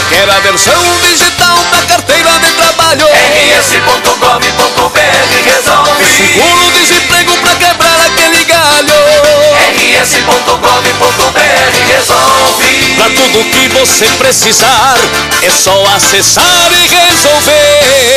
Quer 0.08 0.30
a 0.30 0.40
versão 0.40 0.82
digital 1.02 1.58
da 1.70 1.82
carteira 1.82 2.40
de 2.40 2.50
trabalho? 2.52 3.06
rs.gov.br 3.60 4.96
resolve. 5.44 6.06
Seguro-desemprego 6.06 7.25
pra 7.46 7.56
quebrar 7.56 8.02
aquele 8.02 8.44
galho. 8.46 8.94
rs.gov.br 10.02 11.36
resolve. 11.94 12.96
Pra 12.96 13.10
tudo 13.10 13.44
que 13.52 13.68
você 13.70 14.06
precisar, 14.18 14.98
é 15.44 15.50
só 15.52 15.86
acessar 15.96 16.72
e 16.72 16.88
resolver. 16.88 18.16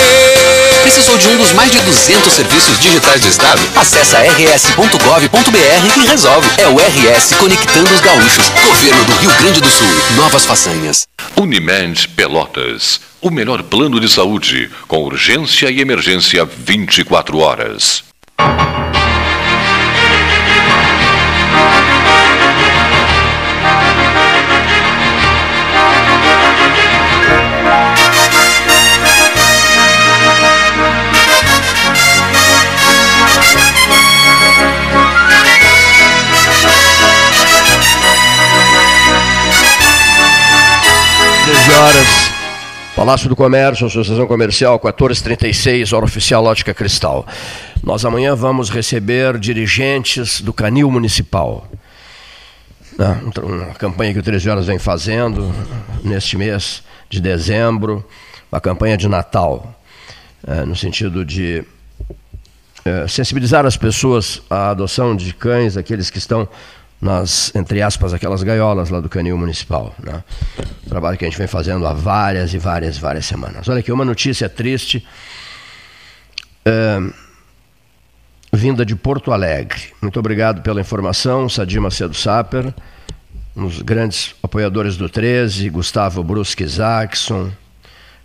Precisou 0.83 1.19
de 1.19 1.29
um 1.29 1.37
dos 1.37 1.53
mais 1.53 1.71
de 1.71 1.79
200 1.81 2.33
serviços 2.33 2.79
digitais 2.81 3.21
do 3.21 3.29
Estado? 3.29 3.61
Acesse 3.77 4.17
rs.gov.br 4.17 6.01
e 6.03 6.07
resolve. 6.07 6.49
É 6.57 6.67
o 6.67 6.79
RS 6.79 7.35
Conectando 7.39 7.95
os 7.95 8.01
Gaúchos. 8.01 8.49
Governo 8.65 9.05
do 9.05 9.13
Rio 9.17 9.31
Grande 9.33 9.61
do 9.61 9.69
Sul. 9.69 9.87
Novas 10.17 10.47
façanhas. 10.47 11.07
Unimed 11.37 12.09
Pelotas. 12.09 13.01
O 13.21 13.31
melhor 13.31 13.63
plano 13.65 14.01
de 14.01 14.09
saúde, 14.09 14.71
com 14.87 15.03
urgência 15.03 15.71
e 15.71 15.81
emergência 15.81 16.45
24 16.45 17.39
horas. 17.39 18.05
Horas. 41.73 42.07
Palácio 42.97 43.29
do 43.29 43.37
Comércio, 43.37 43.87
Associação 43.87 44.27
Comercial 44.27 44.75
1436, 44.75 45.93
hora 45.93 46.05
oficial 46.05 46.45
Ótica 46.45 46.75
Cristal. 46.75 47.27
Nós 47.83 48.05
amanhã 48.05 48.35
vamos 48.35 48.71
receber 48.71 49.39
dirigentes 49.39 50.41
do 50.41 50.53
Canil 50.53 50.91
Municipal. 50.91 51.69
Né, 52.99 53.21
uma 53.43 53.75
campanha 53.75 54.13
que 54.13 54.19
o 54.19 54.23
13 54.23 54.51
Horas 54.51 54.67
vem 54.67 54.79
fazendo 54.79 55.55
neste 56.03 56.37
mês 56.37 56.83
de 57.09 57.21
dezembro, 57.21 58.05
uma 58.51 58.61
campanha 58.61 58.97
de 58.97 59.09
Natal, 59.09 59.81
é, 60.47 60.65
no 60.65 60.75
sentido 60.75 61.25
de 61.25 61.65
é, 62.85 63.07
sensibilizar 63.07 63.65
as 63.67 63.77
pessoas 63.77 64.43
à 64.51 64.71
adoção 64.71 65.15
de 65.15 65.33
cães, 65.33 65.77
aqueles 65.77 66.11
que 66.11 66.19
estão 66.19 66.49
nas, 67.01 67.55
entre 67.55 67.81
aspas, 67.81 68.13
aquelas 68.13 68.43
gaiolas 68.43 68.91
lá 68.91 69.01
do 69.01 69.09
canil 69.09 69.39
municipal. 69.39 69.95
Né? 70.03 70.23
Trabalho 70.89 71.17
que 71.17 71.25
a 71.25 71.29
gente 71.29 71.39
vem 71.39 71.47
fazendo 71.47 71.87
há 71.87 71.93
várias 71.93 72.53
e 72.55 72.59
várias, 72.59 72.99
várias 72.99 73.27
semanas. 73.27 73.69
Olha 73.69 73.81
aqui, 73.81 73.93
uma 73.93 74.05
notícia 74.05 74.49
triste. 74.49 75.07
É, 76.65 77.01
vinda 78.53 78.85
de 78.85 78.97
Porto 78.97 79.33
Alegre. 79.33 79.81
Muito 80.03 80.19
obrigado 80.19 80.63
pela 80.63 80.81
informação, 80.81 81.49
Sadir 81.49 81.81
Macedo 81.81 82.15
Saper, 82.15 82.75
um 83.57 83.67
dos 83.67 83.83
grandes 83.83 84.35
apoiadores 84.43 84.97
do 84.97 85.09
13, 85.09 85.69
Gustavo 85.71 86.23
Brusque 86.23 86.67
Zackson, 86.67 87.51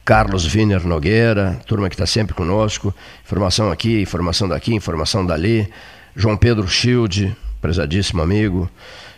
Carlos 0.06 0.54
Wiener 0.54 0.86
Nogueira, 0.86 1.60
turma 1.66 1.90
que 1.90 1.96
está 1.96 2.06
sempre 2.06 2.34
conosco. 2.34 2.94
Informação 3.24 3.72
aqui, 3.72 4.02
informação 4.02 4.48
daqui, 4.48 4.74
informação 4.74 5.26
dali. 5.26 5.72
João 6.16 6.38
Pedro 6.38 6.68
Schilde, 6.68 7.36
prezadíssimo 7.64 8.22
amigo. 8.22 8.70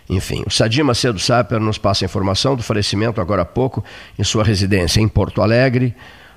Enfim, 0.08 0.44
o 0.46 0.52
Sadir 0.52 0.86
Macedo 0.86 1.18
Saper 1.18 1.60
nos 1.60 1.80
passa 1.80 2.06
informação 2.06 2.56
do 2.56 2.62
falecimento, 2.62 3.20
agora 3.20 3.42
há 3.42 3.46
pouco, 3.46 3.84
em 4.20 4.24
sua 4.24 4.44
residência 4.44 5.02
em 5.02 5.08
Porto 5.08 5.42
Alegre, 5.42 5.96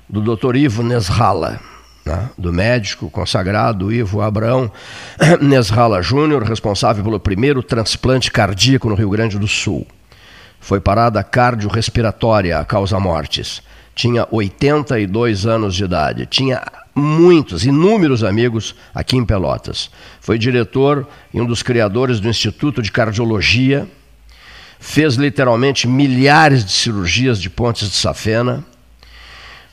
do 0.09 0.19
Dr. 0.19 0.55
Ivo 0.55 0.81
Nesrala, 0.81 1.59
né? 2.03 2.29
do 2.35 2.51
médico 2.51 3.11
consagrado 3.11 3.93
Ivo 3.93 4.21
Abraão 4.21 4.71
Nesrala 5.39 6.01
Júnior, 6.01 6.41
responsável 6.41 7.03
pelo 7.03 7.19
primeiro 7.19 7.61
transplante 7.61 8.31
cardíaco 8.31 8.89
no 8.89 8.95
Rio 8.95 9.11
Grande 9.11 9.37
do 9.37 9.47
Sul. 9.47 9.85
Foi 10.59 10.81
parada 10.81 11.23
cardiorrespiratória 11.23 12.57
a 12.57 12.65
causa 12.65 12.99
mortes. 12.99 13.61
Tinha 13.93 14.27
82 14.31 15.45
anos 15.45 15.75
de 15.75 15.83
idade. 15.83 16.25
Tinha 16.25 16.63
muitos, 16.99 17.65
inúmeros 17.65 18.23
amigos 18.23 18.75
aqui 18.93 19.17
em 19.17 19.25
Pelotas. 19.25 19.89
Foi 20.19 20.37
diretor 20.37 21.07
e 21.33 21.39
um 21.39 21.45
dos 21.45 21.63
criadores 21.63 22.19
do 22.19 22.29
Instituto 22.29 22.81
de 22.81 22.91
Cardiologia, 22.91 23.87
fez 24.79 25.15
literalmente 25.15 25.87
milhares 25.87 26.63
de 26.65 26.71
cirurgias 26.71 27.41
de 27.41 27.49
pontes 27.49 27.89
de 27.89 27.95
safena. 27.95 28.63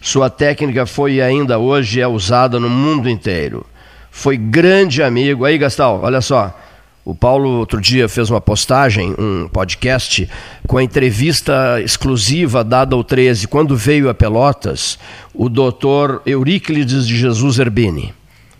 Sua 0.00 0.28
técnica 0.28 0.86
foi 0.86 1.14
e 1.14 1.22
ainda 1.22 1.58
hoje 1.58 2.00
é 2.00 2.06
usada 2.06 2.58
no 2.60 2.68
mundo 2.68 3.08
inteiro. 3.08 3.64
Foi 4.10 4.36
grande 4.36 5.02
amigo. 5.02 5.44
Aí, 5.44 5.58
Gastal, 5.58 6.00
olha 6.02 6.20
só. 6.20 6.58
O 7.06 7.14
Paulo 7.14 7.48
outro 7.60 7.80
dia 7.80 8.08
fez 8.08 8.30
uma 8.30 8.40
postagem, 8.40 9.14
um 9.16 9.46
podcast, 9.46 10.28
com 10.66 10.76
a 10.76 10.82
entrevista 10.82 11.80
exclusiva 11.80 12.64
dada 12.64 12.96
ao 12.96 13.04
13, 13.04 13.46
quando 13.46 13.76
veio 13.76 14.08
a 14.08 14.14
Pelotas, 14.14 14.98
o 15.32 15.48
doutor 15.48 16.20
Euríclides 16.26 17.06
de 17.06 17.16
Jesus 17.16 17.60
Erbini. 17.60 18.12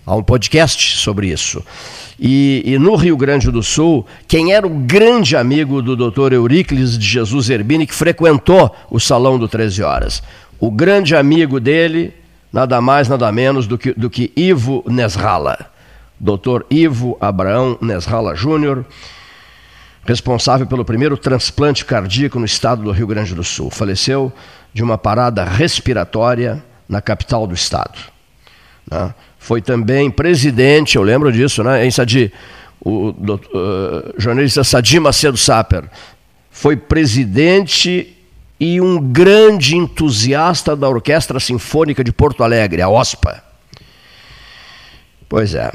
Há 0.06 0.14
um 0.14 0.22
podcast 0.22 0.96
sobre 0.96 1.26
isso. 1.26 1.60
E, 2.20 2.62
e, 2.64 2.78
no 2.78 2.94
Rio 2.94 3.16
Grande 3.16 3.50
do 3.50 3.64
Sul, 3.64 4.06
quem 4.28 4.52
era 4.52 4.64
o 4.64 4.70
grande 4.70 5.36
amigo 5.36 5.82
do 5.82 5.96
doutor 5.96 6.32
Euríclides 6.32 6.96
de 6.96 7.04
Jesus 7.04 7.50
Erbini, 7.50 7.84
que 7.84 7.94
frequentou 7.96 8.72
o 8.88 9.00
Salão 9.00 9.40
do 9.40 9.48
13 9.48 9.82
Horas? 9.82 10.22
O 10.60 10.70
grande 10.70 11.16
amigo 11.16 11.58
dele, 11.58 12.14
nada 12.52 12.80
mais, 12.80 13.08
nada 13.08 13.32
menos 13.32 13.66
do 13.66 13.76
que, 13.76 13.92
do 13.92 14.08
que 14.08 14.32
Ivo 14.36 14.84
Nesrala 14.86 15.74
Dr. 16.18 16.62
Ivo 16.70 17.16
Abraão 17.20 17.78
Nesrala 17.80 18.34
Júnior, 18.34 18.84
responsável 20.04 20.66
pelo 20.66 20.84
primeiro 20.84 21.16
transplante 21.16 21.84
cardíaco 21.84 22.38
no 22.38 22.44
estado 22.44 22.82
do 22.82 22.90
Rio 22.90 23.06
Grande 23.06 23.34
do 23.34 23.44
Sul. 23.44 23.70
Faleceu 23.70 24.32
de 24.72 24.82
uma 24.82 24.96
parada 24.96 25.44
respiratória 25.44 26.62
na 26.88 27.00
capital 27.00 27.46
do 27.46 27.54
estado. 27.54 27.98
Né? 28.90 29.14
Foi 29.38 29.60
também 29.60 30.10
presidente, 30.10 30.96
eu 30.96 31.02
lembro 31.02 31.32
disso, 31.32 31.62
né? 31.62 31.84
em 31.84 31.90
Sadi, 31.90 32.32
o 32.80 33.08
uh, 33.10 34.14
jornalista 34.16 34.62
Sadi 34.62 35.00
Macedo 35.00 35.36
Saper, 35.36 35.84
foi 36.50 36.76
presidente 36.76 38.16
e 38.58 38.80
um 38.80 38.98
grande 38.98 39.76
entusiasta 39.76 40.74
da 40.74 40.88
Orquestra 40.88 41.38
Sinfônica 41.38 42.02
de 42.02 42.12
Porto 42.12 42.42
Alegre, 42.42 42.80
a 42.80 42.88
OSPA. 42.88 43.42
Pois 45.28 45.54
é. 45.54 45.70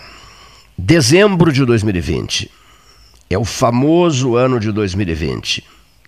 Dezembro 0.83 1.53
de 1.53 1.63
2020 1.63 2.49
é 3.29 3.37
o 3.37 3.45
famoso 3.45 4.35
ano 4.35 4.59
de 4.59 4.71
2020. 4.71 5.63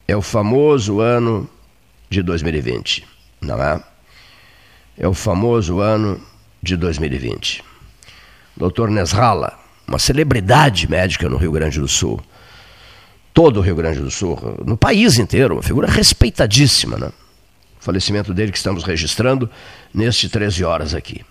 É 0.08 0.18
o 0.18 0.22
famoso 0.22 1.00
ano 1.00 1.48
de 2.10 2.24
2020, 2.24 3.06
não 3.40 3.62
é? 3.62 3.84
É 4.98 5.08
o 5.08 5.14
famoso 5.14 5.80
ano 5.80 6.20
de 6.60 6.76
2020. 6.76 7.64
Dr. 8.58 8.88
Nesrala, 8.88 9.60
uma 9.88 10.00
celebridade 10.00 10.90
médica 10.90 11.30
no 11.30 11.38
Rio 11.38 11.52
Grande 11.52 11.80
do 11.80 11.88
Sul. 11.88 12.20
Todo 13.32 13.58
o 13.58 13.62
Rio 13.62 13.76
Grande 13.76 14.00
do 14.00 14.10
Sul, 14.10 14.58
no 14.66 14.76
país 14.76 15.20
inteiro, 15.20 15.54
uma 15.54 15.64
figura 15.64 15.88
respeitadíssima, 15.88 16.98
né? 16.98 17.12
O 17.80 17.84
falecimento 17.84 18.34
dele 18.34 18.52
que 18.52 18.58
estamos 18.58 18.84
registrando 18.84 19.48
neste 19.94 20.28
13 20.28 20.64
horas 20.64 20.96
aqui. 20.96 21.24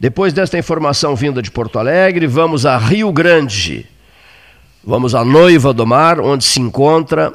Depois 0.00 0.32
desta 0.32 0.56
informação 0.56 1.14
vinda 1.14 1.42
de 1.42 1.50
Porto 1.50 1.78
Alegre, 1.78 2.26
vamos 2.26 2.64
a 2.64 2.78
Rio 2.78 3.12
Grande. 3.12 3.86
Vamos 4.82 5.14
à 5.14 5.22
Noiva 5.22 5.74
do 5.74 5.86
Mar, 5.86 6.18
onde 6.20 6.42
se 6.42 6.58
encontra 6.58 7.34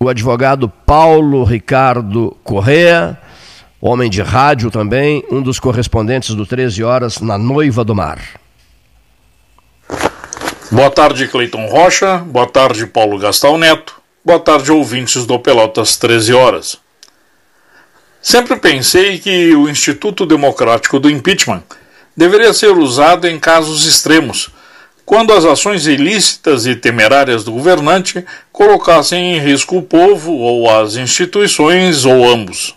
o 0.00 0.08
advogado 0.08 0.68
Paulo 0.68 1.44
Ricardo 1.44 2.36
Correa, 2.42 3.16
homem 3.80 4.10
de 4.10 4.20
rádio 4.22 4.72
também, 4.72 5.22
um 5.30 5.40
dos 5.40 5.60
correspondentes 5.60 6.34
do 6.34 6.44
13 6.44 6.82
Horas 6.82 7.20
na 7.20 7.38
Noiva 7.38 7.84
do 7.84 7.94
Mar. 7.94 8.18
Boa 10.72 10.90
tarde, 10.90 11.28
Cleiton 11.28 11.66
Rocha. 11.66 12.18
Boa 12.18 12.48
tarde, 12.48 12.88
Paulo 12.88 13.20
Gastal 13.20 13.56
Neto. 13.56 14.02
Boa 14.24 14.40
tarde, 14.40 14.72
ouvintes 14.72 15.24
do 15.26 15.38
Pelotas 15.38 15.96
13 15.96 16.34
Horas. 16.34 16.76
Sempre 18.20 18.56
pensei 18.56 19.20
que 19.20 19.54
o 19.54 19.68
Instituto 19.68 20.26
Democrático 20.26 20.98
do 20.98 21.08
Impeachment 21.08 21.62
deveria 22.16 22.52
ser 22.52 22.76
usado 22.76 23.26
em 23.26 23.38
casos 23.38 23.84
extremos, 23.84 24.50
quando 25.04 25.32
as 25.32 25.44
ações 25.44 25.86
ilícitas 25.86 26.66
e 26.66 26.74
temerárias 26.74 27.44
do 27.44 27.52
governante 27.52 28.24
colocassem 28.50 29.36
em 29.36 29.38
risco 29.38 29.76
o 29.76 29.82
povo 29.82 30.32
ou 30.32 30.70
as 30.70 30.96
instituições 30.96 32.04
ou 32.04 32.26
ambos. 32.26 32.74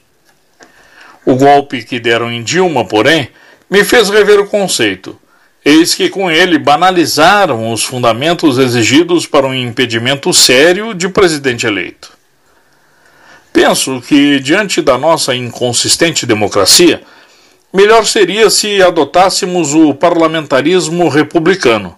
O 1.25 1.35
golpe 1.35 1.83
que 1.83 1.99
deram 1.99 2.31
em 2.31 2.43
Dilma, 2.43 2.85
porém, 2.85 3.29
me 3.69 3.83
fez 3.83 4.09
rever 4.09 4.39
o 4.39 4.47
conceito. 4.47 5.17
Eis 5.63 5.93
que 5.93 6.09
com 6.09 6.31
ele 6.31 6.57
banalizaram 6.57 7.71
os 7.73 7.83
fundamentos 7.83 8.57
exigidos 8.57 9.25
para 9.25 9.45
um 9.45 9.53
impedimento 9.53 10.33
sério 10.33 10.93
de 10.93 11.09
presidente 11.09 11.67
eleito. 11.67 12.17
Penso 13.51 14.01
que, 14.01 14.39
diante 14.39 14.81
da 14.81 14.97
nossa 14.97 15.35
inconsistente 15.35 16.25
democracia, 16.25 17.01
melhor 17.73 18.05
seria 18.05 18.49
se 18.49 18.81
adotássemos 18.81 19.73
o 19.73 19.93
parlamentarismo 19.93 21.09
republicano. 21.09 21.95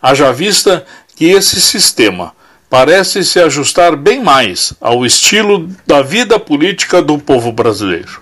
Haja 0.00 0.32
vista 0.32 0.84
que 1.16 1.26
esse 1.26 1.60
sistema 1.60 2.32
parece 2.68 3.24
se 3.24 3.38
ajustar 3.38 3.96
bem 3.96 4.22
mais 4.22 4.74
ao 4.80 5.06
estilo 5.06 5.68
da 5.86 6.02
vida 6.02 6.38
política 6.38 7.00
do 7.00 7.18
povo 7.18 7.52
brasileiro. 7.52 8.20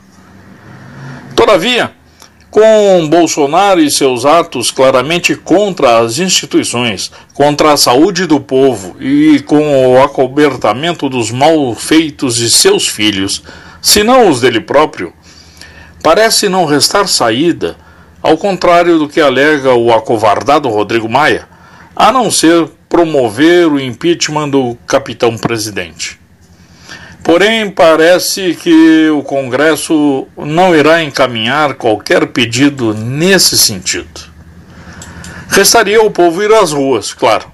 Todavia, 1.34 1.92
com 2.50 3.09
Bolsonaro 3.09 3.80
e 3.80 3.90
seus 3.90 4.26
atos 4.26 4.70
claramente 4.70 5.34
contra 5.34 6.00
as 6.00 6.18
instituições, 6.18 7.10
contra 7.32 7.72
a 7.72 7.78
saúde 7.78 8.26
do 8.26 8.38
povo 8.38 8.94
e 9.00 9.40
com 9.40 9.94
o 9.94 10.02
acobertamento 10.02 11.09
dos 11.09 11.30
malfeitos 11.30 12.36
de 12.36 12.50
seus 12.50 12.86
filhos, 12.86 13.42
se 13.80 14.04
não 14.04 14.28
os 14.28 14.42
dele 14.42 14.60
próprio, 14.60 15.14
Parece 16.03 16.49
não 16.49 16.65
restar 16.65 17.07
saída, 17.07 17.77
ao 18.20 18.37
contrário 18.37 18.99
do 18.99 19.09
que 19.09 19.20
alega 19.20 19.73
o 19.73 19.93
acovardado 19.93 20.69
Rodrigo 20.69 21.09
Maia, 21.09 21.47
a 21.95 22.11
não 22.11 22.29
ser 22.29 22.69
promover 22.89 23.69
o 23.69 23.79
impeachment 23.79 24.49
do 24.49 24.77
capitão 24.85 25.39
presidente. 25.39 26.20
Porém, 27.23 27.70
parece 27.70 28.55
que 28.61 29.09
o 29.11 29.23
Congresso 29.23 30.27
não 30.37 30.74
irá 30.74 31.05
encaminhar 31.05 31.74
qualquer 31.74 32.27
pedido 32.27 32.93
nesse 32.95 33.57
sentido. 33.57 34.33
Restaria 35.49 36.03
o 36.03 36.11
povo 36.11 36.43
ir 36.43 36.53
às 36.53 36.73
ruas, 36.73 37.15
claro. 37.15 37.47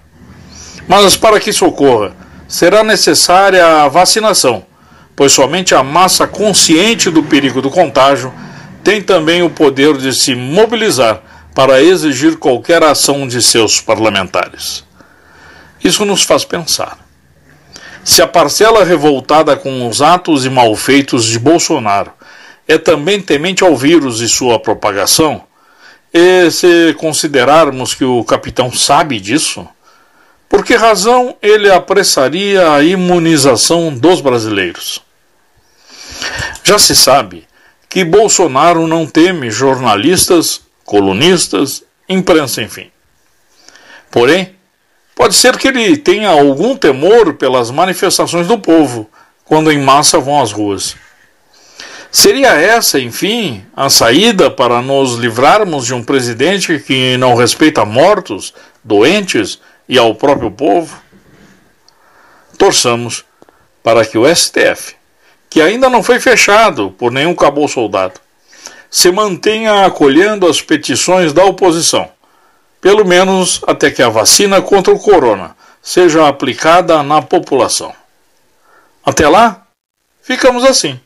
Mas 0.89 1.19
para 1.19 1.39
que 1.39 1.51
isso 1.51 1.67
ocorra, 1.67 2.13
será 2.49 2.83
necessária 2.83 3.83
a 3.83 3.89
vacinação 3.89 4.68
pois 5.19 5.33
somente 5.33 5.75
a 5.75 5.83
massa 5.83 6.29
consciente 6.29 7.11
do 7.11 7.25
perigo 7.25 7.61
do 7.61 7.71
contágio 7.71 8.33
tem 8.85 9.03
também 9.03 9.43
o 9.43 9.51
poder 9.51 9.97
de 9.97 10.15
se 10.15 10.33
mobilizar 10.33 11.21
para 11.57 11.83
exigir 11.83 12.37
qualquer 12.37 12.85
ação 12.85 13.27
de 13.27 13.43
seus 13.43 13.81
parlamentares. 13.81 14.85
Isso 15.83 16.05
nos 16.05 16.23
faz 16.23 16.45
pensar. 16.45 16.97
Se 18.05 18.23
a 18.23 18.29
parcela 18.29 18.85
revoltada 18.85 19.57
com 19.57 19.89
os 19.89 20.01
atos 20.01 20.47
e 20.47 20.51
malfeitos 20.51 21.25
de 21.25 21.41
Bolsonaro 21.41 22.13
é 22.69 22.79
também 22.79 23.21
temente 23.21 23.65
ao 23.65 23.77
vírus 23.77 24.21
e 24.21 24.29
sua 24.29 24.61
propagação, 24.61 25.43
e 26.15 26.49
se 26.53 26.95
considerarmos 26.97 27.93
que 27.93 28.05
o 28.05 28.23
capitão 28.23 28.73
sabe 28.73 29.19
disso, 29.19 29.67
por 30.49 30.65
que 30.65 30.77
razão 30.77 31.35
ele 31.43 31.69
apressaria 31.69 32.71
a 32.71 32.85
imunização 32.85 33.93
dos 33.93 34.21
brasileiros? 34.21 35.08
Já 36.65 36.79
se 36.79 36.95
sabe 36.95 37.47
que 37.89 38.05
Bolsonaro 38.05 38.87
não 38.87 39.07
teme 39.07 39.51
jornalistas, 39.51 40.61
colunistas, 40.85 41.83
imprensa, 42.09 42.63
enfim. 42.63 42.91
Porém, 44.11 44.55
pode 45.15 45.35
ser 45.35 45.57
que 45.57 45.69
ele 45.69 45.97
tenha 45.97 46.29
algum 46.29 46.77
temor 46.77 47.35
pelas 47.35 47.71
manifestações 47.71 48.47
do 48.47 48.59
povo 48.59 49.09
quando 49.45 49.73
em 49.73 49.81
massa 49.81 50.19
vão 50.19 50.41
às 50.41 50.53
ruas. 50.53 50.95
Seria 52.11 52.55
essa, 52.55 52.99
enfim, 52.99 53.65
a 53.75 53.91
saída 53.91 54.51
para 54.51 54.81
nos 54.81 55.15
livrarmos 55.15 55.87
de 55.87 55.95
um 55.95 56.03
presidente 56.03 56.79
que 56.79 57.17
não 57.19 57.35
respeita 57.35 57.85
mortos, 57.85 58.55
doentes 58.83 59.59
e 59.89 59.99
ao 59.99 60.15
próprio 60.15 60.51
povo? 60.51 61.01
Torçamos 62.57 63.25
para 63.83 64.05
que 64.05 64.19
o 64.19 64.25
STF 64.35 64.98
que 65.51 65.61
ainda 65.61 65.89
não 65.89 66.03
foi 66.03 66.21
fechado 66.21 66.91
por 66.93 67.11
nenhum 67.11 67.35
caboclo-soldado, 67.35 68.21
se 68.91 69.11
mantenha 69.11 69.85
acolhendo 69.85 70.47
as 70.47 70.61
petições 70.61 71.33
da 71.33 71.45
oposição, 71.45 72.11
pelo 72.81 73.05
menos 73.05 73.61
até 73.67 73.91
que 73.91 74.03
a 74.03 74.09
vacina 74.09 74.63
contra 74.63 74.93
o 74.93 74.99
corona 74.99 75.57
seja 75.83 76.29
aplicada 76.29 77.03
na 77.03 77.21
população. 77.23 77.95
Até 79.05 79.29
lá, 79.29 79.67
ficamos 80.23 80.65
assim, 80.65 81.01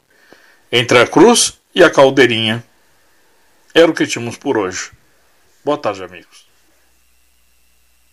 entre 0.71 0.99
a 0.99 1.07
cruz 1.07 1.59
e 1.75 1.83
a 1.83 1.91
caldeirinha. 1.91 2.65
Era 3.75 3.91
o 3.91 3.95
que 3.95 4.07
tínhamos 4.07 4.37
por 4.37 4.59
hoje. 4.59 4.91
Boa 5.65 5.79
tarde, 5.79 6.03
amigos. 6.03 6.42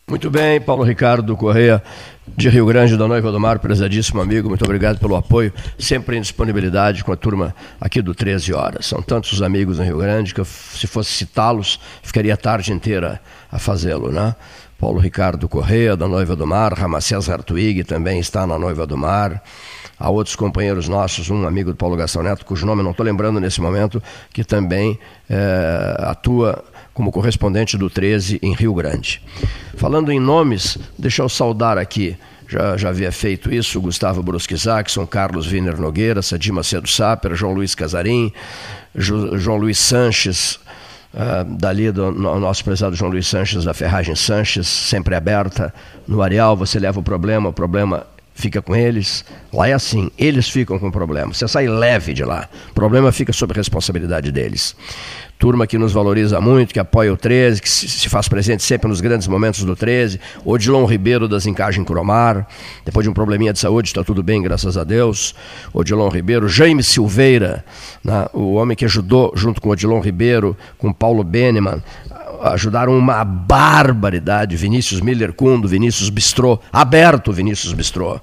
Muito 0.10 0.32
bem, 0.32 0.60
Paulo 0.60 0.84
Ricardo 0.84 1.38
Correia, 1.38 1.84
de 2.36 2.50
Rio 2.50 2.66
Grande, 2.66 2.98
da 2.98 3.08
Noiva 3.08 3.32
do 3.32 3.40
Mar, 3.40 3.60
prezadíssimo 3.60 4.20
amigo, 4.20 4.50
muito 4.50 4.66
obrigado 4.66 4.98
pelo 4.98 5.16
apoio, 5.16 5.54
sempre 5.78 6.18
em 6.18 6.22
disponibilidade 6.22 7.04
com 7.04 7.12
a 7.12 7.16
turma 7.16 7.54
aqui 7.80 8.02
do 8.02 8.16
13 8.16 8.52
Horas. 8.52 8.88
São 8.88 9.04
tantos 9.04 9.40
amigos 9.44 9.78
no 9.78 9.84
Rio 9.86 10.00
Grande 10.00 10.34
que, 10.34 10.42
eu, 10.42 10.46
se 10.46 10.88
fosse 10.88 11.12
citá-los, 11.12 11.80
ficaria 12.02 12.34
a 12.34 12.38
tarde 12.38 12.74
inteira 12.74 13.22
a 13.52 13.60
fazê-lo, 13.60 14.12
né? 14.12 14.36
Paulo 14.80 14.98
Ricardo 14.98 15.48
Correia, 15.48 15.96
da 15.96 16.08
Noiva 16.08 16.36
do 16.36 16.48
Mar, 16.48 16.74
Ramacés 16.74 17.30
Hartwig 17.30 17.84
também 17.84 18.20
está 18.20 18.48
na 18.48 18.58
Noiva 18.58 18.88
do 18.88 18.98
Mar. 18.98 19.44
Há 20.00 20.10
outros 20.10 20.36
companheiros 20.36 20.88
nossos, 20.88 21.30
um 21.30 21.46
amigo 21.46 21.70
do 21.70 21.76
Paulo 21.76 21.96
Gastão 21.96 22.24
Neto, 22.24 22.46
cujo 22.46 22.66
nome 22.66 22.80
eu 22.80 22.86
não 22.86 22.92
estou 22.92 23.06
lembrando 23.06 23.40
nesse 23.40 23.62
momento, 23.62 24.02
que 24.34 24.44
também 24.44 24.98
é, 25.30 25.98
atua 26.00 26.64
como 27.00 27.14
correspondente 27.14 27.78
do 27.78 27.90
13 27.90 28.40
em 28.44 28.54
Rio 28.54 28.74
Grande. 28.74 29.22
Falando 29.78 30.12
em 30.12 30.20
nomes, 30.20 30.78
deixa 30.98 31.22
eu 31.22 31.30
saudar 31.30 31.78
aqui, 31.78 32.18
já, 32.46 32.76
já 32.76 32.90
havia 32.90 33.10
feito 33.10 33.54
isso, 33.54 33.80
Gustavo 33.80 34.22
Brusque 34.22 34.56
Jackson, 34.56 35.08
Carlos 35.08 35.50
Wiener 35.50 35.80
Nogueira, 35.80 36.22
Sadi 36.22 36.52
Macedo 36.52 36.90
Saper, 36.90 37.34
João 37.36 37.54
Luiz 37.54 37.74
Casarim, 37.74 38.34
jo, 38.94 39.38
João 39.38 39.56
Luiz 39.56 39.80
Sanches, 39.80 40.60
Uh, 41.12 41.44
dali 41.58 41.92
do 41.92 42.12
no, 42.12 42.40
nosso 42.40 42.64
prezado 42.64 42.96
João 42.96 43.10
Luiz 43.10 43.26
Sanches, 43.26 43.64
da 43.64 43.74
Ferragem 43.74 44.16
Sanches, 44.16 44.68
sempre 44.68 45.16
aberta. 45.16 45.74
No 46.08 46.22
Areal 46.22 46.56
você 46.56 46.78
leva 46.78 47.00
o 47.00 47.04
problema, 47.04 47.50
o 47.50 47.52
problema 47.52 48.06
fica 48.40 48.62
com 48.62 48.76
eles. 48.76 49.26
Lá 49.54 49.68
é 49.68 49.74
assim, 49.74 50.10
eles 50.18 50.50
ficam 50.50 50.80
com 50.80 50.88
o 50.88 50.92
problema. 50.92 51.34
Você 51.34 51.48
sai 51.48 51.68
leve 51.68 52.14
de 52.14 52.24
lá. 52.24 52.48
O 52.72 52.74
problema 52.74 53.12
fica 53.12 53.34
sob 53.34 53.54
responsabilidade 53.54 54.32
deles 54.32 54.76
turma 55.40 55.66
que 55.66 55.78
nos 55.78 55.94
valoriza 55.94 56.42
muito, 56.42 56.74
que 56.74 56.80
apoia 56.82 57.14
o 57.14 57.16
13, 57.16 57.62
que 57.62 57.70
se 57.70 58.10
faz 58.10 58.28
presente 58.28 58.62
sempre 58.62 58.90
nos 58.90 59.00
grandes 59.00 59.26
momentos 59.26 59.64
do 59.64 59.74
13. 59.74 60.20
Odilon 60.44 60.84
Ribeiro 60.84 61.30
das 61.30 61.46
Encagens 61.46 61.88
Cromar, 61.88 62.46
depois 62.84 63.06
de 63.06 63.10
um 63.10 63.14
probleminha 63.14 63.54
de 63.54 63.60
saúde, 63.60 63.88
está 63.88 64.04
tudo 64.04 64.22
bem, 64.22 64.42
graças 64.42 64.78
a 64.78 64.84
Deus. 64.84 65.34
Odilon 65.74 66.10
Ribeiro, 66.10 66.50
Jaime 66.50 66.84
Silveira, 66.84 67.64
né, 68.04 68.28
o 68.34 68.56
homem 68.56 68.76
que 68.76 68.84
ajudou, 68.84 69.32
junto 69.34 69.62
com 69.62 69.70
Odilon 69.70 70.02
Ribeiro, 70.02 70.58
com 70.78 70.92
Paulo 70.92 71.24
Beneman, 71.24 71.82
ajudaram 72.42 72.98
uma 72.98 73.24
barbaridade. 73.24 74.56
Vinícius 74.56 75.02
Miller 75.02 75.34
Cundo, 75.34 75.68
Vinícius 75.68 76.10
Bistrô, 76.10 76.60
aberto 76.72 77.32
Vinícius 77.32 77.74
Bistrô. 77.74 78.20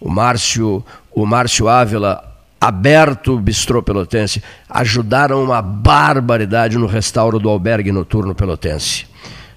O 0.00 0.08
Márcio, 0.08 0.84
o 1.12 1.26
Márcio 1.26 1.68
Ávila 1.68 2.32
aberto 2.60 3.40
Bistrô 3.40 3.82
Pelotense, 3.82 4.40
ajudaram 4.70 5.42
uma 5.42 5.60
barbaridade 5.60 6.78
no 6.78 6.86
restauro 6.86 7.40
do 7.40 7.48
albergue 7.48 7.90
noturno 7.90 8.36
pelotense. 8.36 9.04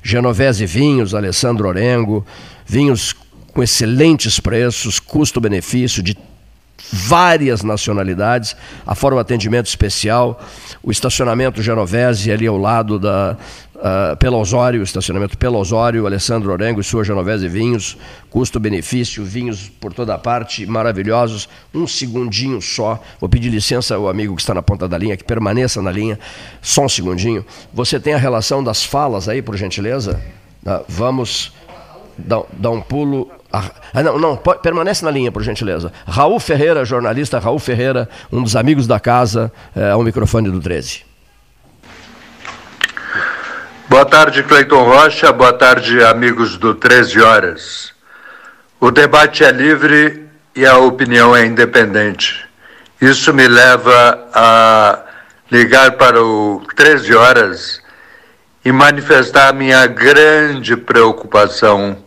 Genovese 0.01 0.65
Vinhos, 0.65 1.13
Alessandro 1.13 1.67
Orengo, 1.67 2.25
vinhos 2.65 3.13
com 3.53 3.61
excelentes 3.61 4.39
preços, 4.39 4.99
custo-benefício 4.99 6.01
de 6.01 6.17
várias 6.91 7.63
nacionalidades, 7.63 8.55
a 8.85 8.95
forma 8.95 9.21
atendimento 9.21 9.67
especial, 9.67 10.39
o 10.83 10.91
estacionamento 10.91 11.61
Genovese 11.61 12.31
ali 12.31 12.47
ao 12.47 12.57
lado 12.57 12.99
da, 12.99 13.37
uh, 13.75 14.15
pelo 14.17 14.37
Osório, 14.37 14.83
estacionamento 14.83 15.37
pelo 15.37 15.57
Osório, 15.57 16.05
Alessandro 16.05 16.51
Orengo 16.51 16.79
e 16.79 16.83
sua 16.83 17.03
Genovese 17.03 17.47
Vinhos, 17.47 17.97
custo-benefício, 18.29 19.23
vinhos 19.23 19.69
por 19.79 19.93
toda 19.93 20.17
parte, 20.17 20.65
maravilhosos. 20.65 21.49
Um 21.73 21.87
segundinho 21.87 22.61
só, 22.61 23.01
vou 23.19 23.29
pedir 23.29 23.49
licença 23.49 23.95
ao 23.95 24.09
amigo 24.09 24.35
que 24.35 24.41
está 24.41 24.53
na 24.53 24.61
ponta 24.61 24.87
da 24.87 24.97
linha, 24.97 25.17
que 25.17 25.23
permaneça 25.23 25.81
na 25.81 25.91
linha, 25.91 26.19
só 26.61 26.85
um 26.85 26.89
segundinho. 26.89 27.45
Você 27.73 27.99
tem 27.99 28.13
a 28.13 28.17
relação 28.17 28.63
das 28.63 28.83
falas 28.83 29.27
aí, 29.27 29.41
por 29.41 29.55
gentileza? 29.57 30.21
Uh, 30.65 30.83
vamos 30.87 31.53
dar, 32.17 32.43
dar 32.53 32.71
um 32.71 32.81
pulo 32.81 33.29
ah, 33.93 34.03
não, 34.03 34.19
não, 34.19 34.37
permanece 34.37 35.05
na 35.05 35.11
linha, 35.11 35.31
por 35.31 35.43
gentileza. 35.43 35.91
Raul 36.07 36.39
Ferreira, 36.39 36.83
jornalista 36.83 37.39
Raul 37.39 37.59
Ferreira, 37.59 38.09
um 38.31 38.43
dos 38.43 38.55
amigos 38.55 38.87
da 38.87 38.99
casa, 38.99 39.51
é, 39.75 39.91
ao 39.91 40.03
microfone 40.03 40.49
do 40.49 40.59
13. 40.59 41.05
Boa 43.87 44.05
tarde, 44.05 44.43
Cleiton 44.43 44.83
Rocha. 44.83 45.31
Boa 45.31 45.53
tarde, 45.53 46.03
amigos 46.03 46.57
do 46.57 46.73
13 46.73 47.21
Horas. 47.21 47.93
O 48.79 48.91
debate 48.91 49.43
é 49.43 49.51
livre 49.51 50.27
e 50.55 50.65
a 50.65 50.77
opinião 50.77 51.35
é 51.35 51.45
independente. 51.45 52.45
Isso 52.99 53.33
me 53.33 53.47
leva 53.47 54.27
a 54.33 54.99
ligar 55.51 55.91
para 55.93 56.21
o 56.21 56.61
13 56.75 57.15
Horas 57.15 57.81
e 58.65 58.71
manifestar 58.71 59.49
a 59.49 59.53
minha 59.53 59.85
grande 59.85 60.75
preocupação 60.75 62.04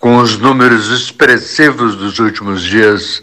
com 0.00 0.16
os 0.16 0.38
números 0.38 0.88
expressivos 0.88 1.94
dos 1.94 2.18
últimos 2.18 2.62
dias 2.62 3.22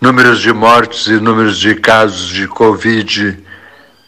números 0.00 0.40
de 0.40 0.52
mortes 0.52 1.06
e 1.06 1.12
números 1.12 1.56
de 1.58 1.76
casos 1.76 2.26
de 2.26 2.48
Covid 2.48 3.38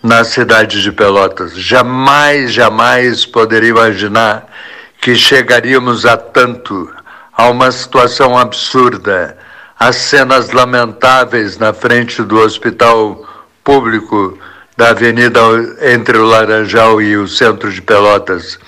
na 0.02 0.24
cidade 0.24 0.82
de 0.82 0.90
Pelotas. 0.90 1.56
Jamais, 1.56 2.52
jamais 2.52 3.24
poderia 3.24 3.70
imaginar 3.70 4.52
que 5.00 5.14
chegaríamos 5.14 6.04
a 6.04 6.16
tanto, 6.16 6.92
a 7.32 7.48
uma 7.48 7.70
situação 7.70 8.36
absurda, 8.36 9.38
as 9.78 9.94
cenas 9.94 10.50
lamentáveis 10.50 11.58
na 11.58 11.72
frente 11.72 12.22
do 12.24 12.38
hospital 12.40 13.24
público 13.62 14.36
da 14.76 14.88
avenida 14.88 15.40
entre 15.80 16.18
o 16.18 16.26
Laranjal 16.26 17.00
e 17.00 17.16
o 17.16 17.28
centro 17.28 17.70
de 17.70 17.80
Pelotas. 17.80 18.58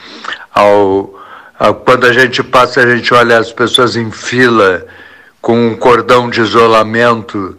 Ao, 0.54 1.15
quando 1.84 2.06
a 2.06 2.12
gente 2.12 2.42
passa, 2.42 2.80
a 2.80 2.96
gente 2.96 3.12
olha 3.14 3.38
as 3.38 3.50
pessoas 3.50 3.96
em 3.96 4.10
fila 4.10 4.86
com 5.40 5.68
um 5.68 5.76
cordão 5.76 6.28
de 6.28 6.40
isolamento. 6.40 7.56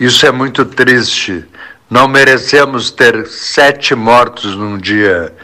Isso 0.00 0.24
é 0.24 0.32
muito 0.32 0.64
triste. 0.64 1.44
Não 1.90 2.08
merecemos 2.08 2.90
ter 2.90 3.26
sete 3.26 3.94
mortos 3.94 4.56
num 4.56 4.78
dia. 4.78 5.34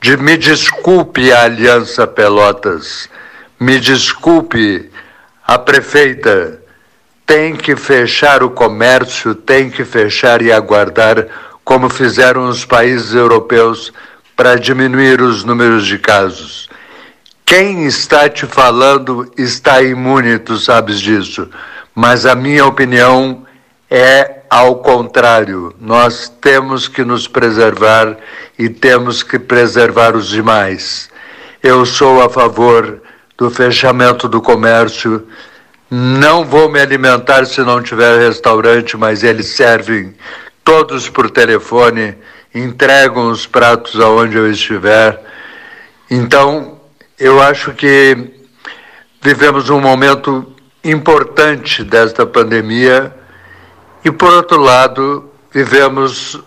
De, 0.00 0.16
me 0.16 0.36
desculpe 0.36 1.32
a 1.32 1.44
Aliança 1.44 2.06
Pelotas, 2.06 3.08
me 3.58 3.78
desculpe 3.78 4.90
a 5.46 5.58
prefeita. 5.58 6.60
Tem 7.24 7.54
que 7.54 7.76
fechar 7.76 8.42
o 8.42 8.50
comércio, 8.50 9.34
tem 9.34 9.70
que 9.70 9.84
fechar 9.84 10.42
e 10.42 10.52
aguardar, 10.52 11.26
como 11.64 11.88
fizeram 11.88 12.48
os 12.48 12.64
países 12.64 13.14
europeus, 13.14 13.92
para 14.36 14.56
diminuir 14.56 15.22
os 15.22 15.44
números 15.44 15.86
de 15.86 15.98
casos. 15.98 16.63
Quem 17.46 17.84
está 17.86 18.28
te 18.28 18.46
falando 18.46 19.30
está 19.36 19.82
imune, 19.82 20.38
tu 20.38 20.56
sabes 20.56 21.00
disso. 21.00 21.48
Mas 21.94 22.24
a 22.26 22.34
minha 22.34 22.66
opinião 22.66 23.46
é 23.90 24.40
ao 24.54 24.76
contrário, 24.76 25.74
nós 25.80 26.28
temos 26.40 26.86
que 26.86 27.04
nos 27.04 27.26
preservar 27.26 28.16
e 28.56 28.68
temos 28.68 29.22
que 29.22 29.36
preservar 29.36 30.14
os 30.14 30.28
demais. 30.28 31.10
Eu 31.60 31.84
sou 31.84 32.22
a 32.22 32.30
favor 32.30 33.02
do 33.36 33.50
fechamento 33.50 34.28
do 34.28 34.40
comércio. 34.40 35.26
Não 35.90 36.44
vou 36.44 36.70
me 36.70 36.80
alimentar 36.80 37.46
se 37.46 37.62
não 37.62 37.82
tiver 37.82 38.16
restaurante, 38.20 38.96
mas 38.96 39.24
eles 39.24 39.46
servem 39.56 40.14
todos 40.62 41.08
por 41.08 41.28
telefone, 41.28 42.14
entregam 42.54 43.30
os 43.32 43.46
pratos 43.46 44.00
aonde 44.00 44.36
eu 44.36 44.48
estiver. 44.48 45.20
Então, 46.08 46.73
eu 47.24 47.40
acho 47.40 47.72
que 47.72 48.34
vivemos 49.22 49.70
um 49.70 49.80
momento 49.80 50.54
importante 50.84 51.82
desta 51.82 52.26
pandemia 52.26 53.14
e, 54.04 54.10
por 54.10 54.30
outro 54.30 54.60
lado, 54.60 55.30
vivemos 55.50 56.38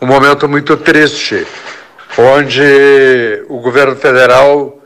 um 0.00 0.06
momento 0.06 0.48
muito 0.48 0.76
triste, 0.76 1.44
onde 2.16 3.44
o 3.48 3.58
governo 3.58 3.96
federal 3.96 4.80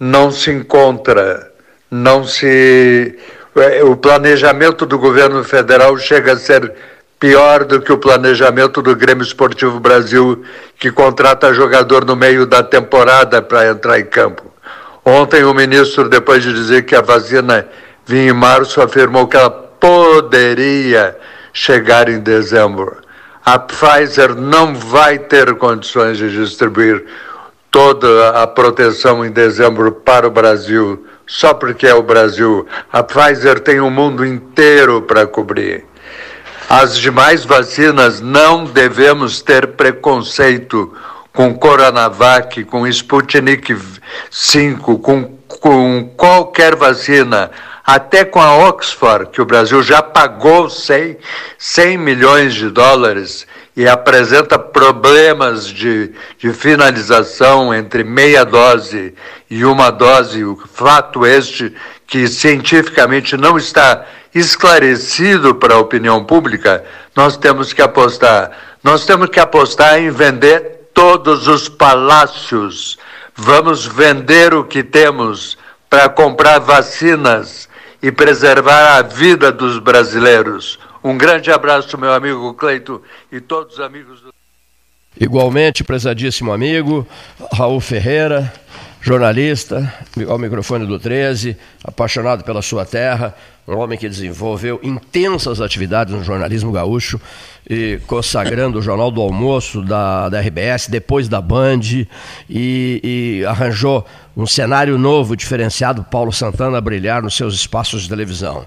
não 0.00 0.32
se 0.32 0.50
encontra, 0.50 1.48
não 1.88 2.24
se. 2.24 3.16
É, 3.54 3.84
o 3.84 3.96
planejamento 3.96 4.84
do 4.84 4.98
governo 4.98 5.44
federal 5.44 5.96
chega 5.96 6.32
a 6.32 6.36
ser 6.36 6.74
pior 7.20 7.64
do 7.64 7.80
que 7.80 7.92
o 7.92 7.98
planejamento 7.98 8.82
do 8.82 8.96
Grêmio 8.96 9.22
Esportivo 9.22 9.78
Brasil, 9.78 10.42
que 10.76 10.90
contrata 10.90 11.54
jogador 11.54 12.04
no 12.04 12.16
meio 12.16 12.44
da 12.44 12.64
temporada 12.64 13.40
para 13.40 13.68
entrar 13.68 14.00
em 14.00 14.04
campo. 14.04 14.57
Ontem, 15.08 15.42
o 15.42 15.54
ministro, 15.54 16.06
depois 16.06 16.42
de 16.42 16.52
dizer 16.52 16.84
que 16.84 16.94
a 16.94 17.00
vacina 17.00 17.66
vinha 18.04 18.28
em 18.28 18.32
março, 18.34 18.82
afirmou 18.82 19.26
que 19.26 19.38
ela 19.38 19.48
poderia 19.48 21.16
chegar 21.50 22.10
em 22.10 22.20
dezembro. 22.20 22.98
A 23.42 23.58
Pfizer 23.58 24.34
não 24.34 24.74
vai 24.74 25.18
ter 25.18 25.54
condições 25.54 26.18
de 26.18 26.30
distribuir 26.30 27.06
toda 27.70 28.42
a 28.42 28.46
proteção 28.46 29.24
em 29.24 29.30
dezembro 29.30 29.92
para 29.92 30.28
o 30.28 30.30
Brasil, 30.30 31.06
só 31.26 31.54
porque 31.54 31.86
é 31.86 31.94
o 31.94 32.02
Brasil. 32.02 32.66
A 32.92 33.02
Pfizer 33.02 33.60
tem 33.60 33.80
o 33.80 33.88
mundo 33.88 34.26
inteiro 34.26 35.00
para 35.00 35.26
cobrir. 35.26 35.86
As 36.68 36.98
demais 36.98 37.46
vacinas 37.46 38.20
não 38.20 38.66
devemos 38.66 39.40
ter 39.40 39.68
preconceito 39.68 40.94
com 41.38 41.54
Coronavac, 41.54 42.64
com 42.64 42.84
Sputnik 42.88 43.72
5, 44.28 44.98
com, 44.98 45.38
com 45.46 46.12
qualquer 46.16 46.74
vacina, 46.74 47.52
até 47.86 48.24
com 48.24 48.40
a 48.40 48.56
Oxford, 48.68 49.30
que 49.30 49.40
o 49.40 49.44
Brasil 49.44 49.80
já 49.80 50.02
pagou 50.02 50.68
100, 50.68 51.16
100 51.56 51.96
milhões 51.96 52.54
de 52.54 52.68
dólares 52.70 53.46
e 53.76 53.86
apresenta 53.86 54.58
problemas 54.58 55.68
de, 55.68 56.10
de 56.40 56.52
finalização 56.52 57.72
entre 57.72 58.02
meia 58.02 58.44
dose 58.44 59.14
e 59.48 59.64
uma 59.64 59.90
dose, 59.90 60.42
o 60.42 60.56
fato 60.56 61.24
este 61.24 61.72
que 62.04 62.26
cientificamente 62.26 63.36
não 63.36 63.56
está 63.56 64.04
esclarecido 64.34 65.54
para 65.54 65.74
a 65.74 65.78
opinião 65.78 66.24
pública, 66.24 66.84
nós 67.14 67.36
temos 67.36 67.72
que 67.72 67.80
apostar. 67.80 68.50
Nós 68.82 69.06
temos 69.06 69.28
que 69.28 69.38
apostar 69.38 70.00
em 70.00 70.10
vender 70.10 70.77
todos 70.98 71.46
os 71.46 71.68
palácios. 71.68 72.98
Vamos 73.36 73.86
vender 73.86 74.52
o 74.52 74.64
que 74.64 74.82
temos 74.82 75.56
para 75.88 76.08
comprar 76.08 76.58
vacinas 76.58 77.68
e 78.02 78.10
preservar 78.10 78.96
a 78.96 79.02
vida 79.02 79.52
dos 79.52 79.78
brasileiros. 79.78 80.76
Um 81.04 81.16
grande 81.16 81.52
abraço, 81.52 81.96
meu 81.96 82.12
amigo 82.12 82.52
Cleito 82.54 83.00
e 83.30 83.40
todos 83.40 83.74
os 83.74 83.80
amigos 83.80 84.20
do. 84.22 84.34
Igualmente, 85.20 85.84
prezadíssimo 85.84 86.52
amigo, 86.52 87.06
Raul 87.52 87.80
Ferreira, 87.80 88.52
jornalista, 89.00 89.94
ao 90.28 90.36
microfone 90.36 90.84
do 90.84 90.98
13, 90.98 91.56
apaixonado 91.84 92.42
pela 92.42 92.60
sua 92.60 92.84
terra, 92.84 93.36
um 93.68 93.78
homem 93.78 93.98
que 93.98 94.08
desenvolveu 94.08 94.80
intensas 94.82 95.60
atividades 95.60 96.14
no 96.14 96.24
jornalismo 96.24 96.72
gaúcho, 96.72 97.20
e 97.68 98.00
consagrando 98.06 98.78
o 98.78 98.82
Jornal 98.82 99.10
do 99.10 99.20
Almoço 99.20 99.82
da, 99.82 100.30
da 100.30 100.40
RBS, 100.40 100.88
depois 100.88 101.28
da 101.28 101.40
Band, 101.40 101.80
e, 101.82 102.06
e 102.48 103.44
arranjou 103.46 104.06
um 104.34 104.46
cenário 104.46 104.96
novo, 104.96 105.36
diferenciado, 105.36 106.02
Paulo 106.02 106.32
Santana 106.32 106.78
a 106.78 106.80
brilhar 106.80 107.22
nos 107.22 107.36
seus 107.36 107.54
espaços 107.54 108.02
de 108.02 108.08
televisão. 108.08 108.66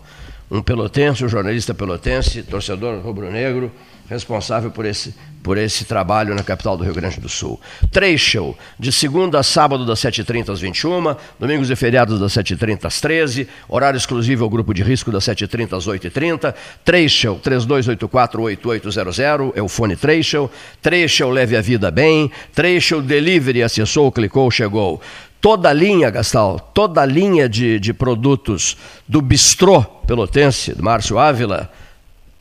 Um 0.52 0.62
pelotense, 0.62 1.24
um 1.24 1.30
jornalista 1.30 1.74
pelotense, 1.74 2.44
torcedor 2.44 3.00
rubro-negro, 3.00 3.72
responsável 4.10 4.70
por 4.70 4.86
esse, 4.86 5.16
por 5.42 5.58
esse 5.58 5.86
trabalho 5.86 6.36
na 6.36 6.44
capital 6.44 6.76
do 6.76 6.84
Rio 6.84 6.94
Grande 6.94 7.22
do 7.22 7.30
Sul. 7.30 7.58
Trecho, 7.90 8.54
de 8.78 8.92
segunda 8.92 9.40
a 9.40 9.44
sábado, 9.44 9.86
das 9.86 10.02
7h30 10.02 10.50
às 10.50 10.60
21 10.60 11.16
domingos 11.40 11.72
e 11.72 11.76
feriados 11.78 12.20
das 12.20 12.34
7h30 12.34 12.84
às 12.84 13.00
13 13.00 13.48
horário 13.70 13.96
exclusivo 13.96 14.44
ao 14.44 14.50
grupo 14.50 14.74
de 14.74 14.84
risco 14.84 15.10
das 15.10 15.24
7h30 15.24 15.78
às 15.78 15.88
8h30. 15.88 16.54
Trecho, 16.84 17.40
3284-8800, 17.42 19.54
é 19.56 19.62
o 19.62 19.70
fone 19.70 19.96
Trecho. 19.96 20.52
Trecho, 20.82 21.30
leve 21.30 21.56
a 21.56 21.62
vida 21.62 21.90
bem. 21.90 22.30
Trecho, 22.54 23.02
delivery, 23.02 23.64
acessou, 23.64 24.12
clicou, 24.12 24.52
chegou 24.52 25.00
toda 25.42 25.70
a 25.70 25.74
linha, 25.74 26.10
Gastal, 26.12 26.60
toda 26.60 27.02
a 27.02 27.06
linha 27.06 27.50
de, 27.50 27.80
de 27.80 27.94
produtos 27.94 28.78
do 29.08 29.22
Bistrô 29.22 29.84
Pelotense, 29.84 30.74
do 30.74 30.84
Márcio 30.84 31.18
Ávila, 31.18 31.72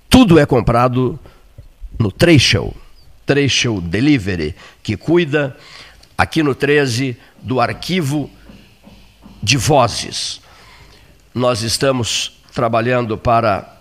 tudo 0.08 0.38
é 0.38 0.44
comprado 0.44 1.18
no 1.98 2.12
Trecho, 2.12 2.74
Trecho 3.24 3.80
Delivery, 3.80 4.54
que 4.82 4.96
cuida 4.96 5.56
aqui 6.16 6.42
no 6.42 6.54
13 6.54 7.16
do 7.40 7.60
arquivo 7.60 8.30
de 9.42 9.56
vozes. 9.56 10.40
Nós 11.34 11.62
estamos 11.62 12.38
trabalhando 12.52 13.16
para 13.16 13.76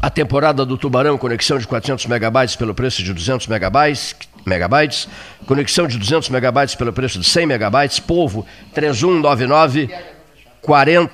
a 0.00 0.10
temporada 0.10 0.64
do 0.64 0.76
Tubarão, 0.76 1.18
conexão 1.18 1.58
de 1.58 1.66
400 1.66 2.06
megabytes 2.06 2.54
pelo 2.54 2.74
preço 2.74 3.02
de 3.02 3.12
200 3.12 3.46
megabytes, 3.48 4.14
megabytes, 4.46 5.08
conexão 5.44 5.86
de 5.86 5.98
200 5.98 6.30
megabytes 6.30 6.74
pelo 6.74 6.92
preço 6.92 7.18
de 7.18 7.26
100 7.26 7.46
megabytes, 7.46 7.98
Polvo 7.98 8.46
3199 8.72 9.90
4000 10.62 11.08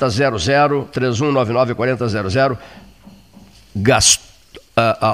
3199 0.92 1.74
4000 1.74 2.58
gasto 3.74 4.22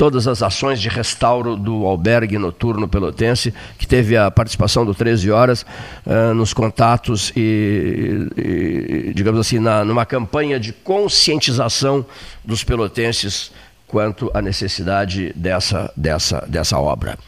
todas 0.01 0.27
as 0.27 0.43
ações 0.43 0.81
de 0.81 0.89
restauro 0.89 1.57
do 1.57 1.85
albergue 1.85 2.39
noturno 2.39 2.89
pelotense, 2.89 3.53
que 3.79 3.87
teve 3.87 4.17
a 4.17 4.31
participação 4.31 4.87
do 4.87 4.95
13 4.95 5.31
Horas 5.31 5.67
uh, 6.07 6.33
nos 6.33 6.55
contatos 6.55 7.31
e, 7.37 8.27
e 8.35 9.13
digamos 9.15 9.39
assim, 9.39 9.59
na, 9.59 9.85
numa 9.85 10.07
campanha 10.07 10.59
de 10.59 10.73
conscientização 10.73 12.03
dos 12.43 12.65
pelotenses 12.65 13.53
quanto 13.87 14.31
à 14.33 14.41
necessidade 14.41 15.35
dessa, 15.37 15.93
dessa, 15.95 16.47
dessa 16.49 16.79
obra. 16.79 17.19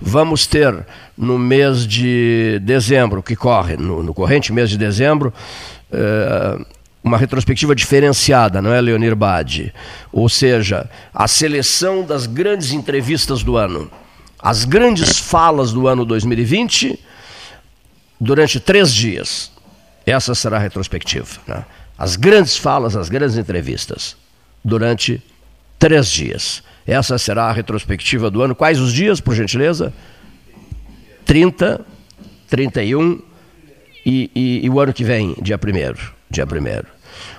Vamos 0.00 0.46
ter 0.46 0.74
no 1.18 1.38
mês 1.38 1.86
de 1.86 2.58
dezembro, 2.62 3.22
que 3.22 3.36
corre, 3.36 3.76
no, 3.76 4.02
no 4.02 4.14
corrente 4.14 4.50
mês 4.50 4.70
de 4.70 4.78
dezembro, 4.78 5.30
uh, 5.92 6.64
uma 7.04 7.18
retrospectiva 7.18 7.74
diferenciada, 7.74 8.62
não 8.62 8.72
é, 8.72 8.80
Leonir 8.80 9.14
Bade? 9.14 9.74
Ou 10.10 10.26
seja, 10.26 10.88
a 11.12 11.28
seleção 11.28 12.02
das 12.02 12.26
grandes 12.26 12.72
entrevistas 12.72 13.42
do 13.42 13.58
ano, 13.58 13.90
as 14.38 14.64
grandes 14.64 15.18
falas 15.18 15.70
do 15.70 15.86
ano 15.86 16.06
2020, 16.06 16.98
durante 18.18 18.58
três 18.58 18.92
dias. 18.92 19.52
Essa 20.06 20.34
será 20.34 20.56
a 20.56 20.60
retrospectiva. 20.60 21.40
Né? 21.46 21.64
As 21.98 22.16
grandes 22.16 22.56
falas, 22.56 22.96
as 22.96 23.10
grandes 23.10 23.36
entrevistas, 23.36 24.16
durante 24.64 25.22
três 25.78 26.10
dias. 26.10 26.62
Essa 26.86 27.18
será 27.18 27.44
a 27.44 27.52
retrospectiva 27.52 28.30
do 28.30 28.42
ano. 28.42 28.54
Quais 28.54 28.80
os 28.80 28.92
dias, 28.92 29.20
por 29.20 29.34
gentileza? 29.34 29.92
30, 31.26 31.84
31 32.48 33.20
e, 34.04 34.30
e, 34.34 34.60
e 34.64 34.70
o 34.70 34.80
ano 34.80 34.92
que 34.92 35.04
vem, 35.04 35.34
dia 35.40 35.56
1 35.56 36.14
dia 36.30 36.44
1 36.44 36.93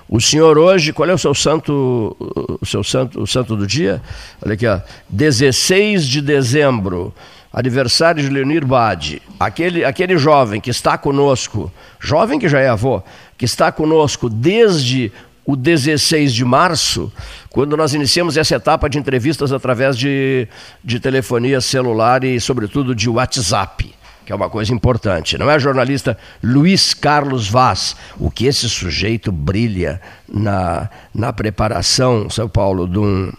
o 0.08 0.20
senhor 0.20 0.56
hoje, 0.58 0.92
qual 0.92 1.08
é 1.08 1.14
o 1.14 1.18
seu 1.18 1.34
santo, 1.34 2.16
o 2.60 2.66
seu 2.66 2.84
santo, 2.84 3.20
o 3.20 3.26
santo 3.26 3.56
do 3.56 3.66
dia? 3.66 4.00
Olha 4.44 4.54
aqui, 4.54 4.66
ó, 4.66 4.80
16 5.08 6.06
de 6.06 6.20
dezembro, 6.20 7.12
aniversário 7.52 8.22
de 8.22 8.28
Leonir 8.28 8.64
Bade. 8.64 9.20
Aquele, 9.38 9.84
aquele 9.84 10.16
jovem 10.16 10.60
que 10.60 10.70
está 10.70 10.96
conosco, 10.96 11.72
jovem 11.98 12.38
que 12.38 12.48
já 12.48 12.60
é 12.60 12.68
avô, 12.68 13.02
que 13.36 13.44
está 13.44 13.72
conosco 13.72 14.28
desde 14.28 15.12
o 15.44 15.54
16 15.54 16.34
de 16.34 16.44
março, 16.44 17.12
quando 17.50 17.76
nós 17.76 17.94
iniciamos 17.94 18.36
essa 18.36 18.56
etapa 18.56 18.88
de 18.88 18.98
entrevistas 18.98 19.52
através 19.52 19.96
de, 19.96 20.48
de 20.82 20.98
telefonia 20.98 21.60
celular 21.60 22.24
e, 22.24 22.40
sobretudo, 22.40 22.94
de 22.94 23.08
WhatsApp 23.08 23.94
que 24.26 24.32
é 24.32 24.34
uma 24.34 24.50
coisa 24.50 24.74
importante. 24.74 25.38
Não 25.38 25.48
é 25.48 25.56
jornalista 25.56 26.18
Luiz 26.42 26.92
Carlos 26.92 27.48
Vaz, 27.48 27.94
o 28.18 28.28
que 28.28 28.46
esse 28.46 28.68
sujeito 28.68 29.30
brilha 29.30 30.00
na, 30.28 30.90
na 31.14 31.32
preparação, 31.32 32.28
São 32.28 32.48
Paulo, 32.48 32.88
de 32.88 32.98
um, 32.98 33.32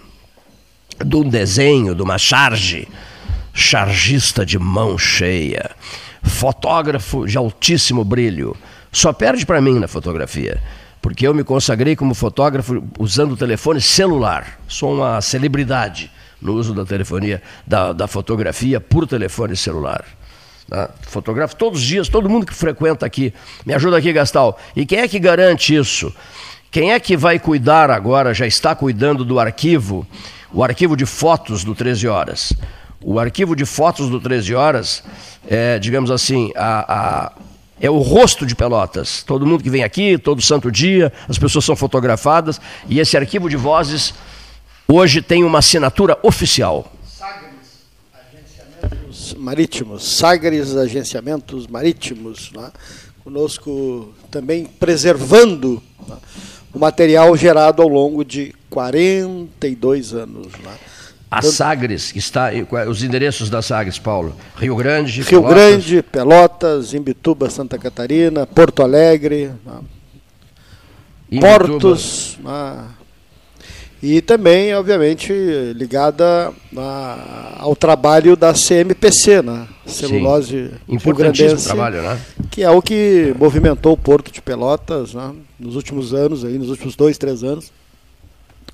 de 1.06 1.16
um 1.18 1.28
desenho, 1.28 1.94
de 1.94 2.02
uma 2.02 2.18
charge, 2.18 2.88
chargista 3.54 4.46
de 4.46 4.58
mão 4.58 4.98
cheia, 4.98 5.72
fotógrafo 6.24 7.28
de 7.28 7.38
altíssimo 7.38 8.06
brilho. 8.06 8.56
Só 8.90 9.12
perde 9.12 9.46
para 9.46 9.60
mim 9.60 9.80
na 9.80 9.90
fotografia, 9.90 10.64
porque 11.02 11.28
eu 11.28 11.34
me 11.34 11.44
consagrei 11.44 11.98
como 11.98 12.16
fotógrafo 12.16 12.82
usando 12.98 13.34
o 13.34 13.38
telefone 13.38 13.82
celular. 13.82 14.58
Sou 14.70 14.96
uma 14.96 15.20
celebridade 15.20 16.10
no 16.42 16.54
uso 16.54 16.74
da 16.74 16.86
telefonia, 16.86 17.42
da, 17.66 17.92
da 17.92 18.08
fotografia 18.08 18.80
por 18.80 19.06
telefone 19.06 19.54
celular 19.54 20.06
Tá? 20.70 20.90
Fotografo 21.02 21.56
todos 21.56 21.80
os 21.80 21.86
dias, 21.86 22.10
todo 22.10 22.30
mundo 22.30 22.46
que 22.46 22.54
frequenta 22.54 23.06
aqui. 23.06 23.34
Me 23.66 23.74
ajuda 23.74 23.98
aqui, 23.98 24.12
Gastal. 24.12 24.60
E 24.76 24.86
quem 24.86 25.00
é 25.00 25.08
que 25.08 25.18
garante 25.20 25.74
isso? 25.76 26.14
Quem 26.70 26.92
é 26.92 27.00
que 27.00 27.16
vai 27.16 27.40
cuidar 27.40 27.90
agora, 27.90 28.34
já 28.34 28.46
está 28.46 28.76
cuidando 28.76 29.24
do 29.24 29.40
arquivo, 29.40 30.06
o 30.52 30.64
arquivo 30.64 30.98
de 30.98 31.06
fotos 31.06 31.64
do 31.64 31.74
13 31.74 32.08
Horas? 32.08 32.54
O 33.02 33.20
arquivo 33.20 33.56
de 33.56 33.66
fotos 33.66 34.10
do 34.10 34.20
13 34.20 34.54
Horas, 34.54 35.04
é, 35.48 35.80
digamos 35.80 36.12
assim, 36.12 36.52
a, 36.56 36.94
a, 36.94 37.32
é 37.80 37.90
o 37.90 38.00
rosto 38.00 38.46
de 38.46 38.54
Pelotas. 38.54 39.24
Todo 39.24 39.46
mundo 39.46 39.64
que 39.64 39.70
vem 39.70 39.84
aqui, 39.84 40.18
todo 40.18 40.42
santo 40.42 40.70
dia, 40.70 41.14
as 41.30 41.38
pessoas 41.38 41.64
são 41.64 41.76
fotografadas, 41.76 42.60
e 42.90 43.00
esse 43.00 43.16
arquivo 43.16 43.50
de 43.50 43.56
vozes 43.56 44.14
hoje 44.86 45.22
tem 45.22 45.46
uma 45.46 45.60
assinatura 45.60 46.18
oficial 46.22 46.92
marítimos, 49.48 50.18
Sagres 50.18 50.76
Agenciamentos 50.76 51.68
Marítimos, 51.68 52.52
né? 52.54 52.70
conosco 53.24 54.14
também 54.30 54.66
preservando 54.66 55.82
né? 56.06 56.18
o 56.74 56.78
material 56.78 57.34
gerado 57.38 57.82
ao 57.82 57.88
longo 57.88 58.26
de 58.26 58.54
42 58.70 60.14
anos. 60.14 60.48
Né? 60.48 60.74
A 61.32 61.42
Sagres 61.42 62.14
está 62.14 62.50
os 62.90 63.02
endereços 63.04 63.50
da 63.50 63.62
Sagres, 63.62 63.98
Paulo. 63.98 64.36
Rio 64.58 64.76
Grande, 64.76 65.22
Rio 65.22 65.42
Pelotas. 65.42 65.54
Grande, 65.54 66.04
Pelotas, 66.04 66.94
Imbituba, 66.94 67.50
Santa 67.50 67.78
Catarina, 67.78 68.46
Porto 68.46 68.84
Alegre, 68.84 69.54
né? 69.66 71.40
Portos, 71.40 72.38
né? 72.44 72.84
E 74.02 74.22
também, 74.22 74.74
obviamente, 74.76 75.34
ligada 75.76 76.54
a, 76.76 77.56
ao 77.60 77.76
trabalho 77.76 78.36
da 78.36 78.54
CMPC, 78.54 79.42
né? 79.42 79.68
Celulose 79.88 80.72
Importantíssimo 80.88 81.62
trabalho, 81.62 82.02
né? 82.04 82.20
Que 82.52 82.62
é 82.62 82.70
o 82.70 82.82
que 82.82 83.34
movimentou 83.40 83.94
o 83.94 83.98
Porto 83.98 84.32
de 84.32 84.42
Pelotas 84.42 85.14
né? 85.14 85.34
nos 85.60 85.76
últimos 85.76 86.14
anos, 86.14 86.46
aí, 86.46 86.58
nos 86.60 86.70
últimos 86.70 86.96
dois, 86.96 87.18
três 87.18 87.44
anos, 87.44 87.72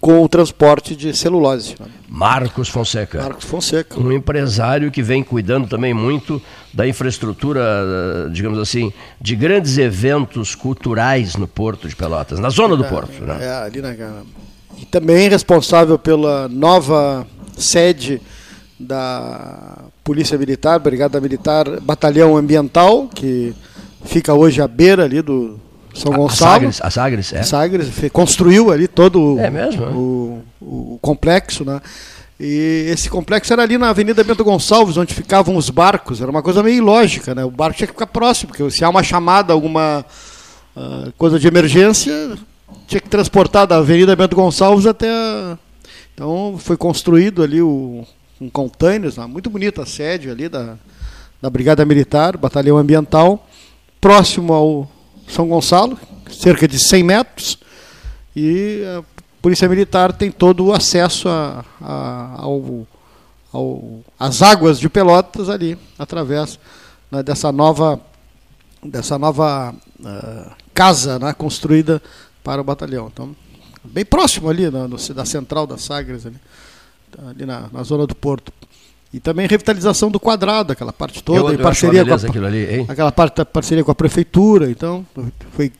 com 0.01 0.21
o 0.21 0.27
transporte 0.27 0.93
de 0.93 1.15
celulose. 1.15 1.75
Né? 1.79 1.85
Marcos 2.09 2.67
Fonseca. 2.67 3.21
Marcos 3.21 3.45
Fonseca. 3.45 3.97
Um 3.97 4.11
empresário 4.11 4.91
que 4.91 5.01
vem 5.01 5.23
cuidando 5.23 5.69
também 5.69 5.93
muito 5.93 6.41
da 6.73 6.85
infraestrutura, 6.85 8.29
digamos 8.33 8.59
assim, 8.59 8.91
de 9.21 9.37
grandes 9.37 9.77
eventos 9.77 10.55
culturais 10.55 11.37
no 11.37 11.47
Porto 11.47 11.87
de 11.87 11.95
Pelotas, 11.95 12.39
na 12.39 12.49
zona 12.49 12.75
do 12.75 12.83
é, 12.83 12.89
Porto. 12.89 13.23
Né? 13.23 13.37
É, 13.39 13.49
ali 13.49 13.81
na 13.81 13.93
e 14.83 14.85
também 14.85 15.29
responsável 15.29 15.97
pela 15.97 16.49
nova 16.49 17.25
sede 17.57 18.21
da 18.77 19.77
Polícia 20.03 20.37
Militar, 20.37 20.77
Brigada 20.77 21.21
Militar, 21.21 21.79
Batalhão 21.79 22.35
Ambiental, 22.35 23.07
que 23.07 23.53
fica 24.03 24.33
hoje 24.33 24.61
à 24.61 24.67
beira 24.67 25.05
ali 25.05 25.21
do 25.21 25.57
São 25.93 26.11
Gonçalo. 26.11 26.67
A 26.67 26.71
Sagres, 26.71 26.81
a 26.81 26.89
Sagres, 26.89 27.33
é. 27.33 27.43
Sagres 27.43 27.87
construiu 28.11 28.71
ali 28.71 28.89
todo 28.89 29.39
é 29.39 29.49
mesmo, 29.49 29.85
o, 29.85 30.43
o, 30.59 30.95
o 30.95 30.99
complexo, 31.01 31.63
né? 31.63 31.79
E 32.37 32.87
esse 32.89 33.09
complexo 33.09 33.53
era 33.53 33.61
ali 33.61 33.77
na 33.77 33.89
Avenida 33.89 34.21
Bento 34.21 34.43
Gonçalves, 34.43 34.97
onde 34.97 35.13
ficavam 35.13 35.55
os 35.55 35.69
barcos. 35.69 36.19
Era 36.19 36.29
uma 36.29 36.41
coisa 36.41 36.61
meio 36.61 36.75
ilógica, 36.75 37.33
né? 37.33 37.45
O 37.45 37.51
barco 37.51 37.77
tinha 37.77 37.87
que 37.87 37.93
ficar 37.93 38.07
próximo, 38.07 38.49
porque 38.49 38.69
se 38.69 38.83
há 38.83 38.89
uma 38.89 39.01
chamada, 39.03 39.53
alguma 39.53 40.03
uh, 40.75 41.13
coisa 41.17 41.39
de 41.39 41.47
emergência, 41.47 42.35
tinha 42.87 43.01
que 43.01 43.09
transportar 43.09 43.67
da 43.67 43.77
Avenida 43.77 44.15
Bento 44.15 44.35
Gonçalves 44.35 44.85
até 44.85 45.09
a... 45.09 45.57
Então 46.13 46.55
foi 46.59 46.77
construído 46.77 47.41
ali 47.41 47.61
o, 47.61 48.05
um 48.39 48.49
containers, 48.49 49.17
muito 49.17 49.49
bonita 49.49 49.83
a 49.83 49.85
sede 49.85 50.29
ali 50.29 50.47
da, 50.47 50.77
da 51.41 51.49
Brigada 51.49 51.85
Militar, 51.85 52.37
Batalhão 52.37 52.77
Ambiental, 52.77 53.47
próximo 53.99 54.53
ao 54.53 54.91
São 55.27 55.47
Gonçalo, 55.47 55.97
cerca 56.29 56.67
de 56.67 56.77
100 56.77 57.03
metros, 57.03 57.57
e 58.35 58.83
a 58.97 59.03
Polícia 59.41 59.67
Militar 59.67 60.13
tem 60.13 60.31
todo 60.31 60.65
o 60.65 60.73
acesso 60.73 61.27
a, 61.27 61.65
a, 61.81 62.35
ao, 62.37 62.87
ao, 63.51 64.01
às 64.19 64.41
águas 64.41 64.79
de 64.79 64.89
Pelotas 64.89 65.49
ali, 65.49 65.77
através 65.97 66.59
né, 67.11 67.21
dessa 67.21 67.51
nova, 67.51 67.99
dessa 68.83 69.17
nova 69.17 69.73
uh, 69.99 70.51
casa 70.73 71.19
né, 71.19 71.33
construída 71.33 72.01
para 72.43 72.61
o 72.61 72.63
batalhão. 72.63 73.09
Então, 73.11 73.35
bem 73.83 74.05
próximo 74.05 74.49
ali, 74.49 74.69
na, 74.69 74.87
no, 74.87 74.97
da 74.97 75.25
central 75.25 75.65
da 75.65 75.77
Sagres, 75.77 76.25
ali, 76.25 76.35
ali 77.29 77.45
na, 77.45 77.69
na, 77.71 77.83
zona 77.83 78.05
do 78.05 78.15
Porto. 78.15 78.51
E 79.13 79.19
também 79.19 79.47
revitalização 79.47 80.09
do 80.09 80.19
quadrado, 80.19 80.73
aquela 80.73 80.91
parte 80.91 81.23
toda, 81.23 81.51
eu, 81.51 81.53
em 81.53 81.57
parceria 81.57 82.03
com 82.03 82.13
a, 82.13 82.47
ali, 82.47 82.85
aquela 82.87 83.11
parte 83.11 83.37
da 83.37 83.45
parceria 83.45 83.83
com 83.83 83.91
a 83.91 83.95
prefeitura, 83.95 84.71
então 84.71 85.05
foi 85.51 85.71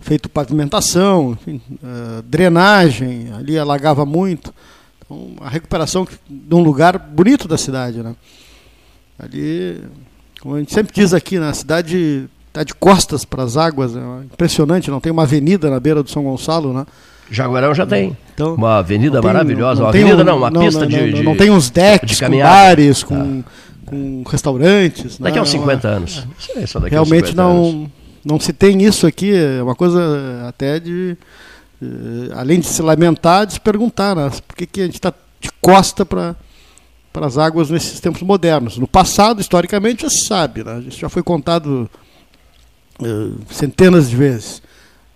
feito 0.00 0.28
pavimentação, 0.28 1.32
enfim, 1.32 1.60
uh, 1.74 2.22
drenagem, 2.22 3.32
ali 3.32 3.56
alagava 3.56 4.04
muito. 4.04 4.52
Então, 4.98 5.34
a 5.40 5.48
recuperação 5.48 6.06
de 6.28 6.54
um 6.54 6.60
lugar 6.60 6.98
bonito 6.98 7.46
da 7.46 7.56
cidade, 7.56 8.02
né? 8.02 8.16
Ali, 9.18 9.80
como 10.40 10.56
a 10.56 10.58
gente 10.58 10.72
sempre 10.72 10.92
diz 10.92 11.14
aqui, 11.14 11.38
na 11.38 11.54
cidade 11.54 12.28
está 12.56 12.64
de 12.64 12.74
costas 12.74 13.24
para 13.24 13.42
as 13.42 13.56
águas, 13.56 13.94
é 13.94 14.00
impressionante, 14.24 14.90
não 14.90 15.00
tem 15.00 15.12
uma 15.12 15.24
avenida 15.24 15.70
na 15.70 15.78
beira 15.78 16.02
do 16.02 16.10
São 16.10 16.24
Gonçalo, 16.24 16.72
né? 16.72 16.86
Jaguarão 17.30 17.74
já 17.74 17.84
tem. 17.84 18.16
Então, 18.34 18.54
uma 18.54 18.78
avenida 18.78 19.20
tem, 19.20 19.26
maravilhosa. 19.26 19.80
Não 19.80 19.86
uma 19.86 19.90
avenida 19.90 20.22
um, 20.22 20.24
não, 20.24 20.38
uma 20.38 20.50
não, 20.50 20.60
pista 20.62 20.80
não, 20.80 20.86
de, 20.86 21.12
de, 21.12 21.22
Não 21.22 21.36
tem 21.36 21.50
uns 21.50 21.68
decks 21.68 22.20
com 22.20 22.38
bares, 22.38 23.02
com, 23.02 23.42
ah. 23.44 23.50
com 23.84 24.22
restaurantes. 24.26 25.18
Daqui 25.18 25.34
né? 25.34 25.40
a 25.40 25.42
uns 25.42 25.50
50 25.50 25.88
anos. 25.88 26.26
Realmente 26.88 27.34
não, 27.34 27.64
anos. 27.64 27.88
não 28.24 28.40
se 28.40 28.52
tem 28.52 28.82
isso 28.82 29.06
aqui. 29.06 29.34
É 29.34 29.60
uma 29.62 29.74
coisa 29.74 29.98
até 30.48 30.78
de. 30.78 31.16
além 32.36 32.60
de 32.60 32.66
se 32.66 32.80
lamentar, 32.80 33.44
de 33.44 33.54
se 33.54 33.60
perguntar, 33.60 34.14
né? 34.14 34.30
Por 34.46 34.56
que, 34.56 34.66
que 34.66 34.80
a 34.82 34.84
gente 34.84 34.94
está 34.94 35.12
de 35.40 35.50
costa 35.60 36.06
para 36.06 36.36
para 37.12 37.26
as 37.26 37.38
águas 37.38 37.70
nesses 37.70 37.98
tempos 37.98 38.20
modernos. 38.20 38.76
No 38.76 38.86
passado, 38.86 39.40
historicamente, 39.40 40.02
já 40.02 40.10
se 40.10 40.26
sabe, 40.26 40.62
né? 40.62 40.84
isso 40.86 40.98
já 41.00 41.08
foi 41.08 41.22
contado 41.22 41.88
centenas 43.50 44.08
de 44.08 44.16
vezes 44.16 44.62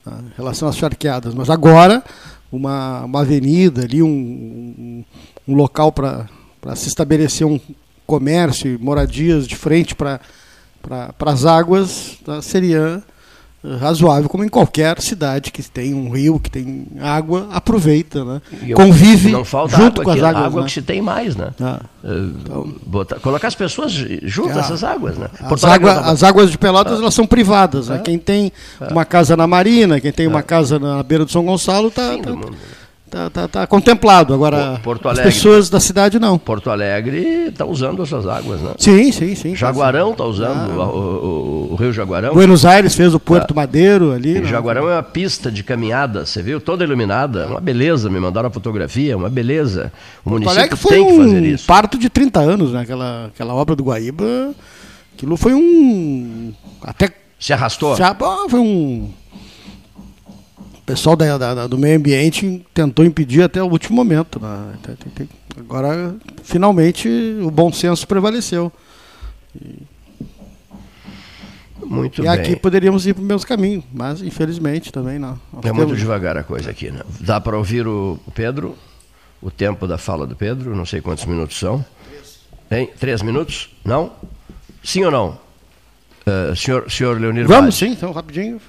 tá? 0.05 0.13
em 0.13 0.37
relação 0.37 0.69
às 0.69 0.77
charqueadas. 0.77 1.35
Mas 1.35 1.51
agora, 1.51 2.03
uma, 2.51 3.05
uma 3.05 3.21
avenida 3.21 3.83
ali, 3.83 4.03
um, 4.03 4.09
um, 4.09 5.05
um 5.49 5.55
local 5.55 5.93
para 5.93 6.29
se 6.77 6.89
estabelecer 6.89 7.47
um 7.47 7.61
comércio 8.07 8.75
e 8.75 8.79
moradias 8.79 9.47
de 9.47 9.57
frente 9.57 9.95
para 9.95 10.21
as 11.21 11.45
águas, 11.45 12.19
tá? 12.25 12.43
seria 12.43 13.03
razoável, 13.79 14.29
como 14.29 14.43
em 14.43 14.49
qualquer 14.49 15.01
cidade 15.03 15.51
que 15.51 15.63
tem 15.63 15.93
um 15.93 16.11
rio, 16.11 16.41
que 16.41 16.51
tem 16.51 16.87
água, 17.01 17.47
aproveita, 17.53 18.25
né? 18.25 18.43
Convive 18.75 19.31
não 19.31 19.45
falta 19.45 19.77
junto 19.77 20.01
água 20.01 20.05
com 20.05 20.11
as 20.11 20.23
águas. 20.23 20.45
água 20.45 20.61
né? 20.63 20.67
que 20.67 20.73
se 20.73 20.83
tem 20.83 21.03
mais, 21.03 21.37
né? 21.37 21.51
Ah, 21.61 21.81
então, 22.03 22.75
botar, 22.87 23.21
colocar 23.21 23.49
as 23.49 23.55
pessoas 23.55 23.93
junto 23.93 24.57
a 24.57 24.61
essas 24.61 24.83
águas, 24.83 25.19
né? 25.19 25.29
As, 25.41 25.65
água, 25.65 25.93
as 25.93 26.23
águas 26.23 26.51
de 26.51 26.57
Pelotas 26.57 26.99
ah. 26.99 27.03
elas 27.03 27.15
são 27.15 27.27
privadas, 27.27 27.89
né? 27.89 27.99
Quem 27.99 28.19
tem 28.19 28.51
uma 28.91 29.05
casa 29.05 29.37
na 29.37 29.47
Marina, 29.47 30.01
quem 30.01 30.13
tem 30.13 30.27
uma 30.27 30.43
casa 30.43 30.79
na 30.79 31.03
beira 31.03 31.27
do 31.27 31.31
São 31.31 31.45
Gonçalo, 31.45 31.89
está 31.89 32.17
tá, 33.11 33.29
tá 33.29 33.31
Tá, 33.31 33.31
tá, 33.31 33.49
tá, 33.49 33.67
contemplado. 33.67 34.33
Agora, 34.33 34.81
Alegre, 34.85 35.11
as 35.11 35.21
pessoas 35.21 35.69
da 35.69 35.81
cidade 35.81 36.19
não. 36.21 36.39
Porto 36.39 36.71
Alegre 36.71 37.49
está 37.49 37.65
usando 37.65 38.03
essas 38.03 38.27
águas, 38.27 38.61
né? 38.61 38.73
Sim, 38.79 39.11
sim, 39.11 39.35
sim. 39.35 39.57
Jaguarão 39.57 40.13
está 40.13 40.25
usando 40.25 40.81
ah. 40.81 40.87
o, 40.87 40.99
o, 40.99 41.73
o, 41.73 41.75
Rio 41.75 41.93
Jaguarão. 41.93 42.33
Buenos 42.33 42.65
Aires 42.65 42.95
fez 42.95 43.13
o 43.13 43.19
Porto 43.19 43.49
tá. 43.49 43.55
Madeiro 43.55 44.13
ali. 44.13 44.39
E 44.39 44.45
Jaguarão 44.45 44.89
é 44.89 44.95
uma 44.95 45.03
pista 45.03 45.51
de 45.51 45.65
caminhada, 45.65 46.25
você 46.25 46.41
viu? 46.41 46.61
Toda 46.61 46.85
iluminada. 46.85 47.49
Uma 47.49 47.61
beleza, 47.61 48.09
me 48.09 48.21
mandaram 48.21 48.49
a 48.49 48.53
fotografia, 48.53 49.17
uma 49.17 49.29
beleza. 49.29 49.93
O 50.25 50.31
Porto 50.31 50.45
município 50.45 50.77
foi 50.77 50.93
tem 50.93 51.03
um 51.03 51.09
que 51.09 51.17
fazer 51.17 51.43
isso. 51.47 51.67
parto 51.67 51.99
de 51.99 52.09
30 52.09 52.41
anos, 52.41 52.73
né? 52.73 52.83
Aquela, 52.83 53.27
aquela 53.27 53.55
obra 53.55 53.75
do 53.75 53.83
Guaíba. 53.83 54.55
Aquilo 55.17 55.37
foi 55.37 55.53
um. 55.53 56.53
Até. 56.83 57.11
Se 57.39 57.53
arrastou? 57.53 57.97
Se, 57.97 58.03
foi 58.49 58.61
um 58.61 59.11
pessoal 60.91 61.17
da, 61.17 61.39
da, 61.39 61.67
do 61.67 61.79
meio 61.79 61.97
ambiente 61.97 62.65
tentou 62.75 63.05
impedir 63.05 63.43
até 63.43 63.63
o 63.63 63.67
último 63.67 63.97
momento. 63.97 64.41
Né? 64.41 64.75
Agora, 65.57 66.17
finalmente, 66.43 67.09
o 67.43 67.51
bom 67.51 67.73
senso 67.73 68.07
prevaleceu. 68.07 68.73
E, 69.55 69.83
muito 71.85 72.21
e 72.21 72.23
bem. 72.23 72.31
aqui 72.31 72.57
poderíamos 72.57 73.07
ir 73.07 73.15
para 73.15 73.23
o 73.23 73.27
mesmo 73.27 73.47
caminho, 73.47 73.83
mas 73.93 74.23
infelizmente 74.23 74.93
também 74.93 75.19
não. 75.19 75.39
Nós 75.53 75.59
é 75.59 75.61
temos... 75.63 75.87
muito 75.87 75.97
devagar 75.97 76.37
a 76.37 76.43
coisa 76.43 76.71
aqui. 76.71 76.91
Né? 76.91 77.03
Dá 77.21 77.41
para 77.41 77.57
ouvir 77.57 77.87
o 77.87 78.19
Pedro, 78.35 78.77
o 79.41 79.51
tempo 79.51 79.87
da 79.87 79.99
fala 79.99 80.27
do 80.27 80.37
Pedro, 80.37 80.75
não 80.77 80.87
sei 80.87 81.01
quantos 81.01 81.25
minutos 81.25 81.59
são. 81.59 81.85
Tem 82.69 82.87
três 82.87 83.23
minutos? 83.23 83.71
Não? 83.85 84.13
Sim 84.83 85.05
ou 85.05 85.11
não? 85.11 85.39
Uh, 86.27 86.55
senhor, 86.55 86.91
senhor 86.91 87.21
Leonir 87.21 87.47
Vamos 87.47 87.77
sim, 87.77 87.93
então, 87.93 88.13
rapidinho. 88.13 88.61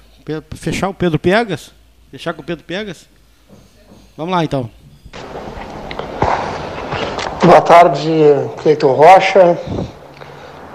Fechar 0.56 0.88
o 0.88 0.94
Pedro 0.94 1.18
Piegas. 1.18 1.72
Deixar 2.12 2.34
com 2.34 2.42
o 2.42 2.44
Pedro 2.44 2.62
Pegas? 2.62 3.08
Vamos 4.18 4.34
lá 4.34 4.44
então. 4.44 4.68
Boa 7.42 7.62
tarde, 7.62 8.10
Cleiton 8.62 8.92
Rocha. 8.92 9.58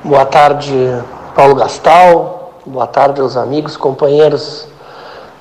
Boa 0.04 0.26
tarde, 0.26 0.74
Paulo 1.36 1.54
Gastal. 1.54 2.60
Boa 2.66 2.88
tarde 2.88 3.22
aos 3.22 3.38
amigos, 3.38 3.78
companheiros 3.78 4.68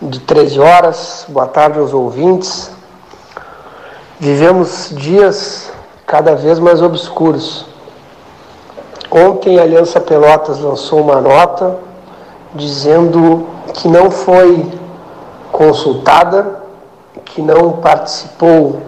de 0.02 0.20
13 0.20 0.60
horas. 0.60 1.24
Boa 1.28 1.46
tarde 1.46 1.78
aos 1.78 1.94
ouvintes. 1.94 2.70
Vivemos 4.20 4.90
dias 4.94 5.72
cada 6.06 6.34
vez 6.34 6.58
mais 6.58 6.82
obscuros. 6.82 7.64
Ontem 9.10 9.58
a 9.58 9.62
Aliança 9.62 9.98
Pelotas 9.98 10.58
lançou 10.58 11.00
uma 11.00 11.22
nota 11.22 11.78
dizendo 12.54 13.48
que 13.72 13.88
não 13.88 14.10
foi 14.10 14.84
consultada, 15.56 16.60
que 17.24 17.40
não 17.40 17.72
participou 17.72 18.82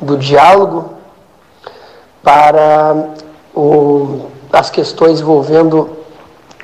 do 0.00 0.16
diálogo 0.16 0.94
para 2.22 3.10
o, 3.54 4.30
as 4.50 4.70
questões 4.70 5.20
envolvendo 5.20 5.90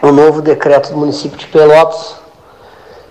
o 0.01 0.11
novo 0.11 0.41
decreto 0.41 0.93
do 0.93 0.97
município 0.97 1.37
de 1.37 1.47
Pelotas, 1.49 2.17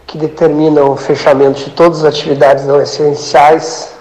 que 0.07 0.17
determina 0.17 0.83
o 0.83 0.97
fechamento 0.97 1.59
de 1.59 1.69
todas 1.69 1.99
as 1.99 2.15
atividades 2.15 2.65
não 2.65 2.81
essenciais 2.81 3.93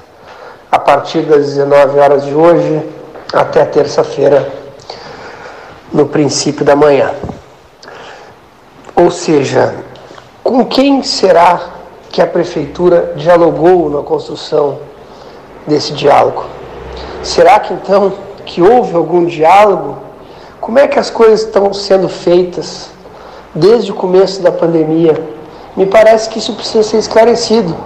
a 0.73 0.79
partir 0.79 1.23
das 1.23 1.45
19 1.45 1.99
horas 1.99 2.25
de 2.25 2.35
hoje 2.35 2.89
até 3.35 3.67
terça-feira, 3.67 4.51
no 5.93 6.07
princípio 6.07 6.65
da 6.65 6.75
manhã. 6.75 7.13
Ou 8.97 9.11
seja, 9.11 9.75
com 10.43 10.65
quem 10.65 11.03
será 11.03 11.78
que 12.11 12.23
a 12.23 12.27
prefeitura 12.27 13.15
dialogou 13.17 13.91
na 13.91 14.03
construção 14.03 14.79
desse 15.67 15.93
diálogo? 15.93 16.45
Será 17.23 17.61
que 17.61 17.75
então 17.75 18.13
que 18.45 18.63
houve 18.63 18.95
algum 18.95 19.25
diálogo? 19.27 19.99
Como 20.61 20.79
é 20.79 20.89
que 20.89 20.99
as 20.99 21.11
coisas 21.11 21.43
estão 21.43 21.73
sendo 21.73 22.09
feitas 22.09 22.91
desde 23.55 23.93
o 23.93 23.95
começo 23.95 24.43
da 24.43 24.51
pandemia? 24.51 25.15
Me 25.77 25.87
parece 25.87 26.29
que 26.29 26.39
isso 26.39 26.55
precisa 26.55 26.83
ser 26.83 26.99
esclarecido. 26.99 27.77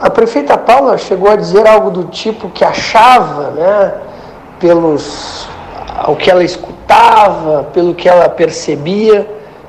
A 0.00 0.10
prefeita 0.10 0.58
Paula 0.58 0.98
chegou 0.98 1.30
a 1.30 1.36
dizer 1.36 1.66
algo 1.66 1.90
do 1.90 2.04
tipo 2.04 2.50
que 2.50 2.64
achava, 2.64 3.50
né, 3.50 3.94
pelos 4.60 5.48
o 6.06 6.14
que 6.14 6.30
ela 6.30 6.44
escutava, 6.44 7.64
pelo 7.72 7.94
que 7.94 8.08
ela 8.08 8.28
percebia, 8.28 9.26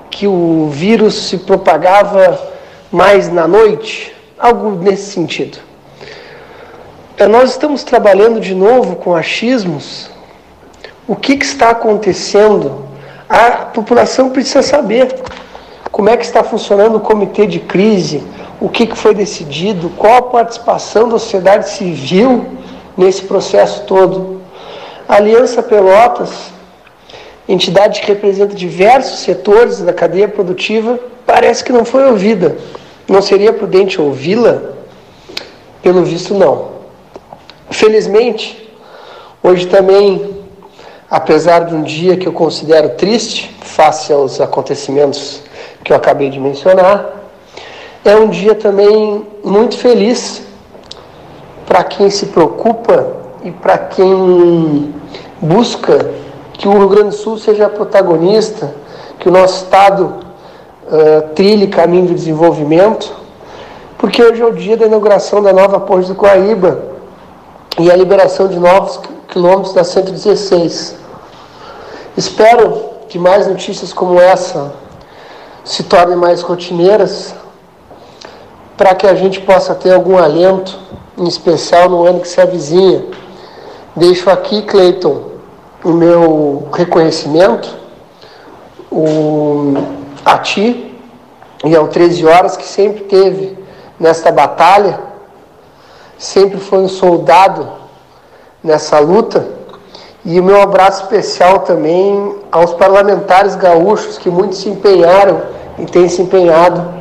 que 0.09 0.27
o 0.27 0.69
vírus 0.69 1.27
se 1.27 1.37
propagava 1.37 2.37
mais 2.91 3.31
na 3.31 3.47
noite, 3.47 4.13
algo 4.37 4.71
nesse 4.71 5.11
sentido. 5.11 5.57
É, 7.17 7.27
nós 7.27 7.51
estamos 7.51 7.83
trabalhando 7.83 8.39
de 8.39 8.53
novo 8.53 8.95
com 8.97 9.15
achismos. 9.15 10.09
O 11.07 11.15
que, 11.15 11.37
que 11.37 11.45
está 11.45 11.71
acontecendo? 11.71 12.85
A 13.27 13.65
população 13.65 14.29
precisa 14.29 14.61
saber 14.61 15.15
como 15.91 16.09
é 16.09 16.15
que 16.15 16.23
está 16.23 16.43
funcionando 16.43 16.97
o 16.97 16.99
comitê 16.99 17.47
de 17.47 17.59
crise, 17.59 18.23
o 18.61 18.69
que, 18.69 18.85
que 18.85 18.95
foi 18.95 19.13
decidido, 19.13 19.89
qual 19.97 20.17
a 20.17 20.21
participação 20.21 21.09
da 21.09 21.17
sociedade 21.17 21.69
civil 21.69 22.45
nesse 22.95 23.23
processo 23.23 23.83
todo. 23.85 24.41
A 25.09 25.15
Aliança 25.15 25.63
Pelotas 25.63 26.51
entidade 27.47 28.01
que 28.01 28.07
representa 28.07 28.53
diversos 28.53 29.19
setores 29.19 29.79
da 29.79 29.93
cadeia 29.93 30.27
produtiva, 30.27 30.99
parece 31.25 31.63
que 31.63 31.71
não 31.71 31.85
foi 31.85 32.05
ouvida. 32.05 32.57
Não 33.07 33.21
seria 33.21 33.53
prudente 33.53 34.01
ouvi-la? 34.01 34.61
Pelo 35.81 36.03
visto, 36.03 36.33
não. 36.33 36.69
Felizmente, 37.69 38.69
hoje 39.41 39.67
também, 39.67 40.37
apesar 41.09 41.59
de 41.65 41.73
um 41.73 41.83
dia 41.83 42.17
que 42.17 42.27
eu 42.27 42.33
considero 42.33 42.89
triste, 42.89 43.55
face 43.61 44.11
aos 44.11 44.41
acontecimentos 44.41 45.41
que 45.83 45.93
eu 45.93 45.95
acabei 45.95 46.29
de 46.29 46.39
mencionar, 46.39 47.13
é 48.03 48.15
um 48.15 48.29
dia 48.29 48.55
também 48.55 49.25
muito 49.43 49.77
feliz 49.77 50.41
para 51.65 51.83
quem 51.83 52.09
se 52.09 52.27
preocupa 52.27 53.07
e 53.43 53.51
para 53.51 53.77
quem 53.77 54.93
busca 55.41 56.09
que 56.57 56.67
o 56.67 56.71
Rio 56.71 56.89
Grande 56.89 57.09
do 57.09 57.15
Sul 57.15 57.37
seja 57.37 57.69
protagonista, 57.69 58.73
que 59.19 59.29
o 59.29 59.31
nosso 59.31 59.63
Estado 59.63 60.15
uh, 60.87 61.29
trilhe 61.35 61.67
caminho 61.67 62.07
de 62.07 62.15
desenvolvimento, 62.15 63.13
porque 63.97 64.23
hoje 64.23 64.41
é 64.41 64.45
o 64.45 64.53
dia 64.53 64.75
da 64.75 64.85
inauguração 64.85 65.41
da 65.41 65.53
nova 65.53 65.79
ponte 65.79 66.07
do 66.07 66.15
Coaíba 66.15 66.79
e 67.79 67.91
a 67.91 67.95
liberação 67.95 68.47
de 68.47 68.59
novos 68.59 68.99
quilômetros 69.27 69.73
da 69.73 69.83
116. 69.83 70.95
Espero 72.15 72.85
que 73.07 73.19
mais 73.19 73.47
notícias 73.47 73.93
como 73.93 74.19
essa 74.19 74.73
se 75.63 75.83
tornem 75.83 76.17
mais 76.17 76.41
rotineiras, 76.41 77.35
para 78.75 78.95
que 78.95 79.05
a 79.05 79.15
gente 79.15 79.41
possa 79.41 79.75
ter 79.75 79.93
algum 79.93 80.17
alento, 80.17 80.77
em 81.17 81.27
especial 81.27 81.89
no 81.89 82.05
ano 82.05 82.19
que 82.19 82.27
se 82.27 82.39
avizinha. 82.39 83.05
Deixo 83.95 84.29
aqui, 84.29 84.61
Cleiton, 84.61 85.36
o 85.87 85.93
meu 85.93 86.67
reconhecimento 86.73 87.73
o, 88.91 89.73
a 90.25 90.37
ti 90.37 90.93
e 91.63 91.73
ao 91.73 91.87
13 91.87 92.25
Horas, 92.25 92.57
que 92.57 92.65
sempre 92.65 93.05
teve 93.05 93.57
nesta 93.97 94.29
batalha, 94.29 94.99
sempre 96.17 96.59
foi 96.59 96.79
um 96.79 96.89
soldado 96.89 97.71
nessa 98.61 98.99
luta. 98.99 99.47
E 100.25 100.41
o 100.41 100.43
meu 100.43 100.61
abraço 100.61 101.03
especial 101.03 101.59
também 101.59 102.35
aos 102.51 102.73
parlamentares 102.73 103.55
gaúchos 103.55 104.17
que 104.17 104.29
muito 104.29 104.55
se 104.55 104.67
empenharam 104.67 105.41
e 105.79 105.85
têm 105.85 106.09
se 106.09 106.21
empenhado 106.21 106.95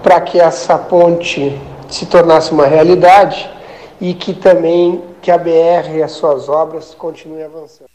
para 0.00 0.20
que 0.20 0.38
essa 0.38 0.78
ponte 0.78 1.60
se 1.88 2.06
tornasse 2.06 2.52
uma 2.52 2.66
realidade 2.66 3.50
e 4.00 4.14
que 4.14 4.32
também 4.32 5.02
que 5.20 5.30
a 5.32 5.38
BR 5.38 5.90
e 5.92 6.02
as 6.04 6.12
suas 6.12 6.48
obras 6.48 6.94
continuem 6.94 7.42
avançando. 7.42 7.91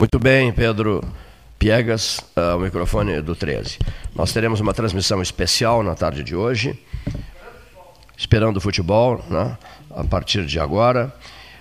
Muito 0.00 0.18
bem, 0.18 0.50
Pedro 0.50 1.04
Piegas, 1.58 2.20
uh, 2.34 2.56
o 2.56 2.60
microfone 2.60 3.20
do 3.20 3.36
13. 3.36 3.76
Nós 4.14 4.32
teremos 4.32 4.58
uma 4.58 4.72
transmissão 4.72 5.20
especial 5.20 5.82
na 5.82 5.94
tarde 5.94 6.24
de 6.24 6.34
hoje, 6.34 6.82
esperando 8.16 8.56
o 8.56 8.60
futebol, 8.62 9.22
né, 9.28 9.58
a 9.90 10.02
partir 10.02 10.46
de 10.46 10.58
agora. 10.58 11.14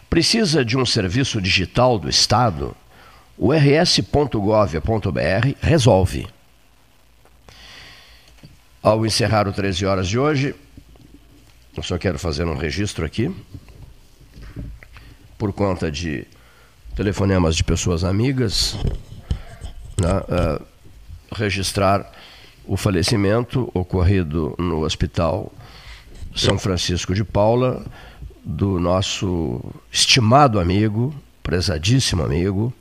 Precisa 0.09 0.63
de 0.63 0.77
um 0.77 0.85
serviço 0.85 1.41
digital 1.41 1.99
do 1.99 2.07
Estado? 2.07 2.73
O 3.37 3.51
rs.gov.br 3.51 4.37
resolve. 5.59 6.25
Ao 8.81 9.05
encerrar 9.05 9.49
o 9.49 9.51
13 9.51 9.85
horas 9.85 10.07
de 10.07 10.17
hoje, 10.17 10.55
eu 11.75 11.83
só 11.83 11.97
quero 11.97 12.17
fazer 12.17 12.45
um 12.45 12.55
registro 12.55 13.05
aqui, 13.05 13.35
por 15.37 15.51
conta 15.51 15.91
de 15.91 16.25
telefonemas 16.99 17.55
de 17.55 17.63
pessoas 17.63 18.03
amigas, 18.03 18.77
né, 19.97 20.19
uh, 20.19 20.65
registrar 21.33 22.11
o 22.65 22.75
falecimento 22.75 23.71
ocorrido 23.73 24.53
no 24.59 24.81
Hospital 24.83 25.49
São 26.35 26.59
Francisco 26.59 27.15
de 27.15 27.23
Paula 27.23 27.85
do 28.43 28.81
nosso 28.81 29.61
estimado 29.89 30.59
amigo, 30.59 31.15
prezadíssimo 31.41 32.21
amigo, 32.21 32.73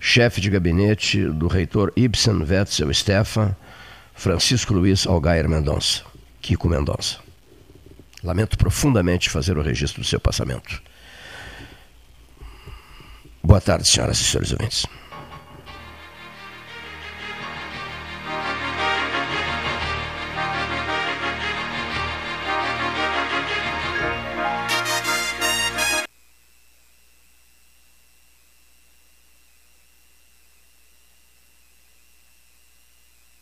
chefe 0.00 0.40
de 0.40 0.48
gabinete 0.48 1.22
do 1.22 1.46
reitor 1.46 1.92
Ibsen 1.94 2.46
Wetzel 2.48 2.94
Stefan, 2.94 3.54
Francisco 4.14 4.72
Luiz 4.72 5.06
Algair 5.06 5.46
Mendonça, 5.46 6.04
Kiko 6.40 6.70
Mendonça. 6.70 7.18
Lamento 8.24 8.56
profundamente 8.56 9.28
fazer 9.28 9.58
o 9.58 9.62
registro 9.62 10.00
do 10.00 10.06
seu 10.06 10.18
passamento. 10.18 10.80
Boa 13.42 13.60
tarde, 13.60 13.88
senhoras 13.88 14.20
e 14.20 14.24
senhores 14.24 14.52
ouvintes. 14.52 14.86